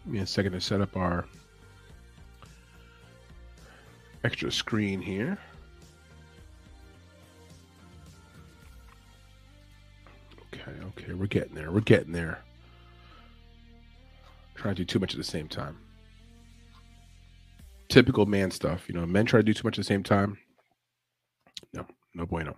Give 0.06 0.14
me 0.14 0.20
a 0.20 0.28
second 0.28 0.52
to 0.54 0.62
set 0.62 0.80
up 0.80 0.96
our 0.96 1.26
extra 4.24 4.52
screen 4.52 5.02
here. 5.02 5.38
Okay, 10.54 10.72
okay, 10.86 11.14
we're 11.14 11.26
getting 11.26 11.56
there. 11.56 11.72
We're 11.72 11.82
getting 11.82 12.14
there. 12.14 12.40
Trying 14.56 14.76
to 14.76 14.82
do 14.82 14.86
too 14.86 15.00
much 15.00 15.14
at 15.14 15.18
the 15.18 15.24
same 15.24 15.48
time. 15.48 15.78
Typical 17.90 18.26
man 18.26 18.52
stuff. 18.52 18.88
You 18.88 18.94
know, 18.94 19.06
men 19.06 19.26
try 19.26 19.40
to 19.40 19.44
do 19.44 19.54
too 19.54 19.68
much 19.68 19.78
at 19.78 19.82
the 19.82 19.88
same 19.88 20.04
time. 20.04 20.38
No, 21.74 21.86
no 22.14 22.26
bueno. 22.26 22.56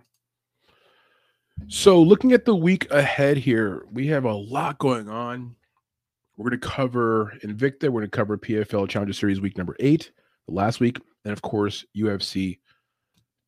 So, 1.68 2.00
looking 2.00 2.32
at 2.32 2.44
the 2.44 2.54
week 2.54 2.90
ahead 2.90 3.36
here, 3.36 3.86
we 3.90 4.06
have 4.08 4.24
a 4.24 4.32
lot 4.34 4.78
going 4.78 5.08
on. 5.08 5.56
We're 6.36 6.50
going 6.50 6.60
to 6.60 6.68
cover 6.68 7.32
Invicta. 7.42 7.84
We're 7.84 8.00
going 8.00 8.10
to 8.10 8.16
cover 8.16 8.38
PFL 8.38 8.88
Challenger 8.88 9.14
Series 9.14 9.40
week 9.40 9.56
number 9.56 9.74
eight, 9.80 10.12
the 10.46 10.54
last 10.54 10.80
week, 10.80 11.00
and 11.24 11.32
of 11.32 11.42
course 11.42 11.84
UFC 11.96 12.58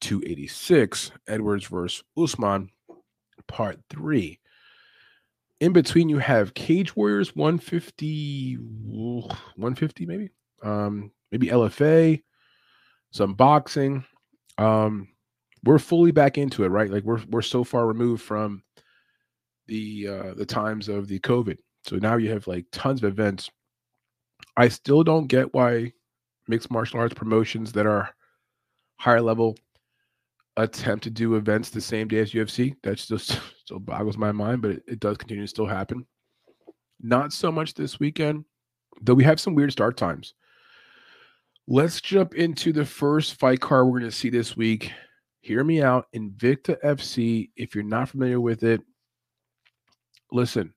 286, 0.00 1.12
Edwards 1.28 1.66
versus 1.66 2.02
Usman, 2.16 2.70
part 3.46 3.78
three. 3.90 4.40
In 5.60 5.72
between, 5.72 6.08
you 6.08 6.18
have 6.18 6.54
Cage 6.54 6.96
Warriors 6.96 7.36
150, 7.36 8.54
150 8.54 10.06
maybe, 10.06 10.30
um, 10.62 11.12
maybe 11.30 11.48
LFA, 11.48 12.22
some 13.10 13.34
boxing. 13.34 14.04
Um, 14.56 15.08
we're 15.64 15.78
fully 15.78 16.10
back 16.10 16.38
into 16.38 16.64
it, 16.64 16.68
right? 16.68 16.90
Like 16.90 17.04
we're 17.04 17.22
we're 17.30 17.42
so 17.42 17.64
far 17.64 17.86
removed 17.86 18.22
from 18.22 18.62
the 19.66 20.08
uh 20.08 20.34
the 20.34 20.46
times 20.46 20.88
of 20.88 21.08
the 21.08 21.20
COVID. 21.20 21.58
So 21.84 21.96
now 21.96 22.16
you 22.16 22.30
have 22.30 22.46
like 22.46 22.66
tons 22.72 23.02
of 23.02 23.08
events. 23.10 23.50
I 24.56 24.68
still 24.68 25.04
don't 25.04 25.26
get 25.26 25.54
why 25.54 25.92
mixed 26.48 26.70
martial 26.70 27.00
arts 27.00 27.14
promotions 27.14 27.72
that 27.72 27.86
are 27.86 28.10
higher 28.98 29.20
level 29.20 29.56
attempt 30.56 31.04
to 31.04 31.10
do 31.10 31.36
events 31.36 31.70
the 31.70 31.80
same 31.80 32.08
day 32.08 32.18
as 32.18 32.32
UFC. 32.32 32.74
That's 32.82 33.06
just 33.08 33.40
still 33.64 33.78
boggles 33.78 34.18
my 34.18 34.32
mind, 34.32 34.62
but 34.62 34.72
it, 34.72 34.82
it 34.86 35.00
does 35.00 35.16
continue 35.16 35.44
to 35.44 35.48
still 35.48 35.66
happen. 35.66 36.06
Not 37.00 37.32
so 37.32 37.52
much 37.52 37.74
this 37.74 38.00
weekend, 38.00 38.44
though 39.00 39.14
we 39.14 39.24
have 39.24 39.40
some 39.40 39.54
weird 39.54 39.72
start 39.72 39.96
times. 39.96 40.34
Let's 41.68 42.00
jump 42.00 42.34
into 42.34 42.72
the 42.72 42.84
first 42.84 43.34
fight 43.34 43.60
card 43.60 43.86
we're 43.86 44.00
going 44.00 44.10
to 44.10 44.16
see 44.16 44.30
this 44.30 44.56
week. 44.56 44.90
Hear 45.48 45.64
me 45.64 45.80
out. 45.80 46.08
Invicta 46.14 46.78
FC. 46.84 47.48
If 47.56 47.74
you're 47.74 47.82
not 47.82 48.10
familiar 48.10 48.38
with 48.38 48.64
it, 48.64 48.82
listen, 50.30 50.74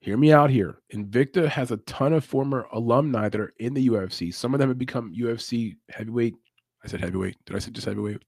hear 0.00 0.16
me 0.16 0.32
out 0.32 0.50
here. 0.50 0.80
Invicta 0.92 1.46
has 1.46 1.70
a 1.70 1.76
ton 1.76 2.12
of 2.12 2.24
former 2.24 2.66
alumni 2.72 3.28
that 3.28 3.40
are 3.40 3.54
in 3.60 3.72
the 3.72 3.88
UFC. 3.88 4.34
Some 4.34 4.54
of 4.54 4.58
them 4.58 4.70
have 4.70 4.78
become 4.78 5.14
UFC 5.14 5.76
heavyweight. 5.88 6.34
I 6.84 6.88
said 6.88 7.00
heavyweight. 7.00 7.36
Did 7.46 7.54
I 7.54 7.60
say 7.60 7.70
just 7.70 7.86
heavyweight? 7.86 8.20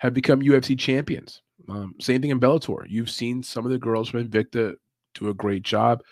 Have 0.00 0.12
become 0.12 0.40
UFC 0.40 0.76
champions. 0.76 1.40
Um, 1.68 1.94
same 2.00 2.20
thing 2.20 2.30
in 2.30 2.40
Bellator. 2.40 2.84
You've 2.88 3.10
seen 3.10 3.44
some 3.44 3.64
of 3.64 3.70
the 3.70 3.78
girls 3.78 4.08
from 4.08 4.26
Invicta 4.26 4.74
do 5.14 5.28
a 5.28 5.34
great 5.34 5.62
job. 5.62 6.02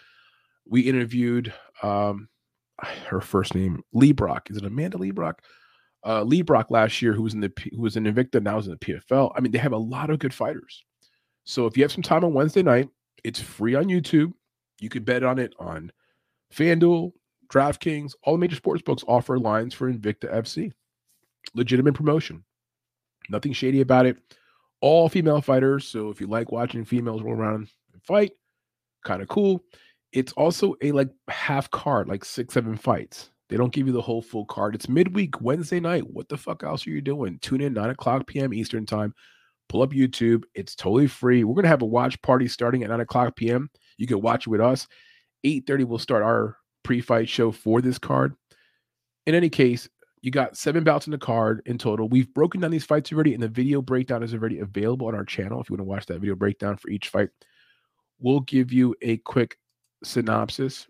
We 0.68 0.82
interviewed 0.82 1.52
um, 1.82 2.28
her 3.09 3.20
first 3.20 3.56
name 3.56 3.82
Lee 3.93 4.12
Brock. 4.12 4.51
Is 4.51 4.56
it 4.56 4.64
Amanda 4.64 4.98
Lee 4.98 5.10
Brock? 5.10 5.43
Uh, 6.05 6.23
Lee 6.23 6.43
Brock 6.43 6.70
last 6.70 7.02
year, 7.02 7.12
who 7.12 7.23
was 7.23 7.35
in 7.35 7.40
the 7.40 7.52
who 7.73 7.82
was 7.82 7.97
in 7.97 8.05
Invicta, 8.05 8.43
now 8.43 8.59
is 8.59 8.66
in 8.66 8.73
the 8.73 8.78
PFL. 8.78 9.32
I 9.35 9.40
mean, 9.40 9.52
they 9.52 9.59
have 9.59 9.73
a 9.73 9.78
lot 9.78 10.10
of 10.10 10.18
good 10.18 10.35
fighters. 10.35 10.85
So 11.44 11.66
if 11.66 11.77
you 11.77 11.85
have 11.85 11.93
some 11.93 12.02
time 12.02 12.24
on 12.24 12.35
Wednesday 12.35 12.62
night, 12.62 12.89
it's 13.24 13.40
free 13.40 13.74
on 13.74 13.86
YouTube. 13.86 14.32
You 14.81 14.89
can 14.89 15.05
bet 15.05 15.24
on 15.24 15.39
it 15.39 15.55
on 15.59 15.90
FanDuel, 16.52 17.12
DraftKings, 17.48 18.12
all 18.23 18.35
the 18.35 18.39
major 18.39 18.56
sports 18.56 18.82
books 18.82 19.05
offer 19.06 19.39
lines 19.39 19.74
for 19.74 19.93
Invicta 19.93 20.32
FC. 20.32 20.73
Legitimate 21.55 21.94
promotion. 21.94 22.44
Nothing 23.28 23.52
shady 23.52 23.81
about 23.81 24.06
it. 24.06 24.16
All 24.81 25.09
female 25.09 25.40
fighters. 25.40 25.86
So 25.86 26.10
if 26.10 26.20
you 26.20 26.27
like 26.27 26.52
watching 26.52 26.85
females 26.85 27.23
roll 27.23 27.35
around 27.35 27.68
and 27.93 28.02
fight, 28.02 28.32
kind 29.05 29.23
of 29.23 29.28
cool. 29.28 29.64
It's 30.12 30.32
also 30.32 30.74
a 30.82 30.93
like 30.93 31.10
half 31.28 31.70
card, 31.70 32.09
like 32.09 32.24
six, 32.24 32.55
seven 32.55 32.77
fights. 32.77 33.31
They 33.48 33.56
don't 33.56 33.73
give 33.73 33.86
you 33.86 33.93
the 33.93 34.02
whole 34.02 34.23
full 34.23 34.44
card. 34.44 34.74
It's 34.74 34.89
midweek, 34.89 35.40
Wednesday 35.40 35.81
night. 35.81 36.10
What 36.10 36.28
the 36.28 36.36
fuck 36.36 36.64
else 36.64 36.86
are 36.86 36.90
you 36.90 37.01
doing? 37.01 37.39
Tune 37.40 37.60
in 37.60 37.74
9 37.74 37.90
o'clock 37.90 38.27
p.m. 38.27 38.52
Eastern 38.52 38.86
time. 38.86 39.14
Pull 39.68 39.82
up 39.82 39.90
YouTube. 39.90 40.44
It's 40.55 40.74
totally 40.74 41.06
free. 41.06 41.44
We're 41.44 41.55
gonna 41.55 41.68
have 41.68 41.82
a 41.82 41.86
watch 41.86 42.20
party 42.23 42.48
starting 42.48 42.82
at 42.82 42.90
9 42.90 43.01
o'clock 43.01 43.36
p.m. 43.36 43.70
You 43.98 44.06
can 44.06 44.20
watch 44.20 44.47
it 44.47 44.51
with 44.51 44.60
us. 44.60 44.86
8:30 45.44 45.85
we'll 45.85 45.98
start 45.98 46.23
our 46.23 46.56
pre-fight 46.82 47.28
show 47.28 47.52
for 47.52 47.81
this 47.81 47.98
card. 47.98 48.35
In 49.27 49.35
any 49.35 49.48
case, 49.48 49.89
you 50.23 50.31
got 50.31 50.56
seven 50.56 50.82
bouts 50.82 51.06
in 51.06 51.12
the 51.12 51.18
card 51.18 51.62
in 51.66 51.78
total. 51.78 52.09
We've 52.09 52.32
broken 52.32 52.60
down 52.60 52.70
these 52.70 52.85
fights 52.85 53.12
already, 53.12 53.35
and 53.35 53.43
the 53.43 53.48
video 53.48 53.81
breakdown 53.81 54.23
is 54.23 54.35
already 54.35 54.60
available 54.60 55.06
on 55.06 55.14
our 55.14 55.24
channel. 55.24 55.60
If 55.60 55.70
you 55.70 55.74
want 55.74 55.81
to 55.81 55.90
watch 55.90 56.06
that 56.06 56.20
video 56.20 56.35
breakdown 56.35 56.77
for 56.77 56.90
each 56.90 57.09
fight, 57.09 57.28
we'll 58.18 58.40
give 58.40 58.73
you 58.73 58.94
a 59.02 59.18
quick 59.18 59.56
synopsis 60.02 60.89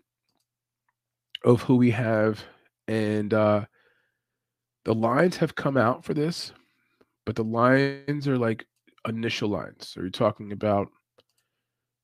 of 1.43 1.61
who 1.61 1.75
we 1.75 1.91
have, 1.91 2.43
and 2.87 3.33
uh, 3.33 3.65
the 4.85 4.93
lines 4.93 5.37
have 5.37 5.55
come 5.55 5.77
out 5.77 6.05
for 6.05 6.13
this, 6.13 6.51
but 7.25 7.35
the 7.35 7.43
lines 7.43 8.27
are 8.27 8.37
like 8.37 8.65
initial 9.07 9.49
lines. 9.49 9.89
So 9.89 10.01
you're 10.01 10.09
talking 10.09 10.51
about 10.51 10.89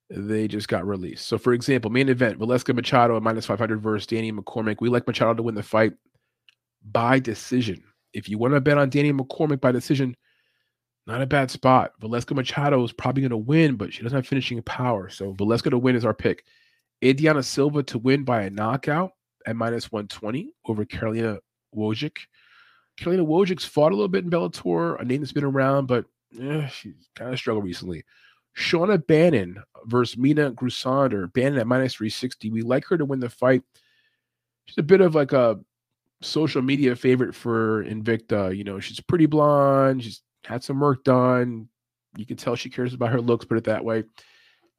they 0.10 0.47
just 0.47 0.68
got 0.68 0.85
released. 0.85 1.27
So, 1.27 1.38
for 1.38 1.53
example, 1.53 1.89
main 1.89 2.10
event: 2.10 2.39
Valeska 2.39 2.76
Machado 2.76 3.18
at 3.18 3.23
minus 3.23 3.45
500 3.45 3.81
versus 3.81 4.07
Danny 4.07 4.31
McCormick. 4.31 4.77
We 4.80 4.89
like 4.89 5.07
Machado 5.07 5.34
to 5.34 5.43
win 5.43 5.55
the 5.55 5.64
fight 5.64 5.93
by 6.84 7.19
decision. 7.19 7.84
If 8.14 8.30
you 8.30 8.38
want 8.38 8.53
to 8.53 8.61
bet 8.61 8.77
on 8.77 8.89
Danny 8.89 9.11
McCormick 9.11 9.60
by 9.60 9.72
decision, 9.72 10.15
not 11.07 11.22
a 11.22 11.26
bad 11.26 11.49
spot. 11.51 11.93
Valeska 12.01 12.35
Machado 12.35 12.84
is 12.84 12.93
probably 12.93 13.22
going 13.22 13.31
to 13.31 13.38
win, 13.38 13.76
but 13.76 13.93
she 13.93 14.03
doesn't 14.03 14.15
have 14.15 14.27
finishing 14.27 14.61
power. 14.61 15.10
So 15.10 15.34
Valeska 15.34 15.72
to 15.72 15.77
win 15.77 15.95
is 15.95 16.05
our 16.05 16.14
pick. 16.14 16.45
Adriana 17.03 17.43
Silva 17.43 17.84
to 17.84 17.97
win 17.97 18.23
by 18.23 18.43
a 18.43 18.49
knockout 18.49 19.11
at 19.45 19.56
minus 19.56 19.91
120 19.91 20.52
over 20.65 20.86
Karolina 20.86 21.40
Wojcik. 21.76 22.18
Karolina 22.99 23.26
Wojcik's 23.26 23.65
fought 23.65 23.91
a 23.91 23.95
little 23.95 24.07
bit 24.07 24.24
in 24.24 24.30
Bellator, 24.30 24.99
a 24.99 25.06
name 25.06 25.22
that's 25.22 25.32
been 25.32 25.44
around, 25.44 25.88
but 25.88 26.06
eh, 26.40 26.68
she's 26.68 27.10
kind 27.15 27.34
of 27.34 27.40
struggled 27.40 27.65
recently. 27.65 28.03
Shauna 28.57 29.06
Bannon 29.06 29.61
versus 29.86 30.18
Mina 30.18 30.52
Grusander. 30.52 31.32
Bannon 31.34 31.60
at 31.60 31.68
minus 31.68 31.95
360. 31.95 32.52
We 32.52 32.61
like 32.61 32.86
her 32.86 32.98
to 32.98 33.06
win 33.06 33.20
the 33.20 33.30
fight. 33.30 33.64
She's 34.65 34.78
a 34.78 34.84
bit 34.84 35.02
of 35.02 35.15
like 35.15 35.34
a 35.34 35.60
social 36.22 36.61
media 36.61 36.95
favorite 36.95 37.34
for 37.36 37.84
Invicta. 37.84 38.56
You 38.56 38.64
know, 38.64 38.80
she's 38.80 38.99
pretty 38.99 39.26
blonde. 39.26 40.03
She's 40.03 40.22
had 40.45 40.64
some 40.64 40.80
work 40.80 41.03
done. 41.03 41.68
You 42.15 42.26
can 42.26 42.38
tell 42.38 42.56
she 42.56 42.70
cares 42.70 42.94
about 42.94 43.11
her 43.11 43.22
looks, 43.22 43.45
put 43.45 43.57
it 43.57 43.64
that 43.65 43.84
way. 43.84 44.03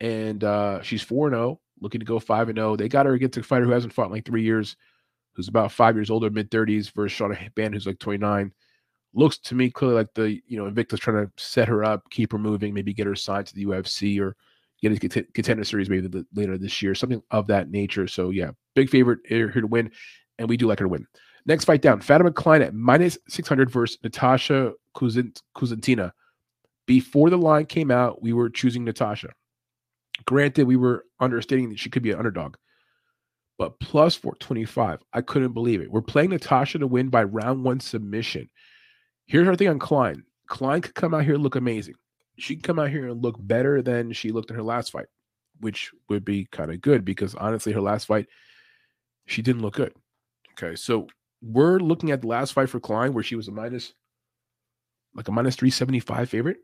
And 0.01 0.43
uh, 0.43 0.83
she's 0.83 1.03
4 1.03 1.31
0 1.31 1.61
looking 1.81 2.01
to 2.01 2.07
go 2.07 2.19
5 2.19 2.49
and 2.49 2.59
0. 2.59 2.77
They 2.77 2.89
got 2.89 3.07
her 3.07 3.15
against 3.15 3.37
a 3.37 3.43
fighter 3.43 3.65
who 3.65 3.73
hasn't 3.73 3.93
fought 3.93 4.07
in 4.07 4.13
like 4.13 4.25
three 4.25 4.43
years, 4.43 4.77
who's 5.33 5.49
about 5.49 5.73
five 5.73 5.97
years 5.97 6.11
older, 6.11 6.31
mid 6.31 6.51
30s, 6.51 6.93
versus 6.93 7.19
Shauna 7.19 7.55
Band, 7.55 7.75
who's 7.75 7.87
like 7.87 7.99
29. 7.99 8.53
Looks 9.15 9.39
to 9.39 9.55
me 9.55 9.71
clearly 9.71 9.97
like 9.97 10.15
the, 10.15 10.41
you 10.47 10.59
know, 10.59 10.67
Invicta's 10.67 11.01
trying 11.01 11.25
to 11.25 11.33
set 11.37 11.69
her 11.69 11.85
up, 11.85 12.09
keep 12.11 12.33
her 12.33 12.39
moving, 12.39 12.75
maybe 12.75 12.93
get 12.93 13.07
her 13.07 13.15
signed 13.15 13.47
to 13.47 13.55
the 13.55 13.67
UFC 13.67 14.21
or 14.21 14.37
get 14.83 15.17
a 15.17 15.23
contender 15.33 15.65
series 15.65 15.89
maybe 15.89 16.09
the, 16.09 16.27
later 16.35 16.59
this 16.59 16.83
year, 16.83 16.95
something 16.95 17.23
of 17.31 17.47
that 17.47 17.71
nature. 17.71 18.09
So, 18.09 18.31
yeah, 18.31 18.51
big 18.75 18.91
favorite 18.91 19.21
here, 19.25 19.51
to 19.51 19.67
win. 19.67 19.91
And 20.39 20.49
we 20.49 20.57
do 20.57 20.67
like 20.67 20.81
her 20.81 20.87
to 20.87 20.89
win. 20.89 21.07
Next 21.47 21.65
fight 21.65 21.83
down 21.83 22.01
Fatima 22.01 22.33
Kline 22.33 22.63
at 22.63 22.75
minus 22.75 23.19
600 23.29 23.71
versus 23.71 23.99
Natasha 24.03 24.73
Kuzentina. 24.97 26.13
Before 26.87 27.31
the 27.31 27.37
line 27.39 27.67
came 27.67 27.91
out, 27.91 28.23
we 28.23 28.33
were 28.33 28.51
choosing 28.51 28.85
Natasha. 28.85 29.31
Granted, 30.27 30.67
we 30.67 30.77
were 30.77 31.05
understanding 31.21 31.71
that 31.71 31.79
she 31.79 31.91
could 31.91 32.03
be 32.03 32.13
an 32.13 32.19
underdog, 32.19 32.57
but 33.59 33.79
plus 33.81 34.15
425, 34.15 35.03
I 35.13 35.21
couldn't 35.21 35.53
believe 35.53 35.81
it. 35.81 35.91
We're 35.91 36.03
playing 36.03 36.31
Natasha 36.31 36.79
to 36.79 36.87
win 36.87 37.09
by 37.09 37.25
round 37.25 37.65
one 37.65 37.81
submission. 37.81 38.49
Here's 39.27 39.49
our 39.49 39.57
thing 39.57 39.69
on 39.69 39.79
Kline. 39.79 40.25
Kline 40.47 40.83
could 40.83 40.95
come 40.95 41.15
out 41.15 41.25
here 41.25 41.35
and 41.35 41.43
look 41.43 41.57
amazing. 41.57 41.95
She 42.39 42.57
could 42.57 42.65
come 42.65 42.79
out 42.79 42.91
here 42.91 43.09
and 43.09 43.23
look 43.23 43.37
better 43.39 43.83
than 43.83 44.13
she 44.13 44.33
looked 44.33 44.51
in 44.51 44.57
her 44.57 44.63
last 44.63 44.91
fight, 44.91 45.07
which 45.61 45.93
would 46.09 46.25
be 46.25 46.47
kind 46.51 46.71
of 46.71 46.81
good 46.81 47.05
because 47.05 47.35
honestly, 47.35 47.73
her 47.73 47.81
last 47.81 48.07
fight, 48.07 48.27
she 49.27 49.43
didn't 49.43 49.63
look 49.63 49.75
good. 49.75 49.95
Okay, 50.53 50.77
so 50.77 51.07
we're 51.43 51.79
looking 51.79 52.11
at 52.11 52.21
the 52.21 52.27
last 52.29 52.53
fight 52.53 52.69
for 52.69 52.81
Kline 52.81 53.13
where 53.13 53.25
she 53.25 53.37
was 53.37 53.49
a 53.49 53.53
minus, 53.53 53.93
like 55.15 55.29
a 55.29 55.33
minus 55.33 55.57
375 55.57 56.29
favorite. 56.29 56.59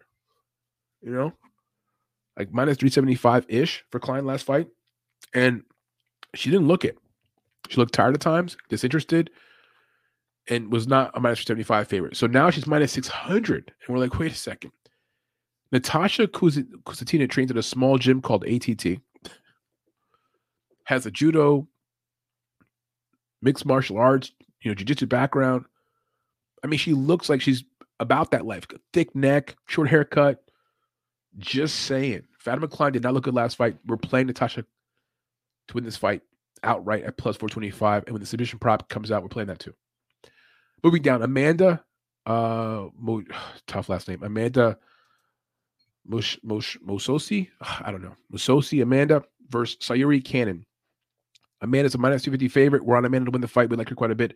You 1.03 1.13
know, 1.13 1.33
like 2.41 2.53
minus 2.53 2.79
375 2.79 3.45
ish 3.49 3.85
for 3.91 4.01
Kline 4.01 4.25
last 4.25 4.45
fight. 4.45 4.69
And 5.35 5.63
she 6.35 6.51
didn't 6.51 6.69
look 6.69 6.85
it. 6.85 6.99
She 7.69 7.77
looked 7.77 7.95
tired 7.95 8.15
at 8.15 8.21
times, 8.21 8.57
disinterested, 8.69 9.31
and 10.49 10.73
was 10.73 10.89
not 10.89 11.11
a 11.15 11.21
minus 11.21 11.41
375 11.41 11.87
favorite. 11.87 12.17
So 12.17 12.27
now 12.27 12.51
she's 12.51 12.67
minus 12.67 12.93
600. 12.93 13.73
And 13.87 13.95
we're 13.95 14.01
like, 14.01 14.19
wait 14.19 14.33
a 14.33 14.35
second. 14.35 14.73
Natasha 15.71 16.27
Kusatina 16.27 17.29
trains 17.29 17.51
at 17.51 17.57
a 17.57 17.63
small 17.63 17.99
gym 17.99 18.21
called 18.23 18.45
ATT, 18.45 19.01
has 20.85 21.07
a 21.07 21.11
judo, 21.11 21.69
mixed 23.43 23.67
martial 23.67 23.99
arts, 23.99 24.33
you 24.63 24.71
know, 24.71 24.75
jiu-jitsu 24.75 25.07
background. 25.07 25.67
I 26.65 26.67
mean, 26.67 26.79
she 26.79 26.93
looks 26.93 27.29
like 27.29 27.41
she's 27.41 27.63
about 28.01 28.33
that 28.33 28.47
life. 28.47 28.67
Thick 28.93 29.15
neck, 29.15 29.57
short 29.67 29.89
haircut. 29.89 30.43
Just 31.39 31.81
saying. 31.81 32.23
Fatima 32.39 32.69
Kline 32.69 32.93
did 32.93 33.03
not 33.03 33.15
look 33.15 33.25
good 33.25 33.35
last 33.35 33.57
fight. 33.57 33.77
We're 33.87 33.97
playing 33.97 34.27
Natasha 34.27 34.65
to 35.69 35.75
win 35.75 35.85
this 35.85 35.97
fight 35.97 36.23
outright 36.63 37.05
at 37.05 37.17
plus 37.17 37.37
425. 37.37 38.05
And 38.05 38.13
when 38.13 38.21
the 38.21 38.27
submission 38.27 38.59
prop 38.59 38.89
comes 38.89 39.11
out, 39.11 39.23
we're 39.23 39.29
playing 39.29 39.49
that 39.49 39.59
too. 39.59 39.75
Moving 40.83 41.03
down, 41.03 41.23
Amanda, 41.23 41.85
uh, 42.27 42.87
tough 43.67 43.89
last 43.89 44.09
name. 44.09 44.23
Amanda 44.23 44.79
Mosh, 46.07 46.39
Mosh, 46.43 46.77
Mososi, 46.79 47.49
I 47.61 47.91
don't 47.91 48.03
know. 48.03 48.17
Mososi 48.33 48.83
Amanda 48.83 49.23
versus 49.49 49.77
Sayuri 49.79 50.25
Cannon. 50.25 50.65
Amanda's 51.63 51.95
a 51.95 51.99
minus 51.99 52.23
250 52.23 52.49
favorite. 52.49 52.85
We're 52.85 52.97
on 52.97 53.05
Amanda 53.05 53.27
to 53.27 53.33
win 53.33 53.43
the 53.43 53.49
fight. 53.49 53.69
We 53.69 53.77
like 53.77 53.91
her 53.91 53.95
quite 53.95 54.11
a 54.11 54.17
bit. 54.17 54.35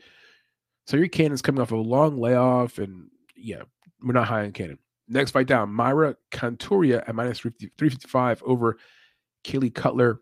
Sayuri 0.89 1.11
Cannon's 1.11 1.43
coming 1.43 1.63
off 1.63 1.73
a 1.73 1.77
long 1.77 2.21
layoff, 2.21 2.79
and 2.79 3.09
yeah, 3.35 3.63
we're 4.03 4.13
not 4.13 4.29
high 4.29 4.45
on 4.45 4.53
Cannon. 4.53 4.79
Next 5.09 5.33
fight 5.33 5.47
down, 5.47 5.71
Mayra 5.71 6.17
Cantuária 6.33 7.07
at 7.07 7.15
minus 7.15 7.41
355 7.41 8.43
over 8.45 8.79
Kaylee 9.45 9.75
Cutler. 9.75 10.21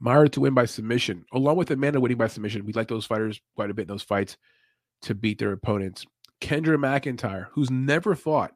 Myra 0.00 0.28
to 0.30 0.40
win 0.40 0.54
by 0.54 0.64
submission, 0.64 1.24
along 1.32 1.56
with 1.56 1.70
Amanda 1.70 2.00
winning 2.00 2.16
by 2.16 2.26
submission. 2.26 2.64
We 2.64 2.72
like 2.72 2.88
those 2.88 3.04
fighters 3.04 3.40
quite 3.54 3.70
a 3.70 3.74
bit 3.74 3.82
in 3.82 3.88
those 3.88 4.02
fights 4.02 4.38
to 5.02 5.14
beat 5.14 5.38
their 5.38 5.52
opponents. 5.52 6.06
Kendra 6.40 6.76
McIntyre, 6.76 7.46
who's 7.52 7.70
never 7.70 8.16
fought, 8.16 8.52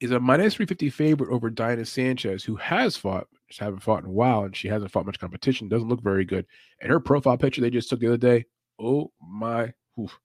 is 0.00 0.10
a 0.10 0.20
minus 0.20 0.54
350 0.54 0.90
favorite 0.90 1.32
over 1.32 1.50
Diana 1.50 1.84
Sanchez, 1.84 2.44
who 2.44 2.56
has 2.56 2.96
fought, 2.96 3.26
just 3.48 3.60
haven't 3.60 3.82
fought 3.82 4.02
in 4.02 4.10
a 4.10 4.12
while, 4.12 4.44
and 4.44 4.56
she 4.56 4.68
hasn't 4.68 4.90
fought 4.90 5.06
much 5.06 5.18
competition, 5.18 5.68
doesn't 5.68 5.88
look 5.88 6.02
very 6.02 6.24
good. 6.24 6.46
And 6.80 6.90
her 6.90 7.00
profile 7.00 7.36
picture 7.36 7.60
they 7.60 7.70
just 7.70 7.88
took 7.88 8.00
the 8.00 8.06
other 8.06 8.16
day, 8.16 8.46
oh 8.78 9.12
my, 9.20 9.72
oof, 9.98 10.18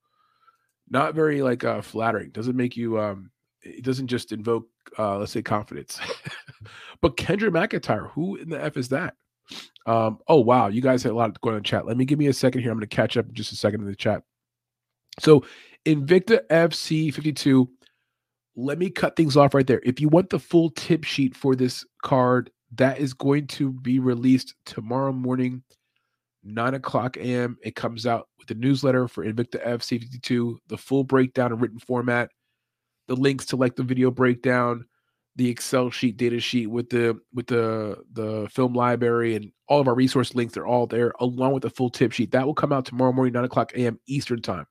not 0.89 1.15
very 1.15 1.41
like 1.41 1.63
uh, 1.63 1.81
flattering. 1.81 2.29
Doesn't 2.31 2.55
make 2.55 2.77
you, 2.77 2.99
um, 2.99 3.31
it 3.65 3.83
doesn't 3.83 4.07
just 4.07 4.31
invoke, 4.31 4.67
uh, 4.97 5.17
let's 5.17 5.31
say, 5.31 5.41
confidence. 5.41 5.99
but 7.01 7.17
Kendra 7.17 7.49
McIntyre, 7.49 8.11
who 8.11 8.35
in 8.35 8.49
the 8.49 8.63
F 8.63 8.77
is 8.77 8.89
that? 8.89 9.15
Um, 9.85 10.19
oh 10.27 10.39
wow, 10.39 10.67
you 10.67 10.81
guys 10.81 11.03
had 11.03 11.11
a 11.11 11.15
lot 11.15 11.39
going 11.41 11.53
on 11.53 11.59
in 11.59 11.63
chat. 11.63 11.85
Let 11.85 11.97
me 11.97 12.05
give 12.05 12.19
me 12.19 12.27
a 12.27 12.33
second 12.33 12.61
here. 12.61 12.71
I'm 12.71 12.77
going 12.77 12.87
to 12.87 12.95
catch 12.95 13.17
up 13.17 13.31
just 13.31 13.51
a 13.51 13.55
second 13.55 13.81
in 13.81 13.87
the 13.87 13.95
chat. 13.95 14.23
So 15.19 15.45
Invicta 15.85 16.45
FC 16.49 17.13
52. 17.13 17.69
Let 18.55 18.79
me 18.79 18.89
cut 18.89 19.15
things 19.15 19.35
off 19.35 19.53
right 19.53 19.67
there. 19.67 19.81
If 19.83 19.99
you 19.99 20.07
want 20.07 20.29
the 20.29 20.39
full 20.39 20.69
tip 20.71 21.03
sheet 21.03 21.35
for 21.35 21.55
this 21.55 21.85
card, 22.03 22.49
that 22.75 22.99
is 22.99 23.13
going 23.13 23.47
to 23.47 23.71
be 23.71 23.99
released 23.99 24.55
tomorrow 24.65 25.11
morning, 25.11 25.61
9 26.43 26.73
o'clock 26.73 27.17
a.m. 27.17 27.57
It 27.63 27.75
comes 27.75 28.05
out 28.05 28.29
with 28.39 28.47
the 28.47 28.55
newsletter 28.55 29.07
for 29.07 29.25
Invicta 29.25 29.65
FC 29.65 29.99
52, 29.99 30.59
the 30.67 30.77
full 30.77 31.03
breakdown 31.03 31.51
in 31.51 31.59
written 31.59 31.79
format, 31.79 32.29
the 33.07 33.15
links 33.15 33.45
to 33.47 33.55
like 33.55 33.75
the 33.75 33.83
video 33.83 34.11
breakdown, 34.11 34.85
the 35.35 35.49
Excel 35.49 35.89
sheet, 35.89 36.17
data 36.17 36.39
sheet 36.39 36.67
with 36.67 36.89
the 36.89 37.19
with 37.33 37.47
the 37.47 37.97
the 38.13 38.47
film 38.51 38.73
library 38.73 39.35
and 39.35 39.51
all 39.67 39.81
of 39.81 39.87
our 39.87 39.95
resource 39.95 40.33
links. 40.35 40.53
They're 40.53 40.65
all 40.65 40.87
there, 40.87 41.13
along 41.19 41.53
with 41.53 41.63
the 41.63 41.69
full 41.69 41.89
tip 41.89 42.11
sheet. 42.11 42.31
That 42.31 42.45
will 42.45 42.53
come 42.53 42.71
out 42.71 42.85
tomorrow 42.85 43.11
morning, 43.11 43.33
9 43.33 43.43
o'clock 43.43 43.73
a.m. 43.75 43.99
Eastern 44.07 44.41
time. 44.41 44.65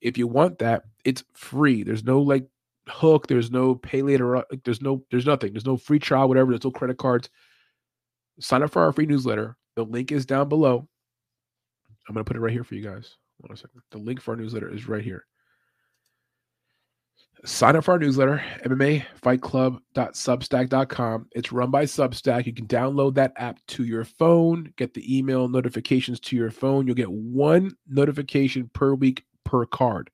If 0.00 0.16
you 0.16 0.26
want 0.26 0.58
that, 0.60 0.84
it's 1.04 1.24
free. 1.34 1.82
There's 1.82 2.04
no 2.04 2.20
like 2.20 2.46
hook. 2.88 3.26
There's 3.26 3.50
no 3.50 3.74
pay 3.74 4.02
later. 4.02 4.36
Uh, 4.36 4.42
like, 4.50 4.64
there's 4.64 4.80
no. 4.80 5.04
There's 5.10 5.26
nothing. 5.26 5.52
There's 5.52 5.66
no 5.66 5.76
free 5.76 5.98
trial. 5.98 6.28
Whatever. 6.28 6.52
There's 6.52 6.64
no 6.64 6.70
credit 6.70 6.98
cards. 6.98 7.28
Sign 8.38 8.62
up 8.62 8.70
for 8.70 8.82
our 8.82 8.92
free 8.92 9.06
newsletter. 9.06 9.56
The 9.76 9.84
link 9.84 10.12
is 10.12 10.26
down 10.26 10.48
below. 10.48 10.88
I'm 12.08 12.14
gonna 12.14 12.24
put 12.24 12.36
it 12.36 12.40
right 12.40 12.52
here 12.52 12.64
for 12.64 12.74
you 12.74 12.82
guys. 12.82 13.16
One 13.38 13.56
second. 13.56 13.82
The 13.90 13.98
link 13.98 14.20
for 14.20 14.32
our 14.32 14.36
newsletter 14.36 14.72
is 14.72 14.88
right 14.88 15.04
here. 15.04 15.26
Sign 17.46 17.74
up 17.74 17.84
for 17.84 17.92
our 17.92 17.98
newsletter, 17.98 18.44
MMAFightClub.substack.com. 18.66 21.28
It's 21.32 21.52
run 21.52 21.70
by 21.70 21.84
Substack. 21.84 22.44
You 22.44 22.52
can 22.52 22.66
download 22.66 23.14
that 23.14 23.32
app 23.36 23.58
to 23.68 23.84
your 23.84 24.04
phone, 24.04 24.74
get 24.76 24.92
the 24.92 25.18
email 25.18 25.48
notifications 25.48 26.20
to 26.20 26.36
your 26.36 26.50
phone. 26.50 26.86
You'll 26.86 26.96
get 26.96 27.10
one 27.10 27.74
notification 27.88 28.70
per 28.74 28.92
week 28.92 29.24
per 29.44 29.64
card. 29.64 30.10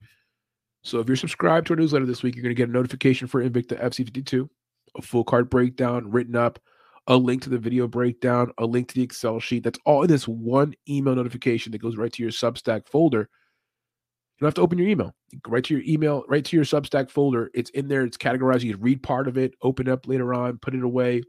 So 0.84 1.00
if 1.00 1.08
you're 1.08 1.16
subscribed 1.16 1.66
to 1.66 1.72
our 1.72 1.76
newsletter 1.76 2.06
this 2.06 2.22
week, 2.22 2.36
you're 2.36 2.44
going 2.44 2.54
to 2.54 2.58
get 2.58 2.68
a 2.68 2.72
notification 2.72 3.26
for 3.26 3.42
Invicta 3.42 3.82
FC52, 3.82 4.48
a 4.96 5.02
full 5.02 5.24
card 5.24 5.50
breakdown 5.50 6.08
written 6.08 6.36
up, 6.36 6.60
a 7.08 7.16
link 7.16 7.42
to 7.42 7.50
the 7.50 7.58
video 7.58 7.88
breakdown, 7.88 8.52
a 8.58 8.66
link 8.66 8.86
to 8.88 8.94
the 8.94 9.02
Excel 9.02 9.40
sheet. 9.40 9.64
That's 9.64 9.80
all 9.84 10.02
in 10.02 10.08
this 10.08 10.28
one 10.28 10.74
email 10.88 11.16
notification 11.16 11.72
that 11.72 11.78
goes 11.78 11.96
right 11.96 12.12
to 12.12 12.22
your 12.22 12.30
Substack 12.30 12.86
folder. 12.86 13.28
You 14.36 14.44
don't 14.44 14.48
have 14.48 14.54
to 14.54 14.60
open 14.60 14.78
your 14.78 14.88
email. 14.88 15.14
You 15.30 15.40
right 15.46 15.64
to 15.64 15.74
your 15.74 15.82
email, 15.86 16.24
right 16.28 16.44
to 16.44 16.56
your 16.56 16.64
Substack 16.64 17.10
folder. 17.10 17.50
It's 17.54 17.70
in 17.70 17.88
there. 17.88 18.02
It's 18.02 18.18
categorized. 18.18 18.62
You 18.62 18.76
read 18.76 19.02
part 19.02 19.28
of 19.28 19.38
it, 19.38 19.54
open 19.62 19.88
up 19.88 20.06
later 20.06 20.34
on, 20.34 20.58
put 20.58 20.74
it 20.74 20.82
away, 20.82 21.22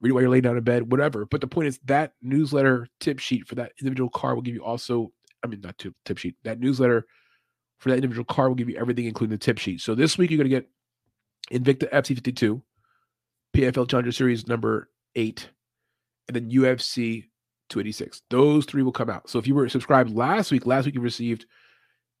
read 0.00 0.10
it 0.10 0.12
while 0.12 0.22
you're 0.22 0.30
laying 0.30 0.42
down 0.42 0.56
in 0.56 0.64
bed, 0.64 0.90
whatever. 0.90 1.26
But 1.26 1.42
the 1.42 1.46
point 1.46 1.68
is 1.68 1.78
that 1.84 2.12
newsletter 2.22 2.88
tip 3.00 3.18
sheet 3.18 3.46
for 3.46 3.56
that 3.56 3.72
individual 3.80 4.08
card 4.08 4.36
will 4.36 4.42
give 4.42 4.54
you 4.54 4.64
also 4.64 5.12
I 5.46 5.48
mean, 5.48 5.60
not 5.60 5.78
tip, 5.78 5.94
tip 6.04 6.18
sheet. 6.18 6.36
That 6.44 6.60
newsletter 6.60 7.06
for 7.78 7.90
that 7.90 7.96
individual 7.96 8.24
card 8.24 8.48
will 8.48 8.56
give 8.56 8.68
you 8.68 8.76
everything, 8.76 9.06
including 9.06 9.34
the 9.34 9.38
tip 9.38 9.58
sheet. 9.58 9.80
So 9.80 9.94
this 9.94 10.18
week 10.18 10.30
you're 10.30 10.38
going 10.38 10.50
to 10.50 10.60
get 10.60 10.68
Invicta 11.52 11.90
FC52, 11.92 12.62
PFL 13.54 13.88
Challenger 13.88 14.12
Series 14.12 14.48
number 14.48 14.90
eight, 15.14 15.48
and 16.26 16.34
then 16.34 16.50
UFC 16.50 17.24
286. 17.68 18.22
Those 18.30 18.64
three 18.64 18.82
will 18.82 18.92
come 18.92 19.10
out. 19.10 19.28
So 19.30 19.38
if 19.38 19.46
you 19.46 19.54
were 19.54 19.68
subscribed 19.68 20.10
last 20.10 20.50
week, 20.50 20.66
last 20.66 20.86
week 20.86 20.94
you 20.94 21.00
received 21.00 21.46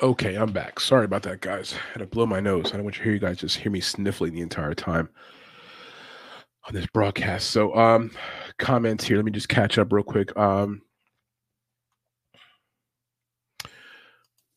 Okay, 0.00 0.36
I'm 0.36 0.52
back. 0.52 0.78
Sorry 0.78 1.04
about 1.04 1.24
that, 1.24 1.40
guys. 1.40 1.74
I 1.74 1.92
had 1.94 1.98
to 1.98 2.06
blow 2.06 2.24
my 2.24 2.38
nose. 2.38 2.66
I 2.66 2.76
don't 2.76 2.84
want 2.84 2.96
you 2.96 3.00
to 3.00 3.04
hear 3.04 3.14
you 3.14 3.18
guys 3.18 3.38
just 3.38 3.56
hear 3.56 3.72
me 3.72 3.80
sniffling 3.80 4.32
the 4.32 4.42
entire 4.42 4.72
time 4.72 5.08
on 6.68 6.74
this 6.74 6.86
broadcast. 6.86 7.50
So, 7.50 7.74
um, 7.74 8.12
comments 8.58 9.02
here. 9.02 9.16
Let 9.16 9.24
me 9.24 9.32
just 9.32 9.48
catch 9.48 9.76
up 9.76 9.92
real 9.92 10.04
quick. 10.04 10.36
Um, 10.36 10.82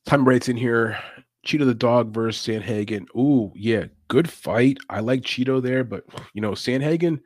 time 0.06 0.28
rates 0.28 0.48
in 0.48 0.58
here. 0.58 1.00
Chito 1.44 1.66
the 1.66 1.74
dog 1.74 2.14
versus 2.14 2.46
Sandhagen. 2.46 3.08
Ooh, 3.18 3.52
yeah, 3.56 3.86
good 4.10 4.30
fight. 4.30 4.78
I 4.92 5.00
like 5.00 5.22
Chito 5.22 5.60
there, 5.60 5.84
but 5.84 6.04
you 6.36 6.42
know, 6.42 6.52
Sandhagen. 6.52 7.20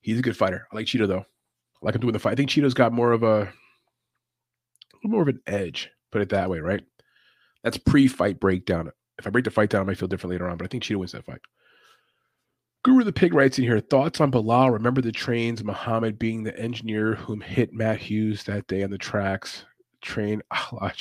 He's 0.00 0.18
a 0.18 0.22
good 0.22 0.36
fighter. 0.36 0.66
I 0.72 0.74
like 0.74 0.86
Chito 0.86 1.06
though. 1.06 1.20
I 1.20 1.78
like 1.80 1.94
him 1.94 2.00
doing 2.00 2.12
the 2.12 2.18
fight. 2.18 2.32
I 2.32 2.34
think 2.34 2.50
Chito's 2.50 2.74
got 2.74 2.92
more 2.92 3.12
of 3.12 3.22
a 3.22 3.52
little 4.96 5.10
more 5.10 5.22
of 5.22 5.28
an 5.28 5.40
edge. 5.46 5.92
Put 6.10 6.22
it 6.22 6.30
that 6.30 6.50
way, 6.50 6.60
right? 6.60 6.82
That's 7.62 7.76
pre-fight 7.76 8.40
breakdown. 8.40 8.90
If 9.18 9.26
I 9.26 9.30
break 9.30 9.44
the 9.44 9.50
fight 9.50 9.70
down, 9.70 9.82
I 9.82 9.84
might 9.84 9.98
feel 9.98 10.08
different 10.08 10.32
later 10.32 10.48
on, 10.48 10.56
but 10.56 10.64
I 10.64 10.68
think 10.68 10.82
Chito 10.82 10.96
wins 10.96 11.12
that 11.12 11.24
fight. 11.24 11.40
Guru 12.84 13.02
the 13.02 13.12
Pig 13.12 13.34
writes 13.34 13.58
in 13.58 13.64
here 13.64 13.80
thoughts 13.80 14.20
on 14.20 14.30
Belal. 14.30 14.72
Remember 14.72 15.00
the 15.00 15.12
trains, 15.12 15.64
Muhammad 15.64 16.18
being 16.18 16.44
the 16.44 16.58
engineer 16.58 17.16
whom 17.16 17.40
hit 17.40 17.72
Matt 17.72 17.98
Hughes 17.98 18.44
that 18.44 18.66
day 18.68 18.84
on 18.84 18.90
the 18.90 18.98
tracks. 18.98 19.64
Train. 20.00 20.42
Allah. 20.72 20.92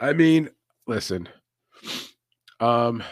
I 0.00 0.12
mean, 0.12 0.50
listen. 0.86 1.28
Um, 2.58 3.02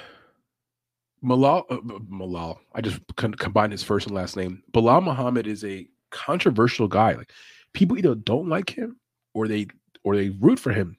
Malal, 1.23 1.65
uh, 1.71 1.79
Malal. 2.11 2.59
I 2.75 2.81
just 2.81 3.01
combined 3.17 3.73
his 3.73 3.83
first 3.83 4.07
and 4.07 4.17
last 4.17 4.37
name. 4.37 4.63
Belal 4.73 5.03
Muhammad 5.03 5.47
is 5.47 5.65
a 5.65 5.87
controversial 6.11 6.89
guy. 6.89 7.15
Like 7.15 7.33
people 7.73 7.97
either 7.97 8.15
don't 8.15 8.49
like 8.49 8.71
him 8.71 8.99
or 9.35 9.49
they 9.49 9.67
or 10.05 10.17
they 10.17 10.31
root 10.31 10.59
for 10.59 10.73
him. 10.73 10.97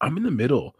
I'm 0.00 0.16
in 0.16 0.22
the 0.22 0.30
middle. 0.30 0.76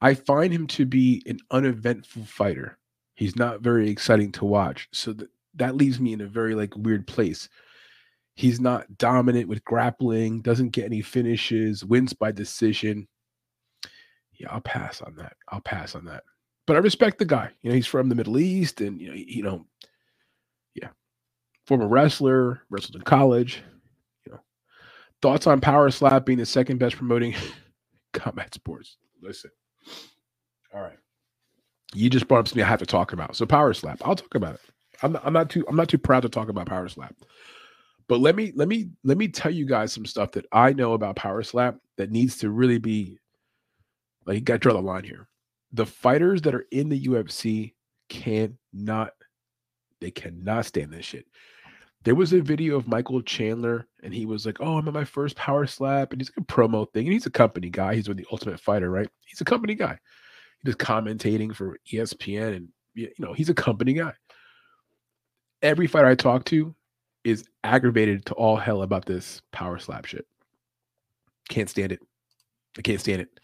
I 0.00 0.14
find 0.14 0.52
him 0.52 0.66
to 0.68 0.84
be 0.84 1.22
an 1.26 1.38
uneventful 1.50 2.24
fighter. 2.24 2.78
He's 3.14 3.36
not 3.36 3.60
very 3.60 3.88
exciting 3.88 4.32
to 4.32 4.44
watch. 4.44 4.88
So 4.92 5.12
th- 5.12 5.30
that 5.54 5.76
leaves 5.76 6.00
me 6.00 6.12
in 6.12 6.20
a 6.20 6.26
very 6.26 6.54
like 6.54 6.76
weird 6.76 7.06
place. 7.06 7.48
He's 8.34 8.60
not 8.60 8.98
dominant 8.98 9.48
with 9.48 9.64
grappling, 9.64 10.42
doesn't 10.42 10.70
get 10.70 10.86
any 10.86 11.00
finishes, 11.00 11.84
wins 11.84 12.12
by 12.12 12.32
decision. 12.32 13.06
Yeah, 14.32 14.48
I'll 14.50 14.60
pass 14.60 15.00
on 15.00 15.14
that. 15.16 15.34
I'll 15.48 15.60
pass 15.60 15.94
on 15.94 16.04
that. 16.06 16.24
But 16.66 16.76
I 16.76 16.80
respect 16.80 17.18
the 17.18 17.24
guy. 17.24 17.50
You 17.62 17.70
know, 17.70 17.76
he's 17.76 17.86
from 17.86 18.08
the 18.08 18.14
Middle 18.14 18.38
East 18.38 18.80
and 18.80 19.00
you 19.00 19.08
know, 19.08 19.14
you 19.14 19.42
know, 19.42 19.66
yeah. 20.74 20.88
Former 21.66 21.86
wrestler, 21.86 22.62
wrestled 22.68 22.96
in 22.96 23.02
college. 23.02 23.62
Thoughts 25.24 25.46
on 25.46 25.58
Power 25.58 25.90
Slap 25.90 26.26
being 26.26 26.38
the 26.38 26.44
second 26.44 26.76
best 26.76 26.96
promoting 26.96 27.34
combat 28.12 28.52
sports. 28.52 28.98
Listen. 29.22 29.50
All 30.74 30.82
right. 30.82 30.98
You 31.94 32.10
just 32.10 32.28
brought 32.28 32.40
up 32.40 32.48
something 32.48 32.62
I 32.62 32.68
have 32.68 32.80
to 32.80 32.84
talk 32.84 33.14
about. 33.14 33.34
So 33.34 33.46
power 33.46 33.72
slap. 33.72 34.02
I'll 34.04 34.16
talk 34.16 34.34
about 34.34 34.56
it. 34.56 34.60
I'm 35.02 35.12
not, 35.12 35.22
I'm 35.24 35.32
not 35.32 35.48
too 35.48 35.64
I'm 35.66 35.76
not 35.76 35.88
too 35.88 35.96
proud 35.96 36.24
to 36.24 36.28
talk 36.28 36.50
about 36.50 36.66
power 36.66 36.86
slap. 36.90 37.14
But 38.06 38.20
let 38.20 38.36
me 38.36 38.52
let 38.54 38.68
me 38.68 38.90
let 39.02 39.16
me 39.16 39.28
tell 39.28 39.50
you 39.50 39.64
guys 39.64 39.94
some 39.94 40.04
stuff 40.04 40.32
that 40.32 40.44
I 40.52 40.74
know 40.74 40.92
about 40.92 41.16
power 41.16 41.42
slap 41.42 41.78
that 41.96 42.10
needs 42.10 42.36
to 42.40 42.50
really 42.50 42.76
be 42.76 43.18
like 44.26 44.34
you 44.34 44.42
got 44.42 44.54
to 44.54 44.58
draw 44.58 44.74
the 44.74 44.82
line 44.82 45.04
here. 45.04 45.26
The 45.72 45.86
fighters 45.86 46.42
that 46.42 46.54
are 46.54 46.66
in 46.70 46.90
the 46.90 47.02
UFC 47.06 47.72
cannot 48.10 49.14
they 50.02 50.10
cannot 50.10 50.66
stand 50.66 50.92
this 50.92 51.06
shit. 51.06 51.24
There 52.04 52.14
was 52.14 52.34
a 52.34 52.42
video 52.42 52.76
of 52.76 52.86
Michael 52.86 53.22
Chandler, 53.22 53.86
and 54.02 54.12
he 54.12 54.26
was 54.26 54.44
like, 54.44 54.58
"Oh, 54.60 54.76
I'm 54.76 54.86
at 54.86 54.94
my 54.94 55.04
first 55.04 55.36
power 55.36 55.66
slap," 55.66 56.12
and 56.12 56.20
he's 56.20 56.30
like 56.30 56.44
a 56.44 56.52
promo 56.52 56.90
thing, 56.92 57.06
and 57.06 57.12
he's 57.14 57.24
a 57.24 57.30
company 57.30 57.70
guy. 57.70 57.94
He's 57.94 58.08
with 58.08 58.18
the 58.18 58.26
Ultimate 58.30 58.60
Fighter, 58.60 58.90
right? 58.90 59.08
He's 59.24 59.40
a 59.40 59.44
company 59.44 59.74
guy. 59.74 59.98
He's 60.58 60.74
just 60.74 60.78
commentating 60.78 61.54
for 61.54 61.78
ESPN, 61.90 62.56
and 62.56 62.68
you 62.94 63.10
know 63.18 63.32
he's 63.32 63.48
a 63.48 63.54
company 63.54 63.94
guy. 63.94 64.12
Every 65.62 65.86
fighter 65.86 66.08
I 66.08 66.14
talk 66.14 66.44
to 66.46 66.74
is 67.24 67.48
aggravated 67.64 68.26
to 68.26 68.34
all 68.34 68.56
hell 68.56 68.82
about 68.82 69.06
this 69.06 69.40
power 69.50 69.78
slap 69.78 70.04
shit. 70.04 70.26
Can't 71.48 71.70
stand 71.70 71.90
it. 71.90 72.00
I 72.76 72.82
can't 72.82 73.00
stand 73.00 73.22
it. 73.22 73.40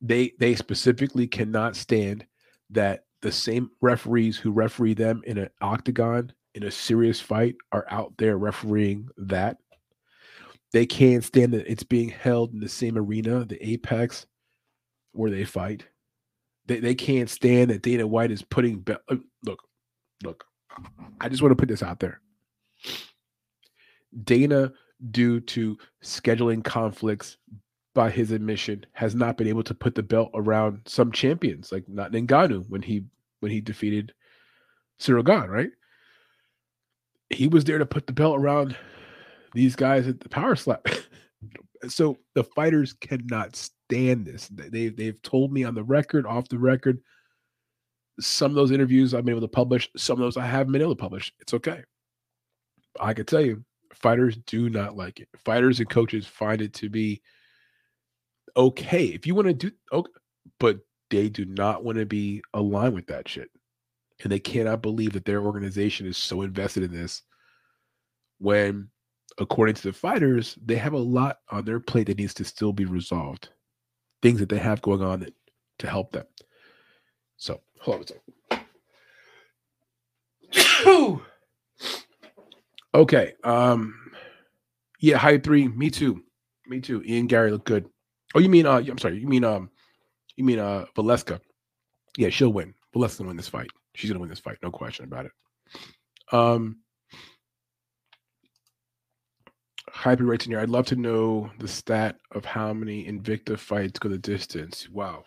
They 0.00 0.32
they 0.38 0.54
specifically 0.54 1.26
cannot 1.26 1.74
stand 1.74 2.24
that 2.70 3.06
the 3.20 3.32
same 3.32 3.72
referees 3.80 4.36
who 4.36 4.52
referee 4.52 4.94
them 4.94 5.22
in 5.26 5.38
an 5.38 5.50
octagon 5.60 6.32
in 6.58 6.64
a 6.64 6.70
serious 6.72 7.20
fight 7.20 7.54
are 7.70 7.86
out 7.88 8.12
there 8.18 8.36
refereeing 8.36 9.08
that. 9.16 9.58
They 10.72 10.86
can't 10.86 11.22
stand 11.22 11.54
that 11.54 11.70
it's 11.70 11.84
being 11.84 12.08
held 12.08 12.52
in 12.52 12.58
the 12.58 12.68
same 12.68 12.98
arena, 12.98 13.44
the 13.44 13.64
Apex, 13.64 14.26
where 15.12 15.30
they 15.30 15.44
fight. 15.44 15.86
They, 16.66 16.80
they 16.80 16.96
can't 16.96 17.30
stand 17.30 17.70
that 17.70 17.82
Dana 17.82 18.06
White 18.06 18.32
is 18.32 18.42
putting. 18.42 18.80
Be- 18.80 18.96
uh, 19.08 19.16
look, 19.44 19.60
look, 20.24 20.44
I 21.20 21.28
just 21.28 21.42
want 21.42 21.52
to 21.52 21.56
put 21.56 21.68
this 21.68 21.82
out 21.82 22.00
there. 22.00 22.20
Dana, 24.24 24.72
due 25.12 25.38
to 25.40 25.78
scheduling 26.02 26.64
conflicts 26.64 27.36
by 27.94 28.10
his 28.10 28.32
admission, 28.32 28.84
has 28.92 29.14
not 29.14 29.36
been 29.38 29.46
able 29.46 29.62
to 29.62 29.74
put 29.74 29.94
the 29.94 30.02
belt 30.02 30.30
around 30.34 30.80
some 30.86 31.12
champions, 31.12 31.70
like 31.70 31.88
not 31.88 32.10
Ngannou 32.10 32.68
when 32.68 32.82
he 32.82 33.04
when 33.38 33.52
he 33.52 33.60
defeated 33.60 34.12
Ciryl 35.00 35.24
Gane, 35.24 35.48
right? 35.48 35.70
He 37.30 37.48
was 37.48 37.64
there 37.64 37.78
to 37.78 37.86
put 37.86 38.06
the 38.06 38.12
belt 38.12 38.38
around 38.38 38.76
these 39.54 39.76
guys 39.76 40.06
at 40.06 40.20
the 40.20 40.28
power 40.28 40.56
slap. 40.56 40.86
so 41.88 42.16
the 42.34 42.44
fighters 42.44 42.94
cannot 42.94 43.56
stand 43.56 44.26
this. 44.26 44.48
They 44.48 44.88
they've 44.88 45.20
told 45.22 45.52
me 45.52 45.64
on 45.64 45.74
the 45.74 45.84
record, 45.84 46.26
off 46.26 46.48
the 46.48 46.58
record. 46.58 47.00
Some 48.20 48.50
of 48.50 48.56
those 48.56 48.72
interviews 48.72 49.14
I've 49.14 49.24
been 49.24 49.34
able 49.34 49.46
to 49.46 49.48
publish, 49.48 49.88
some 49.96 50.14
of 50.14 50.20
those 50.20 50.36
I 50.36 50.46
haven't 50.46 50.72
been 50.72 50.82
able 50.82 50.96
to 50.96 51.00
publish. 51.00 51.32
It's 51.40 51.54
okay. 51.54 51.82
I 52.98 53.14
can 53.14 53.26
tell 53.26 53.40
you, 53.40 53.64
fighters 53.94 54.36
do 54.46 54.68
not 54.70 54.96
like 54.96 55.20
it. 55.20 55.28
Fighters 55.44 55.78
and 55.78 55.88
coaches 55.88 56.26
find 56.26 56.60
it 56.60 56.72
to 56.74 56.88
be 56.88 57.22
okay 58.56 59.04
if 59.04 59.26
you 59.26 59.34
want 59.34 59.46
to 59.46 59.54
do 59.54 59.70
okay, 59.92 60.10
but 60.58 60.78
they 61.10 61.28
do 61.28 61.44
not 61.44 61.84
want 61.84 61.98
to 61.98 62.06
be 62.06 62.42
aligned 62.54 62.94
with 62.94 63.06
that 63.06 63.28
shit 63.28 63.50
and 64.22 64.32
they 64.32 64.38
cannot 64.38 64.82
believe 64.82 65.12
that 65.12 65.24
their 65.24 65.42
organization 65.42 66.06
is 66.06 66.16
so 66.16 66.42
invested 66.42 66.82
in 66.82 66.92
this 66.92 67.22
when 68.38 68.88
according 69.38 69.74
to 69.76 69.82
the 69.82 69.92
fighters 69.92 70.58
they 70.64 70.76
have 70.76 70.92
a 70.92 70.98
lot 70.98 71.38
on 71.50 71.64
their 71.64 71.80
plate 71.80 72.06
that 72.08 72.18
needs 72.18 72.34
to 72.34 72.44
still 72.44 72.72
be 72.72 72.84
resolved. 72.84 73.48
Things 74.22 74.40
that 74.40 74.48
they 74.48 74.58
have 74.58 74.82
going 74.82 75.02
on 75.02 75.20
that, 75.20 75.34
to 75.78 75.88
help 75.88 76.10
them. 76.12 76.26
So 77.36 77.60
hold 77.80 77.98
on 77.98 78.02
a 78.02 78.06
second. 78.06 78.22
Okay 82.94 83.34
um 83.44 83.94
yeah 84.98 85.18
high 85.18 85.36
three. 85.38 85.68
Me 85.68 85.90
too. 85.90 86.22
Me 86.66 86.80
too. 86.80 87.02
Ian 87.04 87.26
Garry 87.26 87.50
look 87.50 87.66
good. 87.66 87.86
Oh 88.34 88.40
you 88.40 88.48
mean 88.48 88.64
uh 88.66 88.78
i'm 88.78 88.96
sorry. 88.98 89.20
You 89.20 89.28
mean 89.28 89.44
um 89.44 89.70
you 90.36 90.42
mean 90.42 90.58
uh 90.58 90.86
valeska? 90.96 91.38
Yeah 92.16 92.30
she'll 92.30 92.52
win. 92.52 92.74
Valeska 92.96 93.26
win 93.26 93.36
this 93.36 93.46
fight 93.46 93.70
She's 93.98 94.08
gonna 94.10 94.20
win 94.20 94.28
this 94.28 94.38
fight, 94.38 94.58
no 94.62 94.70
question 94.70 95.04
about 95.04 95.26
it. 95.26 95.32
Um, 96.30 96.78
Hyper 99.90 100.24
rates 100.24 100.46
in 100.46 100.52
here. 100.52 100.60
I'd 100.60 100.68
love 100.68 100.86
to 100.86 100.96
know 100.96 101.50
the 101.58 101.66
stat 101.66 102.16
of 102.30 102.44
how 102.44 102.72
many 102.72 103.04
Invicta 103.06 103.58
fights 103.58 103.98
go 103.98 104.08
the 104.08 104.16
distance. 104.16 104.88
Wow. 104.88 105.24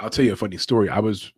I'll 0.00 0.10
tell 0.10 0.24
you 0.24 0.32
a 0.32 0.36
funny 0.36 0.56
story. 0.56 0.88
I 0.88 0.98
was 0.98 1.32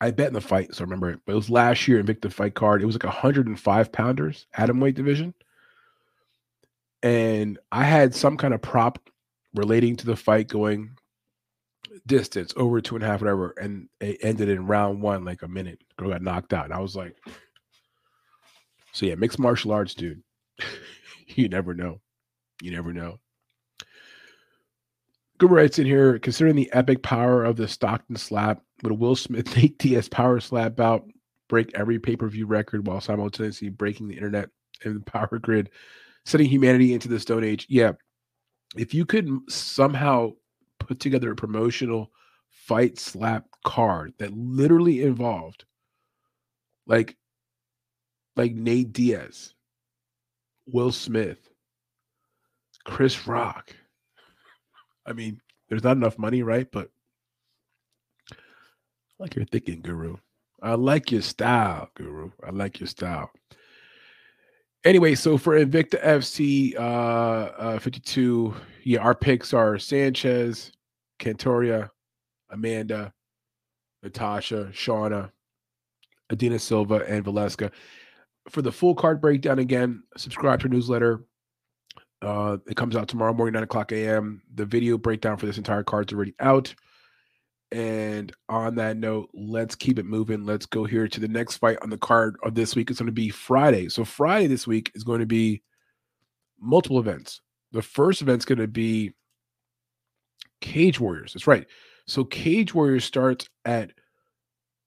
I 0.00 0.10
bet 0.10 0.26
in 0.26 0.34
the 0.34 0.40
fight, 0.40 0.74
so 0.74 0.82
I 0.82 0.86
remember 0.86 1.10
it. 1.10 1.20
But 1.24 1.34
it 1.34 1.36
was 1.36 1.48
last 1.48 1.86
year 1.86 2.02
Invicta 2.02 2.32
fight 2.32 2.54
card. 2.54 2.82
It 2.82 2.86
was 2.86 2.96
like 2.96 3.04
105 3.04 3.92
pounders, 3.92 4.46
atom 4.54 4.80
weight 4.80 4.96
division. 4.96 5.34
And 7.04 7.60
I 7.70 7.84
had 7.84 8.12
some 8.12 8.36
kind 8.36 8.54
of 8.54 8.60
prop 8.60 8.98
relating 9.54 9.94
to 9.96 10.06
the 10.06 10.16
fight 10.16 10.48
going 10.48 10.96
distance 12.06 12.52
over 12.56 12.80
two 12.80 12.94
and 12.94 13.04
a 13.04 13.06
half, 13.06 13.20
whatever, 13.20 13.54
and 13.60 13.88
it 14.00 14.18
ended 14.22 14.48
in 14.48 14.66
round 14.66 15.00
one, 15.00 15.24
like 15.24 15.42
a 15.42 15.48
minute. 15.48 15.82
Girl 15.96 16.10
got 16.10 16.22
knocked 16.22 16.52
out. 16.52 16.64
And 16.64 16.74
I 16.74 16.80
was 16.80 16.96
like, 16.96 17.16
so 18.92 19.06
yeah, 19.06 19.14
mixed 19.14 19.38
martial 19.38 19.72
arts, 19.72 19.94
dude. 19.94 20.22
you 21.26 21.48
never 21.48 21.74
know. 21.74 22.00
You 22.62 22.70
never 22.70 22.92
know. 22.92 23.18
Good 25.38 25.50
writes 25.50 25.78
in 25.78 25.86
here, 25.86 26.18
considering 26.18 26.56
the 26.56 26.72
epic 26.72 27.02
power 27.02 27.44
of 27.44 27.56
the 27.56 27.68
Stockton 27.68 28.16
slap, 28.16 28.62
would 28.82 28.92
Will 28.92 29.16
Smith 29.16 29.54
Nate 29.56 29.76
Diaz 29.78 30.08
power 30.08 30.40
slap 30.40 30.80
out 30.80 31.04
break 31.48 31.70
every 31.74 31.98
pay-per-view 31.98 32.46
record 32.46 32.86
while 32.86 33.00
simultaneously 33.00 33.68
breaking 33.68 34.08
the 34.08 34.14
internet 34.14 34.48
and 34.84 34.96
the 34.96 35.00
power 35.10 35.38
grid, 35.38 35.70
setting 36.24 36.48
humanity 36.48 36.94
into 36.94 37.08
the 37.08 37.20
stone 37.20 37.44
age? 37.44 37.66
Yeah. 37.68 37.92
If 38.76 38.94
you 38.94 39.04
could 39.04 39.28
somehow 39.48 40.32
put 40.78 41.00
together 41.00 41.32
a 41.32 41.36
promotional 41.36 42.10
fight 42.50 42.98
slap 42.98 43.46
card 43.64 44.14
that 44.18 44.32
literally 44.32 45.02
involved 45.02 45.64
like 46.86 47.16
like 48.36 48.52
Nate 48.52 48.92
Diaz, 48.92 49.54
Will 50.66 50.92
Smith, 50.92 51.48
Chris 52.84 53.26
Rock. 53.26 53.74
I 55.06 55.12
mean, 55.12 55.40
there's 55.68 55.84
not 55.84 55.96
enough 55.96 56.18
money, 56.18 56.42
right? 56.42 56.70
But 56.70 56.90
like 59.18 59.34
your 59.34 59.46
thinking, 59.46 59.80
Guru. 59.80 60.16
I 60.62 60.74
like 60.74 61.10
your 61.10 61.22
style, 61.22 61.90
Guru. 61.94 62.30
I 62.44 62.50
like 62.50 62.80
your 62.80 62.86
style. 62.86 63.30
Anyway, 64.86 65.16
so 65.16 65.36
for 65.36 65.58
Invicta 65.58 66.00
FC 66.04 66.76
uh, 66.78 67.50
uh 67.58 67.78
52, 67.80 68.54
yeah, 68.84 69.00
our 69.00 69.16
picks 69.16 69.52
are 69.52 69.80
Sanchez, 69.80 70.70
Cantuária, 71.18 71.90
Amanda, 72.50 73.12
Natasha, 74.04 74.70
Shauna, 74.72 75.32
Adina 76.30 76.60
Silva, 76.60 77.04
and 77.08 77.24
Valeska. 77.24 77.72
For 78.48 78.62
the 78.62 78.70
full 78.70 78.94
card 78.94 79.20
breakdown, 79.20 79.58
again, 79.58 80.04
subscribe 80.16 80.60
to 80.60 80.66
our 80.66 80.70
newsletter. 80.70 81.24
Uh, 82.22 82.58
it 82.68 82.76
comes 82.76 82.94
out 82.94 83.08
tomorrow 83.08 83.34
morning, 83.34 83.54
9 83.54 83.64
o'clock 83.64 83.90
a.m. 83.90 84.40
The 84.54 84.64
video 84.64 84.96
breakdown 84.96 85.36
for 85.36 85.46
this 85.46 85.58
entire 85.58 85.82
card 85.82 86.08
is 86.08 86.14
already 86.14 86.34
out. 86.38 86.72
And 87.72 88.32
on 88.48 88.76
that 88.76 88.96
note, 88.96 89.30
let's 89.34 89.74
keep 89.74 89.98
it 89.98 90.06
moving. 90.06 90.44
Let's 90.44 90.66
go 90.66 90.84
here 90.84 91.08
to 91.08 91.20
the 91.20 91.28
next 91.28 91.56
fight 91.56 91.78
on 91.82 91.90
the 91.90 91.98
card 91.98 92.36
of 92.44 92.54
this 92.54 92.76
week. 92.76 92.90
It's 92.90 93.00
going 93.00 93.06
to 93.06 93.12
be 93.12 93.30
Friday. 93.30 93.88
So, 93.88 94.04
Friday 94.04 94.46
this 94.46 94.66
week 94.66 94.92
is 94.94 95.02
going 95.02 95.20
to 95.20 95.26
be 95.26 95.62
multiple 96.60 97.00
events. 97.00 97.40
The 97.72 97.82
first 97.82 98.22
event's 98.22 98.44
going 98.44 98.60
to 98.60 98.68
be 98.68 99.14
Cage 100.60 101.00
Warriors. 101.00 101.32
That's 101.32 101.48
right. 101.48 101.66
So, 102.06 102.24
Cage 102.24 102.72
Warriors 102.72 103.04
starts 103.04 103.48
at 103.64 103.90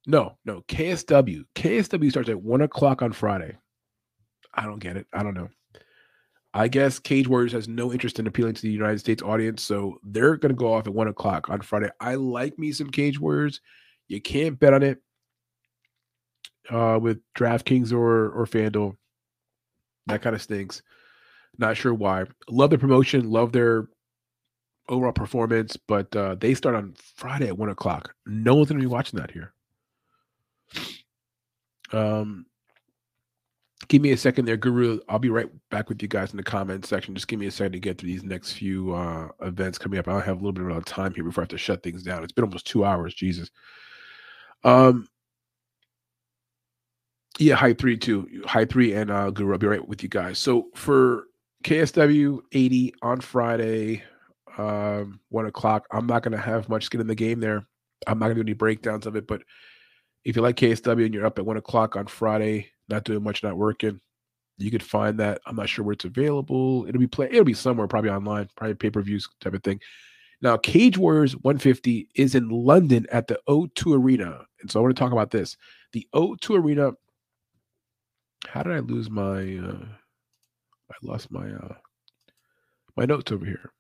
no, 0.08 0.38
no, 0.46 0.62
KSW. 0.68 1.44
KSW 1.56 2.10
starts 2.10 2.30
at 2.30 2.42
one 2.42 2.62
o'clock 2.62 3.02
on 3.02 3.12
Friday. 3.12 3.58
I 4.54 4.64
don't 4.64 4.80
get 4.80 4.98
it. 4.98 5.06
I 5.14 5.22
don't 5.22 5.36
know. 5.36 5.50
I 6.54 6.68
guess 6.68 6.98
Cage 6.98 7.28
Warriors 7.28 7.52
has 7.52 7.68
no 7.68 7.92
interest 7.94 8.20
in 8.20 8.26
appealing 8.26 8.56
to 8.56 8.62
the 8.62 8.72
United 8.72 9.00
States 9.00 9.22
audience, 9.22 9.62
so 9.62 10.00
they're 10.04 10.36
going 10.36 10.50
to 10.50 10.58
go 10.58 10.74
off 10.74 10.88
at 10.88 10.94
one 10.94 11.08
o'clock 11.08 11.50
on 11.50 11.62
Friday. 11.62 11.90
I 12.00 12.16
like 12.16 12.58
me 12.58 12.72
some 12.72 12.90
Cage 12.90 13.20
Warriors. 13.20 13.62
You 14.08 14.20
can't 14.20 14.60
bet 14.60 14.74
on 14.74 14.82
it 14.82 15.02
uh, 16.70 16.98
with 17.02 17.20
DraftKings 17.38 17.94
or 17.94 18.30
or 18.32 18.46
FanDuel. 18.46 18.96
That 20.08 20.24
kind 20.24 20.36
of 20.36 20.42
stinks. 20.42 20.82
Not 21.58 21.78
sure 21.78 21.94
why. 21.94 22.26
Love 22.50 22.72
the 22.72 22.78
promotion. 22.80 23.30
Love 23.30 23.52
their 23.52 23.88
overall 24.88 25.12
performance, 25.12 25.78
but 25.78 26.14
uh, 26.16 26.36
they 26.36 26.56
start 26.56 26.76
on 26.76 26.96
Friday 27.16 27.48
at 27.48 27.58
one 27.58 27.70
o'clock. 27.70 28.16
No 28.26 28.56
one's 28.56 28.70
going 28.70 28.82
to 28.82 28.88
be 28.88 28.92
watching 28.92 29.20
that 29.20 29.32
here. 29.32 29.54
Um, 31.92 32.46
give 33.90 34.02
me 34.02 34.12
a 34.12 34.18
second 34.18 34.46
there, 34.46 34.56
Guru. 34.56 35.00
I'll 35.10 35.20
be 35.20 35.30
right 35.30 35.50
back 35.70 35.90
with 35.90 36.02
you 36.02 36.08
guys 36.08 36.32
in 36.32 36.38
the 36.38 36.44
comment 36.44 36.86
section. 36.86 37.16
Just 37.16 37.28
give 37.28 37.40
me 37.40 37.48
a 37.48 37.52
second 37.52 37.74
to 37.74 37.80
get 37.80 37.98
through 37.98 38.10
these 38.10 38.24
next 38.24 38.54
few 38.54 38.94
uh, 38.94 39.28
events 39.42 39.78
coming 39.78 40.00
up. 40.00 40.08
I 40.08 40.22
have 40.22 40.42
a 40.42 40.46
little 40.46 40.52
bit 40.52 40.72
of 40.72 40.86
time 40.86 41.14
here 41.14 41.24
before 41.24 41.42
I 41.42 41.44
have 41.44 41.50
to 41.50 41.58
shut 41.58 41.84
things 41.84 42.04
down. 42.04 42.24
It's 42.24 42.32
been 42.32 42.46
almost 42.46 42.68
two 42.68 42.86
hours. 42.86 43.14
Jesus. 43.14 43.50
Um. 44.64 45.08
Yeah, 47.38 47.56
high 47.56 47.74
three 47.74 47.98
too. 47.98 48.44
High 48.46 48.66
three 48.66 48.94
and 48.94 49.10
uh, 49.10 49.32
Guru. 49.32 49.54
I'll 49.54 49.58
be 49.58 49.68
right 49.68 49.88
with 49.88 50.04
you 50.04 50.10
guys. 50.10 50.40
So 50.40 50.68
for 50.76 51.26
KSW 51.64 52.40
80 52.52 52.94
on 53.02 53.22
Friday, 53.22 54.04
um, 54.58 55.20
one 55.30 55.46
o'clock. 55.46 55.88
I'm 55.92 56.06
not 56.06 56.24
to 56.24 56.38
have 56.38 56.70
much 56.70 56.86
skin 56.86 57.02
in 57.02 57.08
the 57.08 57.16
game 57.16 57.40
there. 57.40 57.66
I'm 58.08 58.20
not 58.20 58.28
to 58.28 58.36
do 58.36 58.42
any 58.42 58.54
breakdowns 58.54 59.06
of 59.06 59.16
it, 59.16 59.26
but 59.26 59.42
if 60.26 60.36
you 60.36 60.42
like 60.42 60.58
KSW 60.58 61.06
and 61.06 61.14
you're 61.14 61.26
up 61.26 61.40
at 61.40 61.46
one 61.46 61.58
o'clock 61.58 61.96
on 61.96 62.08
Friday, 62.08 62.70
not 62.90 63.04
doing 63.04 63.24
much, 63.24 63.44
not 63.44 63.58
working, 63.58 64.00
you 64.60 64.72
could 64.72 64.84
find 64.84 65.20
that. 65.20 65.42
I'm 65.46 65.56
not 65.56 65.70
sure 65.70 65.86
where 65.86 65.94
it's 65.94 66.06
available. 66.06 66.86
It'll 66.88 67.00
be 67.00 67.08
play. 67.08 67.28
It'll 67.32 67.46
be 67.46 67.54
somewhere, 67.54 67.88
probably 67.88 68.10
online, 68.10 68.50
probably 68.56 68.76
pay 68.76 68.90
per 68.90 69.02
views 69.02 69.28
type 69.40 69.54
of 69.54 69.64
thing. 69.64 69.80
Now, 70.42 70.58
Cage 70.58 70.98
Warriors 70.98 71.34
150 71.38 72.10
is 72.16 72.36
in 72.36 72.50
London 72.50 73.06
at 73.12 73.28
the 73.28 73.40
O2 73.48 73.98
Arena, 73.98 74.46
and 74.62 74.72
so 74.72 74.80
I 74.80 74.84
want 74.84 74.96
to 74.96 75.00
talk 75.00 75.12
about 75.12 75.32
this. 75.32 75.58
The 75.94 76.08
O2 76.14 76.64
Arena. 76.64 76.92
How 78.48 78.64
did 78.64 78.74
I 78.74 78.80
lose 78.80 79.10
my? 79.10 79.58
uh 79.58 79.86
I 80.92 80.96
lost 81.04 81.32
my 81.32 81.52
uh 81.52 81.76
my 82.98 83.06
notes 83.06 83.32
over 83.32 83.46
here. 83.46 83.72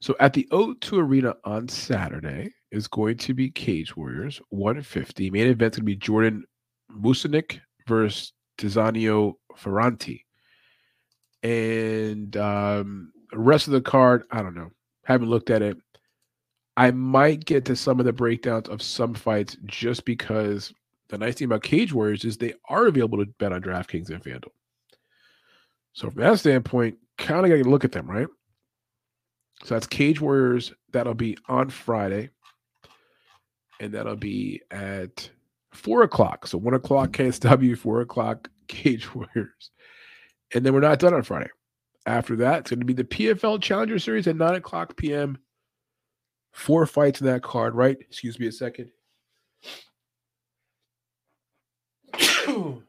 So 0.00 0.16
at 0.20 0.32
the 0.32 0.48
O2 0.52 0.98
Arena 0.98 1.36
on 1.44 1.68
Saturday 1.68 2.52
is 2.70 2.88
going 2.88 3.18
to 3.18 3.34
be 3.34 3.50
Cage 3.50 3.96
Warriors 3.96 4.40
150. 4.50 5.30
Main 5.30 5.48
event's 5.48 5.76
going 5.76 5.84
to 5.84 5.86
be 5.86 5.96
Jordan 5.96 6.44
Musanik 6.90 7.60
versus 7.86 8.32
Tizanio 8.58 9.34
Ferranti. 9.56 10.22
And 11.42 12.36
um, 12.36 13.12
the 13.30 13.38
rest 13.38 13.66
of 13.66 13.72
the 13.72 13.80
card, 13.80 14.24
I 14.30 14.42
don't 14.42 14.54
know. 14.54 14.70
Haven't 15.04 15.30
looked 15.30 15.50
at 15.50 15.62
it. 15.62 15.76
I 16.76 16.90
might 16.90 17.44
get 17.44 17.64
to 17.66 17.76
some 17.76 18.00
of 18.00 18.06
the 18.06 18.12
breakdowns 18.12 18.68
of 18.68 18.80
some 18.80 19.14
fights 19.14 19.56
just 19.66 20.04
because 20.04 20.72
the 21.08 21.18
nice 21.18 21.34
thing 21.34 21.46
about 21.46 21.62
Cage 21.62 21.92
Warriors 21.92 22.24
is 22.24 22.38
they 22.38 22.54
are 22.68 22.86
available 22.86 23.18
to 23.18 23.26
bet 23.38 23.52
on 23.52 23.60
DraftKings 23.60 24.08
and 24.08 24.22
FanDuel. 24.22 24.48
So 25.92 26.08
from 26.08 26.22
that 26.22 26.38
standpoint, 26.38 26.96
kind 27.18 27.44
of 27.44 27.50
got 27.50 27.62
to 27.62 27.68
look 27.68 27.84
at 27.84 27.92
them, 27.92 28.10
right? 28.10 28.28
So 29.64 29.74
that's 29.74 29.86
Cage 29.86 30.20
Warriors. 30.20 30.72
That'll 30.92 31.14
be 31.14 31.36
on 31.48 31.68
Friday. 31.68 32.30
And 33.80 33.92
that'll 33.92 34.16
be 34.16 34.62
at 34.70 35.28
four 35.72 36.02
o'clock. 36.02 36.46
So 36.46 36.58
one 36.58 36.74
o'clock 36.74 37.10
mm-hmm. 37.10 37.46
KSW, 37.46 37.76
four 37.76 38.00
o'clock 38.00 38.48
Cage 38.68 39.14
Warriors. 39.14 39.70
And 40.54 40.64
then 40.64 40.72
we're 40.74 40.80
not 40.80 40.98
done 40.98 41.14
on 41.14 41.22
Friday. 41.22 41.50
After 42.04 42.36
that, 42.36 42.60
it's 42.60 42.70
going 42.70 42.80
to 42.80 42.86
be 42.86 42.92
the 42.92 43.04
PFL 43.04 43.62
Challenger 43.62 43.98
Series 43.98 44.26
at 44.26 44.36
9 44.36 44.54
o'clock 44.56 44.96
p.m. 44.96 45.38
Four 46.52 46.84
fights 46.86 47.20
in 47.20 47.26
that 47.28 47.42
card, 47.42 47.74
right? 47.74 47.96
Excuse 48.00 48.38
me 48.38 48.48
a 48.48 48.52
second. 48.52 48.90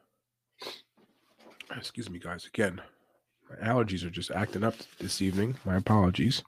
Excuse 1.78 2.10
me, 2.10 2.20
guys. 2.20 2.46
Again, 2.46 2.82
my 3.50 3.56
allergies 3.68 4.04
are 4.04 4.10
just 4.10 4.32
acting 4.32 4.64
up 4.64 4.76
this 5.00 5.22
evening. 5.22 5.56
My 5.64 5.76
apologies. 5.76 6.44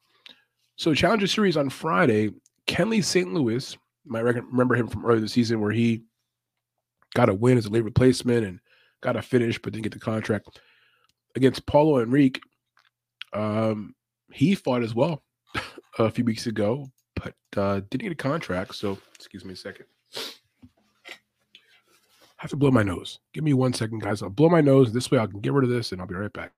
So 0.76 0.94
Challenger 0.94 1.28
Series 1.28 1.56
on 1.56 1.70
Friday, 1.70 2.32
Kenley 2.68 3.04
St. 3.04 3.32
Louis, 3.34 3.78
might 4.06 4.22
remember 4.22 4.76
him 4.76 4.88
from 4.88 5.06
earlier 5.06 5.22
the 5.22 5.30
season 5.30 5.62
where 5.62 5.72
he 5.72 6.04
got 7.16 7.30
a 7.30 7.34
win 7.34 7.58
as 7.58 7.66
a 7.66 7.70
late 7.70 7.84
replacement 7.84 8.46
and 8.46 8.60
got 9.02 9.16
a 9.16 9.22
finish, 9.24 9.60
but 9.60 9.74
didn't 9.74 9.84
get 9.84 9.94
the 9.94 10.00
contract 10.00 10.60
against 11.36 11.66
Paulo 11.66 12.00
Henrique, 12.00 12.42
Um, 13.34 13.96
he 14.32 14.56
fought 14.56 14.84
as 14.84 14.96
well 14.96 15.24
a 16.00 16.10
few 16.10 16.24
weeks 16.24 16.48
ago, 16.48 16.92
but 17.16 17.36
uh, 17.58 17.82
didn't 17.90 18.04
get 18.04 18.12
a 18.12 18.16
contract. 18.16 18.76
So, 18.76 18.98
excuse 19.16 19.44
me 19.46 19.54
a 19.54 19.58
second. 19.58 19.86
I 20.16 20.22
have 22.38 22.50
to 22.52 22.58
blow 22.58 22.72
my 22.72 22.84
nose. 22.84 23.20
Give 23.34 23.44
me 23.44 23.54
one 23.54 23.74
second, 23.74 24.00
guys. 24.02 24.22
I'll 24.22 24.30
blow 24.30 24.50
my 24.50 24.62
nose. 24.62 24.92
This 24.92 25.10
way 25.10 25.20
I 25.20 25.26
can 25.26 25.40
get 25.40 25.54
rid 25.54 25.64
of 25.64 25.70
this 25.70 25.92
and 25.92 26.02
I'll 26.02 26.08
be 26.08 26.16
right 26.16 26.32
back. 26.32 26.52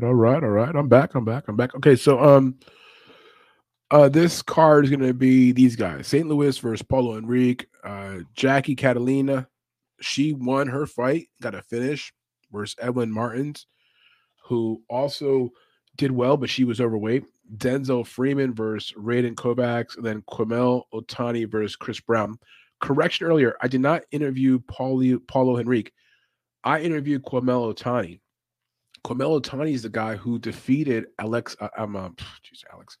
Right, 0.00 0.08
all 0.08 0.14
right, 0.14 0.42
all 0.42 0.48
right. 0.48 0.74
I'm 0.74 0.88
back. 0.88 1.14
I'm 1.14 1.26
back. 1.26 1.44
I'm 1.48 1.56
back. 1.56 1.74
Okay, 1.74 1.94
so 1.94 2.18
um 2.22 2.54
uh 3.90 4.08
this 4.08 4.40
card 4.40 4.84
is 4.84 4.90
gonna 4.90 5.12
be 5.12 5.52
these 5.52 5.76
guys. 5.76 6.06
St. 6.06 6.26
Louis 6.26 6.56
versus 6.58 6.82
Paulo 6.82 7.16
Henrique. 7.16 7.66
Uh 7.84 8.20
Jackie 8.34 8.74
Catalina. 8.74 9.46
She 10.00 10.32
won 10.32 10.68
her 10.68 10.86
fight, 10.86 11.28
got 11.42 11.54
a 11.54 11.60
finish 11.60 12.14
versus 12.50 12.76
Evelyn 12.80 13.12
Martins, 13.12 13.66
who 14.44 14.82
also 14.88 15.50
did 15.96 16.10
well, 16.10 16.38
but 16.38 16.48
she 16.48 16.64
was 16.64 16.80
overweight. 16.80 17.24
Denzel 17.58 18.06
Freeman 18.06 18.54
versus 18.54 18.94
Raiden 18.96 19.34
Kovacs, 19.34 19.98
and 19.98 20.06
then 20.06 20.22
Quemuel 20.26 20.86
Ottoni 20.94 21.50
versus 21.50 21.76
Chris 21.76 22.00
Brown. 22.00 22.38
Correction 22.80 23.26
earlier, 23.26 23.54
I 23.60 23.68
did 23.68 23.82
not 23.82 24.04
interview 24.12 24.60
Paulo, 24.60 25.18
Paulo 25.28 25.58
Henrique. 25.58 25.92
I 26.64 26.80
interviewed 26.80 27.24
Quemuel 27.24 27.74
Ottoni. 27.74 28.20
Quemuel 29.04 29.40
Ottoni 29.40 29.72
is 29.72 29.82
the 29.82 29.88
guy 29.88 30.16
who 30.16 30.38
defeated 30.38 31.06
Alex. 31.18 31.56
Uh, 31.60 31.68
I'm 31.76 31.96
um, 31.96 32.16
geez, 32.42 32.64
Alex, 32.72 32.98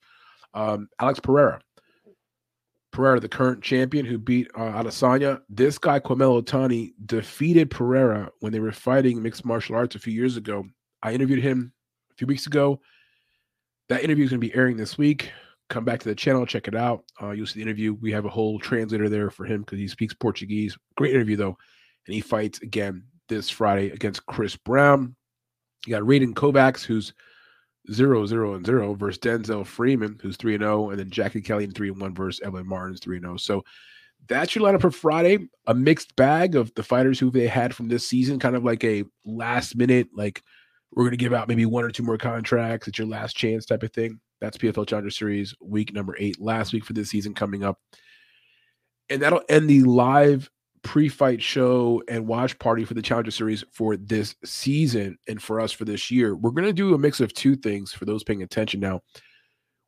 um, 0.54 0.88
Alex 0.98 1.20
Pereira. 1.20 1.60
Pereira, 2.92 3.20
the 3.20 3.28
current 3.28 3.62
champion 3.62 4.04
who 4.04 4.18
beat 4.18 4.50
uh, 4.56 4.82
Adesanya. 4.82 5.40
This 5.48 5.78
guy, 5.78 6.00
Quemuel 6.00 6.42
Ottoni, 6.42 6.92
defeated 7.06 7.70
Pereira 7.70 8.30
when 8.40 8.52
they 8.52 8.58
were 8.58 8.72
fighting 8.72 9.22
mixed 9.22 9.44
martial 9.44 9.76
arts 9.76 9.94
a 9.94 10.00
few 10.00 10.12
years 10.12 10.36
ago. 10.36 10.64
I 11.02 11.12
interviewed 11.12 11.42
him 11.42 11.72
a 12.10 12.14
few 12.14 12.26
weeks 12.26 12.46
ago. 12.46 12.80
That 13.88 14.02
interview 14.02 14.24
is 14.24 14.30
going 14.30 14.40
to 14.40 14.46
be 14.46 14.54
airing 14.54 14.76
this 14.76 14.98
week. 14.98 15.30
Come 15.68 15.84
back 15.84 16.00
to 16.00 16.08
the 16.08 16.16
channel, 16.16 16.44
check 16.46 16.66
it 16.66 16.74
out. 16.74 17.04
Uh, 17.22 17.30
you'll 17.30 17.46
see 17.46 17.60
the 17.60 17.62
interview. 17.62 17.94
We 17.94 18.10
have 18.10 18.24
a 18.24 18.30
whole 18.30 18.58
translator 18.58 19.08
there 19.08 19.30
for 19.30 19.44
him 19.44 19.60
because 19.60 19.78
he 19.78 19.86
speaks 19.86 20.14
Portuguese. 20.14 20.76
Great 20.96 21.14
interview, 21.14 21.36
though. 21.36 21.56
And 22.06 22.14
he 22.14 22.20
fights 22.20 22.60
again 22.60 23.04
this 23.28 23.48
Friday 23.48 23.90
against 23.90 24.26
Chris 24.26 24.56
Brown. 24.56 25.14
You 25.86 25.92
got 25.92 26.02
Raiden 26.02 26.34
Kovacs, 26.34 26.84
who's 26.84 27.12
zero, 27.90 28.26
zero, 28.26 28.54
and 28.54 28.66
zero, 28.66 28.94
versus 28.94 29.18
Denzel 29.18 29.66
Freeman, 29.66 30.18
who's 30.22 30.36
three 30.36 30.54
and 30.54 30.62
zero, 30.62 30.90
and 30.90 30.98
then 30.98 31.10
Jackie 31.10 31.40
Kelly 31.40 31.64
in 31.64 31.72
three 31.72 31.88
and 31.88 32.00
one 32.00 32.14
versus 32.14 32.40
Evelyn 32.44 32.68
Martin's 32.68 33.00
three 33.00 33.16
and 33.16 33.24
zero. 33.24 33.36
So 33.36 33.64
that's 34.28 34.54
your 34.54 34.64
lineup 34.64 34.82
for 34.82 34.90
Friday. 34.90 35.48
A 35.66 35.74
mixed 35.74 36.14
bag 36.14 36.54
of 36.54 36.72
the 36.74 36.82
fighters 36.82 37.18
who 37.18 37.30
they 37.30 37.46
had 37.46 37.74
from 37.74 37.88
this 37.88 38.06
season, 38.06 38.38
kind 38.38 38.54
of 38.54 38.64
like 38.64 38.84
a 38.84 39.04
last 39.24 39.76
minute, 39.76 40.08
like 40.14 40.42
We're 40.92 41.04
going 41.04 41.12
to 41.12 41.16
give 41.16 41.32
out 41.32 41.48
maybe 41.48 41.66
one 41.66 41.84
or 41.84 41.90
two 41.90 42.02
more 42.02 42.18
contracts. 42.18 42.88
It's 42.88 42.98
your 42.98 43.06
last 43.06 43.36
chance 43.36 43.64
type 43.64 43.82
of 43.82 43.92
thing. 43.92 44.20
That's 44.40 44.58
PFL 44.58 44.86
Challenger 44.88 45.10
Series 45.10 45.54
week 45.60 45.94
number 45.94 46.16
eight, 46.18 46.40
last 46.40 46.72
week 46.72 46.84
for 46.84 46.94
this 46.94 47.10
season 47.10 47.34
coming 47.34 47.62
up. 47.62 47.78
And 49.08 49.22
that'll 49.22 49.42
end 49.48 49.68
the 49.68 49.82
live 49.82 50.50
pre-fight 50.82 51.42
show 51.42 52.02
and 52.08 52.26
watch 52.26 52.58
party 52.58 52.84
for 52.84 52.94
the 52.94 53.02
Challenger 53.02 53.30
Series 53.30 53.64
for 53.72 53.96
this 53.96 54.34
season 54.44 55.18
and 55.28 55.42
for 55.42 55.60
us 55.60 55.72
for 55.72 55.84
this 55.84 56.10
year. 56.10 56.34
We're 56.34 56.50
going 56.50 56.64
to 56.64 56.72
do 56.72 56.94
a 56.94 56.98
mix 56.98 57.20
of 57.20 57.32
two 57.34 57.56
things 57.56 57.92
for 57.92 58.04
those 58.04 58.24
paying 58.24 58.42
attention 58.42 58.80
now. 58.80 59.00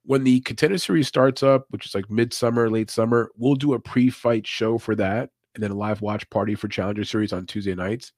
When 0.05 0.25
the 0.25 0.41
contender 0.41 0.79
series 0.79 1.09
starts 1.09 1.43
up, 1.43 1.67
which 1.71 1.87
is 1.87 1.95
like 1.95 2.11
midsummer, 2.11 2.69
late 2.69 2.91
summer, 2.91 3.31
we'll 3.37 3.55
do 3.55 3.75
a 3.75 3.81
pre-fight 3.81 4.47
show 4.47 4.79
for 4.79 4.95
that 4.97 5.31
and 5.55 5.63
then 5.63 5.71
a 5.71 5.77
live 5.77 6.03
watch 6.03 6.29
party 6.31 6.55
for 6.55 6.69
Challenger 6.69 7.05
Series 7.05 7.33
on 7.33 7.47
Tuesday 7.47 7.75
nights 7.75 8.13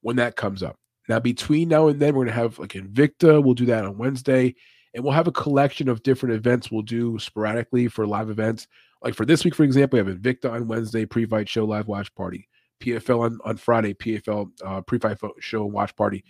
when 0.00 0.16
that 0.16 0.36
comes 0.36 0.62
up. 0.62 0.76
Now, 1.08 1.20
between 1.20 1.68
now 1.68 1.88
and 1.88 2.00
then, 2.00 2.14
we're 2.14 2.24
going 2.24 2.34
to 2.34 2.40
have 2.40 2.58
like 2.58 2.72
Invicta. 2.72 3.42
We'll 3.42 3.54
do 3.54 3.66
that 3.66 3.84
on 3.84 3.98
Wednesday. 3.98 4.54
And 4.94 5.04
we'll 5.04 5.12
have 5.12 5.26
a 5.26 5.32
collection 5.32 5.88
of 5.88 6.02
different 6.02 6.34
events 6.34 6.70
we'll 6.70 6.82
do 6.82 7.18
sporadically 7.18 7.88
for 7.88 8.06
live 8.06 8.30
events. 8.30 8.66
Like 9.02 9.14
for 9.14 9.24
this 9.24 9.44
week, 9.44 9.54
for 9.54 9.64
example, 9.64 9.98
we 9.98 10.06
have 10.06 10.18
Invicta 10.18 10.50
on 10.50 10.68
Wednesday, 10.68 11.06
pre-fight 11.06 11.48
show, 11.48 11.64
live 11.64 11.88
watch 11.88 12.14
party. 12.14 12.48
PFL 12.80 13.20
on, 13.20 13.38
on 13.44 13.56
Friday, 13.56 13.94
PFL 13.94 14.50
uh, 14.64 14.80
pre-fight 14.82 15.18
show 15.40 15.64
watch 15.64 15.94
party. 15.96 16.24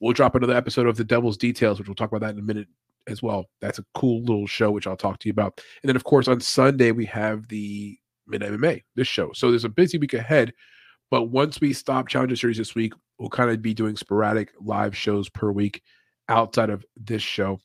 We'll 0.00 0.12
drop 0.12 0.34
another 0.34 0.56
episode 0.56 0.86
of 0.86 0.96
The 0.96 1.04
Devil's 1.04 1.36
Details, 1.36 1.78
which 1.78 1.88
we'll 1.88 1.94
talk 1.94 2.10
about 2.10 2.20
that 2.20 2.34
in 2.34 2.38
a 2.38 2.42
minute 2.42 2.68
as 3.06 3.22
well. 3.22 3.46
That's 3.60 3.78
a 3.78 3.84
cool 3.94 4.22
little 4.22 4.46
show, 4.46 4.70
which 4.70 4.86
I'll 4.86 4.96
talk 4.96 5.18
to 5.20 5.28
you 5.28 5.32
about. 5.32 5.60
And 5.82 5.88
then, 5.88 5.96
of 5.96 6.04
course, 6.04 6.28
on 6.28 6.40
Sunday, 6.40 6.90
we 6.90 7.06
have 7.06 7.48
the 7.48 7.96
Midnight 8.26 8.52
MMA, 8.52 8.82
this 8.96 9.08
show. 9.08 9.32
So 9.32 9.50
there's 9.50 9.64
a 9.64 9.68
busy 9.68 9.98
week 9.98 10.14
ahead. 10.14 10.52
But 11.10 11.24
once 11.24 11.60
we 11.60 11.72
stop 11.72 12.08
Challenger 12.08 12.36
Series 12.36 12.56
this 12.56 12.74
week, 12.74 12.94
we'll 13.18 13.28
kind 13.28 13.50
of 13.50 13.62
be 13.62 13.74
doing 13.74 13.96
sporadic 13.96 14.52
live 14.60 14.96
shows 14.96 15.28
per 15.28 15.52
week 15.52 15.82
outside 16.28 16.70
of 16.70 16.84
this 16.96 17.22
show. 17.22 17.60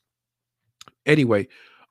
Anyway, 1.06 1.48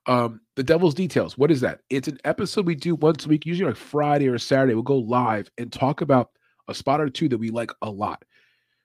um, 0.10 0.41
the 0.56 0.64
Devil's 0.64 0.95
Details. 0.95 1.38
What 1.38 1.52
is 1.52 1.61
that? 1.61 1.81
It's 1.91 2.07
an 2.07 2.18
episode 2.26 2.65
we 2.65 2.73
do 2.73 2.95
once 2.95 3.26
a 3.26 3.30
week, 3.30 3.45
usually 3.45 3.69
like 3.69 3.77
Friday 3.77 4.27
or 4.27 4.40
Saturday. 4.40 4.73
We'll 4.73 4.81
go 4.81 4.98
live 4.98 5.52
and 5.60 5.72
talk 5.72 6.02
about 6.02 6.31
a 6.68 6.73
spot 6.73 6.99
or 6.99 7.10
two 7.10 7.30
that 7.30 7.38
we 7.38 7.52
like 7.52 7.72
a 7.84 7.90
lot. 7.91 8.26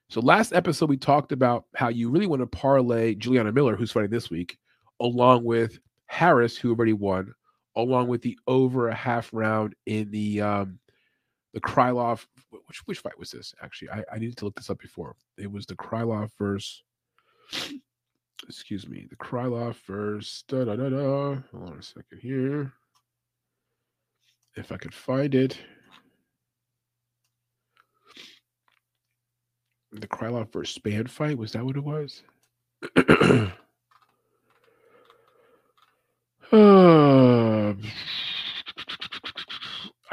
So 0.07 0.21
last 0.21 0.53
episode 0.53 0.87
we 0.87 0.97
talked 0.97 1.31
about 1.31 1.65
how 1.73 1.89
you 1.89 2.11
really 2.11 2.27
want 2.27 2.43
to 2.43 2.45
parlay 2.45 3.15
Juliana 3.15 3.51
Miller, 3.51 3.75
who's 3.75 3.91
fighting 3.91 4.11
this 4.11 4.29
week, 4.29 4.59
along 4.99 5.43
with 5.43 5.79
Harris, 6.05 6.57
who 6.57 6.69
already 6.69 6.93
won, 6.93 7.33
along 7.75 8.07
with 8.07 8.21
the 8.21 8.37
over 8.45 8.89
a 8.89 8.95
half 8.95 9.31
round 9.33 9.73
in 9.87 10.11
the 10.11 10.41
um 10.41 10.77
the 11.55 11.59
Krylov. 11.59 12.23
Which 12.51 12.81
which 12.85 12.99
fight 12.99 13.17
was 13.17 13.31
this? 13.31 13.51
Actually, 13.63 13.89
I, 13.89 14.03
I 14.13 14.19
needed 14.19 14.37
to 14.37 14.45
look 14.45 14.55
this 14.55 14.69
up 14.69 14.77
before. 14.77 15.15
It 15.39 15.51
was 15.51 15.65
the 15.65 15.75
Krylov 15.75 16.29
versus. 16.37 16.83
Excuse 18.47 18.87
me, 18.87 19.07
the 19.09 19.15
Krylov 19.15 19.75
versus. 19.87 20.43
Da, 20.47 20.65
da, 20.65 20.75
da, 20.75 20.89
da. 20.89 21.35
Hold 21.51 21.69
on 21.71 21.77
a 21.79 21.83
second 21.83 22.19
here. 22.21 22.73
If 24.55 24.71
I 24.71 24.77
could 24.77 24.93
find 24.93 25.33
it. 25.33 25.57
The 29.91 30.07
Krylov 30.07 30.51
versus 30.51 30.77
Spann 30.77 31.09
fight 31.09 31.37
was 31.37 31.53
that 31.53 31.63
what 31.65 31.77
it 31.77 31.83
was? 31.83 32.23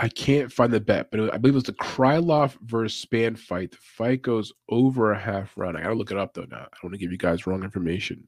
I 0.03 0.09
can't 0.09 0.53
find 0.53 0.73
the 0.73 0.81
bet, 0.81 1.13
but 1.13 1.33
I 1.33 1.39
believe 1.39 1.55
it 1.55 1.59
was 1.59 1.63
the 1.63 1.75
Krylov 1.75 2.59
versus 2.63 3.07
Spann 3.07 3.39
fight. 3.39 3.71
The 3.71 3.77
fight 3.81 4.23
goes 4.23 4.53
over 4.69 5.13
a 5.13 5.19
half 5.19 5.57
round. 5.57 5.77
I 5.77 5.83
gotta 5.83 5.95
look 5.95 6.11
it 6.11 6.19
up 6.19 6.35
though. 6.35 6.45
Now 6.51 6.57
I 6.57 6.61
don't 6.61 6.83
want 6.83 6.95
to 6.95 6.99
give 6.99 7.13
you 7.13 7.19
guys 7.19 7.47
wrong 7.47 7.63
information, 7.63 8.27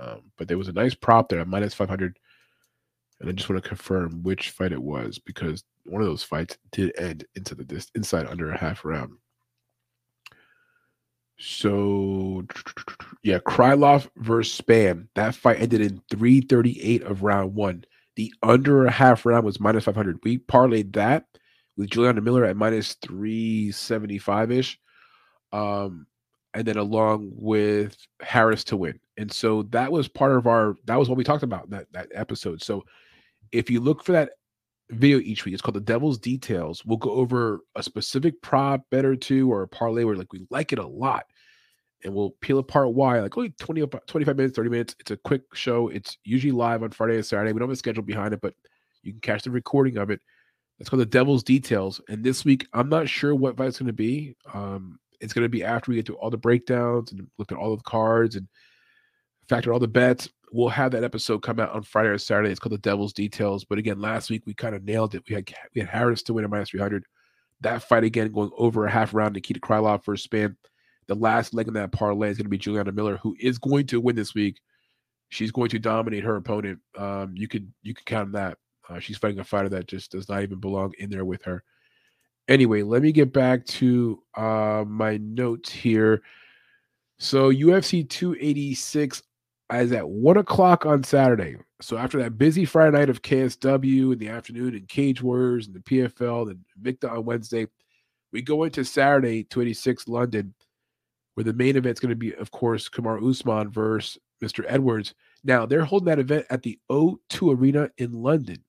um, 0.00 0.22
but 0.38 0.48
there 0.48 0.56
was 0.56 0.68
a 0.68 0.72
nice 0.72 0.94
prop 0.94 1.28
there 1.28 1.40
at 1.40 1.46
minus 1.46 1.74
five 1.74 1.90
hundred, 1.90 2.18
and 3.20 3.28
I 3.28 3.32
just 3.32 3.50
want 3.50 3.62
to 3.62 3.68
confirm 3.68 4.22
which 4.22 4.48
fight 4.48 4.72
it 4.72 4.82
was 4.82 5.18
because 5.18 5.62
one 5.84 6.00
of 6.00 6.08
those 6.08 6.22
fights 6.22 6.56
did 6.72 6.98
end 6.98 7.26
into 7.34 7.54
the 7.54 7.86
inside 7.94 8.26
under 8.26 8.50
a 8.50 8.58
half 8.58 8.82
round. 8.82 9.12
So 11.38 12.46
yeah, 13.22 13.40
Krylov 13.40 14.08
versus 14.16 14.58
Spann. 14.58 15.08
That 15.16 15.34
fight 15.34 15.60
ended 15.60 15.82
in 15.82 16.00
338 16.08 17.02
of 17.02 17.22
round 17.22 17.54
one. 17.54 17.84
The 18.16 18.32
under 18.42 18.86
a 18.86 18.90
half 18.90 19.26
round 19.26 19.44
was 19.44 19.60
minus 19.60 19.84
500. 19.84 20.20
We 20.22 20.38
parlayed 20.38 20.92
that 20.94 21.26
with 21.76 21.90
Juliana 21.90 22.20
Miller 22.20 22.44
at 22.44 22.56
minus 22.56 22.94
375 22.94 24.52
ish. 24.52 24.78
Um, 25.52 26.06
and 26.54 26.66
then 26.66 26.76
along 26.76 27.32
with 27.34 27.96
Harris 28.20 28.64
to 28.64 28.76
win. 28.76 29.00
And 29.16 29.30
so 29.30 29.64
that 29.64 29.90
was 29.90 30.08
part 30.08 30.36
of 30.36 30.46
our 30.46 30.76
that 30.86 30.98
was 30.98 31.08
what 31.08 31.18
we 31.18 31.24
talked 31.24 31.42
about 31.42 31.70
that 31.70 31.86
that 31.92 32.08
episode. 32.14 32.62
So 32.62 32.84
if 33.52 33.70
you 33.70 33.80
look 33.80 34.04
for 34.04 34.12
that 34.12 34.30
video 34.90 35.18
each 35.18 35.44
week, 35.44 35.54
it's 35.54 35.62
called 35.62 35.76
the 35.76 35.80
Devil's 35.80 36.18
Details. 36.18 36.84
We'll 36.84 36.98
go 36.98 37.10
over 37.10 37.60
a 37.74 37.82
specific 37.82 38.40
prop, 38.42 38.82
bet 38.90 39.04
or 39.04 39.16
two, 39.16 39.52
or 39.52 39.62
a 39.62 39.68
parlay 39.68 40.04
where 40.04 40.16
like 40.16 40.32
we 40.32 40.46
like 40.50 40.72
it 40.72 40.78
a 40.78 40.86
lot 40.86 41.26
and 42.04 42.14
we'll 42.14 42.30
peel 42.40 42.58
apart 42.58 42.92
why. 42.92 43.20
Like 43.20 43.36
only 43.36 43.50
20, 43.50 43.86
25 44.06 44.36
minutes, 44.36 44.56
30 44.56 44.70
minutes. 44.70 44.96
It's 45.00 45.10
a 45.10 45.16
quick 45.16 45.42
show. 45.54 45.88
It's 45.88 46.18
usually 46.24 46.52
live 46.52 46.82
on 46.82 46.90
Friday 46.90 47.16
and 47.16 47.26
Saturday. 47.26 47.52
We 47.52 47.58
don't 47.58 47.68
have 47.68 47.74
a 47.74 47.76
schedule 47.76 48.02
behind 48.02 48.34
it, 48.34 48.40
but 48.40 48.54
you 49.02 49.12
can 49.12 49.20
catch 49.20 49.42
the 49.42 49.50
recording 49.50 49.96
of 49.96 50.10
it. 50.10 50.20
It's 50.78 50.88
called 50.88 51.00
The 51.00 51.06
Devil's 51.06 51.42
Details. 51.42 52.00
And 52.08 52.22
this 52.22 52.44
week, 52.44 52.66
I'm 52.72 52.88
not 52.88 53.08
sure 53.08 53.34
what 53.34 53.56
fight's 53.56 53.78
going 53.78 53.86
to 53.86 53.92
be. 53.92 54.36
Um, 54.52 54.98
it's 55.20 55.32
going 55.32 55.44
to 55.44 55.48
be 55.48 55.64
after 55.64 55.90
we 55.90 55.96
get 55.96 56.06
through 56.06 56.16
all 56.16 56.30
the 56.30 56.36
breakdowns 56.36 57.12
and 57.12 57.26
look 57.38 57.52
at 57.52 57.58
all 57.58 57.76
the 57.76 57.82
cards 57.82 58.36
and 58.36 58.46
factor 59.48 59.72
all 59.72 59.78
the 59.78 59.88
bets. 59.88 60.28
We'll 60.52 60.68
have 60.68 60.92
that 60.92 61.04
episode 61.04 61.38
come 61.38 61.58
out 61.58 61.70
on 61.70 61.82
Friday 61.82 62.10
or 62.10 62.18
Saturday. 62.18 62.50
It's 62.50 62.60
called 62.60 62.74
The 62.74 62.78
Devil's 62.78 63.12
Details. 63.12 63.64
But 63.64 63.78
again, 63.78 64.00
last 64.00 64.30
week 64.30 64.42
we 64.46 64.54
kind 64.54 64.74
of 64.74 64.84
nailed 64.84 65.14
it. 65.14 65.22
We 65.28 65.34
had 65.34 65.50
we 65.74 65.80
had 65.80 65.90
Harris 65.90 66.22
to 66.24 66.34
win 66.34 66.44
at 66.44 66.50
minus 66.50 66.70
300. 66.70 67.04
That 67.60 67.82
fight 67.82 68.04
again 68.04 68.30
going 68.30 68.50
over 68.56 68.84
a 68.84 68.90
half 68.90 69.14
round. 69.14 69.34
Nikita 69.34 69.60
Krylov 69.60 70.04
for 70.04 70.14
a 70.14 70.16
Spann 70.16 70.56
the 71.06 71.14
last 71.14 71.54
leg 71.54 71.68
in 71.68 71.74
that 71.74 71.92
parlay 71.92 72.30
is 72.30 72.36
going 72.36 72.46
to 72.46 72.50
be 72.50 72.58
Juliana 72.58 72.92
Miller, 72.92 73.16
who 73.18 73.36
is 73.38 73.58
going 73.58 73.86
to 73.88 74.00
win 74.00 74.16
this 74.16 74.34
week. 74.34 74.60
She's 75.28 75.50
going 75.50 75.70
to 75.70 75.78
dominate 75.78 76.24
her 76.24 76.36
opponent. 76.36 76.80
Um, 76.96 77.34
you 77.36 77.48
can 77.48 77.72
you 77.82 77.94
can 77.94 78.04
count 78.04 78.26
on 78.26 78.32
that. 78.32 78.58
Uh, 78.88 78.98
she's 78.98 79.18
fighting 79.18 79.40
a 79.40 79.44
fighter 79.44 79.68
that 79.70 79.88
just 79.88 80.12
does 80.12 80.28
not 80.28 80.42
even 80.42 80.60
belong 80.60 80.92
in 80.98 81.10
there 81.10 81.24
with 81.24 81.42
her. 81.44 81.64
Anyway, 82.48 82.82
let 82.82 83.02
me 83.02 83.10
get 83.10 83.32
back 83.32 83.64
to 83.64 84.22
uh, 84.36 84.84
my 84.86 85.16
notes 85.16 85.70
here. 85.70 86.22
So 87.18 87.50
UFC 87.50 88.08
286 88.08 89.22
is 89.72 89.92
at 89.92 90.08
one 90.08 90.36
o'clock 90.36 90.84
on 90.84 91.02
Saturday. 91.02 91.56
So 91.80 91.96
after 91.96 92.22
that 92.22 92.36
busy 92.36 92.64
Friday 92.64 92.96
night 92.96 93.08
of 93.08 93.22
KSW 93.22 94.12
in 94.12 94.18
the 94.18 94.28
afternoon 94.28 94.74
and 94.74 94.88
Cage 94.88 95.22
Warriors 95.22 95.66
and 95.66 95.74
the 95.74 95.80
PFL 95.80 96.50
and 96.50 96.60
Victor 96.80 97.10
on 97.10 97.24
Wednesday, 97.24 97.66
we 98.32 98.42
go 98.42 98.64
into 98.64 98.84
Saturday 98.84 99.44
286 99.44 100.08
London 100.08 100.54
where 101.34 101.44
the 101.44 101.52
main 101.52 101.76
event 101.76 101.96
is 101.96 102.00
going 102.00 102.10
to 102.10 102.16
be, 102.16 102.34
of 102.34 102.50
course, 102.50 102.88
Kamaru 102.88 103.28
Usman 103.28 103.70
versus 103.70 104.18
Mr. 104.42 104.64
Edwards. 104.66 105.14
Now, 105.42 105.66
they're 105.66 105.84
holding 105.84 106.06
that 106.06 106.18
event 106.18 106.46
at 106.50 106.62
the 106.62 106.78
O2 106.90 107.58
Arena 107.58 107.90
in 107.98 108.12
London. 108.12 108.64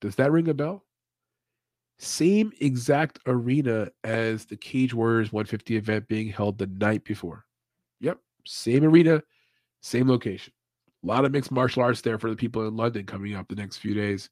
Does 0.00 0.16
that 0.16 0.32
ring 0.32 0.48
a 0.48 0.54
bell? 0.54 0.84
Same 1.98 2.50
exact 2.60 3.18
arena 3.26 3.88
as 4.04 4.46
the 4.46 4.56
Cage 4.56 4.94
Warriors 4.94 5.32
150 5.32 5.76
event 5.76 6.08
being 6.08 6.28
held 6.28 6.56
the 6.56 6.66
night 6.66 7.04
before. 7.04 7.44
Yep, 8.00 8.18
same 8.46 8.84
arena, 8.84 9.22
same 9.82 10.08
location. 10.08 10.54
A 11.02 11.06
lot 11.06 11.24
of 11.24 11.32
mixed 11.32 11.50
martial 11.50 11.82
arts 11.82 12.00
there 12.00 12.18
for 12.18 12.30
the 12.30 12.36
people 12.36 12.66
in 12.66 12.76
London 12.76 13.04
coming 13.04 13.34
up 13.34 13.48
the 13.48 13.54
next 13.54 13.78
few 13.78 13.94
days. 13.94 14.30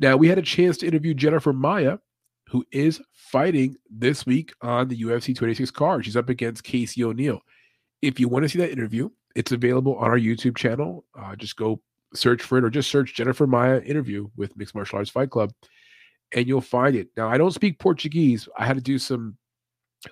Now, 0.00 0.16
we 0.16 0.28
had 0.28 0.38
a 0.38 0.42
chance 0.42 0.78
to 0.78 0.86
interview 0.86 1.14
Jennifer 1.14 1.52
Maia, 1.52 1.98
who 2.50 2.64
is 2.72 3.00
fighting 3.12 3.76
this 3.88 4.26
week 4.26 4.52
on 4.60 4.88
the 4.88 5.02
UFC 5.02 5.34
26 5.36 5.70
card. 5.70 6.04
She's 6.04 6.16
up 6.16 6.28
against 6.28 6.64
Casey 6.64 7.04
O'Neill. 7.04 7.40
If 8.02 8.18
you 8.18 8.28
want 8.28 8.42
to 8.42 8.48
see 8.48 8.58
that 8.58 8.72
interview, 8.72 9.08
it's 9.36 9.52
available 9.52 9.94
on 9.96 10.10
our 10.10 10.18
YouTube 10.18 10.56
channel. 10.56 11.04
Uh, 11.16 11.36
just 11.36 11.56
go 11.56 11.80
search 12.12 12.42
for 12.42 12.58
it 12.58 12.64
or 12.64 12.70
just 12.70 12.90
search 12.90 13.14
Jennifer 13.14 13.46
Maia 13.46 13.80
interview 13.82 14.28
with 14.36 14.56
Mixed 14.56 14.74
Martial 14.74 14.98
Arts 14.98 15.10
Fight 15.10 15.30
Club 15.30 15.52
and 16.32 16.46
you'll 16.46 16.60
find 16.60 16.96
it. 16.96 17.08
Now, 17.16 17.28
I 17.28 17.38
don't 17.38 17.52
speak 17.52 17.78
Portuguese. 17.78 18.48
I 18.58 18.66
had 18.66 18.76
to 18.76 18.82
do 18.82 18.98
some 18.98 19.36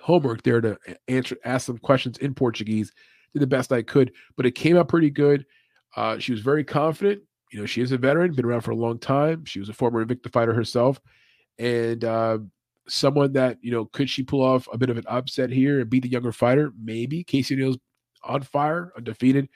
homework 0.01 0.43
there 0.43 0.61
to 0.61 0.77
answer, 1.07 1.37
ask 1.43 1.65
some 1.65 1.77
questions 1.77 2.17
in 2.19 2.33
Portuguese. 2.33 2.91
Did 3.33 3.41
the 3.41 3.47
best 3.47 3.71
I 3.71 3.81
could, 3.81 4.13
but 4.37 4.45
it 4.45 4.51
came 4.51 4.77
out 4.77 4.87
pretty 4.87 5.09
good. 5.09 5.45
Uh, 5.95 6.17
she 6.19 6.31
was 6.31 6.41
very 6.41 6.63
confident. 6.63 7.21
You 7.51 7.59
know, 7.59 7.65
she 7.65 7.81
is 7.81 7.91
a 7.91 7.97
veteran, 7.97 8.33
been 8.33 8.45
around 8.45 8.61
for 8.61 8.71
a 8.71 8.75
long 8.75 8.97
time. 8.97 9.45
She 9.45 9.59
was 9.59 9.69
a 9.69 9.73
former 9.73 10.03
Invicta 10.05 10.31
fighter 10.31 10.53
herself 10.53 10.99
and 11.59 12.03
uh, 12.03 12.39
someone 12.87 13.33
that 13.33 13.57
you 13.61 13.71
know 13.71 13.85
could 13.85 14.09
she 14.09 14.23
pull 14.23 14.41
off 14.41 14.67
a 14.73 14.77
bit 14.77 14.89
of 14.89 14.97
an 14.97 15.03
upset 15.07 15.51
here 15.51 15.81
and 15.81 15.89
beat 15.89 16.03
the 16.03 16.09
younger 16.09 16.31
fighter? 16.31 16.71
Maybe 16.81 17.23
Casey 17.23 17.53
O'Neill's 17.55 17.77
on 18.23 18.41
fire, 18.41 18.91
undefeated. 18.97 19.49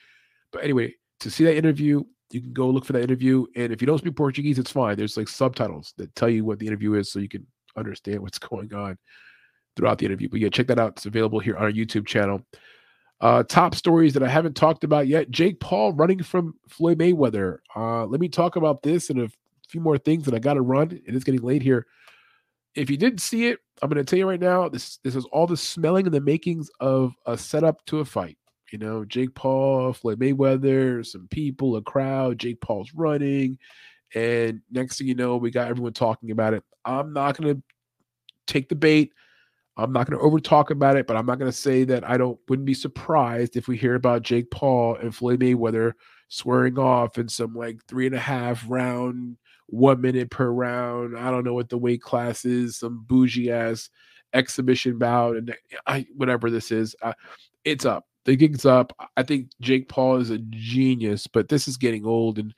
But 0.52 0.64
anyway, 0.64 0.94
to 1.22 1.32
see 1.32 1.44
that 1.46 1.56
interview, 1.56 2.04
you 2.32 2.42
can 2.42 2.54
go 2.54 2.70
look 2.70 2.86
for 2.86 2.94
that 2.94 3.04
interview. 3.04 3.46
And 3.56 3.74
if 3.74 3.82
you 3.82 3.88
don't 3.88 3.98
speak 3.98 4.16
Portuguese, 4.16 4.60
it's 4.60 4.72
fine. 4.72 4.98
There's 4.98 5.18
like 5.18 5.28
subtitles 5.28 5.94
that 5.98 6.14
tell 6.16 6.30
you 6.30 6.46
what 6.46 6.60
the 6.60 6.68
interview 6.68 6.94
is, 6.96 7.12
so 7.12 7.20
you 7.20 7.30
can 7.30 7.48
understand 7.76 8.20
what's 8.20 8.40
going 8.40 8.74
on 8.74 8.98
throughout 9.76 9.98
the 9.98 10.06
interview. 10.06 10.30
But 10.30 10.42
yeah, 10.42 10.50
check 10.50 10.68
that 10.68 10.80
out. 10.80 10.94
It's 10.98 11.06
available 11.06 11.40
here 11.40 11.56
on 11.58 11.64
our 11.64 11.72
YouTube 11.72 12.06
channel. 12.06 12.46
Uh, 13.22 13.42
top 13.44 13.74
stories 13.74 14.14
that 14.14 14.24
I 14.24 14.28
haven't 14.28 14.56
talked 14.56 14.84
about 14.84 15.08
yet. 15.08 15.32
Jake 15.32 15.60
Paul 15.62 15.94
running 15.94 16.22
from 16.22 16.56
Floyd 16.68 17.00
Mayweather. 17.00 17.60
Uh, 17.74 18.06
let 18.06 18.20
me 18.20 18.28
talk 18.28 18.58
about 18.58 18.84
this 18.84 19.10
and 19.10 19.22
a 19.22 19.30
few 19.74 19.82
more 19.82 19.98
things 19.98 20.24
that 20.26 20.36
I 20.36 20.40
got 20.40 20.54
to 20.54 20.62
run. 20.62 21.02
It 21.06 21.16
is 21.16 21.24
getting 21.24 21.42
late 21.42 21.64
here. 21.64 21.88
If 22.76 22.90
you 22.90 22.96
didn't 22.96 23.22
see 23.22 23.48
it, 23.48 23.60
I'm 23.82 23.90
going 23.90 24.04
to 24.04 24.10
tell 24.10 24.20
you 24.20 24.30
right 24.30 24.40
now. 24.40 24.70
This 24.70 24.98
this 25.04 25.16
is 25.16 25.26
all 25.26 25.48
the 25.48 25.58
smelling 25.58 26.06
and 26.06 26.14
the 26.14 26.22
makings 26.22 26.70
of 26.80 27.14
a 27.26 27.38
setup 27.38 27.84
to 27.88 28.00
a 28.00 28.06
fight. 28.06 28.38
You 28.72 28.78
know, 28.78 29.04
Jake 29.04 29.36
Paul, 29.36 29.94
Floyd 29.94 30.20
Mayweather, 30.20 31.06
some 31.06 31.28
people, 31.28 31.76
a 31.76 31.82
crowd. 31.82 32.40
Jake 32.40 32.62
Paul's 32.62 32.94
running, 32.94 33.58
and 34.16 34.62
next 34.72 34.98
thing 34.98 35.08
you 35.08 35.16
know, 35.16 35.38
we 35.38 35.52
got 35.52 35.68
everyone 35.68 35.94
talking 35.94 36.32
about 36.32 36.54
it. 36.54 36.64
I'm 36.86 37.14
not 37.14 37.38
going 37.38 37.56
to 37.56 37.64
take 38.46 38.70
the 38.70 38.76
bait. 38.76 39.12
I'm 39.76 39.92
not 39.92 40.08
going 40.08 40.20
to 40.20 40.24
over 40.24 40.40
talk 40.40 40.70
about 40.70 40.98
it, 40.98 41.08
but 41.08 41.18
I'm 41.18 41.26
not 41.26 41.40
going 41.40 41.52
to 41.52 41.58
say 41.58 41.84
that 41.86 42.08
I 42.08 42.18
don't 42.18 42.40
wouldn't 42.48 42.68
be 42.68 42.76
surprised 42.76 43.58
if 43.58 43.68
we 43.68 43.76
hear 43.76 43.96
about 43.96 44.22
Jake 44.22 44.52
Paul 44.52 44.98
and 44.98 45.16
Floyd 45.16 45.40
Mayweather 45.40 45.94
swearing 46.28 46.78
off 46.80 47.18
in 47.18 47.28
some 47.28 47.56
like 47.56 47.84
three 47.88 48.06
and 48.06 48.16
a 48.16 48.20
half 48.20 48.64
round, 48.68 49.38
one 49.68 50.02
minute 50.02 50.30
per 50.30 50.50
round. 50.50 51.18
I 51.18 51.32
don't 51.32 51.44
know 51.44 51.54
what 51.54 51.70
the 51.70 51.78
weight 51.78 52.02
class 52.02 52.46
is, 52.46 52.78
some 52.78 53.06
bougie 53.08 53.52
ass 53.52 53.90
exhibition 54.34 54.98
bout, 54.98 55.36
and 55.38 55.56
I 55.86 56.06
whatever 56.16 56.50
this 56.50 56.72
is, 56.72 56.96
it's 57.64 57.86
up. 57.86 58.06
The 58.26 58.36
gig's 58.36 58.66
up. 58.66 58.96
I 59.18 59.24
think 59.24 59.50
Jake 59.60 59.90
Paul 59.90 60.18
is 60.18 60.30
a 60.30 60.38
genius, 60.38 61.28
but 61.28 61.50
this 61.50 61.68
is 61.68 61.78
getting 61.78 62.06
old, 62.06 62.40
and 62.40 62.54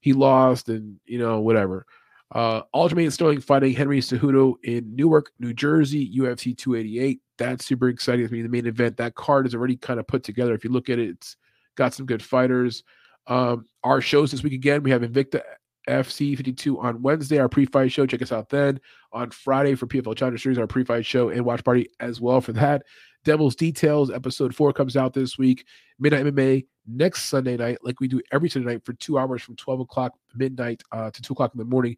he 0.00 0.12
lost, 0.12 0.68
and 0.68 0.98
you 1.04 1.18
know 1.18 1.40
whatever. 1.40 1.86
Uh, 2.34 2.62
Aljamain 2.74 3.12
Sterling 3.12 3.40
fighting 3.40 3.74
Henry 3.74 4.00
Cejudo 4.00 4.54
in 4.64 4.96
Newark, 4.96 5.32
New 5.38 5.52
Jersey, 5.52 6.10
UFC 6.16 6.56
288. 6.56 7.20
That's 7.36 7.64
super 7.64 7.88
exciting 7.88 8.26
to 8.26 8.32
me. 8.32 8.40
The 8.40 8.48
main 8.48 8.66
event, 8.66 8.96
that 8.96 9.14
card 9.16 9.46
is 9.46 9.54
already 9.54 9.76
kind 9.76 10.00
of 10.00 10.06
put 10.06 10.24
together. 10.24 10.54
If 10.54 10.64
you 10.64 10.70
look 10.70 10.88
at 10.88 10.98
it, 10.98 11.10
it's 11.10 11.36
got 11.76 11.92
some 11.92 12.06
good 12.06 12.22
fighters. 12.22 12.84
Um, 13.26 13.66
our 13.84 14.00
shows 14.00 14.30
this 14.30 14.42
week 14.42 14.54
again, 14.54 14.82
we 14.82 14.90
have 14.90 15.02
Invicta 15.02 15.42
FC 15.88 16.36
52 16.36 16.78
on 16.80 17.02
Wednesday, 17.02 17.38
our 17.38 17.48
pre-fight 17.48 17.92
show. 17.92 18.06
Check 18.06 18.22
us 18.22 18.32
out 18.32 18.48
then. 18.48 18.80
On 19.12 19.30
Friday 19.30 19.74
for 19.74 19.86
PFL 19.86 20.16
Challenger 20.16 20.38
Series, 20.38 20.58
our 20.58 20.66
pre-fight 20.66 21.04
show 21.04 21.28
and 21.28 21.44
watch 21.44 21.64
party 21.64 21.88
as 22.00 22.20
well 22.20 22.40
for 22.40 22.52
that. 22.52 22.82
Devil's 23.24 23.54
Details 23.54 24.10
episode 24.10 24.54
four 24.54 24.72
comes 24.72 24.96
out 24.96 25.12
this 25.12 25.38
week. 25.38 25.66
Midnight 25.98 26.26
MMA 26.26 26.66
next 26.86 27.26
Sunday 27.26 27.56
night, 27.56 27.78
like 27.82 28.00
we 28.00 28.08
do 28.08 28.20
every 28.32 28.48
Sunday 28.48 28.72
night 28.72 28.84
for 28.84 28.92
two 28.94 29.18
hours 29.18 29.42
from 29.42 29.56
12 29.56 29.80
o'clock 29.80 30.12
midnight 30.34 30.82
uh, 30.92 31.10
to 31.10 31.22
2 31.22 31.32
o'clock 31.32 31.52
in 31.54 31.58
the 31.58 31.64
morning. 31.64 31.96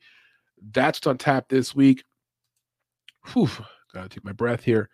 That's 0.73 0.98
what's 0.98 1.06
on 1.06 1.19
tap 1.19 1.48
this 1.48 1.74
week. 1.74 2.05
Whew, 3.32 3.48
gotta 3.93 4.09
take 4.09 4.24
my 4.24 4.32
breath 4.32 4.65
here. 4.65 4.90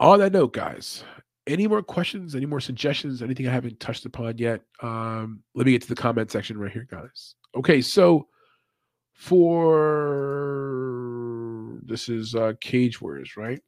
On 0.00 0.18
that 0.20 0.32
note, 0.32 0.52
guys, 0.52 1.04
any 1.46 1.66
more 1.66 1.82
questions, 1.82 2.34
any 2.34 2.46
more 2.46 2.60
suggestions, 2.60 3.22
anything 3.22 3.48
I 3.48 3.52
haven't 3.52 3.80
touched 3.80 4.06
upon 4.06 4.38
yet? 4.38 4.62
Um, 4.82 5.42
let 5.54 5.66
me 5.66 5.72
get 5.72 5.82
to 5.82 5.88
the 5.88 5.94
comment 5.94 6.30
section 6.30 6.58
right 6.58 6.72
here, 6.72 6.86
guys. 6.90 7.34
Okay, 7.56 7.80
so 7.80 8.28
for 9.14 10.48
this 11.84 12.08
is 12.08 12.34
uh 12.34 12.52
Cage 12.60 13.00
Warriors, 13.00 13.36
right? 13.36 13.60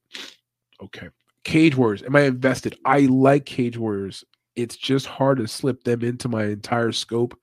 Okay. 0.82 1.08
Cage 1.44 1.76
Warriors. 1.76 2.02
Am 2.02 2.16
I 2.16 2.22
invested? 2.22 2.78
I 2.84 3.00
like 3.00 3.46
Cage 3.46 3.76
Warriors. 3.78 4.24
It's 4.56 4.76
just 4.76 5.06
hard 5.06 5.38
to 5.38 5.48
slip 5.48 5.84
them 5.84 6.02
into 6.02 6.28
my 6.28 6.44
entire 6.44 6.92
scope 6.92 7.38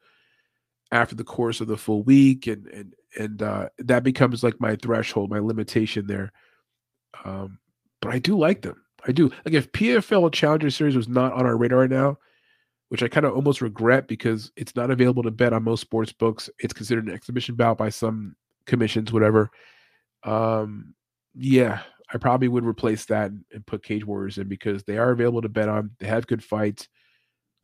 after 0.91 1.15
the 1.15 1.23
course 1.23 1.59
of 1.61 1.68
the 1.68 1.77
full 1.77 2.03
week 2.03 2.47
and 2.47 2.68
and 2.68 2.93
and 3.18 3.41
uh, 3.41 3.69
that 3.80 4.03
becomes 4.03 4.43
like 4.43 4.59
my 4.61 4.76
threshold, 4.76 5.30
my 5.30 5.39
limitation 5.39 6.05
there. 6.07 6.31
Um, 7.26 7.57
but 8.01 8.14
I 8.14 8.19
do 8.19 8.38
like 8.38 8.61
them. 8.61 8.84
I 9.07 9.11
do. 9.11 9.31
Like 9.43 9.53
if 9.53 9.72
PFL 9.72 10.31
Challenger 10.31 10.69
Series 10.69 10.95
was 10.95 11.07
not 11.07 11.34
on 11.34 11.45
our 11.45 11.57
radar 11.57 11.80
right 11.80 11.89
now, 11.89 12.18
which 12.89 13.03
I 13.03 13.07
kind 13.07 13.26
of 13.26 13.34
almost 13.34 13.61
regret 13.61 14.07
because 14.07 14.51
it's 14.55 14.76
not 14.76 14.91
available 14.91 15.23
to 15.23 15.31
bet 15.31 15.53
on 15.53 15.64
most 15.64 15.81
sports 15.81 16.14
books. 16.14 16.49
It's 16.59 16.73
considered 16.73 17.07
an 17.07 17.14
exhibition 17.14 17.55
bout 17.55 17.77
by 17.77 17.89
some 17.89 18.35
commissions, 18.65 19.11
whatever. 19.11 19.49
Um, 20.23 20.93
yeah, 21.35 21.81
I 22.14 22.18
probably 22.18 22.47
would 22.47 22.65
replace 22.65 23.05
that 23.05 23.31
and, 23.31 23.65
put 23.65 23.84
Cage 23.84 24.05
Warriors 24.05 24.38
in 24.38 24.47
because 24.47 24.84
they 24.84 24.97
are 24.97 25.11
available 25.11 25.41
to 25.41 25.49
bet 25.49 25.69
on. 25.69 25.91
They 25.99 26.07
have 26.07 26.27
good 26.27 26.43
fights 26.43 26.88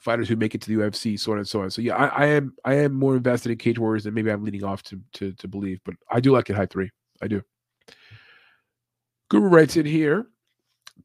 fighters 0.03 0.27
who 0.27 0.35
make 0.35 0.53
it 0.53 0.61
to 0.61 0.67
the 0.67 0.83
UFC, 0.83 1.17
so 1.17 1.31
on 1.31 1.37
and 1.37 1.47
so 1.47 1.61
on. 1.61 1.71
So 1.71 1.81
yeah, 1.81 1.95
I, 1.95 2.07
I, 2.07 2.25
am 2.25 2.53
I 2.65 2.73
am 2.75 2.93
more 2.93 3.15
invested 3.15 3.53
in 3.53 3.57
Cage 3.57 3.79
Warriors 3.79 4.03
than 4.03 4.13
maybe 4.13 4.29
I'm 4.29 4.43
leading 4.43 4.63
off 4.63 4.83
to 4.83 4.99
to 5.13 5.31
to 5.33 5.47
believe, 5.47 5.79
but 5.85 5.95
I 6.11 6.19
do 6.19 6.31
like 6.31 6.49
it 6.49 6.55
high 6.55 6.65
three. 6.65 6.91
I 7.21 7.27
do. 7.27 7.41
Guru 9.29 9.47
writes 9.47 9.77
in 9.77 9.85
here 9.85 10.27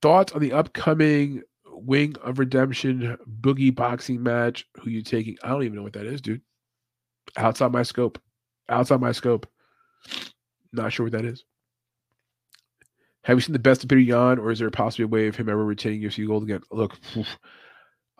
thoughts 0.03 0.33
on 0.33 0.41
the 0.41 0.53
upcoming 0.53 1.43
Wing 1.85 2.15
of 2.23 2.39
Redemption 2.39 3.17
boogie 3.41 3.75
boxing 3.75 4.23
match. 4.23 4.67
Who 4.81 4.91
you 4.91 5.03
taking? 5.03 5.37
I 5.43 5.49
don't 5.49 5.63
even 5.63 5.77
know 5.77 5.83
what 5.83 5.95
that 5.95 6.07
is, 6.07 6.21
dude. 6.21 6.43
Outside 7.37 7.73
my 7.73 7.83
scope. 7.83 8.21
Outside 8.69 9.01
my 9.01 9.13
scope. 9.13 9.47
Not 10.73 10.93
sure 10.93 11.07
what 11.07 11.13
that 11.13 11.25
is. 11.25 11.45
Have 13.25 13.37
you 13.37 13.41
seen 13.41 13.53
the 13.53 13.59
best 13.59 13.83
of 13.83 13.91
Petr 13.91 14.07
Yan, 14.07 14.39
or 14.39 14.51
is 14.51 14.59
there 14.59 14.69
a 14.69 14.73
possible 14.73 15.09
way 15.09 15.27
of 15.27 15.37
him 15.37 15.49
ever 15.49 15.65
retaining 15.65 16.01
UFC 16.01 16.27
gold 16.27 16.45
again? 16.45 16.63
Look, 16.71 16.99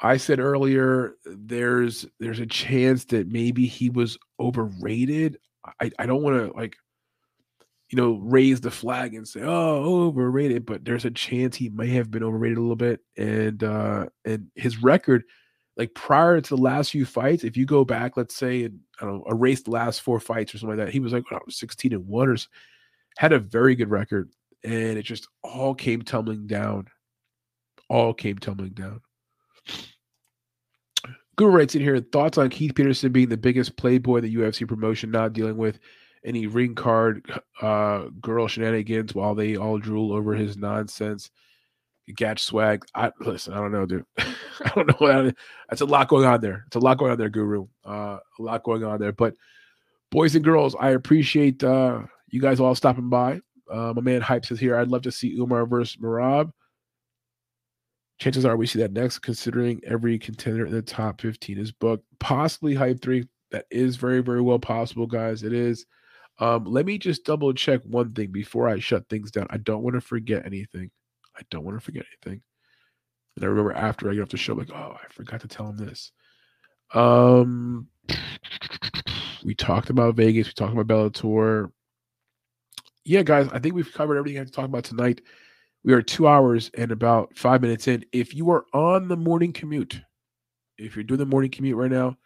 I 0.01 0.17
said 0.17 0.39
earlier 0.39 1.15
there's 1.25 2.07
there's 2.21 2.41
a 2.41 2.47
chance 2.47 3.05
that 3.07 3.29
maybe 3.29 3.67
he 3.67 3.91
was 3.91 4.19
overrated. 4.39 5.39
I, 5.81 5.91
I 5.99 6.07
don't 6.07 6.23
want 6.23 6.37
to 6.37 6.57
like 6.57 6.77
you 7.91 7.97
know 7.97 8.21
raise 8.23 8.61
the 8.61 8.71
flag 8.71 9.15
and 9.15 9.27
say 9.27 9.41
oh 9.43 10.07
overrated, 10.07 10.67
but 10.67 10.85
there's 10.85 11.05
a 11.05 11.11
chance 11.11 11.57
he 11.57 11.71
may 11.71 11.89
have 11.89 12.11
been 12.11 12.23
overrated 12.23 12.59
a 12.59 12.61
little 12.61 12.77
bit. 12.77 13.01
And 13.17 13.63
uh 13.63 14.07
and 14.25 14.49
his 14.55 14.83
record, 14.83 15.25
like 15.77 15.95
prior 15.95 16.41
to 16.41 16.57
the 16.57 16.61
last 16.61 16.91
few 16.91 17.07
fights, 17.07 17.45
if 17.45 17.57
you 17.57 17.65
go 17.65 17.85
back, 17.85 18.17
let's 18.17 18.35
say 18.35 18.65
and 18.65 18.81
I 19.01 19.07
don't 19.07 19.19
know, 19.19 19.25
erase 19.31 19.63
the 19.63 19.71
last 19.71 20.03
four 20.03 20.21
fights 20.21 20.55
or 20.55 20.59
something 20.59 20.77
like 20.77 20.87
that, 20.87 20.93
he 20.93 21.01
was 21.01 21.13
like 21.13 21.25
oh, 21.33 21.39
16 21.49 21.93
and 21.95 22.07
one 22.07 22.29
or 22.29 22.37
had 23.17 23.33
a 23.33 23.39
very 23.39 23.75
good 23.75 23.91
record, 23.91 24.31
and 24.63 24.99
it 24.99 25.03
just 25.03 25.29
all 25.43 25.75
came 25.75 26.03
tumbling 26.03 26.47
down. 26.47 26.87
All 27.89 28.13
came 28.13 28.39
tumbling 28.39 28.75
down. 28.75 29.01
Guru 31.37 31.53
writes 31.53 31.75
in 31.75 31.81
here 31.81 31.99
thoughts 32.01 32.37
on 32.37 32.51
Keith 32.51 32.75
Peterson 32.75 33.13
being 33.13 33.29
the 33.29 33.37
biggest 33.37 33.77
playboy 33.77 34.21
the 34.21 34.35
UFC 34.35 34.69
promotion, 34.69 35.11
not 35.11 35.33
dealing 35.33 35.57
with 35.57 35.79
any 36.25 36.47
ring 36.47 36.75
card 36.75 37.41
uh, 37.61 38.07
girl 38.21 38.49
shenanigans 38.49 39.15
while 39.15 39.35
they 39.35 39.57
all 39.57 39.79
drool 39.79 40.13
over 40.13 40.35
his 40.35 40.57
nonsense. 40.57 41.31
Gatch 42.13 42.39
swag. 42.39 42.85
I 42.95 43.13
listen. 43.21 43.53
I 43.53 43.59
don't 43.59 43.73
know, 43.73 43.85
dude. 43.85 44.05
I 44.19 44.73
don't 44.75 45.01
know. 45.01 45.33
That's 45.69 45.83
a 45.83 45.87
lot 45.87 46.09
going 46.09 46.25
on 46.25 46.41
there. 46.41 46.65
It's 46.67 46.77
a 46.77 46.81
lot 46.81 46.97
going 46.97 47.13
on 47.13 47.19
there, 47.19 47.29
Guru. 47.29 47.67
Uh, 47.85 48.19
a 48.39 48.43
lot 48.43 48.63
going 48.63 48.83
on 48.83 48.99
there. 48.99 49.13
But 49.13 49.35
boys 50.11 50.35
and 50.35 50.45
girls, 50.45 50.75
I 50.79 50.91
appreciate 50.91 51.63
uh, 51.63 52.01
you 52.29 52.41
guys 52.41 52.61
all 52.61 52.75
stopping 52.75 53.11
by. 53.11 53.41
Uh, 53.71 53.93
my 53.95 54.01
man 54.01 54.23
Hypes 54.23 54.51
is 54.51 54.59
here. 54.59 54.77
I'd 54.77 54.89
love 54.89 55.03
to 55.03 55.13
see 55.13 55.37
Umar 55.37 55.67
versus 55.67 55.97
Merab. 55.97 56.51
chances 58.19 58.47
are 58.47 58.57
we 58.57 58.67
see 58.67 58.79
that 58.79 58.93
next, 58.93 59.19
considering 59.19 59.81
every 59.87 60.19
contender 60.19 60.65
in 60.65 60.73
the 60.73 60.83
top 60.83 61.21
15 61.21 61.59
is 61.59 61.73
booked. 61.73 62.05
Possibly 62.19 62.75
Hype 62.75 63.03
3. 63.03 63.29
That 63.51 63.67
is 63.71 63.97
very, 63.97 64.21
very 64.21 64.41
well 64.41 64.59
possible, 64.59 65.07
guys. 65.07 65.43
It 65.43 65.53
is. 65.53 65.87
Um, 66.39 66.65
let 66.65 66.87
me 66.87 66.99
just 66.99 67.25
double 67.25 67.53
check 67.53 67.81
one 67.85 68.13
thing 68.13 68.31
before 68.31 68.69
I 68.69 68.79
shut 68.79 69.09
things 69.09 69.31
down. 69.31 69.49
I 69.51 69.57
don't 69.57 69.83
want 69.83 69.95
to 69.95 70.01
forget 70.01 70.47
anything. 70.47 70.91
I 71.37 71.43
don't 71.51 71.65
want 71.65 71.77
to 71.77 71.85
forget 71.85 72.05
anything. 72.25 72.43
And 73.37 73.45
I 73.45 73.49
remember 73.49 73.73
after 73.73 74.11
I 74.11 74.15
get 74.15 74.23
off 74.23 74.29
the 74.29 74.37
show, 74.37 74.55
like, 74.55 74.71
oh, 74.73 74.97
I 74.97 75.13
forgot 75.13 75.41
to 75.41 75.49
tell 75.49 75.69
him 75.69 75.77
this. 75.77 76.13
Um, 76.95 77.89
we 79.45 79.55
talked 79.55 79.91
about 79.91 80.17
Vegas. 80.17 80.49
We 80.49 80.53
talked 80.53 80.73
about 80.77 80.87
Bellator. 80.87 81.71
Yeah, 83.05 83.23
guys, 83.23 83.49
I 83.53 83.59
think 83.59 83.75
we've 83.75 83.93
covered 83.93 84.19
everything 84.19 84.39
I 84.39 84.41
have 84.41 84.49
to 84.49 84.53
talk 84.53 84.65
about 84.67 84.85
tonight. 84.85 85.23
We 85.85 85.93
are 85.93 86.03
two 86.03 86.27
hours 86.29 86.71
and 86.77 86.93
about 86.93 87.37
five 87.37 87.63
minutes 87.63 87.89
in. 87.89 88.05
If 88.13 88.35
you 88.35 88.51
are 88.51 88.67
on 88.73 89.09
the 89.09 89.17
morning 89.17 89.53
commute, 89.53 90.01
if 90.77 90.95
you're 90.97 91.05
doing 91.05 91.19
the 91.19 91.27
morning 91.27 91.51
commute 91.51 91.77
right 91.77 91.91
now, 91.91 92.17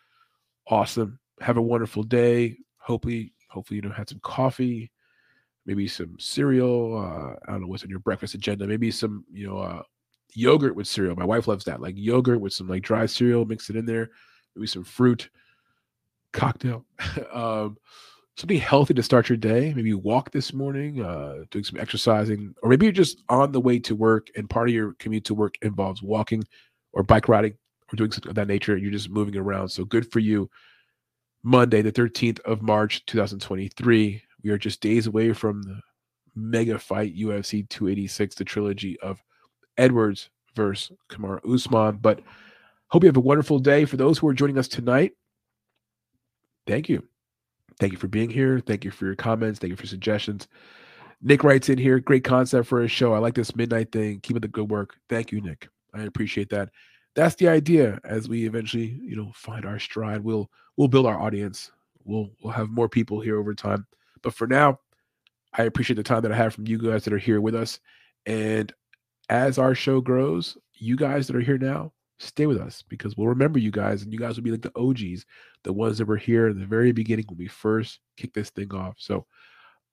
awesome. 0.66 1.18
Have 1.40 1.56
a 1.56 1.62
wonderful 1.62 2.02
day. 2.02 2.56
Hopefully, 2.78 3.31
hopefully 3.52 3.76
you 3.76 3.82
know 3.82 3.94
had 3.94 4.08
some 4.08 4.20
coffee, 4.20 4.90
maybe 5.66 5.86
some 5.86 6.16
cereal. 6.18 6.98
Uh, 6.98 7.36
I 7.46 7.52
don't 7.52 7.62
know 7.62 7.66
what's 7.68 7.84
on 7.84 7.90
your 7.90 7.98
breakfast 7.98 8.34
agenda. 8.34 8.66
Maybe 8.66 8.90
some 8.90 9.24
you 9.32 9.46
know 9.46 9.58
uh, 9.58 9.82
yogurt 10.34 10.74
with 10.74 10.86
cereal. 10.86 11.16
My 11.16 11.24
wife 11.24 11.48
loves 11.48 11.64
that, 11.66 11.80
like 11.80 11.94
yogurt 11.96 12.40
with 12.40 12.52
some 12.52 12.68
like 12.68 12.82
dry 12.82 13.06
cereal, 13.06 13.44
mix 13.44 13.70
it 13.70 13.76
in 13.76 13.86
there. 13.86 14.10
Maybe 14.56 14.66
some 14.66 14.84
fruit 14.84 15.30
cocktail. 16.32 16.84
um, 17.32 17.76
something 18.36 18.58
healthy 18.58 18.94
to 18.94 19.02
start 19.02 19.28
your 19.28 19.36
day. 19.36 19.72
Maybe 19.74 19.90
you 19.90 19.98
walk 19.98 20.30
this 20.30 20.52
morning, 20.52 21.04
uh, 21.04 21.44
doing 21.50 21.64
some 21.64 21.78
exercising, 21.78 22.54
or 22.62 22.70
maybe 22.70 22.86
you're 22.86 22.92
just 22.92 23.22
on 23.28 23.52
the 23.52 23.60
way 23.60 23.78
to 23.80 23.94
work 23.94 24.28
and 24.36 24.48
part 24.48 24.68
of 24.68 24.74
your 24.74 24.94
commute 24.94 25.24
to 25.24 25.34
work 25.34 25.56
involves 25.62 26.02
walking 26.02 26.42
or 26.92 27.02
bike 27.02 27.28
riding 27.28 27.54
or 27.92 27.96
doing 27.96 28.10
something 28.10 28.30
of 28.30 28.36
that 28.36 28.48
nature. 28.48 28.76
You're 28.76 28.90
just 28.90 29.10
moving 29.10 29.36
around. 29.36 29.68
So 29.68 29.84
good 29.84 30.10
for 30.10 30.18
you. 30.18 30.50
Monday, 31.42 31.82
the 31.82 31.92
13th 31.92 32.40
of 32.40 32.62
March, 32.62 33.04
2023. 33.06 34.22
We 34.44 34.50
are 34.50 34.58
just 34.58 34.80
days 34.80 35.06
away 35.06 35.32
from 35.32 35.62
the 35.62 35.80
mega 36.34 36.78
fight 36.78 37.16
UFC 37.16 37.68
286, 37.68 38.34
the 38.36 38.44
trilogy 38.44 38.98
of 39.00 39.22
Edwards 39.76 40.30
versus 40.54 40.96
Kamaru 41.08 41.54
Usman. 41.54 41.98
But 41.98 42.20
hope 42.88 43.02
you 43.02 43.08
have 43.08 43.16
a 43.16 43.20
wonderful 43.20 43.58
day. 43.58 43.84
For 43.84 43.96
those 43.96 44.18
who 44.18 44.28
are 44.28 44.34
joining 44.34 44.58
us 44.58 44.68
tonight, 44.68 45.12
thank 46.66 46.88
you. 46.88 47.06
Thank 47.80 47.92
you 47.92 47.98
for 47.98 48.08
being 48.08 48.30
here. 48.30 48.60
Thank 48.60 48.84
you 48.84 48.90
for 48.90 49.06
your 49.06 49.16
comments. 49.16 49.58
Thank 49.58 49.70
you 49.70 49.76
for 49.76 49.86
suggestions. 49.86 50.46
Nick 51.20 51.44
writes 51.44 51.68
in 51.68 51.78
here, 51.78 52.00
great 52.00 52.24
concept 52.24 52.66
for 52.68 52.82
a 52.82 52.88
show. 52.88 53.14
I 53.14 53.18
like 53.18 53.34
this 53.34 53.54
midnight 53.56 53.92
thing. 53.92 54.20
Keep 54.20 54.36
up 54.36 54.42
the 54.42 54.48
good 54.48 54.70
work. 54.70 54.96
Thank 55.08 55.32
you, 55.32 55.40
Nick. 55.40 55.68
I 55.94 56.02
appreciate 56.02 56.50
that. 56.50 56.70
That's 57.14 57.34
the 57.34 57.48
idea. 57.48 58.00
As 58.04 58.28
we 58.28 58.46
eventually, 58.46 58.98
you 59.02 59.16
know, 59.16 59.32
find 59.34 59.64
our 59.64 59.78
stride, 59.78 60.24
we'll 60.24 60.50
we'll 60.76 60.88
build 60.88 61.06
our 61.06 61.20
audience. 61.20 61.70
We'll 62.04 62.30
we'll 62.42 62.52
have 62.52 62.70
more 62.70 62.88
people 62.88 63.20
here 63.20 63.38
over 63.38 63.54
time. 63.54 63.86
But 64.22 64.34
for 64.34 64.46
now, 64.46 64.78
I 65.52 65.64
appreciate 65.64 65.96
the 65.96 66.02
time 66.02 66.22
that 66.22 66.32
I 66.32 66.36
have 66.36 66.54
from 66.54 66.66
you 66.66 66.78
guys 66.78 67.04
that 67.04 67.12
are 67.12 67.18
here 67.18 67.40
with 67.40 67.54
us. 67.54 67.80
And 68.26 68.72
as 69.28 69.58
our 69.58 69.74
show 69.74 70.00
grows, 70.00 70.56
you 70.74 70.96
guys 70.96 71.26
that 71.26 71.36
are 71.36 71.40
here 71.40 71.58
now, 71.58 71.92
stay 72.18 72.46
with 72.46 72.58
us 72.58 72.82
because 72.88 73.16
we'll 73.16 73.28
remember 73.28 73.58
you 73.58 73.70
guys 73.70 74.02
and 74.02 74.12
you 74.12 74.18
guys 74.18 74.36
will 74.36 74.44
be 74.44 74.50
like 74.50 74.62
the 74.62 74.76
OGs, 74.78 75.26
the 75.64 75.72
ones 75.72 75.98
that 75.98 76.06
were 76.06 76.16
here 76.16 76.48
in 76.48 76.58
the 76.58 76.66
very 76.66 76.92
beginning 76.92 77.26
when 77.28 77.38
we 77.38 77.48
first 77.48 78.00
kicked 78.16 78.34
this 78.34 78.50
thing 78.50 78.72
off. 78.72 78.96
So, 78.98 79.26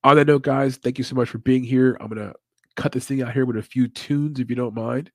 on 0.04 0.16
that 0.16 0.28
note, 0.28 0.44
guys, 0.44 0.78
thank 0.78 0.98
you 0.98 1.04
so 1.04 1.16
much 1.16 1.30
for 1.30 1.40
being 1.40 1.64
here. 1.64 1.98
I'm 2.00 2.10
to 2.16 2.34
cut 2.78 2.94
this 2.94 3.06
thing 3.06 3.22
out 3.22 3.34
here 3.34 3.46
with 3.46 3.58
a 3.58 3.62
few 3.62 3.88
tunes 3.90 4.40
if 4.40 4.50
you 4.50 4.56
don't 4.56 4.74
mind. 4.74 5.12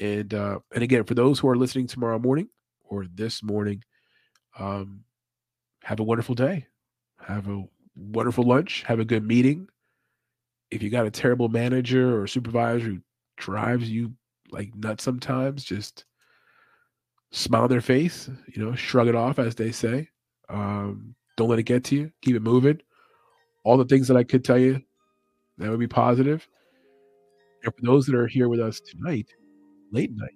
And 0.00 0.32
uh 0.34 0.60
and 0.74 0.82
again, 0.82 1.04
for 1.04 1.14
those 1.14 1.38
who 1.38 1.48
are 1.48 1.56
listening 1.56 1.86
tomorrow 1.86 2.18
morning 2.18 2.48
or 2.84 3.06
this 3.14 3.42
morning, 3.42 3.82
um 4.58 5.04
have 5.84 6.00
a 6.00 6.04
wonderful 6.04 6.34
day. 6.34 6.66
Have 7.26 7.48
a 7.48 7.64
wonderful 7.96 8.44
lunch, 8.44 8.82
have 8.84 9.00
a 9.00 9.04
good 9.04 9.24
meeting. 9.24 9.68
If 10.70 10.82
you 10.82 10.90
got 10.90 11.06
a 11.06 11.10
terrible 11.10 11.48
manager 11.48 12.20
or 12.20 12.26
supervisor 12.26 12.86
who 12.86 12.98
drives 13.36 13.90
you 13.90 14.12
like 14.50 14.74
nuts 14.74 15.04
sometimes, 15.04 15.64
just 15.64 16.04
smile 17.32 17.64
on 17.64 17.68
their 17.70 17.80
face, 17.80 18.28
you 18.54 18.62
know, 18.62 18.74
shrug 18.74 19.08
it 19.08 19.14
off, 19.14 19.38
as 19.38 19.54
they 19.54 19.72
say. 19.72 20.08
Um, 20.48 21.14
don't 21.36 21.48
let 21.48 21.58
it 21.58 21.64
get 21.64 21.84
to 21.84 21.96
you. 21.96 22.12
Keep 22.22 22.36
it 22.36 22.42
moving. 22.42 22.80
All 23.64 23.76
the 23.76 23.84
things 23.84 24.08
that 24.08 24.16
I 24.16 24.24
could 24.24 24.44
tell 24.44 24.58
you 24.58 24.80
that 25.58 25.70
would 25.70 25.78
be 25.80 25.88
positive. 25.88 26.46
And 27.62 27.74
for 27.74 27.82
those 27.82 28.06
that 28.06 28.14
are 28.14 28.26
here 28.26 28.48
with 28.48 28.60
us 28.60 28.80
tonight, 28.80 29.28
late 29.92 30.10
night, 30.14 30.34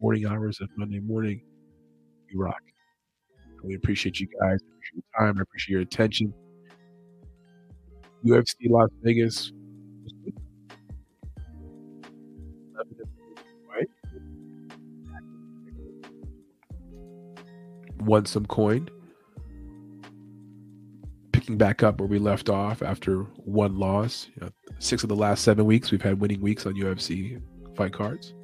morning 0.00 0.26
hours 0.26 0.60
of 0.60 0.68
Monday 0.76 1.00
morning, 1.00 1.42
you 2.30 2.40
rock. 2.40 2.62
We 3.64 3.74
appreciate 3.74 4.18
you 4.18 4.26
guys. 4.26 4.58
Appreciate 4.60 4.94
your 4.94 5.26
time. 5.26 5.38
I 5.38 5.42
appreciate 5.42 5.72
your 5.72 5.80
attention. 5.82 6.34
UFC 8.24 8.70
Las 8.70 8.88
Vegas. 9.02 9.52
Right? 13.68 13.88
Won 18.00 18.26
some 18.26 18.46
coin. 18.46 18.88
Picking 21.32 21.56
back 21.56 21.82
up 21.82 22.00
where 22.00 22.08
we 22.08 22.18
left 22.18 22.48
off 22.48 22.82
after 22.82 23.22
one 23.44 23.76
loss. 23.78 24.28
You 24.36 24.46
know, 24.46 24.52
six 24.78 25.02
of 25.02 25.08
the 25.08 25.16
last 25.16 25.42
seven 25.42 25.64
weeks, 25.64 25.90
we've 25.90 26.02
had 26.02 26.20
winning 26.20 26.40
weeks 26.40 26.66
on 26.66 26.74
UFC 26.74 27.40
fight 27.76 27.92
cards. 27.92 28.34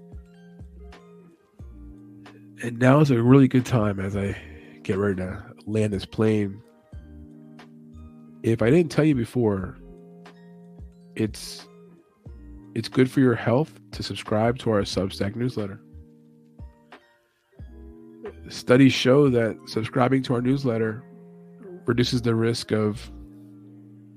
And 2.63 2.79
now 2.79 3.01
is 3.01 3.11
a 3.11 3.23
really 3.23 3.49
good 3.49 3.67
time 3.67 4.01
as 4.01 4.17
I 4.17 4.37
get 4.83 4.97
ready 4.99 5.17
to 5.17 5.43
land 5.67 5.93
this 5.93 6.05
plane 6.05 6.61
if 8.43 8.63
I 8.63 8.71
didn't 8.71 8.91
tell 8.91 9.05
you 9.05 9.15
before, 9.15 9.77
it's 11.17 11.67
it's 12.75 12.89
good 12.89 13.11
for 13.11 13.21
your 13.21 13.35
health 13.35 13.79
to 13.93 14.03
subscribe 14.03 14.59
to 14.59 14.71
our 14.71 14.83
Substack 14.83 15.35
newsletter. 15.35 15.81
Studies 18.49 18.93
show 18.93 19.29
that 19.31 19.57
subscribing 19.67 20.23
to 20.25 20.35
our 20.35 20.41
newsletter 20.41 21.03
reduces 21.87 22.23
the 22.23 22.35
risk 22.35 22.71
of 22.71 23.11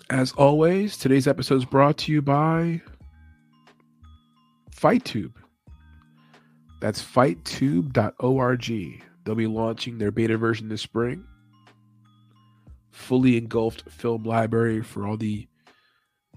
As 0.10 0.32
always 0.34 0.98
today's 0.98 1.28
episode 1.28 1.56
is 1.56 1.66
brought 1.66 1.98
to 2.00 2.12
you 2.12 2.22
by 2.22 2.82
fighttube 4.82 5.34
that's 6.80 7.02
fighttube.org 7.02 9.04
They'll 9.24 9.36
be 9.36 9.48
launching 9.48 9.98
their 9.98 10.12
beta 10.12 10.38
version 10.38 10.68
this 10.68 10.82
spring. 10.82 11.26
Fully 12.90 13.38
engulfed 13.38 13.90
film 13.90 14.24
library 14.24 14.82
for 14.82 15.06
all 15.06 15.18
the 15.18 15.48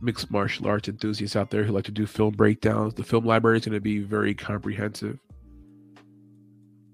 mixed 0.00 0.30
martial 0.30 0.66
arts 0.66 0.88
enthusiasts 0.88 1.36
out 1.36 1.50
there 1.50 1.64
who 1.64 1.72
like 1.72 1.84
to 1.84 1.90
do 1.90 2.06
film 2.06 2.34
breakdowns. 2.34 2.94
The 2.94 3.04
film 3.04 3.24
library 3.24 3.58
is 3.58 3.64
going 3.64 3.74
to 3.74 3.80
be 3.80 4.00
very 4.00 4.34
comprehensive. 4.34 5.18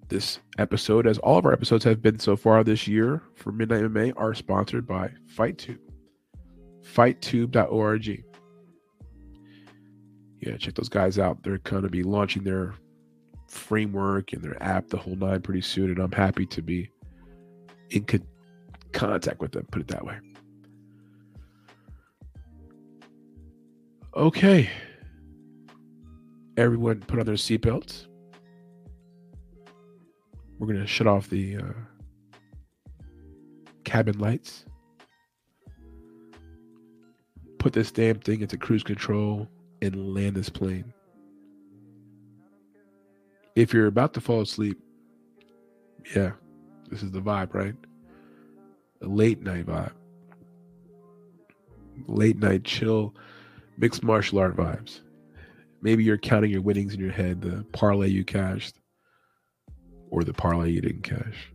This 0.09 0.41
episode, 0.59 1.07
as 1.07 1.19
all 1.19 1.39
of 1.39 1.47
our 1.47 1.53
episodes 1.53 1.85
have 1.85 2.03
been 2.03 2.19
so 2.19 2.37
far 2.37 2.65
this 2.65 2.89
year 2.89 3.23
for 3.35 3.53
Midnight 3.53 3.83
MMA, 3.83 4.13
are 4.17 4.35
sponsored 4.35 4.87
by 4.87 5.11
FightTube. 5.37 5.79
FightTube.org. 6.83 8.25
Yeah, 10.41 10.57
check 10.57 10.75
those 10.75 10.89
guys 10.89 11.19
out. 11.19 11.43
They're 11.43 11.59
going 11.59 11.83
to 11.83 11.91
be 11.91 12.03
launching 12.03 12.45
their 12.45 12.75
framework 13.47 14.33
and 14.33 14.43
their 14.43 14.61
app, 14.63 14.89
the 14.89 14.97
whole 14.97 15.17
nine, 15.17 15.43
pretty 15.43 15.61
soon. 15.61 15.91
And 15.91 15.99
I'm 15.99 16.13
happy 16.13 16.47
to 16.47 16.63
be 16.63 16.91
in 17.91 18.05
co- 18.05 18.19
contact 18.93 19.41
with 19.41 19.53
them, 19.53 19.67
put 19.71 19.83
it 19.83 19.89
that 19.89 20.05
way. 20.05 20.17
Okay. 24.17 24.71
Everyone 26.57 27.01
put 27.01 27.21
on 27.21 27.27
their 27.27 27.35
seatbelts. 27.35 28.07
We're 30.59 30.67
going 30.67 30.81
to 30.81 30.87
shut 30.87 31.07
off 31.07 31.29
the 31.29 31.59
uh, 31.59 31.73
cabin 33.85 34.19
lights. 34.19 34.65
Put 37.59 37.75
this 37.75 37.93
damn 37.93 38.19
thing 38.21 38.41
into 38.41 38.57
cruise 38.57 38.83
control 38.83 39.49
and 39.83 40.15
land 40.15 40.37
this 40.37 40.49
plane 40.49 40.93
if 43.55 43.75
you're 43.75 43.87
about 43.87 44.15
to 44.15 44.21
fall 44.21 44.41
asleep, 44.41 44.79
yeah, 46.15 46.33
this 46.89 47.03
is 47.03 47.11
the 47.11 47.21
vibe, 47.21 47.55
right? 47.55 47.75
A 49.03 49.07
late 49.07 49.43
night 49.43 49.67
vibe. 49.67 49.93
Late 52.07 52.39
night 52.39 52.65
chill, 52.65 53.15
mixed 53.77 54.03
martial 54.03 54.39
art 54.39 54.57
vibes. 54.57 55.01
Maybe 55.83 56.05
you're 56.05 56.19
counting 56.19 56.51
your 56.51 56.63
winnings 56.63 56.95
in 56.95 57.01
your 57.01 57.13
head, 57.13 57.41
the 57.41 57.65
parlay 57.73 58.09
you 58.09 58.25
cashed, 58.25 58.77
or 60.11 60.25
the 60.25 60.35
parlay 60.35 60.71
you 60.71 60.81
didn't 60.81 61.03
cash. 61.03 61.53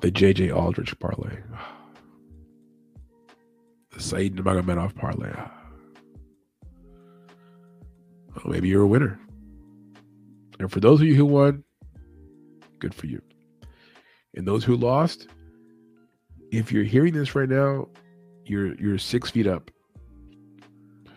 The 0.00 0.10
JJ 0.10 0.54
Aldrich 0.54 0.98
parlay. 0.98 1.38
The 3.90 4.04
Said 4.04 4.36
Nurmagomedov 4.36 4.94
parlay. 4.94 5.32
Ah. 5.34 5.57
Well, 8.34 8.52
maybe 8.52 8.68
you're 8.68 8.82
a 8.82 8.86
winner. 8.86 9.18
And 10.58 10.70
for 10.70 10.80
those 10.80 11.00
of 11.00 11.06
you 11.06 11.14
who 11.14 11.26
won, 11.26 11.64
good 12.78 12.94
for 12.94 13.06
you. 13.06 13.22
And 14.34 14.46
those 14.46 14.64
who 14.64 14.76
lost, 14.76 15.28
if 16.50 16.72
you're 16.72 16.84
hearing 16.84 17.14
this 17.14 17.34
right 17.34 17.48
now, 17.48 17.88
you're 18.44 18.74
you're 18.76 18.98
six 18.98 19.30
feet 19.30 19.46
up. 19.46 19.70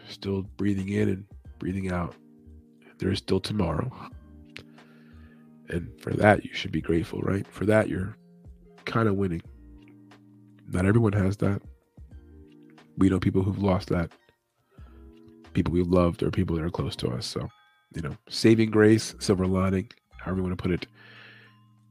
still 0.07 0.43
breathing 0.57 0.89
in 0.89 1.09
and 1.09 1.25
breathing 1.59 1.91
out. 1.91 2.15
There 2.97 3.11
is 3.11 3.19
still 3.19 3.39
tomorrow. 3.39 3.91
And 5.69 5.89
for 6.01 6.11
that, 6.13 6.43
you 6.43 6.53
should 6.53 6.71
be 6.71 6.81
grateful, 6.81 7.21
right? 7.21 7.47
For 7.47 7.65
that, 7.65 7.87
you're 7.87 8.17
kind 8.85 9.07
of 9.07 9.15
winning. 9.15 9.41
Not 10.67 10.85
everyone 10.85 11.13
has 11.13 11.37
that. 11.37 11.61
We 12.97 13.09
know 13.09 13.19
people 13.19 13.41
who've 13.41 13.61
lost 13.61 13.87
that. 13.89 14.11
People 15.53 15.73
we've 15.73 15.87
loved 15.87 16.23
or 16.23 16.31
people 16.31 16.55
that 16.55 16.63
are 16.63 16.69
close 16.69 16.95
to 16.97 17.09
us. 17.09 17.25
So, 17.25 17.49
you 17.93 18.01
know, 18.01 18.15
saving 18.29 18.71
grace, 18.71 19.15
silver 19.19 19.45
lining, 19.45 19.89
however 20.17 20.37
you 20.37 20.43
want 20.43 20.57
to 20.57 20.61
put 20.61 20.71
it. 20.71 20.87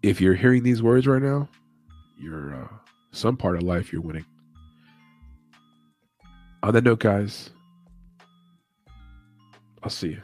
If 0.03 0.21
you're 0.21 0.35
hearing 0.35 0.63
these 0.63 0.83
words 0.83 1.07
right 1.07 1.23
now, 1.23 1.49
you're 2.19 2.55
uh, 2.55 2.69
some 3.13 3.37
part 3.37 3.57
of 3.57 3.63
life 3.63 3.93
you're 3.93 4.03
winning. 4.03 4.25
On 6.63 6.73
that 6.73 6.85
note, 6.85 7.01
guys, 7.01 7.51
I'll 9.83 9.91
see 9.91 10.09
you. 10.09 10.23